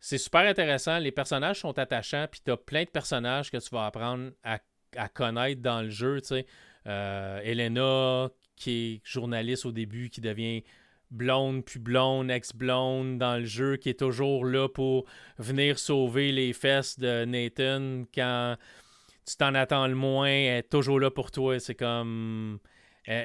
c'est 0.00 0.18
super 0.18 0.40
intéressant. 0.40 0.98
Les 0.98 1.12
personnages 1.12 1.60
sont 1.60 1.78
attachants, 1.78 2.26
puis 2.30 2.40
tu 2.42 2.50
as 2.50 2.56
plein 2.56 2.84
de 2.84 2.88
personnages 2.88 3.50
que 3.50 3.58
tu 3.58 3.68
vas 3.70 3.86
apprendre 3.86 4.30
à, 4.42 4.58
connaître 5.08 5.60
dans 5.60 5.82
le 5.82 5.90
jeu. 5.90 6.20
Euh, 6.86 7.40
Elena, 7.44 8.30
qui 8.56 8.70
est 8.70 9.00
journaliste 9.04 9.66
au 9.66 9.72
début, 9.72 10.08
qui 10.08 10.22
devient 10.22 10.64
blonde, 11.10 11.64
puis 11.64 11.78
blonde, 11.78 12.30
ex-blonde 12.30 13.18
dans 13.18 13.36
le 13.36 13.44
jeu, 13.44 13.76
qui 13.76 13.90
est 13.90 13.98
toujours 13.98 14.46
là 14.46 14.68
pour 14.68 15.04
venir 15.38 15.78
sauver 15.78 16.32
les 16.32 16.52
fesses 16.52 16.98
de 16.98 17.24
Nathan 17.26 18.04
quand 18.14 18.56
tu 19.26 19.36
t'en 19.36 19.54
attends 19.54 19.86
le 19.86 19.94
moins, 19.94 20.28
elle 20.28 20.58
est 20.58 20.70
toujours 20.70 21.00
là 21.00 21.10
pour 21.10 21.30
toi. 21.30 21.58
C'est 21.60 21.74
comme. 21.74 22.58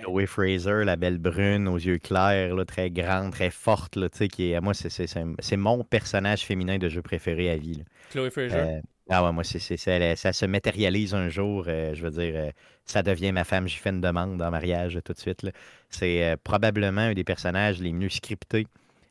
Chloé 0.01 0.25
Fraser, 0.25 0.83
la 0.83 0.95
belle 0.95 1.17
brune 1.17 1.67
aux 1.67 1.77
yeux 1.77 1.99
clairs, 1.99 2.55
là, 2.55 2.65
très 2.65 2.89
grande, 2.89 3.31
très 3.31 3.49
forte, 3.51 3.95
là, 3.95 4.07
qui 4.09 4.51
est, 4.51 4.61
moi, 4.61 4.73
c'est 4.73 5.57
mon 5.57 5.83
personnage 5.83 6.43
féminin 6.43 6.77
de 6.77 6.89
jeu 6.89 7.01
préféré 7.01 7.51
à 7.51 7.57
vie. 7.57 7.83
Chloé 8.09 8.29
Fraser? 8.29 8.55
Euh, 8.55 8.81
ah 9.09 9.23
ouais, 9.23 9.31
moi, 9.31 9.43
c'est 9.43 9.59
ça, 9.59 10.15
ça 10.15 10.33
se 10.33 10.45
matérialise 10.45 11.13
un 11.13 11.29
jour. 11.29 11.65
Euh, 11.67 11.93
je 11.93 12.03
veux 12.03 12.11
dire, 12.11 12.33
euh, 12.35 12.51
ça 12.85 13.03
devient 13.03 13.31
ma 13.31 13.43
femme. 13.43 13.67
J'ai 13.67 13.77
fait 13.77 13.89
une 13.89 14.01
demande 14.01 14.41
en 14.41 14.49
mariage 14.49 14.97
tout 15.03 15.13
de 15.13 15.19
suite. 15.19 15.45
C'est 15.89 16.35
probablement 16.43 17.01
un 17.01 17.13
des 17.13 17.23
personnages 17.23 17.79
les 17.79 17.91
mieux 17.91 18.09
scriptés, 18.09 18.67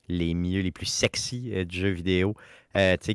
les 0.09 0.35
mieux, 0.35 0.63
les 0.63 0.73
plus 0.73 0.87
sexy 0.87 1.65
du 1.67 1.79
jeu 1.79 1.91
vidéo. 1.91 2.35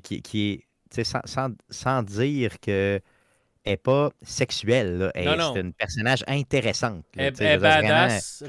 qui, 0.03 0.21
qui 0.21 0.65
est, 0.95 1.03
sans, 1.03 1.21
sans, 1.25 1.49
sans 1.69 2.03
dire 2.03 2.59
que 2.61 3.01
n'est 3.69 3.77
pas 3.77 4.11
sexuelle. 4.21 5.11
Elle, 5.15 5.41
c'est 5.53 5.61
une 5.61 5.73
personnage 5.73 6.23
intéressante. 6.27 7.03
elle, 7.17 7.33
est 7.39 7.57
badass, 7.57 8.43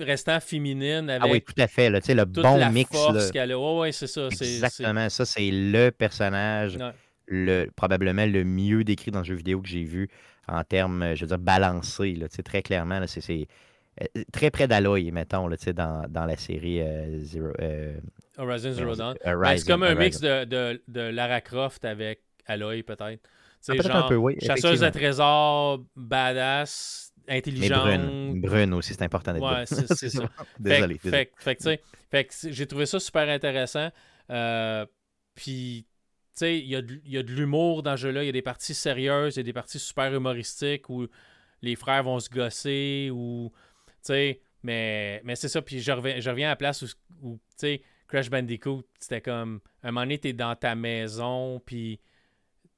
restant, 0.00 0.40
féminine. 0.40 1.10
Avec 1.10 1.22
ah 1.22 1.30
oui, 1.30 1.40
tout 1.42 1.60
à 1.60 1.66
fait. 1.66 1.90
Là, 1.90 2.00
le 2.06 2.24
bon 2.24 2.56
la 2.56 2.70
mix. 2.70 2.90
Force 2.90 3.30
qu'elle 3.30 3.52
a. 3.52 3.58
Ouais, 3.58 3.92
c'est 3.92 4.06
ça. 4.06 4.28
Exactement. 4.28 5.08
Ça, 5.08 5.24
c'est 5.24 5.50
le 5.50 5.90
personnage 5.90 6.78
le, 7.26 7.66
probablement 7.74 8.26
le 8.26 8.44
mieux 8.44 8.84
décrit 8.84 9.10
dans 9.10 9.20
le 9.20 9.24
jeu 9.24 9.34
vidéo 9.34 9.60
que 9.60 9.68
j'ai 9.68 9.84
vu 9.84 10.08
en 10.48 10.62
termes, 10.64 11.14
je 11.14 11.22
veux 11.22 11.28
dire, 11.28 11.38
balancé. 11.38 12.14
Là, 12.14 12.26
très 12.28 12.62
clairement, 12.62 13.00
c'est 13.06 13.48
euh, 14.00 14.22
très 14.32 14.50
près 14.50 14.68
d'Aloy, 14.68 15.10
mettons, 15.12 15.46
là, 15.48 15.56
dans, 15.74 16.06
dans 16.08 16.24
la 16.24 16.36
série 16.36 16.80
euh, 16.80 17.18
Zero, 17.20 17.52
euh, 17.60 17.94
Horizon 18.38 18.72
Zero 18.72 18.94
Dawn. 18.94 19.16
Ben, 19.24 19.56
c'est 19.56 19.66
comme 19.66 19.82
un 19.82 19.94
mix 19.94 20.20
de, 20.20 20.44
de, 20.44 20.82
de 20.88 21.00
Lara 21.00 21.40
Croft 21.40 21.84
avec 21.84 22.20
Aloy, 22.46 22.82
peut-être. 22.82 23.22
C'est 23.62 23.80
genre 23.80 23.96
un 24.04 24.08
peu, 24.08 24.16
oui, 24.16 24.36
chasseuse 24.42 24.82
à 24.82 24.90
trésors, 24.90 25.80
badass, 25.96 27.12
intelligente. 27.28 27.86
Mais 27.86 27.98
brune, 27.98 28.40
brune 28.40 28.74
aussi, 28.74 28.94
c'est 28.94 29.02
important 29.02 29.32
d'être 29.32 29.42
Ouais, 29.42 29.64
c'est 29.66 30.08
ça. 30.10 30.28
désolé. 30.58 30.98
Fait, 30.98 31.32
fait, 31.38 31.80
fait 32.10 32.24
que 32.24 32.34
j'ai 32.50 32.66
trouvé 32.66 32.86
ça 32.86 32.98
super 32.98 33.28
intéressant. 33.28 33.90
Euh, 34.30 34.84
puis, 35.34 35.86
tu 35.86 36.30
sais, 36.34 36.58
il 36.58 36.66
y 36.66 36.76
a 36.76 36.82
de, 36.82 36.96
de 37.22 37.32
l'humour 37.32 37.82
dans 37.82 37.96
ce 37.96 38.02
jeu-là. 38.02 38.24
Il 38.24 38.26
y 38.26 38.30
a 38.30 38.32
des 38.32 38.42
parties 38.42 38.74
sérieuses, 38.74 39.36
il 39.36 39.38
y 39.38 39.40
a 39.40 39.44
des 39.44 39.52
parties 39.52 39.78
super 39.78 40.12
humoristiques 40.12 40.90
où 40.90 41.06
les 41.62 41.76
frères 41.76 42.02
vont 42.02 42.18
se 42.18 42.28
gosser 42.28 43.10
ou, 43.12 43.52
tu 43.86 43.92
sais, 44.02 44.40
mais, 44.64 45.20
mais 45.24 45.36
c'est 45.36 45.48
ça. 45.48 45.62
Puis 45.62 45.80
je 45.80 45.92
reviens, 45.92 46.18
je 46.20 46.28
reviens 46.30 46.48
à 46.48 46.50
la 46.50 46.56
place 46.56 46.82
où, 46.82 46.86
où 47.22 47.34
tu 47.36 47.40
sais, 47.58 47.82
Crash 48.08 48.28
Bandicoot, 48.28 48.82
c'était 48.98 49.20
comme, 49.20 49.60
un 49.82 49.92
moment 49.92 50.02
donné, 50.02 50.18
t'es 50.18 50.32
dans 50.32 50.54
ta 50.56 50.74
maison, 50.74 51.60
puis 51.64 52.00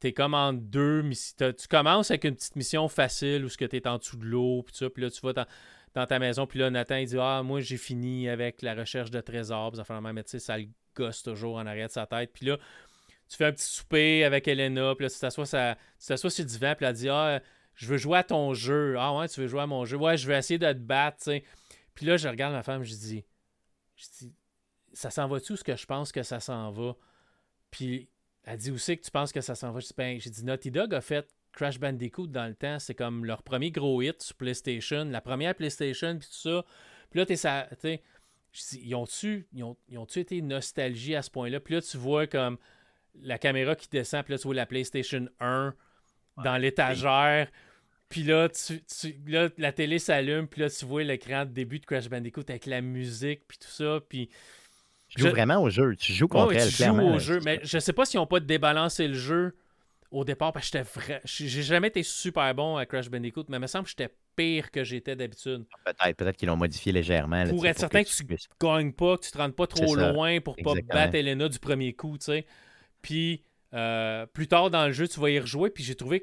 t'es 0.05 0.13
comme 0.13 0.35
en 0.35 0.53
deux 0.53 1.03
Tu 1.39 1.67
commences 1.67 2.11
avec 2.11 2.25
une 2.25 2.35
petite 2.35 2.57
mission 2.57 2.89
facile 2.89 3.43
où 3.43 3.49
ce 3.49 3.57
que 3.57 3.65
t'es 3.65 3.89
en 3.89 3.97
dessous 3.97 4.19
de 4.19 4.27
l'eau, 4.27 4.63
puis 4.63 4.77
ça, 4.77 4.91
puis 4.91 5.03
là, 5.03 5.11
tu 5.11 5.19
vas 5.23 5.33
dans, 5.33 6.07
ta 6.07 6.19
maison, 6.19 6.47
puis 6.47 6.59
là, 6.59 6.69
Nathan, 6.69 6.97
il 6.97 7.07
dit 7.07 7.17
Ah, 7.19 7.43
moi, 7.43 7.61
j'ai 7.61 7.79
fini 7.79 8.29
avec 8.29 8.61
la 8.61 8.75
recherche 8.75 9.11
de 9.11 9.23
trésors, 9.23 9.71
puis 9.71 9.79
ça 9.79 9.85
fait 9.85 9.99
mais 10.13 10.23
tu 10.23 10.33
sais, 10.33 10.41
ça 10.41 10.59
le 10.59 10.67
gosse 10.95 11.23
toujours 11.23 11.57
en 11.57 11.65
arrière 11.65 11.87
de 11.87 11.93
sa 11.93 12.05
tête. 12.05 12.33
Puis 12.35 12.45
là, 12.45 12.59
tu 13.31 13.39
fais 13.39 13.47
un 13.47 13.53
petit 13.53 13.65
souper 13.65 14.25
avec 14.25 14.47
Elena, 14.47 14.95
puis 14.95 15.07
là, 15.07 15.11
tu 15.11 15.19
t'assois, 15.19 15.47
sur 15.47 15.55
le 15.59 16.45
divan, 16.45 16.75
puis 16.77 16.85
elle 16.85 16.93
dit 16.93 17.09
Ah, 17.09 17.41
je 17.75 17.87
veux 17.87 17.97
jouer 17.97 18.19
à 18.19 18.25
ton 18.25 18.53
jeu. 18.53 18.97
Ah, 18.99 19.17
ouais, 19.17 19.27
tu 19.29 19.41
veux 19.41 19.47
jouer 19.47 19.63
à 19.63 19.67
mon 19.67 19.87
jeu. 19.87 19.97
Ouais, 19.97 20.19
je 20.19 20.29
vais 20.29 20.37
essayer 20.37 20.59
de 20.59 20.71
te 20.71 20.79
battre, 20.79 21.17
tu 21.17 21.25
sais. 21.25 21.45
Puis 21.95 22.05
là, 22.05 22.19
je 22.19 22.29
regarde 22.29 22.53
ma 22.53 22.63
femme, 22.63 22.83
je 22.83 22.93
dis, 22.93 23.25
je 23.97 24.05
dis 24.19 24.35
Ça 24.93 25.09
s'en 25.11 25.29
va-tu 25.29 25.57
ce 25.57 25.65
que 25.65 25.77
je 25.77 25.87
pense 25.87 26.13
que 26.13 26.23
ça 26.23 26.41
s'en 26.41 26.73
va? 26.73 26.95
Puis 27.71 28.11
elle 28.45 28.59
dit 28.59 28.71
aussi 28.71 28.99
que 28.99 29.05
tu 29.05 29.11
penses 29.11 29.33
que 29.33 29.41
ça 29.41 29.55
s'en 29.55 29.73
va. 29.73 29.81
Ben, 29.97 30.21
j'ai 30.21 30.31
dit 30.31 30.45
Naughty 30.45 30.71
Dog 30.71 30.95
a 30.95 31.01
fait 31.01 31.27
Crash 31.53 31.79
Bandicoot 31.79 32.27
dans 32.27 32.47
le 32.47 32.55
temps. 32.55 32.79
C'est 32.79 32.95
comme 32.95 33.25
leur 33.25 33.43
premier 33.43 33.71
gros 33.71 34.03
hit 34.03 34.23
sur 34.23 34.37
PlayStation, 34.37 35.05
la 35.05 35.21
première 35.21 35.55
PlayStation, 35.55 36.19
puis 36.19 36.29
tout 36.29 36.51
ça. 36.51 36.65
Puis 37.11 37.21
là, 37.21 37.27
t'es 37.27 37.37
ça. 37.37 37.69
ils 38.73 38.95
ont-tu 38.95 39.47
ils 39.53 39.65
ont, 39.65 39.77
ils 39.89 39.99
ont 39.99 40.05
été 40.05 40.43
nostalgie 40.43 41.15
à 41.15 41.23
ce 41.23 41.31
point-là? 41.31 41.61
Puis 41.61 41.75
là, 41.75 41.83
tu 41.83 41.97
vois 41.97 42.27
comme 42.27 42.59
la 43.15 43.39
caméra 43.39 43.77
qui 43.77 43.89
descend, 43.89 44.25
puis 44.25 44.33
là, 44.33 44.39
tu 44.39 44.45
vois 44.45 44.55
la 44.55 44.67
PlayStation 44.67 45.27
1 45.41 45.75
dans 46.43 46.57
l'étagère. 46.57 47.49
Puis 48.11 48.25
là, 48.25 48.49
tu, 48.49 48.83
là, 49.27 49.49
la 49.57 49.73
télé 49.73 49.99
s'allume, 49.99 50.47
puis 50.49 50.61
là, 50.61 50.71
tu 50.71 50.85
vois 50.85 51.03
l'écran 51.03 51.47
de 51.47 51.51
début 51.51 51.79
de 51.79 51.87
Crash 51.87 52.09
Bandicoot 52.09 52.45
avec 52.49 52.67
la 52.67 52.83
musique, 52.83 53.47
puis 53.49 53.57
tout 53.59 53.71
ça. 53.71 54.01
Puis. 54.07 54.29
Tu 55.17 55.23
joues 55.23 55.31
vraiment 55.31 55.63
au 55.63 55.71
jeu. 55.71 55.97
Tu 55.97 56.13
joues 56.13 56.29
contre 56.29 56.55
elle, 56.55 56.69
tu 56.69 56.83
joues 56.83 57.01
au 57.01 57.19
jeu. 57.19 57.41
Mais 57.45 57.61
je 57.63 57.79
sais 57.79 57.93
pas 57.93 58.05
s'ils 58.05 58.19
n'ont 58.19 58.27
pas 58.27 58.41
débalancé 58.41 59.09
le 59.09 59.15
jeu 59.15 59.55
au 60.11 60.25
départ, 60.25 60.53
parce 60.53 60.71
que 60.71 60.79
j'étais 60.79 60.91
vrai. 61.01 61.21
J'ai 61.25 61.63
jamais 61.63 61.89
été 61.89 62.03
super 62.03 62.55
bon 62.55 62.77
à 62.77 62.87
Crash 62.87 63.11
Bandicoot, 63.11 63.47
mais 63.49 63.57
il 63.57 63.61
me 63.61 63.67
semble 63.67 63.85
que 63.85 63.91
j'étais 63.91 64.15
pire 64.37 64.71
que 64.71 64.85
j'étais 64.85 65.17
d'habitude. 65.17 65.65
Peut-être, 65.85 66.17
peut-être 66.17 66.37
qu'ils 66.37 66.49
l'ont 66.49 66.57
modifié 66.57 66.93
légèrement. 66.93 67.45
pour 67.49 67.67
être 67.67 67.79
certain 67.79 68.05
que, 68.05 68.09
tu 68.09 68.25
ne 68.25 68.37
gagnes 68.61 68.93
pas, 68.93 69.17
que 69.17 69.25
tu 69.25 69.31
te 69.33 69.39
rendes 69.39 69.55
pas 69.55 69.67
trop 69.67 69.95
loin 69.95 70.41
pour 70.41 70.57
pas 70.57 70.75
battre 70.89 71.15
Elena 71.17 71.49
du 71.49 71.59
premier 71.59 71.93
coup, 71.93 72.17
tu 72.19 72.27
sais. 72.27 72.47
Puis 73.03 73.43
euh, 73.75 74.27
plus 74.27 74.47
tard 74.47 74.71
dans 74.71 74.87
le 74.87 74.93
jeu, 74.93 75.09
tu 75.09 75.19
vas 75.21 75.31
y 75.31 75.39
rejouer, 75.39 75.71
puis 75.71 75.83
j'ai 75.83 75.97
trouvé 75.97 76.21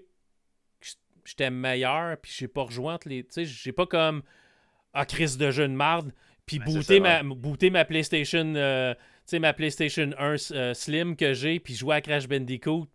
que 0.79 0.87
j'étais 1.25 1.49
meilleur, 1.49 2.17
puis 2.17 2.31
j'ai 2.33 2.47
pas 2.47 2.63
rejoint 2.63 2.97
les. 3.05 3.23
Tu 3.23 3.31
sais, 3.31 3.45
j'ai 3.45 3.73
pas 3.73 3.85
comme. 3.85 4.23
Ah, 4.93 5.05
crise 5.05 5.37
de 5.37 5.51
jeu 5.51 5.67
de 5.67 5.73
marde, 5.73 6.11
puis 6.59 6.73
booter, 6.73 6.99
ma, 6.99 7.23
ma 7.23 7.85
PlayStation. 7.85 8.53
Euh, 8.55 8.93
tu 8.93 8.99
sais, 9.25 9.39
ma 9.39 9.53
PlayStation 9.53 10.09
1 10.17 10.35
euh, 10.51 10.73
Slim 10.73 11.15
que 11.15 11.33
j'ai, 11.33 11.59
puis 11.59 11.75
jouer 11.75 11.95
à 11.95 12.01
Crash 12.01 12.27
Bandicoot. 12.27 12.87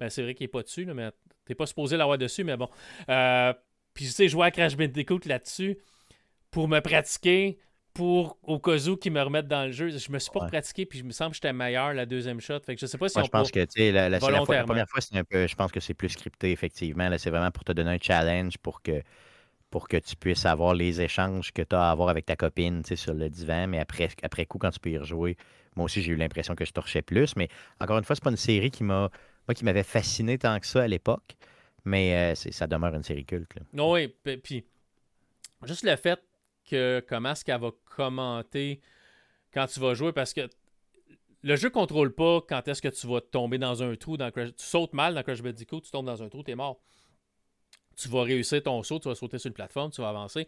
Ben, 0.00 0.10
c'est 0.10 0.22
vrai 0.22 0.34
qu'il 0.34 0.44
est 0.44 0.48
pas 0.48 0.62
dessus, 0.62 0.84
là, 0.84 0.94
mais 0.94 1.10
t'es 1.44 1.54
pas 1.54 1.66
supposé 1.66 1.96
l'avoir 1.96 2.18
dessus, 2.18 2.44
mais 2.44 2.56
bon. 2.56 2.68
puis 3.94 4.06
tu 4.06 4.12
sais, 4.12 4.28
jouer 4.28 4.46
à 4.46 4.50
Crash 4.50 4.76
Bandicoot 4.76 5.20
là-dessus 5.26 5.78
pour 6.50 6.68
me 6.68 6.80
pratiquer 6.80 7.58
pour 7.98 8.38
au 8.44 8.60
cas 8.60 8.78
où 8.86 8.96
qu'ils 8.96 9.10
me 9.10 9.20
remettent 9.20 9.48
dans 9.48 9.64
le 9.64 9.72
jeu. 9.72 9.90
Je 9.90 10.12
me 10.12 10.20
suis 10.20 10.30
pas 10.30 10.46
pratiqué 10.46 10.86
puis 10.86 11.00
je 11.00 11.04
me 11.04 11.10
semble 11.10 11.30
que 11.30 11.36
j'étais 11.36 11.52
meilleur 11.52 11.94
la 11.94 12.06
deuxième 12.06 12.40
shot. 12.40 12.60
Fait 12.60 12.76
que 12.76 12.80
je 12.80 12.86
sais 12.86 12.96
pas 12.96 13.08
si 13.08 13.18
Moi, 13.18 13.22
on 13.22 13.26
je 13.26 13.30
pense 13.30 13.50
que 13.50 13.58
la, 13.90 14.08
la, 14.08 14.18
la, 14.20 14.20
première 14.20 14.88
fois, 14.88 15.00
c'est 15.00 15.16
un 15.16 15.24
peu. 15.24 15.48
Je 15.48 15.56
pense 15.56 15.72
que 15.72 15.80
c'est 15.80 15.94
plus 15.94 16.10
scripté, 16.10 16.52
effectivement. 16.52 17.10
C'est 17.18 17.30
vraiment 17.30 17.50
pour 17.50 17.64
te 17.64 17.72
donner 17.72 17.90
un 17.90 17.98
challenge 18.00 18.56
pour 18.58 18.82
que 18.82 19.02
pour 19.70 19.88
que 19.88 19.96
tu 19.96 20.16
puisses 20.16 20.46
avoir 20.46 20.74
les 20.74 21.00
échanges 21.00 21.52
que 21.52 21.62
tu 21.62 21.74
as 21.74 21.88
à 21.88 21.90
avoir 21.90 22.08
avec 22.08 22.26
ta 22.26 22.36
copine 22.36 22.82
sur 22.84 23.14
le 23.14 23.28
divan, 23.28 23.66
mais 23.68 23.78
après, 23.78 24.08
coup, 24.46 24.58
quand 24.58 24.70
tu 24.70 24.80
peux 24.80 24.90
y 24.90 24.98
rejouer, 24.98 25.36
moi 25.76 25.84
aussi 25.84 26.02
j'ai 26.02 26.12
eu 26.12 26.16
l'impression 26.16 26.54
que 26.54 26.64
je 26.64 26.72
torchais 26.72 27.02
plus. 27.02 27.36
Mais 27.36 27.48
encore 27.80 27.98
une 27.98 28.04
fois, 28.04 28.16
c'est 28.16 28.24
pas 28.24 28.30
une 28.30 28.36
série 28.36 28.70
qui 28.70 28.84
m'a 28.84 29.10
qui 29.54 29.64
m'avait 29.64 29.82
fasciné 29.82 30.36
tant 30.36 30.60
que 30.60 30.66
ça 30.66 30.82
à 30.82 30.88
l'époque. 30.88 31.36
Mais 31.84 32.32
euh, 32.32 32.34
ça 32.34 32.66
demeure 32.66 32.94
une 32.94 33.02
série 33.02 33.24
culte. 33.24 33.50
Oui, 33.72 34.14
puis 34.42 34.64
juste 35.64 35.84
le 35.84 35.96
fait 35.96 36.20
comment 37.08 37.32
est-ce 37.32 37.44
qu'elle 37.44 37.60
va 37.60 37.70
commenter 37.96 38.80
quand 39.52 39.66
tu 39.66 39.80
vas 39.80 39.94
jouer 39.94 40.12
parce 40.12 40.32
que 40.32 40.48
le 41.42 41.56
jeu 41.56 41.70
contrôle 41.70 42.14
pas 42.14 42.40
quand 42.48 42.66
est-ce 42.68 42.82
que 42.82 42.88
tu 42.88 43.06
vas 43.06 43.20
tomber 43.20 43.58
dans 43.58 43.82
un 43.82 43.94
trou 43.96 44.16
dans 44.16 44.30
Tu 44.30 44.52
sautes 44.56 44.92
mal 44.92 45.14
dans 45.14 45.22
Crash 45.22 45.40
Bandicoot, 45.40 45.80
tu 45.80 45.90
tombes 45.90 46.06
dans 46.06 46.22
un 46.22 46.28
trou, 46.28 46.42
tu 46.42 46.50
es 46.50 46.54
mort. 46.56 46.80
Tu 48.00 48.08
vas 48.08 48.22
réussir 48.22 48.62
ton 48.62 48.82
saut, 48.82 48.98
tu 48.98 49.08
vas 49.08 49.14
sauter 49.14 49.38
sur 49.38 49.48
une 49.48 49.54
plateforme, 49.54 49.90
tu 49.90 50.00
vas 50.00 50.10
avancer. 50.10 50.46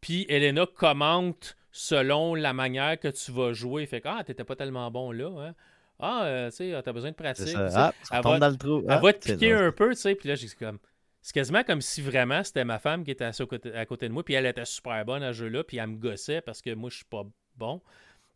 Puis 0.00 0.26
Elena 0.28 0.66
commente 0.66 1.56
selon 1.72 2.34
la 2.34 2.52
manière 2.52 2.98
que 2.98 3.08
tu 3.08 3.32
vas 3.32 3.52
jouer. 3.52 3.86
Fait 3.86 4.00
que 4.00 4.08
ah, 4.08 4.22
t'étais 4.24 4.44
pas 4.44 4.56
tellement 4.56 4.90
bon 4.90 5.12
là. 5.12 5.28
Hein? 5.40 5.54
Ah, 5.98 6.24
euh, 6.24 6.50
tu 6.50 6.56
sais, 6.56 6.82
t'as 6.82 6.92
besoin 6.92 7.10
de 7.10 7.16
pratique. 7.16 7.54
Ah, 7.56 7.92
elle, 8.10 8.22
va, 8.22 8.38
dans 8.38 8.48
le 8.48 8.56
trou. 8.56 8.84
elle 8.88 9.00
va 9.00 9.12
te 9.12 9.30
ah, 9.30 9.32
piquer 9.32 9.52
un 9.52 9.72
peu, 9.72 9.90
tu 9.90 10.00
sais. 10.00 10.14
Puis 10.14 10.28
là, 10.28 10.34
j'ai 10.34 10.48
comme 10.48 10.78
c'est 11.22 11.34
quasiment 11.34 11.62
comme 11.64 11.82
si 11.82 12.00
vraiment 12.00 12.42
c'était 12.42 12.64
ma 12.64 12.78
femme 12.78 13.04
qui 13.04 13.10
était 13.10 13.26
à, 13.26 13.86
côté, 13.86 14.08
de 14.08 14.12
moi, 14.12 14.24
puis 14.24 14.34
elle 14.34 14.46
était 14.46 14.64
super 14.64 15.04
bonne 15.04 15.22
à 15.22 15.32
ce 15.32 15.38
jeu-là, 15.38 15.64
puis 15.64 15.76
elle 15.76 15.88
me 15.88 15.96
gossait 15.96 16.40
parce 16.40 16.62
que 16.62 16.74
moi, 16.74 16.88
je 16.90 16.96
suis 16.96 17.04
pas 17.04 17.24
bon. 17.56 17.82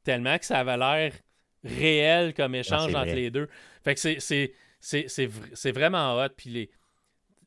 Tellement 0.03 0.39
que 0.39 0.45
ça 0.45 0.59
avait 0.59 0.77
l'air 0.77 1.13
réel 1.65 2.35
comme 2.35 2.55
échange 2.55 2.95
entre 2.95 3.15
les 3.15 3.31
deux. 3.31 3.49
Fait 3.83 3.95
que 3.95 4.19
c'est 4.81 5.73
vraiment 5.73 6.19
hot, 6.19 6.29
puis 6.37 6.51
les, 6.51 6.71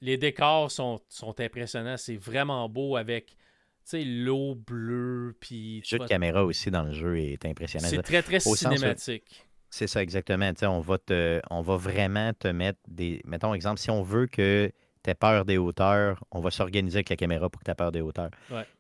les 0.02 0.18
décors 0.18 0.72
sont, 0.72 1.00
sont 1.10 1.40
impressionnants. 1.40 1.98
C'est 1.98 2.18
vraiment 2.18 2.68
beau 2.70 2.96
avec 2.96 3.36
l'eau 3.94 4.56
bleue. 4.56 5.36
Puis, 5.40 5.80
le 5.80 5.86
jeu 5.86 6.00
de 6.00 6.06
caméra 6.06 6.44
aussi 6.44 6.72
dans 6.72 6.84
le 6.84 6.92
jeu 6.92 7.20
est 7.20 7.46
impressionnant. 7.46 7.88
C'est 7.88 8.02
très, 8.02 8.22
très 8.22 8.40
cinématique. 8.40 9.46
C'est 9.70 9.88
ça, 9.88 10.02
exactement. 10.02 10.52
on 10.64 10.80
va, 10.80 10.98
te, 10.98 11.42
on 11.50 11.62
va 11.62 11.76
vraiment 11.76 12.32
te 12.34 12.48
mettre 12.48 12.80
des. 12.88 13.22
Mettons, 13.26 13.54
exemple, 13.54 13.80
si 13.80 13.90
on 13.90 14.02
veut 14.02 14.28
que 14.28 14.72
tu 15.04 15.16
peur 15.16 15.46
des 15.46 15.58
hauteurs, 15.58 16.24
on 16.32 16.42
va 16.42 16.52
s'organiser 16.52 16.98
avec 16.98 17.10
la 17.10 17.16
caméra 17.16 17.50
pour 17.50 17.60
que 17.62 17.66
tu 17.66 17.72
aies 17.72 17.76
peur 17.76 17.92
des 17.92 18.02
hauteurs. 18.02 18.30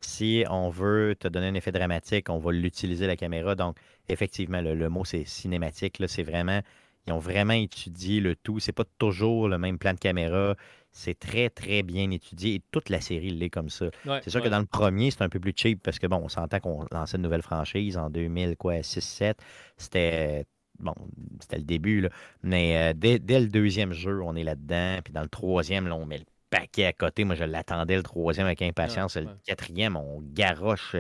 Si 0.02 0.44
on 0.50 0.70
veut 0.70 1.16
te 1.18 1.28
donner 1.28 1.48
un 1.48 1.54
effet 1.54 1.72
dramatique, 1.72 2.30
on 2.30 2.38
va 2.38 2.52
l'utiliser 2.52 3.08
la 3.08 3.16
caméra. 3.16 3.56
Donc, 3.56 3.78
effectivement, 4.10 4.62
le, 4.62 4.90
mot 4.90 5.06
c'est 5.06 5.26
cinématique. 5.26 6.02
C'est 6.08 6.24
vraiment. 6.24 6.62
Ils 7.06 7.14
ont 7.14 7.20
vraiment 7.20 7.54
étudié 7.54 8.20
le 8.20 8.36
tout. 8.36 8.60
C'est 8.60 8.74
pas 8.74 8.84
toujours 8.98 9.48
le 9.48 9.58
même 9.58 9.78
plan 9.78 9.94
de 9.94 10.00
caméra. 10.00 10.56
C'est 10.98 11.20
très, 11.20 11.52
très 11.52 11.84
bien 11.84 12.10
étudié. 12.10 12.56
Et 12.56 12.62
toute 12.72 12.90
la 12.90 13.02
série 13.02 13.30
l'est 13.30 13.52
comme 13.52 13.70
ça. 13.70 13.86
c'est 14.24 14.32
sûr 14.32 14.42
que 14.42 14.50
dans 14.50 14.60
le 14.60 14.66
premier, 14.66 15.12
c'est 15.12 15.22
un 15.22 15.30
peu 15.30 15.40
plus 15.40 15.54
cheap 15.56 15.84
parce 15.84 16.00
que 16.00 16.08
bon, 16.08 16.18
on 16.18 16.28
s'entend 16.28 16.60
qu'on 16.60 16.88
lançait 16.92 17.18
une 17.18 17.24
nouvelle 17.24 17.44
franchise 17.44 17.98
en 17.98 18.10
2006-7. 18.10 19.36
C'était 19.78 20.46
bon, 20.80 20.96
c'était 21.40 21.58
le 21.58 21.64
début, 21.64 22.02
là. 22.02 22.10
mais 22.42 22.78
euh, 22.78 22.94
dès, 22.96 23.40
le 23.40 23.48
deuxième 23.48 23.94
jeu, 23.94 24.22
on 24.24 24.36
est 24.36 24.44
là-dedans. 24.44 24.98
Puis 25.04 25.14
dans 25.14 25.22
le 25.22 25.30
troisième, 25.30 25.88
là, 25.88 25.96
on 25.96 26.08
met 26.08 26.18
le 26.18 26.26
paquet 26.50 26.86
à 26.86 26.94
côté. 26.94 27.26
Moi, 27.26 27.36
je 27.36 27.44
l'attendais 27.44 27.96
le 27.96 28.04
troisième 28.04 28.48
avec 28.48 28.64
impatience. 28.64 29.18
le 29.18 29.28
quatrième, 29.46 29.98
on 29.98 30.22
garoche 30.22 30.96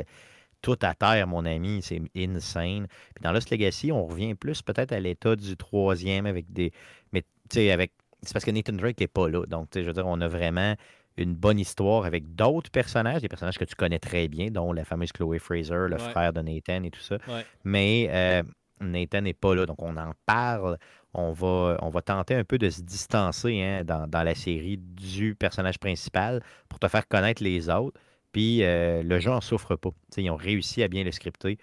tout 0.61 0.77
à 0.83 0.93
terre, 0.93 1.25
mon 1.25 1.43
ami. 1.43 1.81
C'est 1.81 2.03
insane. 2.15 2.85
Puis 3.15 3.23
dans 3.23 3.31
Lost 3.31 3.49
Legacy, 3.49 3.91
on 3.91 4.05
revient 4.05 4.35
plus 4.35 4.61
peut-être 4.61 4.91
à 4.91 4.99
l'état 4.99 5.35
du 5.35 5.57
troisième 5.57 6.27
avec 6.27 6.53
des. 6.53 6.71
Mais 7.13 7.23
tu 7.49 7.55
sais, 7.55 7.71
avec. 7.71 7.93
C'est 8.23 8.33
parce 8.33 8.45
que 8.45 8.51
Nathan 8.51 8.73
Drake 8.73 8.99
n'est 8.99 9.07
pas 9.07 9.29
là. 9.29 9.45
Donc, 9.45 9.69
je 9.75 9.81
veux 9.81 9.93
dire, 9.93 10.07
on 10.07 10.19
a 10.21 10.27
vraiment 10.27 10.75
une 11.17 11.33
bonne 11.33 11.59
histoire 11.59 12.05
avec 12.05 12.35
d'autres 12.35 12.69
personnages, 12.69 13.21
des 13.21 13.27
personnages 13.27 13.57
que 13.57 13.65
tu 13.65 13.75
connais 13.75 13.99
très 13.99 14.27
bien, 14.27 14.51
dont 14.51 14.71
la 14.71 14.85
fameuse 14.85 15.11
Chloé 15.11 15.39
Fraser, 15.39 15.87
le 15.89 15.97
frère 15.97 16.31
de 16.31 16.41
Nathan 16.41 16.83
et 16.83 16.91
tout 16.91 17.01
ça. 17.01 17.17
Mais 17.63 18.07
euh, 18.11 18.43
Nathan 18.79 19.21
n'est 19.21 19.33
pas 19.33 19.55
là, 19.55 19.65
donc 19.65 19.81
on 19.81 19.97
en 19.97 20.13
parle. 20.25 20.77
On 21.13 21.31
va, 21.31 21.79
on 21.81 21.89
va 21.89 22.01
tenter 22.01 22.35
un 22.35 22.43
peu 22.43 22.59
de 22.59 22.69
se 22.69 22.81
distancer 22.81 23.61
hein, 23.61 23.83
dans, 23.83 24.23
la 24.23 24.35
série 24.35 24.77
du 24.77 25.33
personnage 25.33 25.79
principal 25.79 26.43
pour 26.69 26.77
te 26.77 26.87
faire 26.87 27.07
connaître 27.07 27.43
les 27.43 27.69
autres. 27.69 27.99
Puis 28.31 28.63
euh, 28.63 29.01
le 29.01 29.19
jeu 29.19 29.31
en 29.31 29.41
souffre 29.41 29.75
pas. 29.75 29.89
ils 30.17 30.29
ont 30.29 30.35
réussi 30.35 30.83
à 30.83 30.87
bien 30.87 31.03
le 31.03 31.11
scripter. 31.11 31.57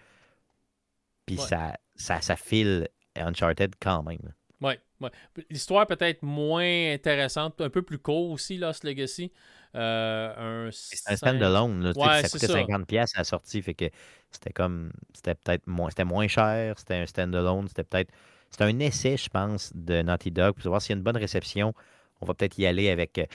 Puis 1.27 1.37
ça, 1.37 1.75
ça, 1.95 2.21
ça 2.21 2.35
file 2.35 2.89
Uncharted 3.17 3.75
quand 3.81 4.03
même. 4.03 4.33
Oui, 4.61 4.75
ouais. 5.05 5.45
L'histoire 5.51 5.87
peut-être 5.87 6.23
moins 6.23 6.93
intéressante, 6.93 7.61
un 7.61 7.71
peu 7.71 7.83
plus 7.83 7.99
court 7.99 8.31
aussi, 8.31 8.57
Lost 8.57 8.85
Legacy. 8.85 9.33
Euh, 9.75 10.69
c'est 10.73 11.13
un 11.13 11.17
stand-alone. 11.17 11.93
ça 11.95 12.23
coûtait 12.29 12.47
50$ 12.47 12.99
à 12.99 13.19
la 13.19 13.25
sortie. 13.25 13.61
Fait 13.63 13.75
que 13.75 13.87
c'était 14.31 14.53
comme. 14.53 14.93
C'était 15.13 15.35
peut-être 15.35 15.67
moins. 15.67 15.91
C'était 15.91 16.05
moins 16.05 16.29
cher. 16.29 16.79
C'était 16.79 16.95
un 16.95 17.07
stand-alone. 17.07 17.69
C'était 17.69 17.85
peut-être. 17.85 18.13
C'était 18.51 18.65
un 18.65 18.79
essai, 18.79 19.17
je 19.17 19.29
pense, 19.29 19.73
de 19.75 20.03
Naughty 20.03 20.31
Dog 20.31 20.55
pour 20.55 20.63
savoir 20.63 20.81
s'il 20.81 20.91
y 20.91 20.95
a 20.95 20.99
une 20.99 21.03
bonne 21.03 21.17
réception. 21.17 21.75
On 22.21 22.27
va 22.27 22.35
peut-être 22.35 22.57
y 22.59 22.67
aller 22.67 22.89
avec. 22.89 23.19
Euh, 23.19 23.27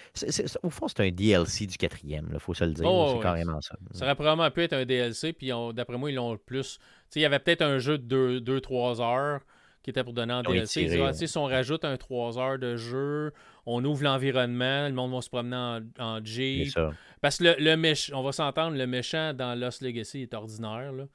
au 0.63 0.69
fond, 0.69 0.87
c'est 0.87 1.01
un 1.01 1.11
DLC 1.11 1.67
du 1.67 1.77
quatrième, 1.77 2.29
il 2.33 2.39
faut 2.39 2.53
se 2.53 2.63
le 2.63 2.71
dire. 2.71 2.85
Oh, 2.87 3.15
c'est 3.15 3.23
carrément 3.23 3.59
ça. 3.59 3.75
Ça 3.91 4.05
aurait 4.05 4.15
probablement 4.15 4.49
pu 4.49 4.63
être 4.63 4.73
un 4.73 4.85
DLC, 4.85 5.33
puis 5.33 5.51
d'après 5.73 5.97
moi, 5.97 6.09
ils 6.09 6.15
l'ont 6.15 6.37
plus. 6.37 6.79
Il 7.15 7.21
y 7.21 7.25
avait 7.25 7.39
peut-être 7.39 7.61
un 7.61 7.79
jeu 7.79 7.97
de 7.97 8.39
2-3 8.39 9.01
heures 9.01 9.41
qui 9.89 9.99
était 9.99 10.03
pour 10.03 10.13
donner 10.13 10.33
en 10.33 10.43
DLC. 10.43 10.87
si 11.13 11.37
on 11.37 11.45
rajoute 11.45 11.83
un 11.83 11.97
3 11.97 12.37
heures 12.37 12.59
de 12.59 12.75
jeu, 12.75 13.33
on 13.65 13.83
ouvre 13.83 14.03
l'environnement, 14.03 14.87
le 14.87 14.93
monde 14.93 15.13
va 15.13 15.21
se 15.21 15.29
promener 15.29 15.55
en, 15.55 15.81
en 15.99 16.23
Jeep. 16.23 16.77
Parce 17.21 17.37
que 17.37 17.45
le, 17.45 17.55
le 17.59 17.75
méchant, 17.75 18.19
on 18.19 18.23
va 18.23 18.31
s'entendre, 18.31 18.77
le 18.77 18.87
méchant 18.87 19.33
dans 19.33 19.57
Lost 19.59 19.81
Legacy 19.81 20.21
est 20.21 20.33
ordinaire. 20.33 20.93
Là. 20.93 21.05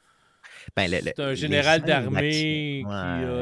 Ben, 0.76 0.88
c'est 0.90 1.20
un 1.20 1.34
général 1.34 1.82
d'armée. 1.82 2.84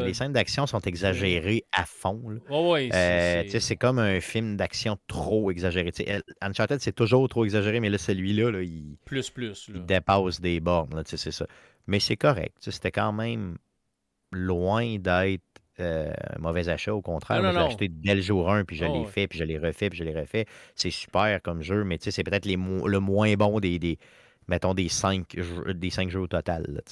Les 0.04 0.14
scènes 0.14 0.32
d'action 0.32 0.66
sont 0.66 0.80
exagérées 0.80 1.64
à 1.72 1.84
fond. 1.84 2.22
Euh, 2.50 3.44
c'est 3.46 3.76
comme 3.76 3.98
un 3.98 4.20
film 4.20 4.56
d'action 4.56 4.96
trop 5.06 5.50
exagéré. 5.50 5.92
Uncharted, 6.40 6.80
c'est 6.80 6.94
toujours 6.94 7.28
trop 7.28 7.44
exagéré, 7.44 7.80
mais 7.80 7.90
là, 7.90 7.98
celui-là, 7.98 8.50
là, 8.50 8.62
il, 8.62 8.96
plus, 9.04 9.30
plus, 9.30 9.68
il 9.68 9.84
dépasse 9.84 10.40
des 10.40 10.60
bornes. 10.60 11.02
C'est 11.04 11.30
ça. 11.30 11.46
Mais 11.86 12.00
c'est 12.00 12.16
correct. 12.16 12.56
C'était 12.60 12.92
quand 12.92 13.12
même 13.12 13.56
loin 14.32 14.98
d'être 14.98 15.42
euh, 15.80 16.12
un 16.36 16.38
mauvais 16.38 16.68
achat. 16.68 16.94
Au 16.94 17.02
contraire, 17.02 17.52
j'ai 17.52 17.58
acheté 17.58 17.88
dès 17.88 18.14
le 18.14 18.20
jour 18.20 18.50
1, 18.50 18.64
puis 18.64 18.76
je 18.76 18.84
l'ai 18.84 19.04
fait, 19.04 19.26
puis 19.26 19.38
je 19.38 19.44
l'ai 19.44 19.58
refait, 19.58 19.88
puis 19.88 19.98
je 19.98 20.04
l'ai 20.04 20.18
refait. 20.18 20.46
C'est 20.74 20.90
super 20.90 21.40
comme 21.42 21.62
jeu, 21.62 21.84
mais 21.84 21.98
c'est 22.00 22.22
peut-être 22.22 22.46
le 22.46 22.98
moins 22.98 23.34
bon 23.34 23.60
des, 23.60 23.78
des 23.78 23.98
mettons, 24.48 24.74
des 24.74 24.88
cinq, 24.88 25.34
jeux, 25.36 25.74
des 25.74 25.90
cinq 25.90 26.10
jeux 26.10 26.20
au 26.20 26.26
total. 26.26 26.82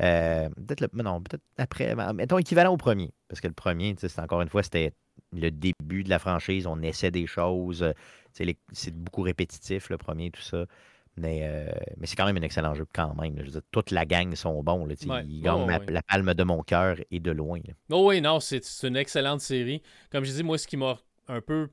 Euh, 0.00 0.48
peut-être 0.66 0.94
non, 0.94 1.20
peut-être 1.20 1.42
après, 1.58 1.94
mettons 2.14 2.38
équivalent 2.38 2.72
au 2.72 2.76
premier. 2.76 3.12
Parce 3.28 3.40
que 3.40 3.48
le 3.48 3.54
premier, 3.54 3.94
c'est 3.98 4.18
encore 4.18 4.42
une 4.42 4.48
fois, 4.48 4.62
c'était 4.62 4.92
le 5.32 5.50
début 5.50 6.04
de 6.04 6.10
la 6.10 6.18
franchise. 6.18 6.66
On 6.66 6.80
essaie 6.82 7.10
des 7.10 7.26
choses. 7.26 7.92
C'est 8.32 8.94
beaucoup 8.94 9.22
répétitif, 9.22 9.90
le 9.90 9.98
premier, 9.98 10.30
tout 10.30 10.42
ça. 10.42 10.66
Mais, 11.16 11.40
euh, 11.42 11.70
mais 11.98 12.06
c'est 12.06 12.16
quand 12.16 12.24
même 12.24 12.38
un 12.38 12.42
excellent 12.42 12.74
jeu 12.74 12.86
quand 12.92 13.14
même. 13.20 13.36
Je 13.38 13.42
veux 13.44 13.50
dire, 13.50 13.60
toute 13.70 13.90
la 13.90 14.06
gang 14.06 14.34
sont 14.34 14.62
bons. 14.62 14.86
Là, 14.86 14.94
Ouais. 15.06 15.24
ils 15.26 15.42
gagnent 15.42 15.66
ma- 15.66 15.78
ouais. 15.78 15.86
la 15.90 16.02
palme 16.02 16.32
de 16.32 16.42
mon 16.42 16.62
cœur 16.62 16.96
et 17.10 17.20
de 17.20 17.30
loin. 17.30 17.60
Oh 17.90 18.08
oui, 18.08 18.20
non, 18.22 18.40
c'est 18.40 18.62
une 18.82 18.96
excellente 18.96 19.40
série. 19.42 19.82
Comme 20.10 20.24
je 20.24 20.32
dis, 20.32 20.42
moi, 20.42 20.56
ce 20.56 20.66
qui 20.66 20.78
m'a 20.78 20.98
un 21.28 21.42
peu 21.42 21.68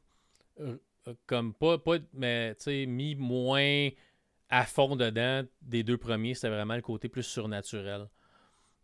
euh, 0.60 0.76
comme 1.26 1.54
pas, 1.54 1.78
pas 1.78 1.98
mais 2.14 2.54
tu 2.56 2.64
sais, 2.64 2.86
mis 2.86 3.16
moins 3.16 3.90
à 4.50 4.66
fond 4.66 4.96
dedans 4.98 5.44
des 5.62 5.84
deux 5.84 5.98
premiers, 5.98 6.34
c'était 6.34 6.50
vraiment 6.50 6.76
le 6.76 6.82
côté 6.82 7.08
plus 7.08 7.24
surnaturel. 7.24 8.08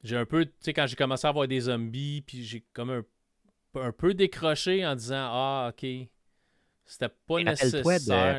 J'ai 0.04 0.16
un 0.16 0.26
peu, 0.26 0.46
tu 0.46 0.52
sais, 0.62 0.74
quand 0.74 0.88
j'ai 0.88 0.96
commencé 0.96 1.26
à 1.28 1.32
avoir 1.32 1.48
des 1.50 1.60
zombies, 1.62 2.22
puis 2.26 2.44
j'ai 2.44 2.64
comme 2.72 2.92
un, 2.92 3.04
un 3.76 3.92
peu 3.92 4.14
décroché 4.14 4.86
en 4.86 4.96
disant 4.96 5.28
Ah, 5.32 5.72
ok, 5.74 5.86
c'était 6.86 7.10
pas 7.28 7.42
Mais 7.46 7.52
rappelle-toi 7.52 8.00
nécessaire. 8.00 8.38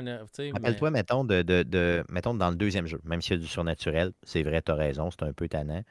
Rappelle-toi, 0.53 0.91
mettons, 0.93 1.25
de, 1.25 1.43
de, 1.43 1.63
de- 1.65 2.05
mettons, 2.09 2.35
dans 2.35 2.51
le 2.51 2.57
deuxième 2.57 2.87
jeu, 2.87 3.01
même 3.05 3.21
s'il 3.23 3.35
y 3.37 3.39
a 3.39 3.43
du 3.43 3.49
surnaturel, 3.49 4.13
c'est 4.23 4.43
vrai, 4.45 4.63
tu 4.63 4.73
as 4.73 4.77
raison, 4.77 5.11
c'est 5.11 5.25
un 5.25 5.33
peu 5.33 5.49
tannant. 5.49 5.83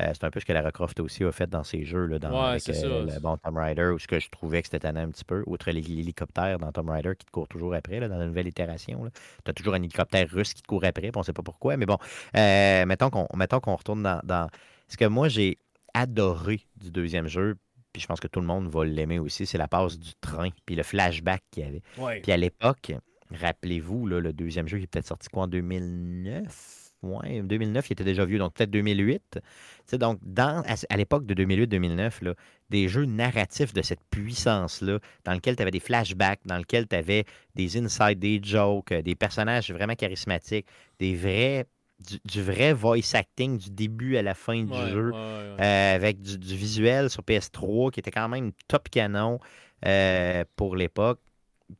Euh, 0.00 0.10
c'est 0.14 0.24
un 0.24 0.30
peu 0.30 0.40
ce 0.40 0.46
que 0.46 0.52
Lara 0.52 0.72
Croft 0.72 1.00
aussi 1.00 1.24
a 1.24 1.32
fait 1.32 1.48
dans 1.50 1.64
ses 1.64 1.84
jeux, 1.84 2.06
là, 2.06 2.18
dans, 2.18 2.30
Ouais, 2.30 2.38
avec 2.44 2.68
euh, 2.70 3.02
le 3.04 3.20
bon 3.20 3.36
Tomb 3.38 3.56
Raider, 3.58 3.90
où 3.94 3.98
ce 4.00 4.06
que 4.08 4.20
je 4.20 4.28
trouvais 4.30 4.62
que 4.62 4.68
c'était 4.68 4.80
tannant 4.80 5.02
un 5.02 5.10
petit 5.10 5.24
peu, 5.24 5.44
outre 5.46 5.70
les- 5.72 5.82
l'hélicoptère 5.82 6.58
dans 6.58 6.72
Tomb 6.72 6.90
Raider 6.90 7.12
qui 7.18 7.26
te 7.26 7.30
court 7.32 7.48
toujours 7.48 7.74
après, 7.74 8.00
là, 8.00 8.08
dans 8.08 8.18
la 8.18 8.26
nouvelle 8.26 8.48
itération. 8.48 9.10
Tu 9.44 9.50
as 9.50 9.54
toujours 9.54 9.74
un 9.74 9.78
hélicoptère 9.82 10.28
russe 10.30 10.54
qui 10.54 10.62
te 10.62 10.68
court 10.68 10.84
après, 10.84 11.02
puis 11.10 11.12
on 11.16 11.20
ne 11.20 11.24
sait 11.24 11.32
pas 11.34 11.42
pourquoi. 11.44 11.76
Mais 11.76 11.86
bon, 11.86 11.98
euh, 12.36 12.86
mettons 12.86 13.10
qu'on 13.10 13.28
mettons 13.36 13.60
qu'on 13.60 13.76
retourne 13.76 14.02
dans, 14.02 14.20
dans- 14.24 14.48
Ce 14.88 14.96
que 14.96 15.04
moi, 15.06 15.28
j'ai 15.28 15.58
adoré 15.94 16.60
du 16.76 16.90
deuxième 16.90 17.28
jeu, 17.28 17.56
puis 17.94 18.02
je 18.02 18.06
pense 18.08 18.20
que 18.20 18.26
tout 18.26 18.40
le 18.40 18.46
monde 18.46 18.68
va 18.68 18.84
l'aimer 18.84 19.20
aussi, 19.20 19.46
c'est 19.46 19.56
la 19.56 19.68
passe 19.68 19.98
du 19.98 20.14
train, 20.20 20.50
puis 20.66 20.74
le 20.74 20.82
flashback 20.82 21.42
qu'il 21.52 21.64
y 21.64 21.66
avait. 21.66 21.82
ouais. 21.96 22.20
Puis 22.20 22.32
à 22.32 22.36
l'époque, 22.36 22.92
rappelez-vous, 23.30 24.06
là, 24.08 24.20
le 24.20 24.32
deuxième 24.32 24.66
jeu, 24.66 24.78
il 24.78 24.82
est 24.82 24.86
peut-être 24.88 25.06
sorti 25.06 25.28
quoi 25.28 25.44
en 25.44 25.46
2009? 25.46 26.80
Ouais, 27.02 27.42
2009, 27.42 27.90
il 27.90 27.92
était 27.92 28.04
déjà 28.04 28.24
vieux, 28.24 28.38
donc 28.38 28.54
peut-être 28.54 28.70
2008. 28.70 29.22
Tu 29.32 29.40
sais, 29.86 29.98
donc, 29.98 30.18
dans, 30.22 30.62
à, 30.66 30.74
à 30.88 30.96
l'époque 30.96 31.26
de 31.26 31.34
2008-2009, 31.34 32.24
là, 32.24 32.34
des 32.70 32.88
jeux 32.88 33.04
narratifs 33.04 33.72
de 33.74 33.82
cette 33.82 34.02
puissance-là, 34.10 34.98
dans 35.24 35.34
lequel 35.34 35.54
tu 35.54 35.62
avais 35.62 35.70
des 35.70 35.80
flashbacks, 35.80 36.40
dans 36.46 36.56
lequel 36.56 36.88
tu 36.88 36.96
avais 36.96 37.24
des 37.54 37.76
insides, 37.76 38.18
des 38.18 38.40
jokes, 38.42 38.90
euh, 38.90 39.02
des 39.02 39.14
personnages 39.14 39.70
vraiment 39.70 39.94
charismatiques, 39.94 40.66
des 40.98 41.14
vrais, 41.14 41.66
du, 42.06 42.18
du 42.24 42.42
vrai 42.42 42.72
voice 42.72 43.14
acting 43.14 43.58
du 43.58 43.70
début 43.70 44.16
à 44.16 44.22
la 44.22 44.34
fin 44.34 44.62
du 44.64 44.72
Ouais, 44.72 44.90
jeu 44.90 45.10
ouais, 45.10 45.16
ouais. 45.16 45.56
euh, 45.60 45.94
avec 45.94 46.20
du, 46.20 46.38
du 46.38 46.56
visuel 46.56 47.10
sur 47.10 47.22
PS3 47.22 47.90
qui 47.90 48.00
était 48.00 48.10
quand 48.10 48.28
même 48.28 48.52
top 48.68 48.88
canon 48.90 49.38
euh, 49.86 50.44
pour 50.56 50.76
l'époque. 50.76 51.20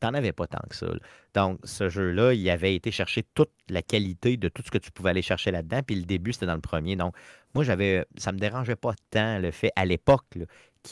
T'en 0.00 0.14
avais 0.14 0.32
pas 0.32 0.46
tant 0.46 0.62
que 0.68 0.74
ça. 0.74 0.86
là. 0.86 0.98
Donc, 1.34 1.60
ce 1.64 1.88
jeu-là, 1.90 2.32
il 2.32 2.48
avait 2.50 2.74
été 2.74 2.90
chercher 2.90 3.22
toute 3.34 3.50
la 3.68 3.82
qualité 3.82 4.36
de 4.38 4.48
tout 4.48 4.62
ce 4.64 4.70
que 4.70 4.78
tu 4.78 4.90
pouvais 4.90 5.10
aller 5.10 5.20
chercher 5.22 5.50
là-dedans. 5.50 5.82
Puis 5.86 5.94
le 5.96 6.04
début, 6.04 6.32
c'était 6.32 6.46
dans 6.46 6.54
le 6.54 6.60
premier. 6.62 6.96
Donc, 6.96 7.14
moi, 7.54 7.64
j'avais. 7.64 8.04
Ça 8.16 8.32
me 8.32 8.38
dérangeait 8.38 8.76
pas 8.76 8.94
tant 9.10 9.38
le 9.38 9.50
fait 9.50 9.70
à 9.76 9.84
l'époque 9.84 10.24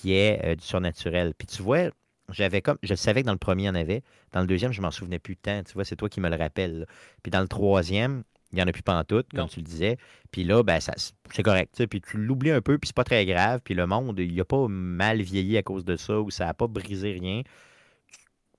y 0.05 0.13
ait 0.13 0.41
euh, 0.45 0.55
du 0.55 0.65
surnaturel. 0.65 1.33
Puis 1.37 1.47
tu 1.47 1.63
vois, 1.63 1.91
j'avais 2.31 2.61
comme. 2.63 2.77
Je 2.83 2.95
savais 2.95 3.23
que 3.23 3.27
dans 3.27 3.33
le 3.33 3.39
premier, 3.39 3.63
il 3.65 3.67
y 3.67 3.71
en 3.71 3.75
avait. 3.75 4.03
Dans 4.33 4.41
le 4.41 4.47
deuxième, 4.47 4.73
je 4.73 4.83
m'en 4.83 4.91
souvenais 4.91 5.19
plus 5.19 5.37
tant. 5.39 5.63
Tu 5.65 5.73
vois, 5.73 5.85
c'est 5.87 5.97
toi 5.97 6.09
qui 6.11 6.21
me 6.21 6.29
le 6.29 6.37
rappelles. 6.37 6.81
là. 6.81 6.87
Puis 7.23 7.31
dans 7.31 7.41
le 7.41 7.49
troisième, 7.49 8.25
il 8.53 8.57
n'y 8.57 8.63
en 8.63 8.67
a 8.67 8.73
plus 8.73 8.83
pantoute, 8.83 9.29
comme 9.31 9.41
Non. 9.41 9.47
tu 9.47 9.61
le 9.61 9.65
disais. 9.65 9.97
Puis 10.31 10.45
là, 10.45 10.63
ben, 10.63 10.79
ça, 10.79 10.93
c'est 11.31 11.43
correct. 11.43 11.87
Puis 11.87 12.01
tu 12.01 12.19
l'oublies 12.19 12.51
un 12.51 12.61
peu, 12.61 12.79
puis 12.79 12.89
c'est 12.89 12.97
pas 12.97 13.05
très 13.05 13.25
grave. 13.25 13.61
Puis 13.65 13.75
le 13.75 13.87
monde, 13.87 14.19
il 14.19 14.39
a 14.41 14.45
pas 14.45 14.67
mal 14.69 15.23
vieilli 15.23 15.57
à 15.57 15.63
cause 15.63 15.85
de 15.85 15.97
ça, 15.97 16.21
ou 16.21 16.31
ça 16.31 16.47
n'a 16.47 16.55
pas 16.55 16.67
brisé 16.67 17.13
rien. 17.13 17.43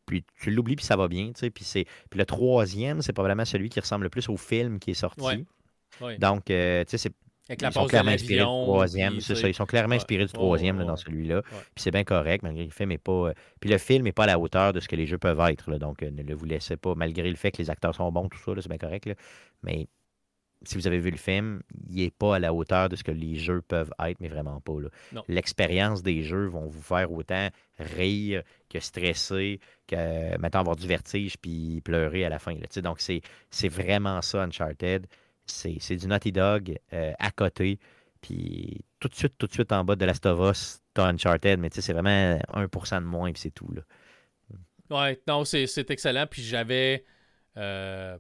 Puis 0.06 0.26
tu 0.42 0.52
l'oublies, 0.52 0.76
puis 0.76 0.86
ça 0.86 0.96
va 0.96 1.08
bien. 1.08 1.32
Puis, 1.32 1.64
c'est... 1.64 1.86
puis 2.10 2.20
le 2.20 2.26
troisième, 2.26 3.02
c'est 3.02 3.14
probablement 3.14 3.46
celui 3.46 3.70
qui 3.70 3.80
ressemble 3.80 4.04
le 4.04 4.10
plus 4.10 4.28
au 4.30 4.38
film 4.38 4.80
qui 4.80 4.92
est 4.92 4.96
sorti. 4.96 5.46
Ouais. 6.02 6.18
Donc, 6.18 6.50
euh, 6.50 6.84
tu 6.86 6.98
sais, 6.98 7.10
Avec 7.50 7.62
ils 7.62 7.64
la 7.66 7.72
sont 7.72 7.82
pause 7.82 7.88
de 7.88 7.90
clairement 7.92 8.12
inspirés 8.12 8.40
du 8.40 8.44
troisième. 8.46 9.20
C'est 9.20 9.36
ça, 9.36 9.48
ils 9.50 9.54
sont 9.54 9.66
clairement 9.66 9.90
Ouais. 9.92 9.96
inspirés 9.98 10.26
du 10.26 10.32
troisième 10.32 10.78
ouais, 10.78 10.84
là, 10.84 10.88
dans 10.92 10.96
celui-là. 10.96 11.42
Puis 11.42 11.60
c'est 11.84 11.92
bien 11.92 12.04
correct, 12.06 12.42
malgré 12.44 12.64
le 12.64 12.70
film 12.72 12.90
n'est 12.90 12.98
pas. 12.98 13.12
euh, 13.30 13.34
Puis 13.60 13.70
le 13.70 13.78
film 13.78 14.04
n'est 14.06 14.12
pas 14.14 14.24
à 14.24 14.28
la 14.28 14.40
hauteur 14.40 14.72
de 14.74 14.80
ce 14.80 14.88
que 14.88 14.96
les 14.96 15.06
jeux 15.08 15.18
peuvent 15.18 15.42
être. 15.50 15.70
là. 15.70 15.78
donc, 15.78 16.04
euh, 16.04 16.10
ne 16.12 16.24
le 16.24 16.34
vous 16.36 16.46
laissez 16.46 16.78
pas, 16.78 16.96
malgré 16.96 17.30
le 17.30 17.36
fait 17.36 17.52
que 17.52 17.58
les 17.58 17.70
acteurs 17.70 17.94
sont 17.96 18.10
bons, 18.12 18.30
tout 18.30 18.38
ça, 18.40 18.54
c'est 18.62 18.70
bien 18.70 18.78
correct. 18.78 19.06
là. 19.06 19.16
Mais 19.62 19.88
si 20.66 20.76
vous 20.78 20.88
avez 20.88 21.00
vu 21.00 21.12
le 21.12 21.18
film, 21.18 21.62
il 21.90 21.98
n'est 22.06 22.12
pas 22.12 22.38
à 22.38 22.40
la 22.40 22.54
hauteur 22.54 22.88
de 22.88 22.96
ce 22.96 23.04
que 23.04 23.12
les 23.12 23.36
jeux 23.36 23.62
peuvent 23.62 23.92
être, 24.08 24.22
mais 24.22 24.30
vraiment 24.30 24.62
pas. 24.62 24.76
L'expérience 25.28 26.02
des 26.04 26.24
jeux 26.24 26.46
vont 26.46 26.68
vous 26.68 26.82
faire 26.82 27.12
autant 27.12 27.50
rire 27.78 28.44
que 28.70 28.80
stresser, 28.80 29.60
que 29.88 30.38
maintenant 30.38 30.62
avoir 30.62 30.78
du 30.78 30.88
vertige 30.88 31.36
puis 31.38 31.82
pleurer 31.82 32.24
à 32.24 32.30
la 32.30 32.40
fin. 32.40 32.54
là. 32.54 32.82
Donc, 32.82 33.02
c'est 33.02 33.20
c'est 33.50 33.68
vraiment 33.68 34.22
ça, 34.22 34.42
Uncharted. 34.44 35.08
C'est 35.46 35.78
c'est 35.80 35.96
du 35.98 36.08
Naughty 36.08 36.32
Dog 36.32 36.78
euh, 36.94 37.14
à 37.20 37.32
côté. 37.32 37.80
Puis 38.22 38.80
tout 39.00 39.10
de 39.10 39.16
suite, 39.16 39.38
tout 39.38 39.48
de 39.48 39.52
suite 39.52 39.72
en 39.74 39.84
bas 39.84 39.96
de 39.96 40.06
Last 40.06 40.26
of 40.26 40.40
Us, 40.52 40.82
t'as 40.94 41.08
Uncharted, 41.12 41.60
mais 41.60 41.70
tu 41.70 41.76
sais, 41.76 41.82
c'est 41.82 41.94
vraiment 41.94 42.40
1% 42.54 43.02
de 43.02 43.06
moins, 43.06 43.32
puis 43.34 43.42
c'est 43.42 43.52
tout. 43.52 43.70
Là. 43.74 43.82
Ouais, 44.90 45.22
non, 45.28 45.44
c'est 45.46 45.68
c'est 45.68 45.90
excellent. 45.92 46.26
Puis 46.30 46.42
j'avais. 46.44 47.04
euh, 47.58 48.18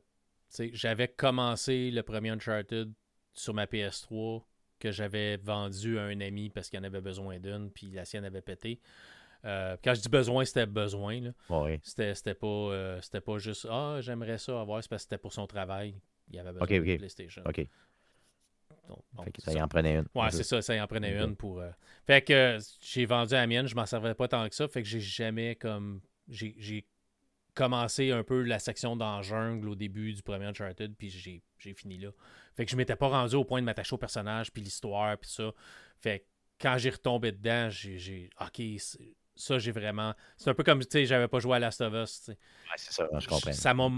j'avais 0.73 1.07
commencé 1.07 1.89
le 1.91 2.03
premier 2.03 2.29
Uncharted 2.29 2.91
sur 3.33 3.53
ma 3.53 3.65
PS3 3.65 4.43
que 4.79 4.91
j'avais 4.91 5.37
vendu 5.37 5.97
à 5.97 6.03
un 6.03 6.19
ami 6.21 6.49
parce 6.49 6.69
qu'il 6.69 6.79
en 6.79 6.83
avait 6.83 7.01
besoin 7.01 7.39
d'une, 7.39 7.71
puis 7.71 7.89
la 7.91 8.05
sienne 8.05 8.25
avait 8.25 8.41
pété. 8.41 8.79
Euh, 9.45 9.75
quand 9.83 9.93
je 9.93 10.01
dis 10.01 10.09
besoin, 10.09 10.45
c'était 10.45 10.65
besoin. 10.65 11.19
là. 11.21 11.31
Ouais. 11.49 11.79
C'était 11.83 12.13
c'était 12.15 12.33
pas, 12.35 12.47
euh, 12.47 13.01
c'était 13.01 13.21
pas 13.21 13.37
juste 13.39 13.67
Ah, 13.69 13.97
j'aimerais 14.01 14.37
ça 14.37 14.59
avoir, 14.61 14.83
c'est 14.83 14.89
parce 14.89 15.03
que 15.03 15.09
c'était 15.09 15.17
pour 15.17 15.33
son 15.33 15.47
travail. 15.47 15.95
Il 16.31 16.39
avait 16.39 16.51
besoin 16.51 16.67
de. 16.79 16.97
PlayStation. 16.97 17.43
OK. 17.45 17.67
Donc, 18.87 18.99
bon, 19.13 19.23
ça 19.39 19.51
ça. 19.51 19.57
y 19.57 19.61
en 19.61 19.67
prenait 19.67 19.95
une. 19.97 20.07
Ouais, 20.15 20.31
c'est 20.31 20.43
ça, 20.43 20.61
ça 20.61 20.75
y 20.75 20.81
en 20.81 20.87
prenait 20.87 21.17
une 21.23 21.35
pour. 21.35 21.59
euh, 21.61 21.69
Fait 22.05 22.21
que 22.21 22.33
euh, 22.33 22.59
j'ai 22.81 23.05
vendu 23.05 23.33
la 23.33 23.47
mienne, 23.47 23.67
je 23.67 23.75
m'en 23.75 23.85
servais 23.85 24.13
pas 24.13 24.27
tant 24.27 24.47
que 24.49 24.55
ça, 24.55 24.67
fait 24.67 24.81
que 24.81 24.87
j'ai 24.87 24.99
jamais 24.99 25.55
comme. 25.55 26.01
J'ai 26.27 26.85
commencé 27.53 28.11
un 28.11 28.23
peu 28.23 28.41
la 28.41 28.57
section 28.59 28.95
dans 28.95 29.21
jungle 29.21 29.69
au 29.69 29.75
début 29.75 30.11
du 30.13 30.23
premier 30.23 30.45
Uncharted, 30.45 30.95
puis 30.97 31.09
j'ai 31.09 31.73
fini 31.75 31.97
là. 31.97 32.09
Fait 32.55 32.65
que 32.65 32.71
je 32.71 32.75
m'étais 32.75 32.95
pas 32.95 33.07
rendu 33.09 33.35
au 33.35 33.43
point 33.43 33.61
de 33.61 33.65
m'attacher 33.65 33.93
au 33.93 33.97
personnage, 33.97 34.51
puis 34.51 34.61
l'histoire, 34.61 35.17
puis 35.17 35.29
ça. 35.29 35.51
Fait 35.99 36.19
que 36.19 36.25
quand 36.59 36.77
j'ai 36.77 36.89
retombé 36.89 37.31
dedans, 37.31 37.69
j'ai. 37.69 37.97
j'ai- 37.97 38.29
Ok, 38.41 38.61
ça 39.35 39.59
j'ai 39.59 39.71
vraiment. 39.71 40.13
C'est 40.37 40.49
un 40.49 40.53
peu 40.53 40.63
comme, 40.63 40.79
tu 40.81 40.87
sais, 40.91 41.05
j'avais 41.05 41.27
pas 41.27 41.39
joué 41.39 41.55
à 41.55 41.59
Last 41.59 41.81
of 41.81 41.93
Us, 41.93 42.19
tu 42.19 42.25
sais. 42.25 42.31
Ouais, 42.31 42.75
c'est 42.77 42.93
ça, 42.93 43.07
je 43.19 43.27
comprends. 43.27 43.51
Ça 43.51 43.73
m'a. 43.73 43.89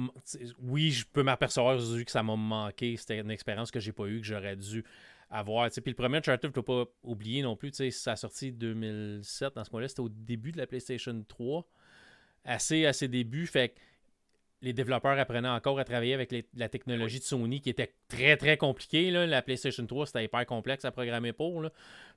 Oui, 0.60 0.92
je 0.92 1.06
peux 1.06 1.24
m'apercevoir 1.24 1.76
aujourd'hui 1.76 2.06
que 2.06 2.12
ça 2.12 2.24
m'a 2.24 2.36
manqué. 2.36 2.96
C'était 2.98 3.20
une 3.20 3.32
expérience 3.32 3.72
que 3.72 3.80
j'ai 3.80 3.92
pas 3.92 4.06
eue, 4.06 4.22
que 4.22 4.28
j'aurais 4.28 4.56
dû 4.56 4.84
avoir. 5.30 5.70
t'sais. 5.70 5.82
Puis 5.82 5.92
le 5.92 5.96
premier 5.96 6.18
Uncharted, 6.18 6.52
je 6.54 6.60
ne 6.60 6.64
pas 6.64 6.86
oublier 7.04 7.42
non 7.42 7.56
plus. 7.56 7.72
t'sais, 7.72 7.92
Ça 7.92 8.14
a 8.14 8.16
sorti 8.16 8.52
2007. 8.52 9.56
Dans 9.56 9.64
ce 9.64 9.72
mois-là, 9.72 9.88
c'était 9.88 10.02
au 10.02 10.10
début 10.10 10.52
de 10.52 10.58
la 10.58 10.68
PlayStation 10.68 11.24
3. 11.28 11.68
Assez 12.46 12.86
à 12.86 12.94
ses 12.94 13.08
débuts. 13.08 13.48
Fait 13.48 13.70
que 13.70 13.80
les 14.66 14.74
développeurs 14.74 15.18
apprenaient 15.18 15.48
encore 15.48 15.80
à 15.80 15.86
travailler 15.86 16.14
avec 16.14 16.32
les- 16.32 16.46
la 16.56 16.68
technologie 16.68 17.20
de 17.20 17.24
Sony 17.24 17.62
qui 17.62 17.70
était 17.70 17.94
très 18.10 18.36
très 18.36 18.58
compliquée. 18.58 19.12
là. 19.12 19.26
La 19.26 19.42
PlayStation 19.42 19.86
3, 19.86 20.08
c'était 20.08 20.26
hyper 20.26 20.46
complexe 20.46 20.84
à 20.84 20.92
programmer 20.92 21.32
pour. 21.32 21.62
là. 21.62 21.72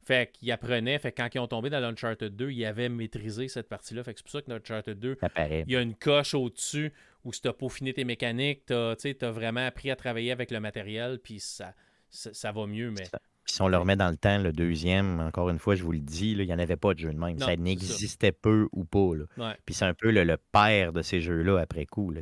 Fait 0.05 0.33
qu'ils 0.33 0.51
apprenaient. 0.51 0.99
Fait 0.99 1.13
que 1.13 1.21
quand 1.23 1.29
ils 1.35 1.39
ont 1.39 1.47
tombé 1.47 1.71
dans 1.71 1.81
l'Uncharted 1.81 2.35
2, 2.35 2.51
ils 2.51 2.65
avaient 2.65 2.89
maîtrisé 2.89 3.47
cette 3.49 3.69
partie-là. 3.69 4.03
Fait 4.03 4.15
que 4.15 4.19
c'est 4.21 4.25
pour 4.25 4.33
ça 4.33 4.43
que 4.43 4.51
l'Uncharted 4.51 4.99
2 4.99 5.17
Ça 5.21 5.29
paraît. 5.29 5.65
il 5.67 5.73
y 5.73 5.77
a 5.77 5.81
une 5.83 5.95
coche 5.95 6.35
au-dessus 6.35 6.93
où 7.25 7.31
tu 7.33 7.47
as 7.47 7.53
peaufiné 7.53 7.93
tes 7.93 8.05
mécaniques, 8.05 8.65
tu 8.67 8.73
as, 8.75 9.31
vraiment 9.31 9.67
appris 9.67 9.91
à 9.91 9.97
travailler 9.97 10.33
avec 10.33 10.51
le 10.51 10.61
matériel, 10.61 11.19
puis 11.23 11.41
ça, 11.41 11.75
ça, 12.11 12.33
ça 12.33 12.51
va 12.53 12.67
mieux, 12.67 12.91
mais 12.91 13.05
Puis 13.49 13.55
si 13.55 13.63
on 13.63 13.69
le 13.69 13.79
remet 13.79 13.97
dans 13.97 14.11
le 14.11 14.19
temps, 14.19 14.37
le 14.37 14.53
deuxième, 14.53 15.21
encore 15.21 15.49
une 15.49 15.59
fois, 15.59 15.75
je 15.75 15.83
vous 15.83 15.93
le 15.93 16.01
dis, 16.01 16.35
là, 16.35 16.43
il 16.43 16.47
n'y 16.49 16.53
en 16.53 16.59
avait 16.59 16.77
pas 16.77 16.93
de 16.93 16.99
jeu 16.99 17.11
de 17.11 17.19
même. 17.19 17.39
Non, 17.39 17.47
ça 17.47 17.57
n'existait 17.57 18.31
peu 18.31 18.69
ou 18.73 18.85
pas. 18.85 19.15
là. 19.17 19.25
ouais. 19.39 19.57
Puis 19.65 19.75
c'est 19.75 19.87
un 19.87 19.95
peu 19.95 20.11
le, 20.11 20.23
le 20.25 20.37
père 20.53 20.93
de 20.93 21.01
ces 21.01 21.23
jeux-là 21.23 21.59
après 21.59 21.87
coup. 21.87 22.11
Là. 22.11 22.21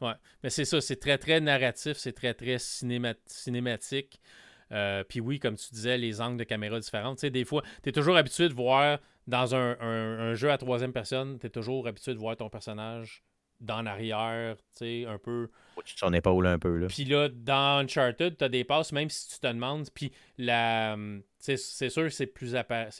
Ouais, 0.00 0.12
mais 0.42 0.50
c'est 0.50 0.64
ça, 0.64 0.80
c'est 0.80 0.96
très 0.96 1.16
très 1.16 1.38
narratif, 1.40 1.96
c'est 1.96 2.12
très 2.12 2.34
très 2.34 2.56
cinéma- 2.56 3.14
cinématique. 3.26 4.20
Euh, 4.72 5.02
Puis 5.08 5.20
oui, 5.20 5.38
comme 5.38 5.54
tu 5.56 5.68
disais, 5.72 5.96
les 5.96 6.20
angles 6.20 6.38
de 6.38 6.44
caméra 6.44 6.78
différents. 6.80 7.14
Tu 7.14 7.20
sais, 7.20 7.30
des 7.30 7.44
fois, 7.44 7.62
tu 7.82 7.88
es 7.88 7.92
toujours 7.92 8.16
habitué 8.16 8.48
de 8.48 8.54
voir 8.54 8.98
dans 9.26 9.54
un, 9.54 9.76
un- 9.80 10.18
un 10.30 10.34
jeu 10.34 10.50
à 10.50 10.58
troisième 10.58 10.92
personne, 10.92 11.38
tu 11.38 11.46
es 11.46 11.50
toujours 11.50 11.86
habitué 11.86 12.14
de 12.14 12.18
voir 12.18 12.36
ton 12.36 12.48
personnage 12.50 13.22
d'en 13.60 13.86
arrière, 13.86 14.56
tu 14.56 14.62
sais, 14.78 15.04
un 15.06 15.18
peu. 15.18 15.50
De 15.76 15.82
son 15.84 16.12
épaule 16.12 16.46
un 16.46 16.58
peu. 16.58 16.76
Là. 16.76 16.86
Puis 16.88 17.04
là, 17.04 17.28
dans 17.28 17.84
Uncharted, 17.84 18.36
tu 18.36 18.44
as 18.44 18.48
des 18.48 18.64
passes, 18.64 18.92
même 18.92 19.10
si 19.10 19.28
tu 19.28 19.40
te 19.40 19.46
demandes. 19.46 19.88
Puis 19.94 20.12
la, 20.36 20.94
hum, 20.94 21.22
tu 21.42 21.56
c'est 21.56 21.90
sûr 21.90 22.04
que 22.04 22.10
c'est 22.10 22.26
plus, 22.26 22.54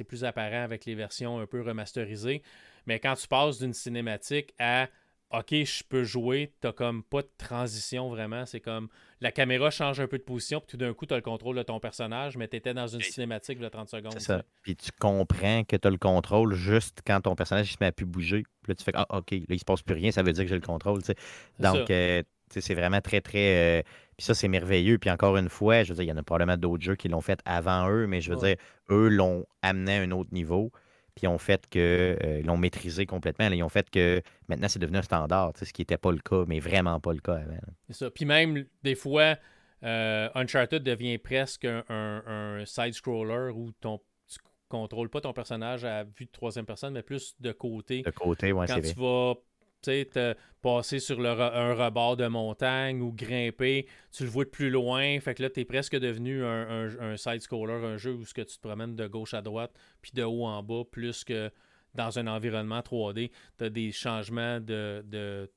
plus 0.07 0.25
apparent 0.25 0.63
avec 0.63 0.85
les 0.85 0.95
versions 0.95 1.39
un 1.39 1.47
peu 1.47 1.63
remasterisées. 1.63 2.43
Mais 2.87 3.01
quand 3.01 3.15
tu 3.15 3.29
passes 3.29 3.59
d'une 3.59 3.75
cinématique 3.75 4.55
à 4.59 4.89
OK, 5.31 5.51
je 5.51 5.85
peux 5.85 6.05
jouer, 6.05 6.55
t'as 6.61 6.73
comme 6.73 7.03
pas 7.03 7.23
de 7.23 7.31
transition 7.37 8.09
vraiment. 8.09 8.47
C'est 8.47 8.61
comme 8.61 8.89
la 9.21 9.33
caméra 9.33 9.71
change 9.71 10.01
un 10.01 10.07
peu 10.07 10.19
de 10.19 10.23
position, 10.23 10.61
puis 10.61 10.69
tout 10.69 10.77
d'un 10.77 10.93
coup, 10.95 11.05
tu 11.07 11.13
as 11.15 11.17
le 11.17 11.23
contrôle 11.23 11.57
de 11.57 11.63
ton 11.63 11.81
personnage, 11.81 12.37
mais 12.37 12.47
tu 12.49 12.57
étais 12.57 12.75
dans 12.75 12.87
une 12.87 13.01
cinématique 13.01 13.59
de 13.59 13.69
30 13.69 13.89
secondes. 13.89 14.13
C'est 14.13 14.19
tu 14.19 14.25
ça. 14.25 14.39
sais. 14.39 14.45
Puis 14.63 14.77
tu 14.77 14.91
comprends 14.99 15.65
que 15.65 15.77
tu 15.77 15.89
as 15.89 15.91
le 15.91 15.99
contrôle 15.99 16.55
juste 16.55 17.01
quand 17.07 17.21
ton 17.23 17.35
personnage 17.35 17.69
il 17.71 17.73
se 17.73 17.79
met 17.81 17.87
à 17.87 17.93
plus 17.93 18.07
bouger. 18.07 18.43
Puis 18.63 18.71
là, 18.71 18.75
tu 18.75 18.85
fais 18.85 18.93
Ah, 18.95 19.07
OK, 19.17 19.31
là, 19.33 19.39
il 19.49 19.59
se 19.59 19.65
passe 19.65 19.83
plus 19.83 19.95
rien, 19.95 20.11
ça 20.13 20.23
veut 20.23 20.33
dire 20.33 20.45
que 20.45 20.49
j'ai 20.49 20.55
le 20.55 20.61
contrôle. 20.61 21.01
tu 21.03 21.07
sais. 21.07 21.15
C'est 21.57 21.63
Donc, 21.63 21.91
euh, 21.91 22.23
C'est 22.51 22.75
vraiment 22.75 23.01
très, 23.01 23.21
très. 23.21 23.85
puis 24.17 24.25
ça, 24.25 24.35
c'est 24.35 24.49
merveilleux. 24.49 24.99
Puis 24.99 25.11
encore 25.11 25.37
une 25.37 25.49
fois, 25.49 25.83
je 25.85 25.91
veux 25.91 25.95
dire, 25.97 26.05
il 26.05 26.09
y 26.09 26.13
en 26.13 26.17
a 26.17 26.23
probablement 26.23 26.57
d'autres 26.57 26.83
jeux 26.83 26.97
qui 26.97 27.09
l'ont 27.09 27.21
fait 27.21 27.41
avant 27.45 27.89
eux, 27.91 28.07
mais 28.07 28.21
je 28.21 28.33
veux 28.33 28.39
dire, 28.39 28.57
eux 28.91 29.09
l'ont 29.09 29.45
amené 29.63 29.99
à 29.99 30.01
un 30.03 30.11
autre 30.13 30.31
niveau. 30.33 30.71
Puis 31.19 31.27
ils 31.27 31.29
ont 31.29 31.39
fait 31.39 31.69
que. 31.69 32.17
ils 32.39 32.47
l'ont 32.47 32.57
maîtrisé 32.57 33.05
complètement. 33.05 33.49
ils 33.49 33.63
ont 33.65 33.69
fait 33.69 33.91
que 33.91 34.23
maintenant, 34.49 34.69
c'est 34.69 34.79
devenu 34.79 34.99
un 34.99 35.03
standard, 35.03 35.53
ce 35.61 35.73
qui 35.73 35.83
n'était 35.83 35.99
pas 35.99 36.13
le 36.13 36.19
cas, 36.19 36.45
mais 36.47 36.61
vraiment 36.61 37.01
pas 37.01 37.13
le 37.13 37.19
cas 37.19 37.35
avant. 37.35 37.59
C'est 37.89 37.97
ça. 37.97 38.11
Puis 38.11 38.25
même, 38.25 38.65
des 38.85 38.95
fois, 38.95 39.37
Uncharted 39.83 40.85
devient 40.85 41.19
presque 41.19 41.65
un, 41.65 42.63
side-scroller 42.65 43.51
où 43.53 43.73
ton, 43.81 44.01
tu 44.29 44.39
contrôles 44.69 45.11
pas 45.11 45.21
ton 45.21 45.33
personnage 45.33 45.85
à 45.85 46.05
vue 46.05 46.27
de 46.27 46.31
troisième 46.31 46.67
personne, 46.67 46.95
mais 46.95 47.03
plus 47.03 47.35
de 47.41 47.51
côté. 47.51 48.03
De 48.03 48.11
côté, 48.11 48.53
oui, 48.53 48.67
c'est 48.69 48.81
vrai. 48.81 48.93
tu 48.93 49.01
vas 49.01 49.35
te 49.83 50.35
passer 50.61 50.99
sur 50.99 51.21
un 51.25 51.75
rebord 51.75 52.17
de 52.17 52.27
montagne 52.27 53.01
ou 53.01 53.13
grimper, 53.13 53.87
tu 54.11 54.25
le 54.25 54.29
vois 54.29 54.45
de 54.45 54.51
plus 54.51 54.71
loin. 54.71 55.19
Fait 55.21 55.35
que 55.35 55.43
là, 55.43 55.51
tu 55.51 55.61
es 55.61 55.65
presque 55.65 55.97
devenu 55.97 56.45
un, 56.45 57.17
side-scroller, 57.17 57.85
un 57.85 57.97
jeu 57.97 58.13
où 58.13 58.25
ce 58.25 58.35
que 58.35 58.43
tu 58.43 58.57
te 58.57 58.63
promènes 58.67 58.97
de 58.97 59.07
gauche 59.07 59.35
à 59.35 59.43
droite, 59.43 59.73
puis 60.03 60.13
de 60.15 60.23
haut 60.23 60.45
en 60.45 60.63
bas, 60.63 60.83
plus 60.91 61.25
que 61.25 61.51
dans 61.95 62.19
un 62.19 62.27
environnement 62.27 62.81
3D. 62.81 63.31
Tu 63.59 63.65
as 63.65 63.71
des 63.71 63.93
changements 63.93 64.61
de, 64.61 65.03
de, 65.07 65.51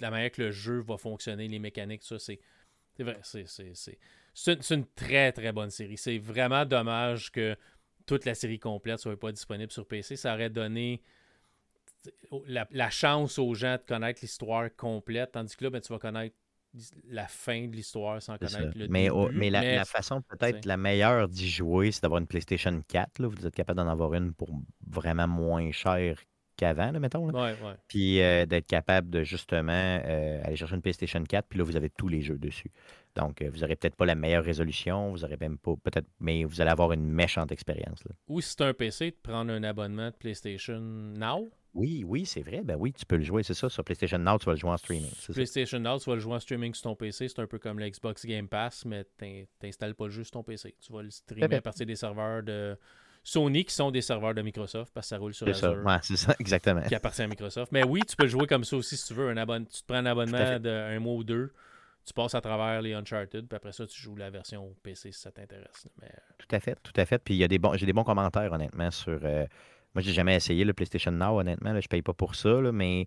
la 0.00 0.10
manière 0.10 0.30
que 0.30 0.42
le 0.42 0.50
jeu 0.50 0.80
va 0.80 0.96
fonctionner, 0.96 1.48
les 1.48 1.58
mécaniques, 1.58 2.02
ça, 2.02 2.18
c'est. 2.18 2.40
vrai, 2.98 3.20
c'est 3.22 4.70
une 4.70 4.86
très 4.94 5.32
très 5.32 5.52
bonne 5.52 5.70
série. 5.70 5.96
C'est 5.96 6.18
vraiment 6.18 6.64
dommage 6.64 7.30
que 7.30 7.56
toute 8.06 8.24
la 8.24 8.34
série 8.34 8.58
complète 8.58 8.98
soit 8.98 9.18
pas 9.18 9.32
disponible 9.32 9.72
sur 9.72 9.86
PC. 9.86 10.16
Ça 10.16 10.34
aurait 10.34 10.50
donné 10.50 11.02
la, 12.46 12.90
chance 12.90 13.38
aux 13.38 13.54
gens 13.54 13.76
de 13.76 13.82
connaître 13.86 14.20
l'histoire 14.22 14.68
complète, 14.76 15.32
tandis 15.32 15.56
que 15.56 15.64
là, 15.64 15.70
ben, 15.70 15.80
tu 15.80 15.92
vas 15.92 15.98
connaître 15.98 16.36
la 17.08 17.28
fin 17.28 17.66
de 17.68 17.76
l'histoire 17.76 18.20
sans 18.20 18.36
connaître 18.36 18.76
le 18.76 18.88
mais, 18.88 19.08
début. 19.08 19.38
mais, 19.38 19.50
la, 19.50 19.84
façon 19.84 20.22
peut-être 20.22 20.64
la 20.64 20.76
meilleure 20.76 21.28
d'y 21.28 21.48
jouer, 21.48 21.92
c'est 21.92 22.02
d'avoir 22.02 22.20
une 22.20 22.26
PlayStation 22.26 22.82
4. 22.88 23.20
Là. 23.20 23.28
Vous 23.28 23.46
êtes 23.46 23.54
capable 23.54 23.76
d'en 23.76 23.88
avoir 23.88 24.14
une 24.14 24.32
pour 24.32 24.50
vraiment 24.86 25.28
moins 25.28 25.70
cher 25.70 26.18
qu'avant, 26.56 26.92
mettons. 26.92 27.30
Là. 27.30 27.54
Puis 27.88 28.20
euh, 28.20 28.46
d'être 28.46 28.66
capable 28.66 29.10
de 29.10 29.22
justement 29.22 29.72
euh, 29.72 30.42
aller 30.44 30.56
chercher 30.56 30.74
une 30.74 30.82
PlayStation 30.82 31.22
4, 31.22 31.46
puis 31.48 31.58
là, 31.58 31.64
vous 31.64 31.76
avez 31.76 31.90
tous 31.90 32.08
les 32.08 32.22
jeux 32.22 32.38
dessus. 32.38 32.70
Donc, 33.14 33.42
euh, 33.42 33.50
vous 33.50 33.60
n'aurez 33.60 33.76
peut-être 33.76 33.96
pas 33.96 34.06
la 34.06 34.14
meilleure 34.14 34.44
résolution, 34.44 35.10
vous 35.10 35.24
aurez 35.24 35.36
même 35.40 35.58
pas, 35.58 35.74
peut-être, 35.82 36.08
mais 36.20 36.44
vous 36.44 36.60
allez 36.60 36.70
avoir 36.70 36.92
une 36.92 37.08
méchante 37.08 37.52
expérience. 37.52 38.02
Ou 38.28 38.40
si 38.40 38.50
c'est 38.50 38.62
un 38.62 38.74
PC, 38.74 39.12
de 39.12 39.16
prendre 39.22 39.52
un 39.52 39.62
abonnement 39.62 40.10
de 40.10 40.16
PlayStation 40.16 40.80
Now. 40.80 41.50
Oui, 41.74 42.04
oui, 42.06 42.24
c'est 42.24 42.42
vrai. 42.42 42.62
Ben 42.62 42.76
oui, 42.78 42.92
tu 42.92 43.04
peux 43.04 43.16
le 43.16 43.24
jouer, 43.24 43.42
c'est 43.42 43.54
ça. 43.54 43.68
Sur 43.68 43.84
PlayStation 43.84 44.18
Now, 44.18 44.38
tu 44.38 44.46
vas 44.46 44.52
le 44.52 44.58
jouer 44.58 44.70
en 44.70 44.76
streaming. 44.76 45.10
PlayStation 45.32 45.80
Now, 45.80 45.98
tu 45.98 46.08
vas 46.08 46.14
le 46.14 46.20
jouer 46.20 46.34
en 46.34 46.40
streaming 46.40 46.72
sur 46.72 46.84
ton 46.84 46.94
PC. 46.94 47.28
C'est 47.28 47.40
un 47.40 47.46
peu 47.46 47.58
comme 47.58 47.80
l'Xbox 47.80 48.24
Game 48.26 48.48
Pass, 48.48 48.84
mais 48.84 49.04
tu 49.18 49.46
n'installes 49.62 49.94
pas 49.94 50.08
juste 50.08 50.32
ton 50.32 50.42
PC. 50.42 50.76
Tu 50.80 50.92
vas 50.92 51.02
le 51.02 51.10
streamer 51.10 51.56
à 51.56 51.60
partir 51.60 51.86
des 51.86 51.96
serveurs 51.96 52.42
de 52.42 52.78
Sony 53.24 53.64
qui 53.64 53.74
sont 53.74 53.90
des 53.90 54.02
serveurs 54.02 54.34
de 54.34 54.42
Microsoft 54.42 54.92
parce 54.94 55.06
que 55.06 55.08
ça 55.08 55.18
roule 55.18 55.34
sur 55.34 55.48
Azure. 55.48 55.82
Ça. 55.84 56.00
c'est 56.02 56.16
ça, 56.16 56.36
exactement. 56.40 56.82
Qui 56.82 56.94
appartient 56.94 57.22
à 57.22 57.26
Microsoft. 57.26 57.72
Mais 57.72 57.82
oui, 57.82 58.02
tu 58.06 58.14
peux 58.14 58.24
le 58.24 58.28
jouer 58.28 58.46
comme 58.46 58.64
ça 58.64 58.76
aussi 58.76 58.96
si 58.96 59.08
tu 59.08 59.14
veux. 59.14 59.30
Un 59.30 59.36
abonne... 59.36 59.66
Tu 59.66 59.80
te 59.80 59.86
prends 59.86 59.96
un 59.96 60.06
abonnement 60.06 60.60
d'un 60.60 61.00
mois 61.00 61.14
ou 61.14 61.24
deux 61.24 61.52
tu 62.04 62.12
passes 62.12 62.34
à 62.34 62.40
travers 62.40 62.82
les 62.82 62.92
Uncharted, 62.92 63.46
puis 63.46 63.56
après 63.56 63.72
ça, 63.72 63.86
tu 63.86 64.00
joues 64.00 64.16
la 64.16 64.30
version 64.30 64.74
PC 64.82 65.10
si 65.12 65.20
ça 65.20 65.32
t'intéresse. 65.32 65.88
Mais... 66.00 66.10
Tout 66.38 66.54
à 66.54 66.60
fait, 66.60 66.76
tout 66.82 66.92
à 66.96 67.04
fait. 67.06 67.18
Puis 67.18 67.34
il 67.34 67.38
y 67.38 67.44
a 67.44 67.48
des 67.48 67.58
bons, 67.58 67.74
j'ai 67.76 67.86
des 67.86 67.92
bons 67.92 68.04
commentaires, 68.04 68.52
honnêtement, 68.52 68.90
sur, 68.90 69.18
euh, 69.22 69.46
moi, 69.94 70.02
j'ai 70.02 70.12
jamais 70.12 70.34
essayé 70.34 70.64
le 70.64 70.72
PlayStation 70.72 71.12
Now, 71.12 71.38
honnêtement. 71.40 71.72
Là, 71.72 71.80
je 71.80 71.88
paye 71.88 72.02
pas 72.02 72.14
pour 72.14 72.34
ça, 72.34 72.60
mais 72.72 73.06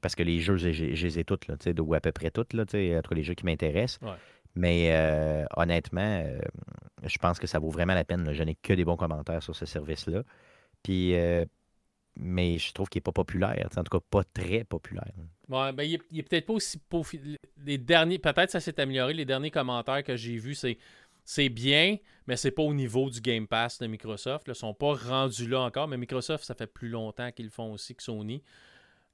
parce 0.00 0.14
que 0.14 0.22
les 0.22 0.40
jeux, 0.40 0.56
je 0.56 0.68
les 0.68 1.18
ai 1.18 1.24
toutes, 1.24 1.48
là, 1.48 1.56
ou 1.80 1.94
à 1.94 2.00
peu 2.00 2.12
près 2.12 2.30
toutes, 2.30 2.52
là, 2.52 2.62
entre 2.62 3.14
les 3.14 3.24
jeux 3.24 3.34
qui 3.34 3.44
m'intéressent. 3.44 4.00
Mais 4.54 4.90
euh, 4.92 5.44
honnêtement, 5.56 6.22
euh, 6.24 6.38
je 7.02 7.18
pense 7.18 7.40
que 7.40 7.46
ça 7.48 7.58
vaut 7.58 7.70
vraiment 7.70 7.94
la 7.94 8.04
peine. 8.04 8.32
Je 8.32 8.42
n'ai 8.44 8.54
que 8.54 8.72
des 8.72 8.84
bons 8.84 8.96
commentaires 8.96 9.42
sur 9.42 9.56
ce 9.56 9.66
service-là. 9.66 10.22
Puis, 10.84 11.16
euh, 11.16 11.44
mais 12.16 12.58
je 12.58 12.72
trouve 12.72 12.88
qu'il 12.88 13.00
n'est 13.00 13.04
pas 13.04 13.12
populaire. 13.12 13.68
En 13.76 13.82
tout 13.82 13.98
cas, 13.98 14.04
pas 14.08 14.22
très 14.22 14.62
populaire. 14.62 15.10
Ouais, 15.48 15.72
ben, 15.72 15.82
il 15.82 15.98
n'est 16.12 16.22
peut-être 16.22 16.46
pas 16.46 16.52
aussi. 16.52 16.80
Les 17.64 17.78
derniers, 17.78 18.20
peut-être 18.20 18.50
ça 18.50 18.60
s'est 18.60 18.78
amélioré. 18.78 19.12
Les 19.12 19.24
derniers 19.24 19.50
commentaires 19.50 20.04
que 20.04 20.14
j'ai 20.14 20.36
vus, 20.36 20.54
c'est 20.54 20.78
c'est 21.24 21.48
bien, 21.48 21.96
mais 22.26 22.36
c'est 22.36 22.50
pas 22.50 22.62
au 22.62 22.74
niveau 22.74 23.10
du 23.10 23.20
Game 23.20 23.46
Pass 23.46 23.78
de 23.78 23.86
Microsoft. 23.86 24.46
Ils 24.46 24.50
ne 24.50 24.54
sont 24.54 24.74
pas 24.74 24.94
rendus 24.94 25.48
là 25.48 25.60
encore, 25.60 25.88
mais 25.88 25.96
Microsoft, 25.96 26.44
ça 26.44 26.54
fait 26.54 26.66
plus 26.66 26.88
longtemps 26.88 27.30
qu'ils 27.32 27.46
le 27.46 27.50
font 27.50 27.72
aussi 27.72 27.94
que 27.94 28.02
Sony. 28.02 28.42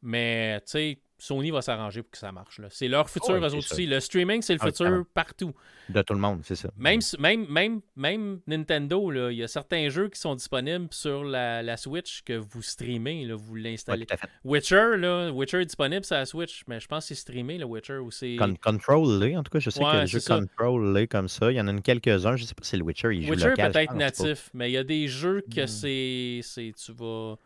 Mais 0.03 0.61
tu 0.61 0.71
sais, 0.71 0.99
Sony 1.21 1.51
va 1.51 1.61
s'arranger 1.61 2.03
pour 2.03 2.11
que 2.13 2.19
ça 2.19 2.33
marche. 2.33 2.61
C'est 2.71 2.89
leur 2.89 3.09
futur, 3.11 3.35
eux 3.35 3.55
aussi. 3.55 3.87
Le 3.87 4.01
streaming, 4.01 4.41
c'est 4.43 4.55
le 4.55 4.59
ah, 4.63 4.67
futur 4.67 5.05
partout. 5.13 5.53
De 5.89 6.01
tout 6.03 6.15
le 6.15 6.21
monde, 6.21 6.41
c'est 6.45 6.57
ça. 6.57 6.71
Même, 6.79 7.01
même, 7.19 7.47
même, 7.49 7.81
même 7.95 8.41
Nintendo, 8.47 9.31
il 9.31 9.37
y 9.37 9.43
a 9.43 9.49
certains 9.49 9.89
jeux 9.91 10.09
qui 10.09 10.19
sont 10.19 10.35
disponibles 10.35 10.89
sur 10.91 11.25
la, 11.25 11.77
Switch 11.77 12.23
que 12.23 12.33
vous 12.33 12.63
streamez, 12.63 13.25
là, 13.25 13.35
vous 13.37 13.55
l'installez. 13.55 14.07
Witcher, 14.45 14.97
là, 14.97 15.31
Witcher 15.31 15.61
est 15.61 15.67
disponible 15.67 16.05
sur 16.05 16.17
la 16.17 16.27
Switch, 16.27 16.65
mais 16.67 16.81
je 16.81 16.89
pense 16.89 17.05
que 17.05 17.15
c'est 17.15 17.21
streamé, 17.21 17.59
le 17.59 17.65
Witcher. 17.65 17.99
Ou 17.99 18.11
Control, 18.63 19.37
en 19.37 19.43
tout 19.43 19.51
cas, 19.51 19.59
je 19.59 19.71
sais 19.71 19.81
que 19.81 20.01
le 20.01 20.07
jeu 20.07 20.21
Control, 20.21 21.07
comme 21.09 21.29
ça, 21.29 21.53
il 21.53 21.57
y 21.57 21.61
en 21.61 21.69
a 21.69 21.81
quelques-uns, 21.81 22.37
je 22.37 22.45
sais 22.45 22.55
pas 22.55 22.63
si 22.63 22.71
c'est 22.71 22.77
le 22.77 22.85
Witcher, 22.85 23.15
il 23.15 23.25
joue 23.25 23.31
Witcher 23.33 23.51
local, 23.51 23.73
peut-être 23.73 23.95
natif, 23.95 24.51
mais 24.55 24.71
il 24.71 24.73
y 24.73 24.79
a 24.79 24.85
des 24.85 25.07
jeux 25.07 25.43
que 25.55 25.65
hmm. 25.65 26.41
c'est, 26.43 26.73
tu 26.83 26.93
vas 26.93 27.37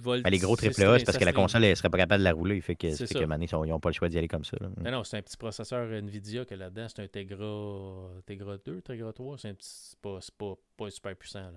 ben, 0.00 0.22
les 0.30 0.38
gros 0.38 0.56
AAA, 0.56 0.98
c'est 0.98 1.04
parce 1.04 1.18
que 1.18 1.24
la 1.24 1.32
console 1.32 1.62
ne 1.62 1.74
serait 1.74 1.90
pas 1.90 1.98
capable 1.98 2.20
de 2.20 2.24
la 2.24 2.32
rouler. 2.32 2.60
Fait 2.60 2.74
que, 2.74 2.90
c'est 2.90 3.06
que 3.06 3.18
ils 3.18 3.68
n'ont 3.68 3.80
pas 3.80 3.88
le 3.90 3.94
choix 3.94 4.08
d'y 4.08 4.18
aller 4.18 4.28
comme 4.28 4.44
ça. 4.44 4.56
Mais 4.80 4.90
non, 4.90 5.04
c'est 5.04 5.18
un 5.18 5.22
petit 5.22 5.36
processeur 5.36 5.88
Nvidia 5.90 6.44
que 6.44 6.54
là-dedans, 6.54 6.86
c'est 6.88 7.02
un 7.02 7.08
Tegra, 7.08 8.10
Tegra 8.26 8.56
2, 8.58 8.82
Tegra 8.82 9.12
3. 9.12 9.36
C'est, 9.38 9.56
pas, 10.00 10.18
pas, 10.38 10.54
pas, 10.76 10.90
super 10.90 11.16
puissant. 11.16 11.50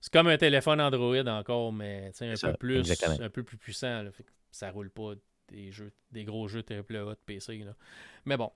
C'est 0.00 0.12
comme 0.12 0.28
un 0.28 0.38
téléphone 0.38 0.80
Android 0.80 1.26
encore, 1.26 1.72
mais 1.72 2.12
un, 2.20 2.34
peu 2.34 2.52
plus, 2.58 2.92
un 3.20 3.30
peu 3.30 3.42
plus 3.42 3.56
puissant. 3.56 4.02
Là, 4.02 4.10
fait 4.10 4.24
que 4.24 4.30
ça 4.50 4.70
roule 4.70 4.90
pas 4.90 5.12
des, 5.48 5.70
jeux, 5.72 5.92
des 6.12 6.24
gros 6.24 6.48
jeux 6.48 6.64
AAA 6.68 6.82
de 6.82 7.18
PC. 7.26 7.58
Là. 7.58 7.74
Mais 8.24 8.36
bon, 8.36 8.50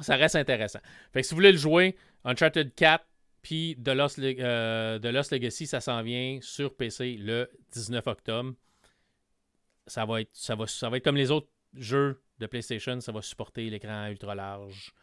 ça 0.00 0.16
reste 0.16 0.36
intéressant. 0.36 0.80
Fait 1.12 1.20
que 1.20 1.26
si 1.26 1.34
vous 1.34 1.38
voulez 1.38 1.52
le 1.52 1.58
jouer, 1.58 1.96
Uncharted 2.24 2.74
4, 2.74 3.04
puis 3.44 3.76
The 3.84 3.90
Lost, 3.90 4.18
euh, 4.18 4.98
Lost 5.12 5.30
Legacy, 5.30 5.66
ça 5.66 5.82
s'en 5.82 6.02
vient 6.02 6.38
sur 6.40 6.74
PC 6.74 7.18
le 7.18 7.50
19 7.72 8.06
octobre. 8.06 8.54
Ça 9.86 10.06
va, 10.06 10.22
être, 10.22 10.30
ça, 10.32 10.54
va, 10.56 10.66
ça 10.66 10.88
va 10.88 10.96
être 10.96 11.04
comme 11.04 11.16
les 11.16 11.30
autres 11.30 11.50
jeux 11.74 12.22
de 12.38 12.46
PlayStation. 12.46 12.98
Ça 13.02 13.12
va 13.12 13.20
supporter 13.20 13.68
l'écran 13.68 14.06
ultra 14.06 14.34
large, 14.34 14.94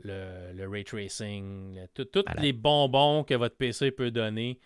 le, 0.00 0.66
ray 0.66 0.82
tracing, 0.82 1.86
tous 1.94 2.24
les 2.40 2.52
bonbons 2.52 3.22
que 3.22 3.34
votre 3.34 3.56
PC 3.56 3.92
peut 3.92 4.10
donner. 4.10 4.58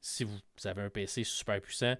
Si 0.00 0.24
vous, 0.24 0.38
avez 0.64 0.80
un 0.80 0.90
PC 0.90 1.24
super 1.24 1.60
puissant, 1.60 1.96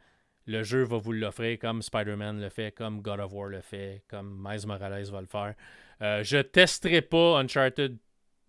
le 0.47 0.63
jeu 0.63 0.83
va 0.83 0.97
vous 0.97 1.13
l'offrir 1.13 1.59
comme 1.59 1.83
Spider-Man 1.83 2.41
le 2.41 2.49
fait, 2.49 2.73
comme 2.73 3.03
God 3.03 3.21
of 3.21 3.35
War 3.35 3.49
le 3.49 3.61
fait, 3.61 4.03
comme 4.09 4.43
Miles 4.43 4.67
Morales 4.67 5.11
va 5.11 5.21
le 5.21 5.27
faire. 5.27 5.55
Euh, 6.01 6.25
je 6.25 6.39
testerai 6.39 7.03
pas 7.03 7.39
Uncharted 7.39 7.99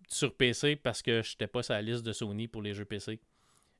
sur 0.08 0.34
PC 0.34 0.76
parce 0.76 1.02
que 1.02 1.22
je 1.22 1.32
n'étais 1.32 1.46
pas 1.46 1.62
sur 1.62 1.74
la 1.74 1.82
liste 1.82 2.04
de 2.04 2.12
Sony 2.12 2.48
pour 2.48 2.62
les 2.62 2.74
jeux 2.74 2.84
PC. 2.84 3.20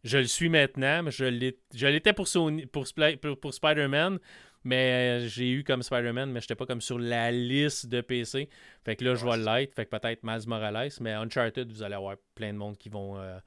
Je 0.04 0.18
le 0.18 0.26
suis 0.26 0.50
maintenant, 0.50 1.02
mais 1.02 1.10
je 1.10 1.24
l'étais 1.24 2.12
pour, 2.12 2.28
Sony, 2.28 2.66
Spider-Man, 2.86 4.18
mais 4.64 5.20
euh, 5.24 5.28
j'ai 5.28 5.50
eu 5.50 5.62
comme 5.62 5.82
Spider-Man, 5.82 6.30
mais 6.32 6.40
je 6.40 6.44
n'étais 6.44 6.54
pas 6.54 6.66
comme 6.66 6.80
sur 6.80 6.98
la 6.98 7.30
liste 7.30 7.86
de 7.86 8.00
PC. 8.00 8.48
Fait 8.82 8.96
que 8.96 9.04
là, 9.04 9.14
je 9.14 9.22
vois 9.22 9.36
le 9.36 9.44
light, 9.44 9.74
fait 9.74 9.84
que 9.84 9.90
peut-être 9.96 10.22
Miles 10.22 10.46
Morales, 10.46 10.90
mais 11.00 11.12
Uncharted, 11.12 11.70
vous 11.70 11.82
allez 11.82 11.94
avoir 11.94 12.16
plein 12.34 12.52
de 12.52 12.58
monde 12.58 12.76
qui 12.78 12.88
vont, 12.88 13.16
euh, 13.18 13.38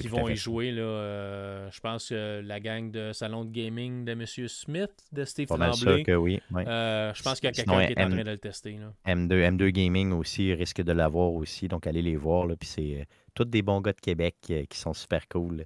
qui 0.00 0.08
vont 0.08 0.28
y 0.28 0.36
jouer. 0.36 0.72
Là, 0.72 0.82
euh, 0.82 1.70
je 1.70 1.80
pense 1.80 2.08
que 2.08 2.42
la 2.44 2.58
gang 2.58 2.90
de 2.90 3.12
salon 3.12 3.44
de 3.44 3.50
gaming 3.50 4.04
de 4.04 4.12
M. 4.12 4.26
Smith, 4.26 4.90
de 5.12 5.24
Steve 5.24 5.46
Tremblay. 5.46 6.02
que 6.02 6.16
oui. 6.16 6.40
je 6.50 7.22
pense 7.22 7.40
qu'il 7.40 7.48
y 7.48 7.52
a 7.52 7.52
quelqu'un 7.52 7.86
qui 7.86 7.92
est 7.92 8.02
en 8.02 8.10
train 8.10 8.24
de 8.24 8.30
le 8.30 8.38
tester. 8.38 8.78
M2, 9.06 9.28
M2 9.56 9.68
Gaming 9.70 10.12
aussi 10.12 10.52
risque 10.54 10.82
de 10.82 10.92
l'avoir 10.92 11.32
aussi, 11.32 11.68
donc 11.68 11.86
allez 11.86 12.02
les 12.02 12.16
voir. 12.16 12.46
Là, 12.46 12.56
puis 12.56 12.68
c'est 12.68 13.06
tous 13.38 13.44
des 13.44 13.62
bons 13.62 13.80
gars 13.80 13.92
de 13.92 14.00
Québec 14.00 14.34
qui 14.40 14.78
sont 14.78 14.92
super 14.92 15.28
cool. 15.28 15.64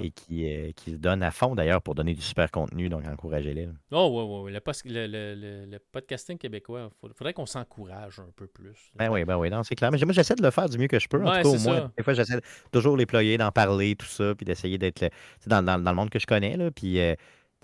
Et 0.00 0.10
qui, 0.10 0.46
euh, 0.46 0.70
qui 0.76 0.92
se 0.92 0.96
donnent 0.96 1.22
à 1.22 1.30
fond 1.30 1.54
d'ailleurs 1.54 1.80
pour 1.80 1.94
donner 1.94 2.14
du 2.14 2.20
super 2.20 2.50
contenu, 2.50 2.88
donc 2.88 3.04
encouragez-les. 3.06 3.68
Oh, 3.90 4.44
oui, 4.44 4.52
oui. 4.52 4.60
Le, 4.84 5.06
le, 5.06 5.66
le, 5.66 5.78
podcasting 5.78 6.36
québécois, 6.36 6.90
il 7.02 7.12
faudrait 7.14 7.32
qu'on 7.32 7.46
s'encourage 7.46 8.20
un 8.20 8.30
peu 8.36 8.46
plus. 8.46 8.92
Ben 8.94 9.10
oui, 9.10 9.24
ben 9.24 9.38
oui, 9.38 9.48
non, 9.50 9.62
c'est 9.62 9.74
clair. 9.74 9.90
Mais 9.90 9.98
moi, 10.04 10.12
j'essaie 10.12 10.34
de 10.34 10.42
le 10.42 10.50
faire 10.50 10.68
du 10.68 10.78
mieux 10.78 10.86
que 10.88 10.98
je 10.98 11.08
peux. 11.08 11.24
En 11.24 11.42
tout 11.42 11.42
cas, 11.42 11.48
au 11.48 11.58
moins, 11.58 11.90
des 11.96 12.04
fois, 12.04 12.12
j'essaie 12.12 12.40
toujours 12.70 12.96
les 12.96 13.06
ployer, 13.06 13.38
d'en 13.38 13.50
parler, 13.50 13.96
tout 13.96 14.06
ça, 14.06 14.34
puis 14.34 14.44
d'essayer 14.44 14.78
d'être 14.78 15.10
dans, 15.46 15.64
dans, 15.64 15.82
dans, 15.82 15.90
le 15.90 15.96
monde 15.96 16.10
que 16.10 16.18
je 16.18 16.26
connais. 16.26 16.56
Là, 16.56 16.70
puis, 16.70 17.00
euh, 17.00 17.14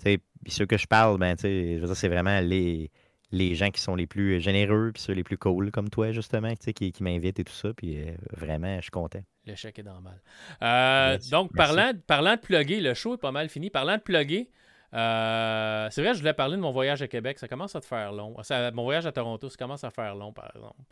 puis 0.03 0.19
ceux 0.47 0.65
que 0.65 0.77
je 0.77 0.87
parle, 0.87 1.19
ben, 1.19 1.37
je 1.39 1.79
veux 1.79 1.85
dire, 1.85 1.95
c'est 1.95 2.09
vraiment 2.09 2.39
les 2.41 2.89
les 3.33 3.55
gens 3.55 3.71
qui 3.71 3.81
sont 3.81 3.95
les 3.95 4.05
plus 4.05 4.39
généreux, 4.39 4.91
puis 4.93 5.01
ceux 5.01 5.13
les 5.13 5.23
plus 5.23 5.39
cool, 5.39 5.71
comme 5.71 5.89
toi, 5.89 6.11
justement, 6.11 6.53
qui, 6.55 6.91
qui 6.91 7.03
m'invitent 7.03 7.39
et 7.39 7.43
tout 7.43 7.53
ça. 7.53 7.73
Puis 7.75 7.99
euh, 7.99 8.11
vraiment, 8.31 8.75
je 8.77 8.83
suis 8.83 8.91
content. 8.91 9.21
L'échec 9.45 9.77
est 9.79 9.83
dans 9.83 9.95
le 9.95 10.01
mal. 10.01 10.21
Euh, 10.61 11.17
donc, 11.31 11.51
parlant, 11.55 11.91
parlant 12.05 12.35
de 12.35 12.39
plugger, 12.39 12.79
le 12.79 12.93
show 12.93 13.15
est 13.15 13.17
pas 13.17 13.31
mal 13.31 13.49
fini. 13.49 13.69
Parlant 13.69 13.97
de 13.97 14.01
plugger, 14.01 14.49
Euh, 14.93 15.87
c'est 15.89 16.03
vrai, 16.03 16.13
je 16.13 16.19
voulais 16.19 16.33
parler 16.33 16.55
de 16.55 16.61
mon 16.61 16.71
voyage 16.71 17.01
à 17.01 17.07
Québec. 17.07 17.39
Ça 17.39 17.47
commence 17.47 17.75
à 17.75 17.81
te 17.81 17.87
faire 17.87 18.11
long. 18.11 18.35
mon 18.73 18.83
voyage 18.83 19.07
à 19.07 19.11
Toronto, 19.11 19.49
ça 19.49 19.57
commence 19.57 19.83
à 19.83 19.89
faire 19.89 20.13
long, 20.13 20.31
par 20.31 20.51
exemple. 20.55 20.83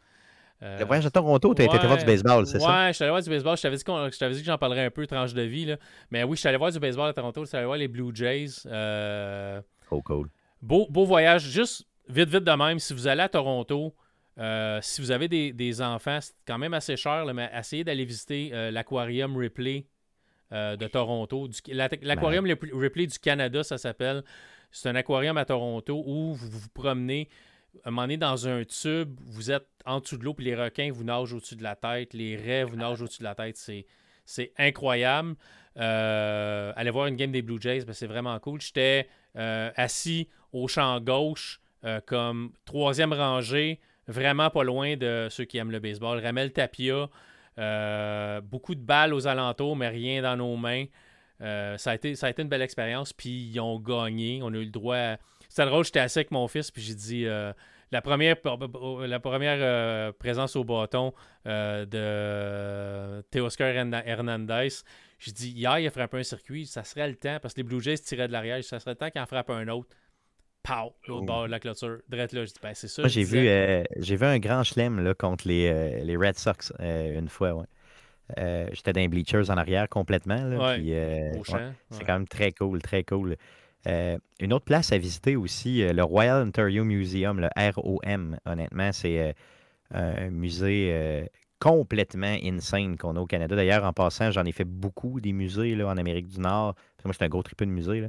Euh, 0.63 0.79
le 0.79 0.85
voyage 0.85 1.05
à 1.05 1.11
Toronto, 1.11 1.53
tu 1.53 1.61
as 1.61 1.65
été 1.65 1.77
voir 1.77 1.97
du 1.97 2.05
baseball, 2.05 2.47
c'est 2.47 2.59
ça? 2.59 2.67
Ouais, 2.67 2.87
je 2.87 2.93
suis 2.93 3.03
allé 3.03 3.11
voir 3.11 3.21
du 3.21 3.29
baseball. 3.29 3.57
Je 3.57 3.61
t'avais 3.61 3.77
dit, 3.77 4.35
dit, 4.35 4.41
que 4.41 4.45
j'en 4.45 4.57
parlerais 4.57 4.85
un 4.85 4.89
peu, 4.89 5.05
tranche 5.05 5.33
de 5.35 5.41
vie. 5.43 5.65
Là. 5.65 5.77
Mais 6.09 6.23
oui, 6.23 6.35
je 6.35 6.39
suis 6.39 6.49
allé 6.49 6.57
voir 6.57 6.71
du 6.71 6.79
baseball 6.79 7.09
à 7.09 7.13
Toronto. 7.13 7.41
Je 7.43 7.49
suis 7.49 7.57
allé 7.57 7.65
voir 7.67 7.77
les 7.77 7.87
Blue 7.87 8.11
Jays. 8.13 8.63
Euh... 8.65 9.61
Cool, 9.87 10.01
cool. 10.01 10.29
Beau, 10.61 10.87
beau 10.89 11.05
voyage. 11.05 11.43
Juste 11.43 11.85
vite, 12.11 12.29
vite 12.29 12.43
de 12.43 12.51
même. 12.51 12.79
Si 12.79 12.93
vous 12.93 13.07
allez 13.07 13.21
à 13.21 13.29
Toronto, 13.29 13.95
euh, 14.37 14.79
si 14.81 15.01
vous 15.01 15.11
avez 15.11 15.27
des, 15.27 15.81
enfants, 15.81 16.19
c'est 16.21 16.33
quand 16.45 16.57
même 16.57 16.73
assez 16.73 16.95
cher, 16.95 17.25
mais 17.33 17.49
essayez 17.53 17.83
d'aller 17.83 18.05
visiter 18.05 18.51
euh, 18.53 18.71
l'aquarium 18.71 19.35
Ripley 19.37 19.85
de 20.51 20.87
Toronto. 20.87 21.47
L'aquarium 21.69 22.45
Ripley 22.45 23.07
du 23.07 23.17
Canada, 23.19 23.63
ça 23.63 23.77
s'appelle. 23.77 24.21
C'est 24.69 24.89
un 24.89 24.95
aquarium 24.95 25.37
à 25.37 25.45
Toronto 25.45 26.03
où 26.05 26.33
vous 26.33 26.49
vous 26.49 26.69
promenez 26.73 27.29
un 27.85 27.91
moment 27.91 28.03
donné, 28.03 28.17
dans 28.17 28.47
un 28.47 28.63
tube, 28.63 29.19
vous 29.25 29.51
êtes 29.51 29.67
en 29.85 29.99
dessous 29.99 30.17
de 30.17 30.23
l'eau, 30.23 30.33
puis 30.33 30.45
les 30.45 30.55
requins 30.55 30.91
vous 30.91 31.03
nagent 31.03 31.33
au-dessus 31.33 31.55
de 31.55 31.63
la 31.63 31.75
tête, 31.75 32.13
les 32.13 32.35
raies 32.35 32.63
vous 32.63 32.75
nagent 32.75 33.01
au-dessus 33.01 33.19
de 33.19 33.23
la 33.23 33.35
tête. 33.35 33.57
C'est, 34.25 34.51
incroyable. 34.57 35.35
Euh, 35.77 36.73
allez 36.75 36.89
voir 36.89 37.07
une 37.07 37.15
game 37.15 37.31
des 37.31 37.41
Blue 37.41 37.59
Jays, 37.59 37.85
ben, 37.85 37.93
c'est 37.93 38.07
vraiment 38.07 38.37
cool. 38.39 38.61
J'étais 38.61 39.07
euh, 39.37 39.71
assis 39.75 40.29
au 40.51 40.67
champ 40.67 40.99
gauche, 40.99 41.60
euh, 41.85 41.99
comme 42.05 42.51
troisième 42.65 43.13
rangée, 43.13 43.79
vraiment 44.07 44.49
pas 44.49 44.63
loin 44.63 44.95
de 44.97 45.27
ceux 45.29 45.45
qui 45.45 45.57
aiment 45.57 45.71
le 45.71 45.79
baseball. 45.79 46.19
Ramel 46.19 46.51
Tapia, 46.51 47.09
beaucoup 48.43 48.75
de 48.75 48.81
balles 48.81 49.13
aux 49.13 49.27
alentours, 49.27 49.75
mais 49.75 49.89
rien 49.89 50.21
dans 50.21 50.35
nos 50.35 50.57
mains. 50.57 50.85
ça, 51.39 51.91
a 51.91 51.95
été, 51.95 52.15
ça 52.15 52.27
a 52.27 52.29
été 52.29 52.41
une 52.41 52.49
belle 52.49 52.61
expérience, 52.61 53.13
puis 53.13 53.29
ils 53.29 53.59
ont 53.59 53.79
gagné. 53.79 54.41
On 54.43 54.53
a 54.53 54.57
eu 54.57 54.65
le 54.65 54.71
droit 54.71 54.95
à 54.95 55.17
c'était 55.51 55.65
drôle, 55.65 55.83
j'étais 55.83 55.99
assis 55.99 56.19
avec 56.19 56.31
mon 56.31 56.47
fils, 56.47 56.71
puis 56.71 56.81
j'ai 56.81 56.95
dit 56.95 57.25
euh, 57.25 57.51
la 57.91 58.01
première, 58.01 58.37
la 59.05 59.19
première 59.19 59.57
euh, 59.59 60.13
présence 60.13 60.55
au 60.55 60.63
bâton 60.63 61.13
euh, 61.45 61.85
de 61.85 63.21
Teoscar 63.31 63.67
Hernandez. 63.67 64.69
J'ai 65.19 65.31
dit 65.33 65.49
hier, 65.49 65.77
il 65.77 65.87
a 65.87 65.91
frappé 65.91 66.19
un 66.19 66.23
circuit, 66.23 66.65
ça 66.65 66.85
serait 66.85 67.09
le 67.09 67.17
temps, 67.17 67.37
parce 67.41 67.53
que 67.53 67.59
les 67.59 67.63
Blue 67.65 67.81
Jays 67.81 67.97
tiraient 67.97 68.29
de 68.29 68.31
l'arrière, 68.31 68.63
ça 68.63 68.79
serait 68.79 68.91
le 68.91 68.95
temps 68.95 69.09
qu'il 69.09 69.19
en 69.19 69.25
frappe 69.25 69.49
un 69.49 69.67
autre. 69.67 69.89
Pow! 70.63 70.93
L'autre 71.07 71.25
bord 71.25 71.45
de 71.45 71.51
la 71.51 71.59
clôture. 71.59 71.99
Drette 72.09 72.33
là, 72.33 72.45
j'ai 72.45 72.51
dit, 72.51 72.59
ben 72.61 72.73
c'est 72.73 72.87
ça. 72.87 73.01
Moi, 73.01 73.09
j'ai 73.09 73.23
vu, 73.23 73.47
j'ai 73.97 74.15
vu 74.15 74.25
un 74.25 74.39
grand 74.39 74.63
chelem 74.63 74.99
là, 74.99 75.13
contre 75.13 75.47
les, 75.47 76.03
les 76.03 76.17
Red 76.17 76.37
Sox 76.37 76.73
une 76.79 77.29
fois, 77.29 77.53
ouais. 77.53 77.65
J'étais 78.73 78.93
dans 78.93 79.01
les 79.01 79.07
bleachers 79.07 79.49
en 79.49 79.57
arrière 79.57 79.89
complètement. 79.89 80.43
Là, 80.43 80.77
c'est 81.89 82.05
quand 82.05 82.13
même 82.13 82.27
très 82.27 82.51
cool, 82.51 82.81
très 82.81 83.03
cool. 83.03 83.35
Euh, 83.87 84.17
une 84.39 84.53
autre 84.53 84.65
place 84.65 84.91
à 84.91 84.97
visiter 84.97 85.35
aussi, 85.35 85.81
euh, 85.81 85.91
le 85.93 86.03
Royal 86.03 86.47
Ontario 86.47 86.83
Museum, 86.83 87.39
le 87.39 87.49
ROM, 87.75 88.37
honnêtement, 88.45 88.91
c'est 88.91 89.19
euh, 89.19 89.33
un 89.91 90.29
musée 90.29 91.27
complètement 91.59 92.37
insane 92.43 92.97
qu'on 92.97 93.15
a 93.15 93.19
au 93.19 93.25
Canada. 93.25 93.55
D'ailleurs, 93.55 93.83
en 93.83 93.93
passant, 93.93 94.31
j'en 94.31 94.45
ai 94.45 94.51
fait 94.51 94.65
beaucoup 94.65 95.19
des 95.19 95.33
musées 95.33 95.75
là, 95.75 95.87
en 95.87 95.97
Amérique 95.97 96.27
du 96.27 96.39
Nord. 96.39 96.75
Moi, 97.03 97.13
c'est 97.17 97.25
un 97.25 97.29
gros 97.29 97.43
tripeux 97.43 97.65
de 97.65 97.71
musée. 97.71 98.01
Là. 98.01 98.07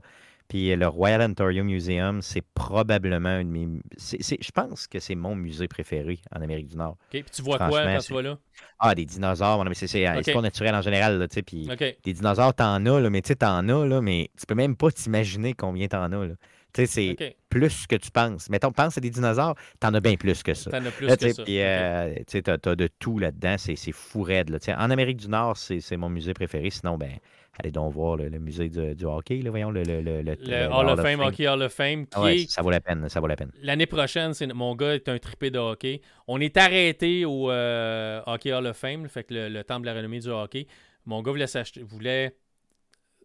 Puis 0.52 0.76
le 0.76 0.86
Royal 0.86 1.22
Ontario 1.22 1.64
Museum, 1.64 2.20
c'est 2.20 2.42
probablement 2.42 3.30
un 3.30 3.42
de 3.42 3.48
mes. 3.48 3.68
je 3.96 4.50
pense 4.50 4.86
que 4.86 4.98
c'est 4.98 5.14
mon 5.14 5.34
musée 5.34 5.66
préféré 5.66 6.18
en 6.30 6.42
Amérique 6.42 6.68
du 6.68 6.76
Nord. 6.76 6.90
OK. 6.90 7.08
Puis 7.08 7.24
tu 7.32 7.40
vois 7.40 7.56
quoi 7.56 7.82
quand 7.82 7.98
tu 8.00 8.12
vas 8.12 8.20
là? 8.20 8.38
Ah, 8.78 8.94
des 8.94 9.06
dinosaures. 9.06 9.64
mais 9.64 9.72
c'est 9.72 10.06
okay. 10.06 10.40
naturel 10.42 10.74
en 10.74 10.82
général. 10.82 11.18
Là, 11.18 11.26
puis 11.26 11.70
Des 12.04 12.12
dinosaures, 12.12 12.52
t'en 12.52 12.84
as, 12.84 13.00
là, 13.00 13.08
mais 13.08 13.22
tu 13.22 13.34
t'en 13.34 13.66
as, 13.66 13.86
là, 13.86 14.02
mais 14.02 14.28
tu 14.38 14.44
peux 14.44 14.54
même 14.54 14.76
pas 14.76 14.90
t'imaginer 14.90 15.54
combien 15.54 15.88
t'en 15.88 16.12
as. 16.12 16.26
Là. 16.26 16.34
Tu 16.74 16.86
sais, 16.86 17.16
c'est 17.16 17.36
plus 17.48 17.86
que 17.86 17.96
tu 17.96 18.10
penses. 18.10 18.50
Mettons, 18.50 18.72
pense 18.72 18.98
à 18.98 19.00
des 19.00 19.08
dinosaures, 19.08 19.54
t'en 19.80 19.94
as 19.94 20.00
bien 20.00 20.16
plus 20.16 20.42
que 20.42 20.52
ça. 20.52 20.70
T'en 20.70 20.84
as 20.84 20.90
plus 20.90 21.06
que 21.06 21.32
ça. 21.32 21.44
Puis, 21.44 21.62
euh, 21.62 22.14
tu 22.14 22.24
sais, 22.28 22.42
t'as 22.42 22.74
de 22.74 22.88
tout 22.98 23.18
là-dedans. 23.18 23.56
C'est 23.56 23.92
fou 23.92 24.20
raide. 24.20 24.50
Là. 24.50 24.58
En 24.76 24.90
Amérique 24.90 25.16
du 25.16 25.28
Nord, 25.28 25.56
c'est 25.56 25.96
mon 25.96 26.10
musée 26.10 26.34
préféré. 26.34 26.68
Sinon, 26.68 26.98
ben, 26.98 27.12
allez 27.58 27.70
donc 27.70 27.92
voir 27.92 28.16
le, 28.16 28.30
musée 28.38 28.68
du, 28.68 29.04
hockey, 29.04 29.42
là, 29.42 29.50
voyons, 29.50 29.70
le, 29.70 29.82
le, 29.82 30.00
le, 30.00 30.22
le 30.22 30.66
Hall 30.72 30.88
of 30.88 31.00
Fame, 31.00 31.20
Hockey 31.20 31.46
Hall 31.46 31.62
of 31.62 31.72
Fame. 31.72 32.06
Qui 32.06 32.46
ça 32.48 32.62
vaut 32.62 32.70
la 32.70 32.80
peine, 32.80 33.08
ça 33.08 33.20
vaut 33.20 33.26
la 33.26 33.36
peine. 33.36 33.52
L'année 33.60 33.86
prochaine, 33.86 34.34
c'est, 34.34 34.46
mon 34.46 34.74
gars 34.74 34.94
est 34.94 35.08
un 35.08 35.18
trippé 35.18 35.50
de 35.50 35.58
hockey. 35.58 36.00
On 36.26 36.40
est 36.40 36.56
arrêté 36.56 37.24
au 37.24 37.50
euh, 37.50 38.22
Hockey 38.26 38.52
Hall 38.52 38.66
of 38.66 38.76
Fame, 38.76 39.08
fait 39.08 39.24
que 39.24 39.34
le, 39.34 39.64
temple 39.64 39.82
de 39.82 39.86
la 39.86 39.94
renommée 39.94 40.20
du 40.20 40.28
hockey. 40.28 40.66
Mon 41.04 41.22
gars 41.22 41.32
voulait, 41.32 41.46
voulait 41.82 42.36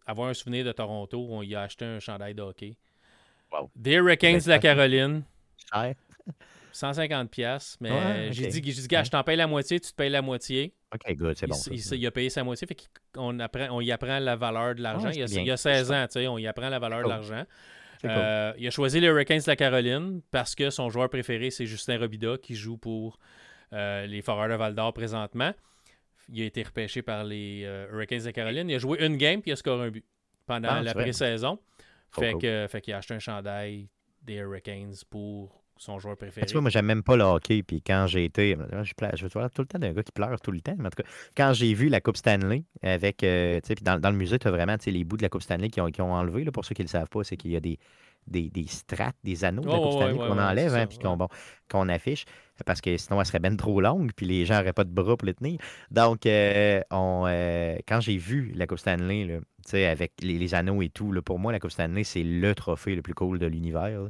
avoir 0.06 0.28
un 0.28 0.34
souvenir 0.34 0.64
de 0.64 0.72
Toronto. 0.72 1.26
On 1.30 1.42
y 1.42 1.54
a 1.54 1.62
acheté 1.62 1.84
un 1.84 2.00
chandail 2.00 2.34
de 2.34 2.42
hockey. 2.42 2.76
Wow. 3.50 3.70
Des 3.74 3.94
Hurricanes 3.94 4.40
de 4.40 4.48
la 4.48 4.58
Caroline. 4.58 5.22
Cher. 5.72 5.94
150 6.78 7.30
pièces, 7.30 7.76
mais 7.80 8.32
j'ai 8.32 8.46
dit, 8.46 8.60
dit, 8.60 8.86
gars, 8.86 9.02
je 9.02 9.10
t'en 9.10 9.22
paye 9.22 9.36
la 9.36 9.46
moitié, 9.46 9.80
tu 9.80 9.90
te 9.90 9.96
payes 9.96 10.10
la 10.10 10.22
moitié. 10.22 10.74
OK, 10.94 11.16
good, 11.16 11.36
c'est 11.36 11.46
bon. 11.46 11.56
Il, 11.70 12.06
a 12.06 12.10
payé 12.10 12.30
sa 12.30 12.44
moitié, 12.44 12.66
fait 12.66 12.76
qu'on 13.12 13.38
apprend, 13.40 13.68
on 13.70 13.80
y 13.80 13.92
apprend 13.92 14.18
la 14.18 14.36
valeur 14.36 14.74
de 14.74 14.82
l'argent. 14.82 15.10
il, 15.10 15.18
y 15.18 15.50
a 15.50 15.56
16 15.56 15.92
ans, 15.92 16.06
tu 16.06 16.20
sais, 16.20 16.28
on 16.28 16.38
y 16.38 16.46
apprend 16.46 16.68
la 16.68 16.78
valeur 16.78 17.02
de 17.02 17.08
l'argent. 17.08 17.44
Euh, 18.04 18.52
il 18.58 18.66
a 18.66 18.70
choisi 18.70 19.00
les 19.00 19.08
Hurricanes 19.08 19.40
de 19.40 19.46
la 19.46 19.56
Caroline 19.56 20.20
parce 20.30 20.54
que 20.54 20.70
son 20.70 20.88
joueur 20.88 21.10
préféré, 21.10 21.50
c'est 21.50 21.66
Justin 21.66 21.98
Robida, 21.98 22.36
qui 22.38 22.54
joue 22.54 22.76
pour 22.76 23.18
euh, 23.72 24.06
les 24.06 24.22
Foreurs 24.22 24.48
de 24.48 24.54
Val 24.54 24.74
d'Or 24.74 24.92
présentement. 24.92 25.52
Il 26.28 26.42
a 26.42 26.44
été 26.44 26.62
repêché 26.62 27.02
par 27.02 27.24
les 27.24 27.62
euh, 27.64 27.88
Hurricanes 27.92 28.20
de 28.20 28.26
la 28.26 28.32
Caroline. 28.32 28.70
Il 28.70 28.74
a 28.76 28.78
joué 28.78 29.04
une 29.04 29.16
game 29.16 29.40
puis 29.40 29.50
il 29.50 29.54
a 29.54 29.56
scoré 29.56 29.86
un 29.86 29.90
but 29.90 30.04
pendant 30.46 30.68
ah, 30.70 30.82
la 30.82 30.94
pré-saison. 30.94 31.58
Fait 32.10 32.34
qu'il 32.38 32.94
a 32.94 32.96
acheté 32.98 33.14
un 33.14 33.18
chandail 33.18 33.88
des 34.22 34.34
Hurricanes 34.34 34.94
pour 35.10 35.57
son 35.78 35.98
joueur 35.98 36.16
préféré. 36.16 36.46
Tu 36.46 36.52
vois, 36.52 36.60
moi, 36.60 36.70
j'aime 36.70 36.86
même 36.86 37.02
pas 37.02 37.16
le 37.16 37.24
hockey. 37.24 37.62
Puis 37.62 37.82
quand 37.82 38.06
j'ai 38.06 38.24
été. 38.24 38.56
Je, 38.82 38.92
je 39.14 39.24
veux 39.24 39.30
tout 39.30 39.62
le 39.62 39.66
temps 39.66 39.78
d'un 39.78 39.92
gars 39.92 40.02
qui 40.02 40.12
pleure 40.12 40.40
tout 40.40 40.52
le 40.52 40.60
temps. 40.60 40.74
Mais 40.78 40.86
en 40.86 40.90
tout 40.90 41.02
cas, 41.02 41.08
quand 41.36 41.52
j'ai 41.52 41.74
vu 41.74 41.88
la 41.88 42.00
Coupe 42.00 42.16
Stanley, 42.16 42.64
avec. 42.82 43.22
Euh, 43.24 43.60
tu 43.60 43.68
sais, 43.68 43.74
puis 43.74 43.84
dans, 43.84 44.00
dans, 44.00 44.10
le 44.10 44.16
musée, 44.16 44.38
tu 44.38 44.48
as 44.48 44.50
vraiment 44.50 44.76
les 44.86 45.04
bouts 45.04 45.16
de 45.16 45.22
la 45.22 45.28
Coupe 45.28 45.42
Stanley 45.42 45.68
qui 45.68 45.80
ont, 45.80 45.90
qui 45.90 46.02
ont 46.02 46.12
enlevé. 46.12 46.44
Là, 46.44 46.52
pour 46.52 46.64
ceux 46.64 46.74
qui 46.74 46.82
ne 46.82 46.86
le 46.86 46.90
savent 46.90 47.08
pas, 47.08 47.24
c'est 47.24 47.36
qu'il 47.36 47.50
y 47.50 47.56
a 47.56 47.60
des, 47.60 47.78
des, 48.26 48.50
des, 48.50 48.66
strates, 48.66 49.16
des 49.24 49.44
anneaux 49.44 49.62
de 49.62 49.68
la 49.68 49.78
Coupe 49.78 49.92
Stanley 49.92 50.16
qu'on 50.16 50.38
enlève, 50.38 50.74
hein, 50.74 50.86
puis 50.86 50.98
qu'on 50.98 51.16
bon, 51.16 51.88
affiche. 51.88 52.24
Parce 52.66 52.80
que 52.80 52.96
sinon, 52.96 53.20
elle 53.20 53.26
serait 53.26 53.38
bien 53.38 53.54
trop 53.54 53.80
longue, 53.80 54.10
puis 54.16 54.26
les 54.26 54.44
gens 54.44 54.58
n'auraient 54.58 54.72
pas 54.72 54.84
de 54.84 54.90
bras 54.90 55.16
pour 55.16 55.26
les 55.26 55.34
tenir. 55.34 55.58
Donc, 55.90 56.26
euh, 56.26 56.80
on, 56.90 57.24
euh, 57.28 57.76
quand 57.86 58.00
j'ai 58.00 58.16
vu 58.16 58.52
la 58.54 58.66
Coupe 58.66 58.78
Stanley, 58.78 59.24
là, 59.24 59.90
avec 59.90 60.12
les, 60.22 60.38
les, 60.38 60.54
anneaux 60.54 60.82
et 60.82 60.88
tout, 60.88 61.12
là, 61.12 61.22
pour 61.22 61.38
moi, 61.38 61.52
la 61.52 61.60
Coupe 61.60 61.70
Stanley, 61.70 62.02
c'est 62.02 62.24
le 62.24 62.54
trophée 62.54 62.96
le 62.96 63.02
plus 63.02 63.14
cool 63.14 63.38
de 63.38 63.46
l'univers. 63.46 64.08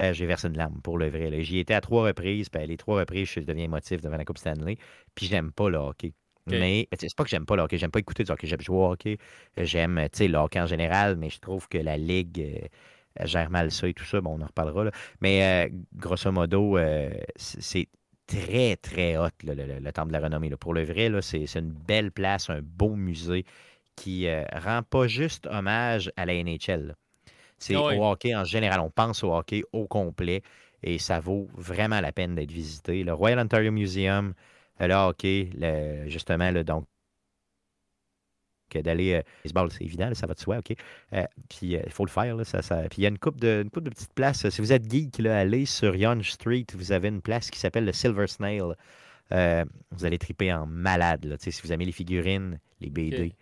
Euh, 0.00 0.12
j'ai 0.12 0.26
versé 0.26 0.48
une 0.48 0.56
larme 0.56 0.80
pour 0.82 0.98
le 0.98 1.08
vrai. 1.08 1.42
J'y 1.42 1.58
étais 1.58 1.74
à 1.74 1.80
trois 1.80 2.06
reprises, 2.06 2.48
puis 2.48 2.66
les 2.66 2.76
trois 2.76 3.00
reprises, 3.00 3.28
je 3.28 3.40
deviens 3.40 3.64
émotif 3.64 4.00
devant 4.00 4.16
la 4.16 4.24
Coupe 4.24 4.38
Stanley. 4.38 4.76
Puis 5.14 5.26
j'aime 5.26 5.52
pas 5.52 5.68
le 5.68 5.78
hockey. 5.78 6.12
Mais 6.46 6.88
c'est 6.98 7.14
pas 7.14 7.24
que 7.24 7.30
j'aime 7.30 7.44
pas 7.44 7.56
le 7.56 7.62
hockey, 7.62 7.76
j'aime 7.76 7.90
pas 7.90 7.98
écouter 7.98 8.24
du 8.24 8.30
hockey, 8.30 8.46
j'aime 8.46 8.62
jouer 8.62 8.76
au 8.78 8.92
hockey, 8.92 9.18
j'aime 9.58 9.96
le 9.98 10.36
hockey 10.36 10.58
en 10.58 10.66
général, 10.66 11.16
mais 11.16 11.28
je 11.28 11.40
trouve 11.40 11.68
que 11.68 11.76
la 11.76 11.98
Ligue 11.98 12.40
euh, 13.20 13.26
gère 13.26 13.50
mal 13.50 13.70
ça 13.70 13.86
et 13.86 13.92
tout 13.92 14.04
ça. 14.04 14.22
Bon, 14.22 14.38
on 14.38 14.42
en 14.42 14.46
reparlera. 14.46 14.84
Là. 14.84 14.90
Mais 15.20 15.68
euh, 15.68 15.70
grosso 15.94 16.32
modo, 16.32 16.78
c'est 17.36 17.88
très, 18.26 18.76
très 18.76 19.18
hot, 19.18 19.28
le, 19.44 19.90
Temple 19.90 20.08
de 20.08 20.12
la 20.14 20.20
Renommée. 20.20 20.48
Pour 20.56 20.72
le 20.72 20.84
vrai, 20.84 21.10
c'est 21.20 21.44
une 21.54 21.72
belle 21.72 22.12
place, 22.12 22.48
un 22.48 22.62
beau 22.62 22.94
musée 22.94 23.44
qui 23.94 24.26
rend 24.54 24.82
pas 24.82 25.06
juste 25.06 25.46
hommage 25.48 26.10
à 26.16 26.24
la 26.24 26.42
NHL. 26.42 26.94
C'est 27.58 27.74
ah 27.74 27.82
au 27.82 28.04
hockey 28.04 28.34
en 28.34 28.44
général. 28.44 28.80
On 28.80 28.90
pense 28.90 29.24
au 29.24 29.34
hockey 29.34 29.64
au 29.72 29.86
complet 29.86 30.42
et 30.82 30.98
ça 30.98 31.20
vaut 31.20 31.48
vraiment 31.54 32.00
la 32.00 32.12
peine 32.12 32.34
d'être 32.34 32.52
visité. 32.52 33.02
Le 33.02 33.12
Royal 33.12 33.38
Ontario 33.38 33.72
Museum, 33.72 34.34
le 34.80 34.94
hockey, 34.94 35.50
justement, 36.06 36.50
le, 36.50 36.62
donc, 36.64 36.86
d'aller 38.76 39.14
euh, 39.14 39.22
baseball, 39.44 39.70
c'est 39.70 39.84
évident, 39.84 40.12
ça 40.14 40.26
va 40.26 40.34
de 40.34 40.40
soi, 40.40 40.58
OK? 40.58 40.74
Euh, 41.14 41.24
puis 41.48 41.76
euh, 41.76 41.82
il 41.84 41.92
faut 41.92 42.04
le 42.04 42.10
faire. 42.10 42.36
Là, 42.36 42.44
ça, 42.44 42.62
ça... 42.62 42.82
Puis 42.82 42.98
il 42.98 43.02
y 43.02 43.06
a 43.06 43.08
une 43.08 43.18
coupe 43.18 43.40
de, 43.40 43.62
une 43.62 43.70
coupe 43.70 43.84
de 43.84 43.90
petites 43.90 44.12
places. 44.12 44.48
Si 44.48 44.60
vous 44.60 44.72
êtes 44.72 44.90
geek, 44.90 45.18
là, 45.18 45.38
allez 45.38 45.64
sur 45.64 45.96
Young 45.96 46.22
Street, 46.22 46.66
vous 46.74 46.92
avez 46.92 47.08
une 47.08 47.22
place 47.22 47.50
qui 47.50 47.58
s'appelle 47.58 47.84
le 47.84 47.92
Silver 47.92 48.26
Snail. 48.26 48.74
vous 49.30 50.04
allez 50.04 50.18
triper 50.18 50.52
en 50.52 50.66
malade. 50.66 51.24
Là. 51.24 51.36
Si 51.38 51.50
vous 51.62 51.72
aimez 51.72 51.86
les 51.86 51.92
figurines, 51.92 52.58
les 52.80 52.90
BD. 52.90 53.34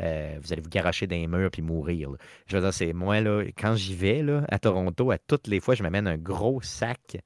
Euh, 0.00 0.38
vous 0.40 0.52
allez 0.52 0.62
vous 0.62 0.70
garocher 0.70 1.06
dans 1.06 1.16
les 1.16 1.26
murs 1.26 1.50
puis 1.50 1.62
mourir. 1.62 2.10
Je 2.46 2.56
veux 2.56 2.62
dire, 2.62 2.72
c'est 2.72 2.92
moi, 2.92 3.20
là, 3.20 3.44
quand 3.56 3.74
j'y 3.76 3.94
vais 3.94 4.22
là, 4.22 4.44
à 4.48 4.58
Toronto, 4.58 5.10
à 5.10 5.18
toutes 5.18 5.46
les 5.46 5.60
fois, 5.60 5.74
je 5.74 5.82
m'amène 5.82 6.06
un 6.06 6.16
gros 6.16 6.60
sac 6.62 7.18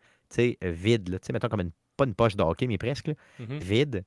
vide. 0.63 1.09
Là, 1.09 1.19
mettons 1.33 1.49
comme 1.49 1.61
une, 1.61 1.71
pas 1.97 2.05
une 2.05 2.15
poche 2.15 2.37
de 2.37 2.43
hockey, 2.43 2.67
mais 2.67 2.79
presque, 2.79 3.11
mm-hmm. 3.41 3.59
vide. 3.59 4.05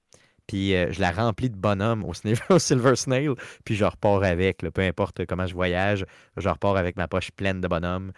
Puis 0.48 0.76
euh, 0.76 0.92
je 0.92 1.02
la 1.02 1.12
remplis 1.12 1.50
de 1.50 1.58
bonhommes 1.58 2.06
au, 2.06 2.14
au, 2.50 2.60
Silver 2.60 2.96
Snail, 2.96 3.32
puis 3.66 3.76
je 3.76 3.86
repars 3.86 4.24
avec. 4.24 4.60
peu 4.60 4.82
importe 4.82 5.26
comment 5.26 5.46
je 5.46 5.54
voyage, 5.54 6.06
je 6.38 6.50
repars 6.50 6.78
avec 6.78 6.96
ma 6.96 7.08
poche 7.08 7.32
pleine 7.32 7.62
de 7.62 7.68
bonhommes. 7.68 8.12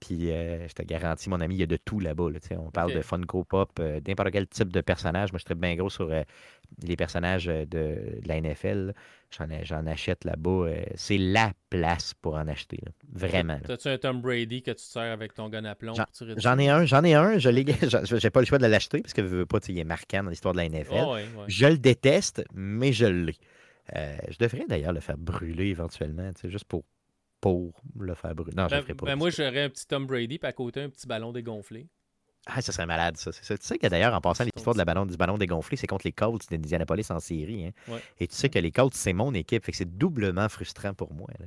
Puis 0.00 0.30
euh, 0.30 0.68
je 0.68 0.74
te 0.74 0.82
garantis, 0.82 1.30
mon 1.30 1.40
ami, 1.40 1.54
il 1.54 1.58
y 1.58 1.62
a 1.62 1.66
de 1.66 1.76
tout 1.76 2.00
là-bas. 2.00 2.30
là, 2.30 2.38
on 2.58 2.70
parle 2.70 2.92
de 2.92 3.00
Funko 3.00 3.44
Pop, 3.44 3.70
euh, 3.80 4.00
n'importe 4.06 4.30
quel 4.30 4.46
type 4.46 4.72
de 4.72 4.80
personnage. 4.82 5.32
Moi, 5.32 5.38
je 5.38 5.44
suis 5.46 5.54
bien 5.58 5.74
gros 5.74 5.88
sur 5.88 6.10
euh, 6.10 6.22
les 6.82 6.96
personnages 6.96 7.48
euh, 7.48 7.64
de, 7.64 8.20
de 8.20 8.28
la 8.28 8.40
NFL. 8.40 8.92
J'en, 9.30 9.86
achète 9.86 10.24
là-bas. 10.24 10.66
c'est 10.94 11.18
la 11.18 11.52
place 11.70 12.14
pour 12.14 12.34
en 12.34 12.46
acheter. 12.46 12.78
là. 12.84 12.92
Vraiment. 13.12 13.58
T'as-tu 13.64 13.88
un 13.88 13.98
Tom 13.98 14.20
Brady 14.20 14.62
que 14.62 14.70
tu 14.70 14.76
te 14.76 14.80
sers 14.80 15.12
avec 15.12 15.34
ton 15.34 15.48
gun 15.48 15.64
à 15.64 15.74
plomb 15.74 15.94
J'en- 15.94 16.04
pour 16.04 16.12
tirer 16.12 16.34
dessus? 16.34 16.42
J'en 16.44 16.58
ai 16.58 16.68
un, 16.68 16.84
j'en 16.84 17.02
ai 17.02 17.14
un. 17.14 17.38
Je 17.38 18.18
j'ai 18.18 18.30
pas 18.30 18.40
le 18.40 18.46
choix 18.46 18.58
de 18.58 18.66
l'acheter 18.66 19.00
parce 19.00 19.14
que 19.14 19.22
veux, 19.22 19.38
veux 19.38 19.46
pas, 19.46 19.58
il 19.68 19.78
est 19.78 19.84
marquant 19.84 20.22
dans 20.22 20.30
l'histoire 20.30 20.54
de 20.54 20.58
la 20.58 20.68
NFL. 20.68 20.92
Oh, 20.92 21.14
ouais, 21.14 21.22
ouais. 21.36 21.44
Je 21.48 21.66
le 21.66 21.78
déteste, 21.78 22.44
mais 22.54 22.92
je 22.92 23.06
l'ai. 23.06 23.34
Je 23.94 24.36
devrais 24.38 24.66
d'ailleurs 24.68 24.92
le 24.92 25.00
faire 25.00 25.16
brûler 25.18 25.66
éventuellement, 25.66 26.30
juste 26.44 26.64
pour, 26.66 26.84
pour 27.46 27.72
le 27.98 28.14
faire 28.14 28.34
brûler. 28.34 28.56
Non, 28.56 28.64
je 28.64 28.70
Ben, 28.70 28.76
le 28.78 28.82
ferai 28.82 28.94
pas. 28.94 29.06
ben, 29.06 29.16
moi, 29.16 29.30
j'aurais 29.30 29.62
un 29.62 29.68
petit 29.68 29.86
Tom 29.86 30.06
Brady, 30.06 30.38
puis 30.38 30.48
à 30.48 30.52
côté, 30.52 30.82
un 30.82 30.88
petit 30.88 31.06
ballon 31.06 31.32
dégonflé. 31.32 31.86
Ah, 32.46 32.60
ça 32.60 32.72
serait 32.72 32.86
malade, 32.86 33.16
ça. 33.16 33.32
Tu 33.32 33.38
sais 33.60 33.78
que 33.78 33.86
d'ailleurs, 33.88 34.14
en 34.14 34.20
passant, 34.20 34.44
l'histoire 34.44 34.64
ton 34.66 34.72
de 34.72 34.78
la 34.78 34.84
ballon, 34.84 35.04
du 35.06 35.16
ballon 35.16 35.36
dégonflé, 35.38 35.76
c'est 35.76 35.86
contre 35.88 36.06
les 36.06 36.12
Colts 36.12 36.48
d'Indianapolis 36.50 37.10
en 37.10 37.18
série. 37.20 37.66
hein. 37.66 37.70
Ouais. 37.92 37.98
Et 38.20 38.26
tu 38.28 38.34
sais 38.36 38.48
que 38.48 38.58
les 38.58 38.70
Colts, 38.70 38.94
c'est 38.94 39.12
mon 39.12 39.32
équipe. 39.34 39.64
Fait 39.64 39.72
que 39.72 39.78
c'est 39.78 39.96
doublement 39.98 40.48
frustrant 40.48 40.94
pour 40.94 41.12
moi. 41.12 41.28
là. 41.40 41.46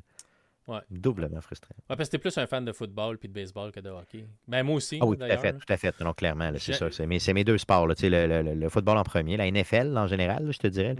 Ouais. 0.67 0.81
Doublement 0.91 1.41
frustrant. 1.41 1.73
Ouais, 1.89 1.95
parce 1.95 2.09
que 2.09 2.11
t'es 2.11 2.17
plus 2.19 2.37
un 2.37 2.45
fan 2.47 2.63
de 2.63 2.71
football 2.73 3.17
puis 3.17 3.27
de 3.29 3.33
baseball 3.33 3.71
que 3.71 3.79
de 3.79 3.89
hockey. 3.89 4.25
Ben, 4.47 4.61
moi 4.63 4.75
aussi, 4.75 4.99
Ah 5.01 5.05
oui, 5.05 5.17
tout 5.17 5.23
à 5.23 5.37
fait, 5.37 5.53
tout 5.53 5.73
à 5.73 5.77
fait. 5.77 5.99
Non, 6.01 6.13
clairement, 6.13 6.51
c'est 6.57 6.73
ça. 6.73 6.91
C'est 6.91 7.07
mes, 7.07 7.17
c'est 7.19 7.33
mes 7.33 7.43
deux 7.43 7.57
sports. 7.57 7.87
là. 7.87 7.95
Le, 8.01 8.09
le- 8.27 8.41
le- 8.43 8.53
le 8.55 8.69
football 8.69 8.97
en 8.97 9.03
premier, 9.03 9.35
la 9.37 9.49
NFL 9.49 9.97
en 9.97 10.05
général, 10.07 10.45
là, 10.45 10.51
je 10.51 10.59
te 10.59 10.67
dirais. 10.67 10.93
Mm. 10.93 10.99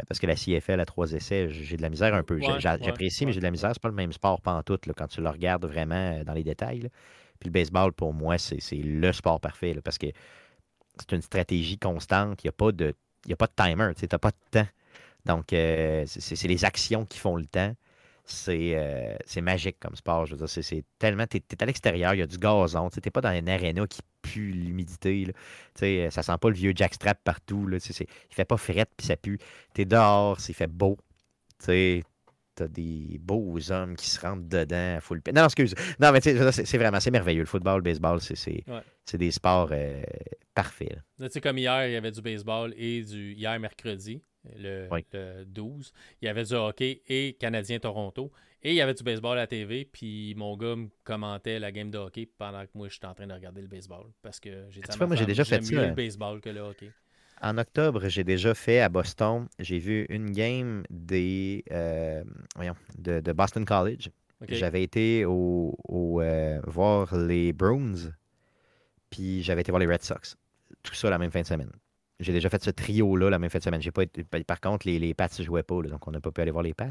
Euh, 0.00 0.04
Parce 0.08 0.18
que 0.18 0.26
la 0.26 0.36
CFL 0.36 0.80
à 0.80 0.84
trois 0.86 1.12
essais, 1.12 1.48
j'ai 1.50 1.76
de 1.76 1.82
la 1.82 1.90
misère 1.90 2.14
un 2.14 2.22
peu. 2.22 2.36
Ouais, 2.36 2.40
ouais, 2.54 2.60
J'apprécie, 2.86 3.26
mais 3.26 3.32
j'ai 3.32 3.40
de 3.40 3.44
la 3.44 3.50
misère. 3.50 3.70
C'est 3.72 3.82
pas 3.82 3.88
le 3.88 3.94
même 3.94 4.12
sport 4.12 4.40
pantoute 4.40 4.86
là, 4.86 4.92
quand 4.96 5.08
tu 5.08 5.20
le 5.20 5.28
regardes 5.28 5.64
vraiment 5.64 5.94
euh, 6.20 6.24
dans 6.24 6.32
les 6.34 6.44
détails. 6.44 6.80
là. 6.80 6.88
Puis 7.38 7.48
le 7.48 7.52
baseball, 7.52 7.92
pour 7.92 8.12
moi, 8.12 8.36
c'est 8.38 8.60
c'est 8.60 8.76
le 8.76 9.12
sport 9.12 9.40
parfait 9.40 9.72
là, 9.74 9.80
parce 9.82 9.98
que 9.98 10.06
c'est 10.98 11.12
une 11.12 11.22
stratégie 11.22 11.78
constante. 11.78 12.42
Il 12.44 12.46
n'y 12.46 12.50
a, 12.50 12.52
pas 12.52 12.72
de- 12.72 12.94
y 13.26 13.32
a 13.32 13.36
pas 13.36 13.46
de 13.46 13.52
timer. 13.56 13.92
Tu 13.96 14.06
n'as 14.10 14.18
pas 14.18 14.30
de 14.30 14.36
temps. 14.50 14.68
Donc, 15.26 15.52
euh, 15.52 16.04
c'est 16.06 16.48
les 16.48 16.64
actions 16.64 17.04
qui 17.06 17.18
font 17.18 17.36
le 17.36 17.46
temps. 17.46 17.74
C'est 18.32 18.72
euh, 18.76 19.16
c'est 19.26 19.40
magique 19.40 19.76
comme 19.80 19.96
sport. 19.96 20.26
Je 20.26 20.32
veux 20.32 20.38
dire, 20.38 20.48
c'est- 20.48 20.84
tellement. 20.98 21.26
Tu 21.26 21.38
es, 21.38 21.62
à 21.62 21.66
l'extérieur, 21.66 22.14
il 22.14 22.18
y 22.18 22.22
a 22.22 22.26
du 22.26 22.38
gazon. 22.38 22.88
Tu 22.90 23.00
n'es 23.04 23.10
pas 23.10 23.20
dans 23.20 23.32
une 23.36 23.48
aréna 23.48 23.86
qui 23.86 24.00
pue 24.22 24.52
l'humidité. 24.52 25.26
sais, 25.74 26.08
Ça 26.10 26.22
sent 26.22 26.36
pas 26.40 26.48
le 26.48 26.54
vieux 26.54 26.72
jackstrap 26.74 27.18
partout. 27.24 27.66
Là. 27.66 27.78
Il 27.78 28.34
fait 28.34 28.44
pas 28.44 28.56
frette 28.56 28.90
puis 28.96 29.06
ça 29.06 29.16
pue. 29.16 29.38
Tu 29.74 29.82
es 29.82 29.84
dehors, 29.84 30.38
il 30.48 30.54
fait 30.54 30.66
beau. 30.68 30.96
Tu 31.64 32.02
as 32.62 32.68
des 32.68 33.18
beaux 33.20 33.56
hommes 33.72 33.96
qui 33.96 34.10
se 34.10 34.20
rentrent 34.20 34.46
dedans 34.48 34.96
à 34.96 35.00
full. 35.00 35.22
Non, 35.34 35.40
non, 35.40 35.44
excuse. 35.46 35.74
Non, 35.98 36.12
mais 36.12 36.20
c'est 36.20 36.78
vraiment 36.78 37.00
c'est 37.00 37.10
merveilleux. 37.10 37.40
Le 37.40 37.46
football, 37.46 37.76
le 37.78 37.82
baseball, 37.82 38.20
c'est 38.20 38.64
Ouais. 38.68 38.82
des 39.18 39.30
sports 39.30 39.70
euh, 39.72 40.02
parfaits. 40.54 40.98
tu 41.20 41.28
sais, 41.30 41.40
comme 41.40 41.56
hier, 41.58 41.86
il 41.86 41.92
y 41.92 41.96
avait 41.96 42.10
du 42.10 42.20
baseball 42.20 42.74
et 42.76 43.02
du. 43.02 43.32
Hier, 43.32 43.58
mercredi, 43.58 44.20
le, 44.56 44.88
Oui. 44.90 45.04
le 45.12 45.44
12, 45.44 45.92
il 46.20 46.26
y 46.26 46.28
avait 46.28 46.44
du 46.44 46.54
hockey 46.54 47.02
et 47.08 47.34
Canadien-Toronto. 47.34 48.30
Et 48.62 48.70
il 48.70 48.74
y 48.76 48.80
avait 48.82 48.92
du 48.94 49.02
baseball 49.02 49.38
à 49.38 49.42
la 49.42 49.46
TV. 49.46 49.86
Puis 49.86 50.34
mon 50.36 50.56
gars 50.56 50.76
me 50.76 50.88
commentait 51.04 51.58
la 51.58 51.72
game 51.72 51.90
de 51.90 51.98
hockey 51.98 52.26
pendant 52.38 52.62
que 52.64 52.70
moi, 52.74 52.88
j'étais 52.88 53.06
en 53.06 53.14
train 53.14 53.26
de 53.26 53.32
regarder 53.32 53.62
le 53.62 53.68
baseball. 53.68 54.04
Parce 54.22 54.38
que 54.38 54.66
j'ai 54.70 54.82
ma 54.98 55.06
moi, 55.06 55.16
j'ai 55.16 55.24
déjà 55.26 55.44
fait 55.44 55.62
j'aime 55.62 55.70
mieux 55.78 55.82
ça. 55.82 55.88
le 55.88 55.94
baseball 55.94 56.40
que 56.40 56.50
le 56.50 56.60
hockey. 56.60 56.90
En 57.42 57.56
octobre, 57.56 58.06
j'ai 58.08 58.22
déjà 58.22 58.52
fait 58.52 58.80
à 58.80 58.90
Boston, 58.90 59.48
j'ai 59.58 59.78
vu 59.78 60.04
une 60.10 60.30
game 60.30 60.82
des, 60.90 61.64
euh, 61.72 62.22
voyons, 62.54 62.74
de, 62.98 63.20
de 63.20 63.32
Boston 63.32 63.64
College. 63.64 64.10
J'avais 64.46 64.82
été 64.82 65.24
au, 65.24 65.74
au, 65.88 66.20
euh, 66.20 66.60
voir 66.66 67.16
les 67.16 67.54
Bruins, 67.54 68.12
puis 69.08 69.42
j'avais 69.42 69.62
été 69.62 69.72
voir 69.72 69.80
les 69.80 69.86
Red 69.86 70.02
Sox. 70.02 70.36
Tout 70.82 70.94
ça 70.94 71.08
la 71.08 71.16
même 71.18 71.30
fin 71.30 71.40
de 71.40 71.46
semaine. 71.46 71.70
J'ai 72.20 72.32
déjà 72.32 72.48
fait 72.50 72.62
ce 72.62 72.70
trio-là 72.70 73.30
la 73.30 73.38
même 73.38 73.50
fin 73.50 73.58
de 73.58 73.64
semaine. 73.64 73.80
J'ai 73.82 73.90
pas 73.90 74.02
été- 74.02 74.22
par 74.44 74.60
contre, 74.60 74.86
les, 74.86 74.98
les 74.98 75.14
Pats 75.14 75.28
ne 75.38 75.44
jouaient 75.44 75.62
pas, 75.62 75.82
là, 75.82 75.88
donc 75.88 76.06
on 76.06 76.10
n'a 76.10 76.20
pas 76.20 76.30
pu 76.30 76.40
aller 76.42 76.50
voir 76.50 76.62
les 76.62 76.74
Pats. 76.74 76.90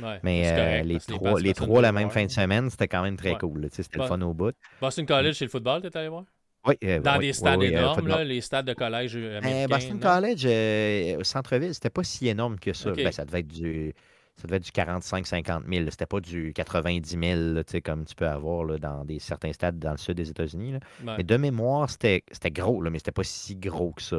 Ouais, 0.00 0.20
Mais 0.22 0.42
euh, 0.46 0.82
les 0.84 0.98
trois, 1.00 1.32
Pats, 1.34 1.40
les 1.40 1.52
trois 1.52 1.82
la 1.82 1.92
même 1.92 2.10
fin 2.10 2.24
de 2.24 2.30
semaine, 2.30 2.70
c'était 2.70 2.88
quand 2.88 3.02
même 3.02 3.16
très 3.16 3.32
Ouais. 3.32 3.38
cool. 3.38 3.68
tu 3.70 3.82
C'était 3.82 3.98
Bon. 3.98 4.04
le 4.04 4.08
fun 4.08 4.20
au 4.22 4.32
bout. 4.34 4.54
Boston 4.80 5.04
College, 5.04 5.34
c'est 5.34 5.44
le 5.44 5.50
football, 5.50 5.82
t'es 5.82 5.96
allé 5.96 6.08
voir? 6.08 6.24
Oui, 6.66 6.74
euh, 6.84 6.98
Dans 7.00 7.18
oui, 7.18 7.26
des 7.26 7.32
stades 7.32 7.58
oui, 7.60 7.66
euh, 7.74 7.78
énormes, 7.78 8.08
là, 8.08 8.24
les 8.24 8.40
stades 8.40 8.66
de 8.66 8.74
collège 8.74 9.12
Euh. 9.16 9.66
Boston 9.68 9.94
non? 9.94 10.00
College, 10.00 11.18
au 11.18 11.24
centre-ville, 11.24 11.74
c'était 11.74 11.90
pas 11.90 12.04
si 12.04 12.28
énorme 12.28 12.58
que 12.58 12.72
ça. 12.72 12.90
Ben, 12.92 13.10
ça 13.12 13.24
devait 13.24 13.40
être 13.40 13.48
du. 13.48 13.94
Ça 14.40 14.46
devait 14.46 14.56
être 14.56 14.64
du 14.64 14.70
45-50 14.70 15.68
000. 15.68 15.84
là. 15.84 15.90
C'était 15.90 16.06
pas 16.06 16.20
du 16.20 16.52
90 16.54 17.10
000 17.10 17.22
là, 17.54 17.64
tu 17.64 17.72
sais, 17.72 17.82
comme 17.82 18.04
tu 18.04 18.14
peux 18.14 18.28
avoir 18.28 18.64
là, 18.64 18.78
dans 18.78 19.04
des, 19.04 19.18
certains 19.18 19.52
stades 19.52 19.78
dans 19.78 19.90
le 19.92 19.98
sud 19.98 20.14
des 20.14 20.30
États-Unis. 20.30 20.74
Ouais. 21.04 21.14
Mais 21.18 21.24
de 21.24 21.36
mémoire, 21.36 21.90
c'était 21.90 22.22
c'était 22.30 22.50
gros, 22.50 22.80
là, 22.80 22.90
mais 22.90 22.98
c'était 22.98 23.12
pas 23.12 23.24
si 23.24 23.56
gros 23.56 23.92
que 23.92 24.02
ça. 24.02 24.18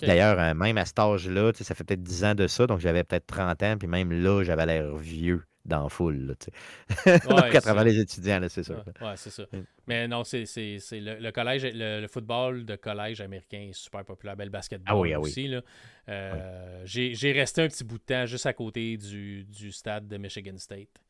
D'ailleurs, 0.00 0.38
euh, 0.38 0.54
même 0.54 0.78
à 0.78 0.84
cet 0.84 0.98
âge-là, 0.98 1.52
ça 1.54 1.74
fait 1.74 1.84
peut-être 1.84 2.02
10 2.02 2.24
ans 2.24 2.34
de 2.34 2.46
ça, 2.46 2.66
donc 2.66 2.78
j'avais 2.80 3.04
peut-être 3.04 3.26
30 3.26 3.62
ans, 3.64 3.76
puis 3.78 3.88
même 3.88 4.12
là, 4.12 4.44
j'avais 4.44 4.64
l'air 4.64 4.96
vieux 4.96 5.44
dans 5.68 5.84
la 5.84 5.88
foule. 5.88 6.26
Là, 6.26 6.34
Ouais, 7.06 7.56
à 7.56 7.60
travers 7.60 7.84
les 7.84 7.98
étudiants, 7.98 8.40
c'est 8.48 8.64
ça. 8.64 8.74
Ouais, 8.74 9.06
ouais, 9.08 9.16
c'est 9.16 9.30
ça. 9.30 9.44
Mm. 9.52 9.58
Mais 9.86 10.08
non, 10.08 10.24
c'est 10.24 10.44
le, 10.92 11.18
le 11.20 11.30
collège, 11.32 11.64
le, 11.64 12.00
le 12.00 12.08
football 12.08 12.64
de 12.64 12.76
collège 12.76 13.20
américain 13.20 13.60
est 13.68 13.72
super 13.72 14.04
populaire. 14.04 14.34
Le 14.36 14.48
basketball 14.50 14.86
Ah 14.88 14.98
oui, 14.98 15.12
ah 15.12 15.20
oui. 15.20 15.30
aussi. 15.30 15.54
Euh, 16.08 16.82
J'ai 16.84 17.14
j'ai 17.14 17.32
resté 17.32 17.62
un 17.62 17.68
petit 17.68 17.84
bout 17.84 17.98
de 17.98 18.02
temps 18.04 18.26
juste 18.26 18.46
à 18.46 18.52
côté 18.52 18.96
du, 18.96 19.44
du 19.44 19.70
stade 19.72 20.08
de 20.08 20.16
Michigan 20.16 20.56
State, 20.56 21.02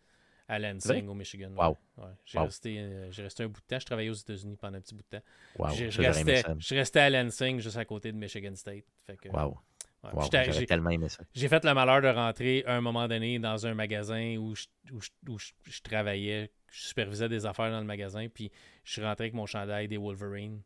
à 0.48 0.59
Lansing, 0.59 1.06
au 1.09 1.14
Michigan. 1.14 1.51
Wow. 1.56 1.76
Ouais. 1.98 2.05
J'ai 2.24 2.39
Wow. 2.39 2.44
resté, 2.47 2.76
euh, 2.80 3.10
resté 3.16 3.43
un 3.44 3.48
bout 3.48 3.60
de 3.60 3.66
temps. 3.66 3.78
Je 3.78 3.86
travaillais 3.86 4.10
aux 4.10 4.14
États-Unis 4.14 4.56
pendant 4.56 4.78
un 4.78 4.80
petit 4.80 4.94
bout 4.94 5.02
de 5.10 5.18
temps. 5.18 5.24
Wow, 5.59 5.70
je, 5.74 6.02
restais, 6.02 6.43
je 6.59 6.74
restais 6.74 7.01
à 7.01 7.10
Lansing, 7.10 7.60
juste 7.60 7.76
à 7.76 7.85
côté 7.85 8.10
de 8.12 8.16
Michigan 8.16 8.55
State. 8.55 8.85
Fait 9.06 9.16
que, 9.16 9.28
Wow, 9.28 9.59
ouais. 10.05 10.11
wow, 10.12 10.23
J'étais- 10.23 10.45
j'aurais 10.47 10.59
j'ai- 10.61 10.66
tellement 10.66 10.91
aimé 10.91 11.09
ça. 11.09 11.23
j'ai 11.35 11.49
fait 11.49 11.65
le 11.65 11.75
malheur 11.75 12.01
de 12.03 12.09
rentrer 12.09 12.65
à 12.66 12.75
un 12.77 12.81
moment 12.81 13.07
donné 13.09 13.39
dans 13.39 13.66
un 13.66 13.75
magasin 13.75 14.37
où 14.37 14.55
je, 14.55 14.66
où 14.93 15.01
je- 15.01 15.11
où 15.29 15.39
je- 15.39 15.53
je 15.65 15.81
travaillais, 15.83 16.51
je 16.70 16.81
supervisais 16.81 17.29
des 17.29 17.47
affaires 17.47 17.70
dans 17.70 17.81
le 17.81 17.87
magasin, 17.87 18.29
puis 18.29 18.51
je 18.85 18.93
suis 18.93 19.03
rentré 19.03 19.25
avec 19.25 19.35
mon 19.35 19.47
chandail 19.47 19.89
des 19.89 19.97
Wolverines, 19.97 20.62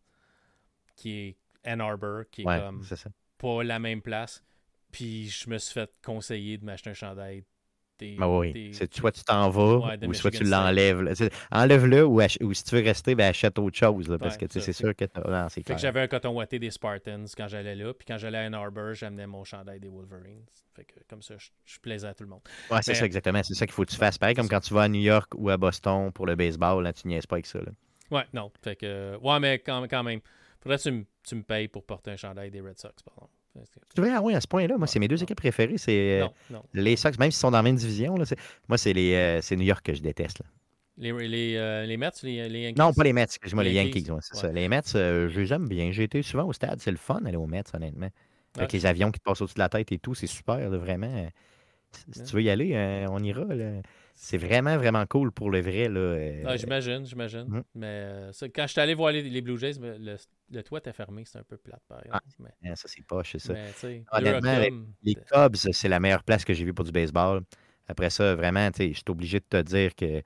qui 0.96 1.12
est 1.12 1.36
Ann 1.64 1.80
Arbor, 1.80 2.24
qui 2.30 2.42
est 2.42 2.46
Ouais, 2.46 2.58
comme 2.58 2.82
c'est 2.82 2.96
ça. 2.96 3.10
pas 3.38 3.62
la 3.62 3.78
même 3.78 4.02
place. 4.02 4.42
Puis 4.90 5.28
je 5.30 5.48
me 5.48 5.56
suis 5.58 5.72
fait 5.72 5.90
conseiller 6.04 6.58
de 6.58 6.64
m'acheter 6.64 6.90
un 6.90 6.94
chandail 6.94 7.44
des. 7.98 8.16
Ben 8.16 8.26
oui, 8.26 8.52
des- 8.52 8.72
c'est 8.72 8.92
soit 8.94 9.12
tu 9.12 9.22
t'en 9.24 9.48
vas 9.50 9.76
Ouais, 9.76 10.06
ou 10.06 10.12
soit 10.14 10.30
Michigan 10.30 10.44
tu 10.44 10.50
l'enlèves. 10.50 11.14
Enlève-le 11.50 12.04
ou, 12.04 12.20
ach- 12.20 12.38
ou 12.40 12.52
si 12.54 12.64
tu 12.64 12.74
veux 12.76 12.82
rester, 12.82 13.14
ben 13.14 13.28
achète 13.30 13.58
autre 13.58 13.76
chose. 13.76 14.08
là, 14.08 14.18
parce 14.18 14.34
Ouais, 14.36 14.46
que 14.46 14.52
ça, 14.52 14.60
c'est 14.60 14.72
c'est- 14.72 14.82
sûr 14.84 14.94
que 14.94 15.04
non, 15.16 15.48
c'est 15.48 15.54
Fait 15.60 15.62
clair. 15.64 15.76
que 15.76 15.82
j'avais 15.82 16.00
un 16.00 16.08
coton 16.08 16.30
ouaté 16.36 16.58
des 16.58 16.70
Spartans 16.70 17.24
quand 17.36 17.48
j'allais 17.48 17.74
là, 17.74 17.92
puis 17.94 18.06
quand 18.06 18.18
j'allais 18.18 18.38
à 18.38 18.42
Ann 18.46 18.54
Arbor, 18.54 18.94
j'amenais 18.94 19.26
mon 19.26 19.44
chandail 19.44 19.80
des 19.80 19.88
Wolverines. 19.88 20.44
Fait 20.74 20.84
que 20.84 20.94
comme 21.08 21.22
ça, 21.22 21.34
je, 21.38 21.48
je 21.66 21.78
plaisais 21.78 22.06
à 22.08 22.14
tout 22.14 22.24
le 22.24 22.30
monde. 22.30 22.40
Ouais, 22.70 22.78
c'est 22.82 22.92
mais- 22.92 22.98
ça 22.98 23.04
exactement. 23.06 23.42
C'est 23.42 23.54
ça 23.54 23.66
qu'il 23.66 23.74
faut 23.74 23.84
que 23.84 23.90
tu 23.90 23.96
fasses. 23.96 24.18
Pareil 24.18 24.34
comme 24.34 24.48
quand 24.48 24.60
tu 24.60 24.72
vas 24.74 24.82
à 24.82 24.88
New 24.88 25.00
York 25.02 25.32
ou 25.36 25.50
à 25.50 25.56
Boston 25.56 26.10
pour 26.12 26.26
le 26.26 26.34
baseball, 26.34 26.82
là, 26.82 26.92
tu 26.92 27.06
niaises 27.08 27.26
pas 27.26 27.36
avec 27.36 27.46
ça. 27.46 27.58
là. 27.60 27.72
Ouais, 28.10 28.24
non. 28.32 28.50
Fait 28.62 28.76
que. 28.76 29.16
Ouais, 29.22 29.38
mais 29.40 29.58
quand, 29.58 29.82
quand 29.88 30.02
même. 30.02 30.20
Faudrait 30.60 30.78
que 30.78 30.82
tu, 30.82 30.90
me- 30.92 31.04
tu 31.26 31.34
me 31.34 31.42
payes 31.42 31.66
pour 31.68 31.84
porter 31.84 32.10
un 32.12 32.16
chandail 32.16 32.50
des 32.50 32.60
Red 32.60 32.78
Sox, 32.78 33.02
pardon. 33.02 33.28
Parce 33.28 33.41
Tu 33.54 33.96
devrais, 33.96 34.12
ah 34.14 34.22
oui, 34.22 34.34
à 34.34 34.40
ce 34.40 34.46
point-là, 34.48 34.78
moi, 34.78 34.86
c'est 34.86 34.98
mes 34.98 35.08
deux 35.08 35.16
Non. 35.16 35.22
équipes 35.22 35.36
préférées. 35.36 35.76
C'est 35.78 36.20
euh, 36.20 36.24
Non, 36.24 36.32
non. 36.50 36.62
les 36.72 36.96
Sox, 36.96 37.18
même 37.18 37.30
s'ils 37.30 37.40
sont 37.40 37.50
dans 37.50 37.58
la 37.58 37.62
même 37.62 37.76
division. 37.76 38.16
Là, 38.16 38.24
c'est- 38.24 38.38
moi, 38.68 38.78
c'est 38.78 38.92
les 38.92 39.14
euh, 39.14 39.40
c'est 39.42 39.56
New 39.56 39.64
York 39.64 39.84
que 39.84 39.92
je 39.94 40.00
déteste. 40.02 40.38
là. 40.40 40.46
Les, 40.98 41.12
les, 41.28 41.56
euh, 41.56 41.84
les 41.86 41.96
Mets, 41.96 42.10
les, 42.22 42.48
les 42.48 42.60
Yankees? 42.62 42.78
Non, 42.78 42.92
pas 42.92 43.02
les 43.04 43.12
Mets, 43.12 43.22
excuse-moi, 43.24 43.64
les 43.64 43.70
Les 43.70 43.76
Yankees. 43.76 43.98
Yankees, 44.00 44.10
ouais, 44.12 44.18
c'est 44.22 44.34
ouais. 44.36 44.40
ça. 44.42 44.52
Les 44.52 44.68
Mets, 44.68 44.80
euh, 44.94 45.28
je 45.28 45.40
les 45.40 45.52
aime 45.52 45.66
bien. 45.68 45.90
J'ai 45.92 46.04
été 46.04 46.22
souvent 46.22 46.44
au 46.44 46.52
stade. 46.52 46.80
C'est 46.80 46.90
le 46.90 46.96
fun 46.98 47.20
d'aller 47.20 47.36
aux 47.36 47.46
Mets, 47.46 47.62
honnêtement. 47.74 48.08
Avec 48.56 48.70
Ouais. 48.72 48.78
les 48.78 48.86
avions 48.86 49.10
qui 49.10 49.18
te 49.18 49.24
passent 49.24 49.40
au-dessus 49.40 49.54
de 49.54 49.60
la 49.60 49.68
tête 49.70 49.90
et 49.92 49.98
tout, 49.98 50.14
c'est 50.14 50.26
super, 50.26 50.58
là, 50.58 50.76
vraiment. 50.78 51.26
Si 52.12 52.24
tu 52.24 52.36
veux 52.36 52.42
y 52.42 52.50
aller, 52.50 52.72
euh, 52.74 53.06
on 53.10 53.22
ira. 53.22 53.44
là. 53.44 53.80
C'est 54.14 54.36
vraiment, 54.36 54.76
vraiment 54.76 55.04
cool 55.06 55.32
pour 55.32 55.50
le 55.50 55.60
vrai. 55.60 55.88
Là, 55.88 55.98
euh, 56.00 56.42
Ah, 56.46 56.56
j'imagine, 56.56 57.04
j'imagine. 57.06 57.44
Mm. 57.48 57.62
Mais 57.74 57.86
euh, 57.86 58.32
ça, 58.32 58.46
quand 58.48 58.62
je 58.66 58.72
suis 58.72 58.80
allé 58.80 58.94
voir 58.94 59.10
les, 59.12 59.22
les 59.22 59.40
Blue 59.40 59.58
Jays, 59.58 59.78
ben, 59.80 59.96
le, 60.02 60.16
le 60.50 60.62
toit 60.62 60.78
était 60.78 60.92
fermé, 60.92 61.24
c'est 61.24 61.38
un 61.38 61.42
peu 61.44 61.56
plate, 61.56 61.82
par 61.88 62.00
exemple. 62.04 62.22
mais, 62.38 62.70
hein, 62.70 62.76
ça, 62.76 62.88
c'est 62.88 63.02
poche, 63.04 63.32
c'est 63.32 63.38
ça. 63.38 63.54
mais, 63.54 64.04
Honnêtement, 64.12 64.86
Les 65.02 65.14
Cubs, 65.14 65.56
c'est 65.56 65.88
la 65.88 65.98
meilleure 66.00 66.22
place 66.24 66.44
que 66.44 66.52
j'ai 66.54 66.64
vue 66.64 66.74
pour 66.74 66.84
du 66.84 66.92
baseball. 66.92 67.42
Après 67.88 68.10
ça, 68.10 68.34
vraiment, 68.34 68.68
je 68.78 68.92
suis 68.92 69.04
obligé 69.08 69.40
de 69.40 69.44
te 69.48 69.60
dire 69.62 69.94
que 69.94 70.22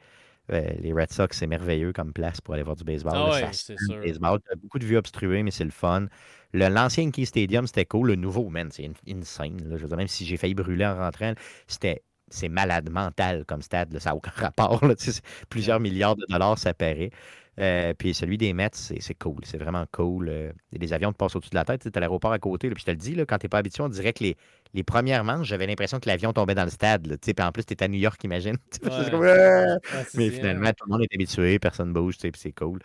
euh, 0.53 0.71
les 0.81 0.93
Red 0.93 1.11
Sox, 1.13 1.37
c'est 1.37 1.47
merveilleux 1.47 1.93
comme 1.93 2.13
place 2.13 2.41
pour 2.41 2.55
aller 2.55 2.63
voir 2.63 2.77
du 2.77 2.85
baseball. 2.85 3.15
Ah 3.17 3.19
là. 3.19 3.33
ouais, 3.35 3.41
Ça 3.41 3.53
c'est 3.53 3.79
sûr. 3.79 4.01
baseball. 4.01 4.41
Beaucoup 4.63 4.79
de 4.79 4.85
vues 4.85 4.97
obstruées, 4.97 5.43
mais 5.43 5.51
c'est 5.51 5.65
le 5.65 5.71
fun. 5.71 6.07
L'ancien 6.55 7.05
Yankee 7.05 7.27
Stadium, 7.27 7.67
c'était 7.67 7.85
cool. 7.87 8.09
Le 8.09 8.15
nouveau, 8.17 8.49
man, 8.49 8.71
c'est 8.71 8.87
in- 8.87 8.93
insane. 9.19 9.59
là. 9.69 9.77
Je 9.77 9.83
veux 9.83 9.89
dire, 9.89 9.97
même 9.97 10.09
si 10.09 10.25
j'ai 10.27 10.37
failli 10.37 10.55
brûler 10.55 10.87
en 10.87 10.97
rentrant, 10.97 11.33
c'était 11.67 12.03
c'est 12.29 12.49
malade 12.49 12.91
mental 12.91 13.45
comme 13.47 13.63
stade. 13.63 13.93
là. 13.93 14.01
Ça 14.01 14.11
n'a 14.11 14.17
aucun 14.17 14.31
rapport. 14.37 14.85
là. 14.87 14.95
Tu 14.97 15.05
sais, 15.07 15.13
c'est 15.13 15.47
Plusieurs 15.49 15.81
milliards 15.81 16.17
de 16.17 16.25
dollars, 16.29 16.59
ça 16.59 16.75
paraît. 16.75 17.11
Euh, 17.59 17.95
puis 17.95 18.13
celui 18.13 18.37
des 18.37 18.53
Mets, 18.53 18.69
c'est 18.75 19.15
cool. 19.15 19.39
C'est 19.45 19.57
vraiment 19.57 19.87
cool. 19.91 20.29
Euh, 20.29 20.53
des 20.73 20.93
avions 20.93 21.11
qui 21.13 21.17
passent 21.19 21.37
au-dessus 21.37 21.51
de 21.51 21.55
la 21.57 21.65
tête. 21.65 21.83
Tu 21.83 21.91
as 21.95 22.01
l'aéroport 22.01 22.33
à 22.33 22.39
côté. 22.39 22.69
là. 22.69 22.75
Puis 22.75 22.83
je 22.83 22.87
te 22.87 22.91
le 22.91 22.97
dis, 22.99 23.15
là, 23.15 23.25
quand 23.25 23.39
tu 23.39 23.47
n'es 23.47 23.49
pas 23.49 23.59
habitué, 23.59 23.83
on 23.83 23.89
dirait 23.89 24.13
que 24.13 24.25
les, 24.25 24.37
les 24.75 24.83
premières 24.83 25.25
manches, 25.25 25.47
j'avais 25.49 25.67
l'impression 25.67 25.99
que 25.99 26.09
l'avion 26.09 26.33
tombait 26.35 26.55
dans 26.55 26.65
le 26.65 26.71
stade. 26.71 27.07
Là, 27.07 27.17
puis 27.19 27.35
en 27.41 27.53
plus, 27.53 27.65
tu 27.65 27.73
es 27.75 27.83
à 27.83 27.89
New 27.89 27.99
York, 27.99 28.23
imagine. 28.25 28.57
mais 30.15 30.31
finalement, 30.31 30.71
tout 30.73 30.85
le 30.87 30.91
monde 30.93 31.03
est 31.03 31.15
habitué, 31.15 31.59
personne 31.59 31.93
bouge, 31.93 32.17
puis 32.19 32.31
c'est 32.37 32.53
cool. 32.53 32.81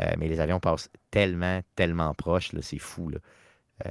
Euh, 0.00 0.12
mais 0.18 0.28
les 0.28 0.40
avions 0.40 0.60
passent 0.60 0.90
tellement, 1.10 1.60
tellement 1.74 2.12
proches, 2.14 2.50
c'est 2.60 2.78
fou. 2.78 3.10
Euh, 3.84 3.90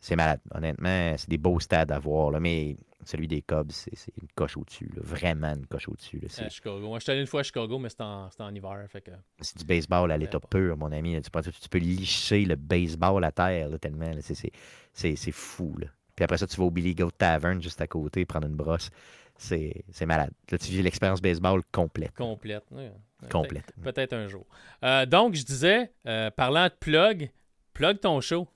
c'est 0.00 0.16
malade. 0.16 0.40
Honnêtement, 0.54 1.14
c'est 1.16 1.28
des 1.28 1.38
beaux 1.38 1.60
stades 1.60 1.92
à 1.92 1.98
voir. 1.98 2.30
Là, 2.30 2.40
mais 2.40 2.76
celui 3.04 3.28
des 3.28 3.42
Cubs, 3.42 3.70
c'est 3.70 3.92
une 4.20 4.28
coche 4.34 4.56
au-dessus. 4.56 4.90
Vraiment 4.96 5.54
une 5.54 5.66
coche 5.66 5.88
au-dessus. 5.88 6.20
À 6.38 6.48
Chicago. 6.48 6.80
Moi, 6.80 6.98
je 6.98 7.04
suis 7.04 7.12
allé 7.12 7.20
une 7.20 7.26
fois 7.26 7.40
à 7.40 7.42
Chicago, 7.42 7.78
mais 7.78 7.88
c'était 7.88 8.02
en, 8.02 8.28
en, 8.38 8.54
hiver. 8.54 8.84
Fait 8.88 9.00
que... 9.00 9.12
C'est 9.40 9.58
du 9.58 9.64
baseball 9.64 10.10
à 10.10 10.16
l'état 10.16 10.40
pur, 10.40 10.76
mon 10.76 10.90
ami. 10.92 11.20
Tu, 11.22 11.30
peux, 11.30 11.42
tu 11.42 11.68
peux 11.68 11.78
licher 11.78 12.44
le 12.44 12.56
baseball 12.56 13.24
à 13.24 13.32
terre 13.32 13.68
tellement. 13.80 14.10
C'est 14.92 15.32
fou. 15.32 15.76
Là. 15.78 15.86
Puis 16.16 16.24
après 16.24 16.38
ça, 16.38 16.46
tu 16.46 16.56
vas 16.56 16.64
au 16.64 16.70
Billy 16.70 16.94
Goat 16.94 17.12
Tavern 17.12 17.60
juste 17.62 17.80
à 17.80 17.86
côté 17.86 18.24
prendre 18.24 18.46
une 18.46 18.56
brosse. 18.56 18.90
C'est 19.36 20.06
malade. 20.06 20.32
Là, 20.50 20.58
tu 20.58 20.70
vis 20.70 20.82
l'expérience 20.82 21.20
baseball 21.20 21.62
complète. 21.70 22.14
Complète. 22.14 22.64
Complète. 23.30 23.72
Peut-être 23.82 24.12
un 24.12 24.28
jour. 24.28 24.46
Euh, 24.84 25.06
donc, 25.06 25.34
je 25.34 25.44
disais, 25.44 25.92
euh, 26.06 26.30
parlant 26.30 26.64
de 26.66 26.72
plug, 26.78 27.30
plug 27.72 28.00
ton 28.00 28.20
show. 28.20 28.48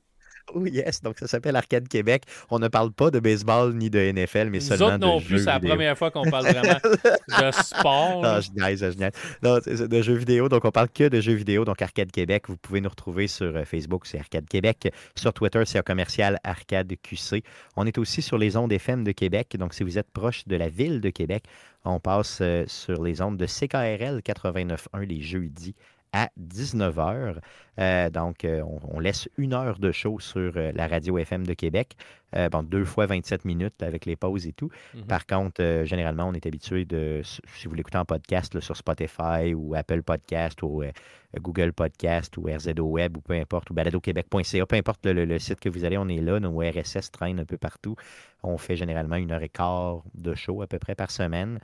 Oh 0.55 0.67
yes, 0.67 1.03
donc 1.03 1.19
ça 1.19 1.27
s'appelle 1.27 1.57
Arcade 1.57 1.89
Québec. 1.89 2.25
On 2.51 2.59
ne 2.59 2.69
parle 2.69 2.93
pas 2.93 3.11
de 3.11 3.21
baseball 3.21 3.75
ni 3.75 3.91
de 3.91 3.99
NFL, 4.13 4.51
mais 4.51 4.61
seulement 4.61 4.99
de 4.99 5.05
non 5.05 5.21
plus, 5.21 5.41
c'est 5.41 5.47
la 5.47 5.61
première 5.61 5.97
fois 5.97 6.11
qu'on 6.11 6.29
parle 6.29 6.45
vraiment 6.47 6.79
de 6.85 7.51
sport. 7.53 8.23
Non, 8.23 8.41
je 8.41 8.51
niaise, 8.53 8.81
je 8.81 8.99
niaise. 8.99 9.13
Non, 9.43 9.59
de 9.67 10.03
jeux 10.03 10.15
vidéo, 10.15 10.49
donc 10.49 10.65
on 10.65 10.71
parle 10.71 10.89
que 10.89 11.09
de 11.09 11.21
jeux 11.21 11.35
vidéo, 11.35 11.65
donc 11.65 11.83
Arcade 11.83 12.11
Québec. 12.11 12.45
Vous 12.49 12.57
pouvez 12.57 12.81
nous 12.81 12.89
retrouver 12.89 13.27
sur 13.27 13.57
euh, 13.57 13.65
Facebook, 13.65 14.07
c'est 14.07 14.19
Arcade 14.19 14.47
Québec. 14.47 14.93
Sur 15.15 15.33
Twitter, 15.33 15.63
c'est 15.67 15.79
un 15.79 15.83
commercial 15.83 16.39
Arcade 16.45 16.93
QC. 17.03 17.43
On 17.77 17.87
est 17.87 17.99
aussi 17.99 18.23
sur 18.23 18.39
les 18.39 18.57
ondes 18.57 18.73
FM 18.73 19.05
de 19.05 19.13
Québec, 19.13 19.57
donc 19.59 19.75
si 19.75 19.83
vous 19.83 19.99
êtes 19.99 20.11
proche 20.11 20.47
de 20.47 20.57
la 20.57 20.69
ville 20.69 21.01
de 21.01 21.11
Québec, 21.11 21.45
on 21.85 22.01
passe 22.01 22.39
euh, 22.43 22.65
sur 22.67 23.03
les 23.03 23.23
ondes 23.23 23.37
de 23.37 23.47
CKRL 23.47 24.21
89.1 24.21 25.07
les 25.07 25.23
jeudis 25.23 25.75
à 26.12 26.31
19h. 26.39 27.37
Euh, 27.78 28.11
donc, 28.11 28.45
euh, 28.45 28.62
on, 28.93 29.01
laisse 29.01 29.28
une 29.39 29.55
heure 29.55 29.78
de 29.78 29.93
show 29.93 30.19
sur 30.20 30.53
euh, 30.57 30.73
la 30.74 30.87
radio 30.87 31.19
FM 31.19 31.47
de 31.47 31.55
Québec. 31.55 31.97
bon, 32.53 32.62
deux 32.62 32.85
fois 32.85 33.07
27 33.07 33.45
minutes 33.45 33.82
avec 33.82 34.07
les 34.07 34.16
pauses 34.16 34.47
et 34.47 34.53
tout. 34.53 34.70
Mhm. 34.95 35.05
Par 35.05 35.27
contre, 35.27 35.82
généralement, 35.85 36.28
on 36.28 36.32
est 36.32 36.47
habitué 36.47 36.85
de, 36.85 37.23
si 37.24 37.66
vous 37.66 37.74
l'écoutez 37.74 37.99
en 37.99 38.05
podcast 38.05 38.61
sur 38.61 38.77
Spotify 38.77 39.55
ou 39.55 39.74
Apple 39.74 40.03
Podcast 40.03 40.62
ou 40.62 40.85
Google 41.41 41.73
Podcast 41.73 42.37
ou 42.37 42.47
RZO 42.47 42.82
Web 42.82 43.16
ou 43.16 43.20
peu 43.20 43.35
importe, 43.35 43.70
ou 43.70 43.74
baladoquebec.ca, 43.74 44.66
peu 44.66 44.77
importe 44.77 45.07
le, 45.07 45.39
site 45.39 45.59
que 45.59 45.69
vous 45.69 45.85
allez, 45.85 45.99
on 45.99 46.09
est 46.09 46.20
là. 46.20 46.39
Nos 46.39 46.61
RSS 46.61 47.11
traînent 47.11 47.41
un 47.41 47.45
peu 47.45 47.59
partout. 47.59 47.97
On 48.43 48.59
fait 48.59 48.77
généralement 48.77 49.16
une 49.16 49.32
heure 49.32 49.43
et 49.43 49.49
quart 49.49 50.03
de 50.15 50.35
show 50.35 50.62
à 50.62 50.66
peu 50.66 50.78
près 50.78 50.95
par 50.95 51.11
semaine. 51.11 51.59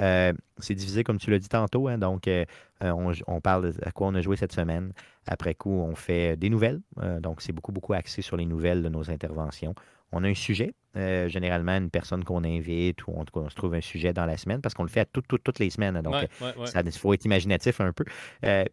Euh, 0.00 0.32
c'est 0.58 0.74
divisé, 0.74 1.04
comme 1.04 1.18
tu 1.18 1.30
l'as 1.30 1.38
dit 1.38 1.48
tantôt. 1.48 1.88
Hein, 1.88 1.98
donc, 1.98 2.28
euh, 2.28 2.44
euh, 2.82 3.12
on, 3.26 3.40
parle 3.40 3.72
à 3.82 3.90
quoi 3.92 4.08
on 4.08 4.14
a 4.14 4.20
joué 4.20 4.36
cette 4.36 4.52
semaine. 4.52 4.92
Après 5.26 5.54
coup, 5.54 5.70
on 5.70 5.94
fait 5.94 6.36
des 6.36 6.50
nouvelles. 6.50 6.80
donc, 7.20 7.42
c'est 7.42 7.52
beaucoup, 7.52 7.72
beaucoup 7.72 7.92
axé 7.92 8.22
sur 8.22 8.36
les 8.36 8.46
nouvelles 8.46 8.82
de 8.82 8.88
nos 8.88 9.10
interventions. 9.10 9.74
On 10.12 10.24
a 10.24 10.28
un 10.28 10.34
sujet, 10.34 10.74
généralement 10.94 11.76
une 11.76 11.90
personne 11.90 12.24
qu'on 12.24 12.42
invite 12.42 13.06
ou 13.06 13.12
on, 13.14 13.48
se 13.48 13.54
trouve 13.54 13.74
un 13.74 13.80
sujet 13.80 14.12
dans 14.12 14.26
la 14.26 14.36
semaine 14.36 14.60
parce 14.60 14.74
qu'on 14.74 14.82
le 14.82 14.88
fait 14.88 15.00
à 15.00 15.04
toutes 15.04 15.58
les 15.58 15.70
semaines. 15.70 16.00
Donc, 16.00 16.26
il 16.40 16.92
faut 16.92 17.14
être 17.14 17.24
imaginatif 17.24 17.80
un 17.80 17.92
peu. 17.92 18.04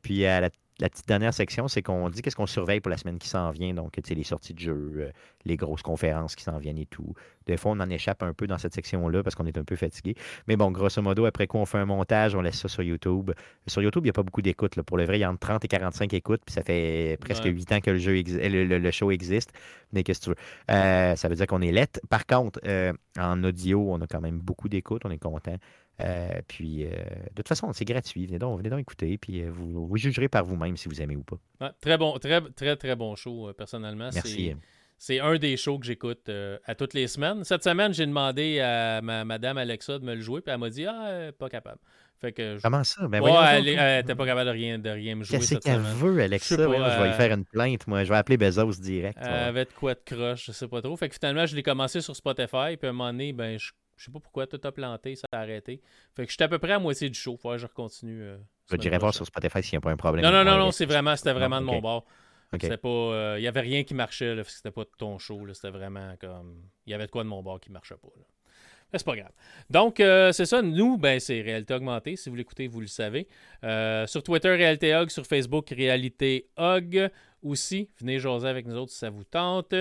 puis, 0.02 0.26
à 0.26 0.42
la 0.42 0.50
la 0.80 0.90
petite 0.90 1.08
dernière 1.08 1.34
section, 1.34 1.68
c'est 1.68 1.82
qu'on 1.82 2.10
dit 2.10 2.22
qu'est-ce 2.22 2.36
qu'on 2.36 2.46
surveille 2.46 2.82
pour 2.82 2.92
la 2.92 2.98
semaine 2.98 3.18
qui 3.18 3.28
s'en 3.28 3.50
vient. 3.50 3.74
Donc, 3.74 3.94
tu 3.94 4.02
sais, 4.06 4.14
les 4.14 4.24
sorties 4.24 4.54
de 4.54 4.60
jeux, 4.60 4.92
euh, 4.98 5.12
les 5.46 5.58
grosses 5.58 5.82
conférences 5.82 6.36
qui 6.36 6.44
s'en 6.44 6.60
viennent 6.60 6.78
et 6.78 6.86
tout. 6.86 7.14
Des 7.48 7.58
fois, 7.58 7.72
on 7.72 7.80
en 7.80 7.90
échappe 7.90 8.22
un 8.22 8.34
peu 8.34 8.46
dans 8.46 8.60
cette 8.60 8.76
section-là 8.76 9.24
parce 9.24 9.36
qu'on 9.36 9.48
est 9.48 9.58
un 9.58 9.64
peu 9.64 9.76
fatigué. 9.76 10.16
Mais 10.48 10.56
bon, 10.56 10.70
grosso 10.70 11.02
modo, 11.02 11.26
après 11.26 11.48
quoi, 11.48 11.62
on 11.62 11.66
fait 11.66 11.80
un 11.80 11.86
montage, 11.86 12.36
on 12.36 12.42
laisse 12.42 12.60
ça 12.60 12.68
sur 12.68 12.84
YouTube. 12.84 13.32
Sur 13.66 13.82
YouTube, 13.82 14.04
il 14.04 14.08
n'y 14.08 14.12
a 14.12 14.14
pas 14.14 14.24
beaucoup 14.24 14.44
d'écoutes. 14.44 14.80
Pour 14.84 14.98
le 14.98 15.06
vrai, 15.06 15.18
il 15.18 15.22
y 15.22 15.24
a 15.24 15.32
entre 15.32 15.40
30 15.40 15.66
et 15.66 15.68
45 15.68 16.14
écoutes, 16.14 16.42
puis 16.46 16.54
ça 16.54 16.62
fait 16.62 17.18
presque 17.22 17.46
8 17.46 17.72
ans 17.72 17.80
que 17.80 17.92
le, 17.92 17.98
jeu 17.98 18.14
le, 18.14 18.92
show 18.92 19.10
existe. 19.10 19.52
Mais 19.94 20.04
qu'est-ce 20.04 20.20
que 20.20 20.26
tu 20.26 20.30
veux? 20.32 20.36
Euh, 20.76 21.16
ça 21.16 21.28
veut 21.28 21.36
dire 21.36 21.48
qu'on 21.48 21.62
est 21.62 21.72
lettre. 21.72 22.00
Par 22.10 22.26
contre, 22.28 22.60
euh, 22.66 22.94
en 23.18 23.44
audio, 23.44 23.92
on 23.92 24.02
a 24.02 24.08
quand 24.08 24.22
même 24.22 24.40
beaucoup 24.40 24.70
d'écoutes. 24.70 25.04
On 25.06 25.12
est 25.12 25.18
content. 25.18 25.56
Euh, 26.00 26.42
puis, 26.48 26.86
euh, 26.86 26.90
de 26.90 27.36
toute 27.36 27.48
façon, 27.48 27.72
c'est 27.74 27.86
gratuit. 27.86 28.28
Venez 28.28 28.40
donc, 28.40 28.58
venez 28.60 28.70
donc 28.70 28.80
écouter, 28.80 29.18
puis 29.18 29.42
euh, 29.42 29.50
vous, 29.52 29.88
vous, 29.88 29.98
jugerez 29.98 30.28
par 30.28 30.44
vous-même 30.44 30.78
si 30.78 30.88
vous 30.88 31.02
aimez 31.02 31.16
ou 31.16 31.24
pas. 31.24 31.74
très 31.82 31.98
bon, 31.98 32.18
très, 32.20 32.42
très, 32.52 32.76
très 32.76 32.96
bon 32.96 33.16
show, 33.16 33.52
personnellement. 33.58 34.10
Merci. 34.14 34.54
C'est 35.00 35.20
un 35.20 35.38
des 35.38 35.58
shows 35.58 35.78
que 35.78 35.86
j'écoute 35.86 36.30
à 36.66 36.76
toutes 36.76 36.96
les 36.96 37.08
semaines. 37.08 37.44
Cette 37.44 37.64
semaine, 37.64 37.94
j'ai 37.94 38.06
demandé 38.06 38.60
à 38.60 39.00
ma 39.02 39.26
madame 39.26 39.60
Alexa 39.60 40.00
de 40.00 40.04
me 40.04 40.16
le 40.16 40.22
jouer, 40.22 40.42
puis 40.42 40.52
elle 40.52 40.60
m'a 40.60 40.72
dit 40.72 40.88
Ah, 40.88 41.32
pas 41.38 41.50
capable. 41.50 41.80
Fait 42.20 42.32
que 42.32 42.60
Comment 42.64 42.84
ça? 42.84 43.08
Ben, 43.08 43.22
ouais, 43.22 43.32
elle, 43.32 43.98
n'était 44.00 44.16
pas 44.16 44.26
capable 44.26 44.48
de 44.48 44.54
rien, 44.54 44.80
de 44.80 44.90
rien 44.90 45.14
me 45.14 45.24
jouer. 45.24 45.38
Qu'est-ce 45.38 45.54
qu'elle 45.56 45.82
veut, 45.82 46.20
Alexa? 46.20 46.56
Je, 46.56 46.64
je 46.64 47.02
vais 47.04 47.10
y 47.10 47.14
faire 47.14 47.32
une 47.32 47.46
plainte, 47.46 47.86
moi. 47.86 48.04
Je 48.06 48.10
vais 48.10 48.18
appeler 48.18 48.38
Bezos 48.38 48.82
direct. 48.82 49.20
De 49.20 49.68
quoi 49.76 49.94
de 49.94 50.00
croche, 50.04 50.48
je 50.48 50.52
sais 50.52 50.68
pas 50.68 50.82
trop. 50.82 50.96
Fait 50.98 51.10
que 51.10 51.16
finalement, 51.16 51.46
je 51.46 51.56
l'ai 51.56 51.64
commencé 51.64 52.02
sur 52.02 52.16
Spotify, 52.16 52.76
puis 52.76 52.88
à 52.88 52.90
un 52.90 52.94
moment 52.94 53.12
donné, 53.12 53.34
ben, 53.34 53.60
je 53.60 53.70
je 53.98 54.06
sais 54.06 54.12
pas 54.12 54.20
pourquoi, 54.20 54.48
tout 54.48 54.60
a 54.64 54.72
planté, 54.72 55.16
ça 55.16 55.26
a 55.32 55.40
arrêté. 55.40 55.82
Fait 56.16 56.26
que 56.26 56.32
j'étais 56.32 56.44
à 56.44 56.48
peu 56.48 56.60
près 56.60 56.74
à 56.74 56.80
moitié 56.80 57.10
du 57.10 57.20
show. 57.20 57.36
Faut 57.36 57.50
que 57.50 57.58
je 57.58 57.68
continue. 57.68 58.22
Euh, 58.22 58.38
je 58.70 58.78
dirais 58.78 58.98
voir 58.98 59.14
sur 59.14 59.26
Spotify 59.26 59.64
s'il 59.64 59.74
n'y 59.74 59.78
a 59.78 59.82
pas 59.82 59.92
un 59.92 59.98
problème. 59.98 60.24
Non, 60.24 60.32
non, 60.32 60.44
non, 60.44 60.58
non, 60.58 60.72
c'est 60.72 60.86
vraiment, 60.86 61.16
c'était 61.16 61.34
vraiment 61.34 61.60
de 61.60 61.66
mon 61.66 61.80
bord. 61.80 62.06
C'était 62.52 62.78
pas. 62.78 62.88
Euh, 62.88 63.36
il 63.38 63.42
n'y 63.42 63.48
avait 63.48 63.62
rien 63.62 63.84
qui 63.84 63.94
marchait, 63.94 64.36
là, 64.36 64.44
c'était 64.46 64.72
pas 64.72 64.84
de 64.84 64.92
ton 64.98 65.18
show. 65.18 65.42
C'était 65.54 65.72
vraiment 65.72 66.16
comme. 66.22 66.64
Il 66.86 66.92
y 66.92 66.94
avait 66.94 67.08
de 67.08 67.12
quoi 67.12 67.24
de 67.24 67.30
mon 67.30 67.42
bord 67.42 67.60
qui 67.60 67.72
marchait 67.72 67.98
pas. 67.98 68.08
Mais 68.94 69.00
c'est 69.00 69.06
pas 69.06 69.18
grave. 69.18 69.34
Donc, 69.70 70.00
euh, 70.00 70.32
c'est 70.32 70.46
ça. 70.46 70.62
Nous, 70.62 70.98
ben, 70.98 71.20
c'est 71.20 71.42
Réalité 71.42 71.74
Augmentée. 71.74 72.16
Si 72.16 72.30
vous 72.30 72.36
l'écoutez, 72.36 72.68
vous 72.68 72.80
le 72.80 72.88
savez. 72.88 73.28
sur 74.08 74.24
Twitter, 74.24 74.50
Réalité 74.50 74.96
Hog. 74.96 75.10
Sur 75.10 75.26
Facebook, 75.26 75.70
Réalité 75.72 76.48
Hog 76.56 77.10
aussi. 77.42 77.90
Venez 78.00 78.20
jaser 78.20 78.48
avec 78.48 78.66
nous 78.66 78.76
autres 78.76 78.92
si 78.92 79.00
ça 79.00 79.10
vous 79.10 79.24
tente. 79.24 79.74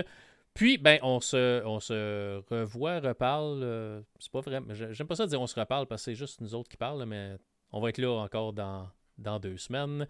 Puis, 0.57 0.79
ben, 0.79 0.99
on 1.03 1.21
se, 1.21 1.63
on 1.65 1.81
se 1.81 2.43
revoit, 2.51 3.01
reparle. 3.01 3.61
Euh, 3.63 4.01
c'est 4.19 4.33
pas 4.33 4.41
vrai. 4.41 4.61
J'aime 4.91 5.07
pas 5.07 5.15
ça 5.15 5.27
dire 5.27 5.41
on 5.41 5.47
se 5.47 5.59
reparle 5.59 5.87
parce 5.87 6.03
que 6.03 6.05
c'est 6.07 6.15
juste 6.15 6.41
nous 6.41 6.55
autres 6.55 6.69
qui 6.69 6.77
parlent, 6.77 7.05
mais 7.05 7.37
on 7.73 7.81
va 7.81 7.91
être 7.91 7.99
là 7.99 8.11
encore 8.11 8.53
dans, 8.53 8.89
dans 9.19 9.39
deux 9.39 9.59
semaines. 9.59 10.07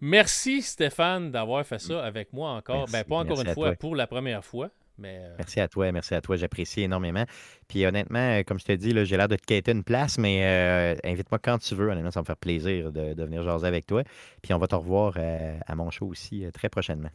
Merci 0.00 0.62
Stéphane 0.62 1.30
d'avoir 1.30 1.64
fait 1.66 1.78
ça 1.78 2.02
avec 2.02 2.32
moi 2.32 2.50
encore. 2.52 2.86
ben, 2.90 3.04
pas 3.04 3.16
encore 3.16 3.40
une 3.40 3.52
fois, 3.52 3.74
pour 3.74 3.94
la 3.94 4.06
première 4.06 4.44
fois. 4.44 4.70
Mais... 4.96 5.18
Euh, 5.22 5.34
merci 5.38 5.60
à 5.60 5.68
toi, 5.68 5.92
merci 5.92 6.14
à 6.14 6.20
toi. 6.20 6.36
J'apprécie 6.36 6.82
énormément. 6.82 7.24
Puis 7.68 7.86
honnêtement, 7.86 8.18
euh, 8.18 8.42
comme 8.42 8.58
je 8.58 8.66
te 8.66 8.72
dis, 8.72 8.92
j'ai 9.04 9.16
l'air 9.16 9.28
de 9.28 9.36
te 9.36 9.44
quitter 9.44 9.72
une 9.72 9.84
place, 9.84 10.18
mais 10.18 10.98
invite-moi 11.04 11.38
quand 11.38 11.58
tu 11.58 11.74
veux. 11.74 11.90
Honnêtement, 11.90 12.10
ça 12.10 12.20
me 12.20 12.26
faire 12.26 12.36
plaisir 12.36 12.90
de, 12.90 13.14
de, 13.14 13.24
venir 13.24 13.42
jaser 13.42 13.66
avec 13.66 13.86
toi. 13.86 14.02
Puis 14.42 14.54
on 14.54 14.58
va 14.58 14.66
te 14.66 14.74
revoir 14.74 15.18
à 15.66 15.74
mon 15.74 15.90
show 15.90 16.06
aussi 16.06 16.44
très 16.52 16.70
prochainement 16.70 17.10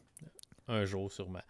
un 0.68 0.86
jour 0.86 1.12
sûrement. 1.12 1.42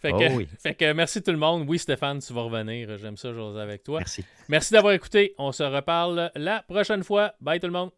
Fait 0.00 0.12
que, 0.12 0.42
oh 0.42 0.42
fait 0.58 0.74
que 0.74 0.92
merci 0.92 1.22
tout 1.22 1.30
le 1.30 1.38
monde. 1.38 1.64
Oui, 1.68 1.78
Stéphane, 1.78 2.20
tu 2.20 2.32
vas 2.32 2.42
revenir. 2.42 2.96
J'aime 2.98 3.16
ça, 3.16 3.32
José, 3.32 3.60
avec 3.60 3.82
toi. 3.82 3.98
Merci. 4.00 4.24
Merci 4.48 4.72
d'avoir 4.74 4.92
écouté. 4.92 5.34
On 5.38 5.52
se 5.52 5.62
reparle 5.62 6.30
la 6.34 6.62
prochaine 6.62 7.02
fois. 7.02 7.34
Bye 7.40 7.60
tout 7.60 7.66
le 7.66 7.72
monde. 7.72 7.90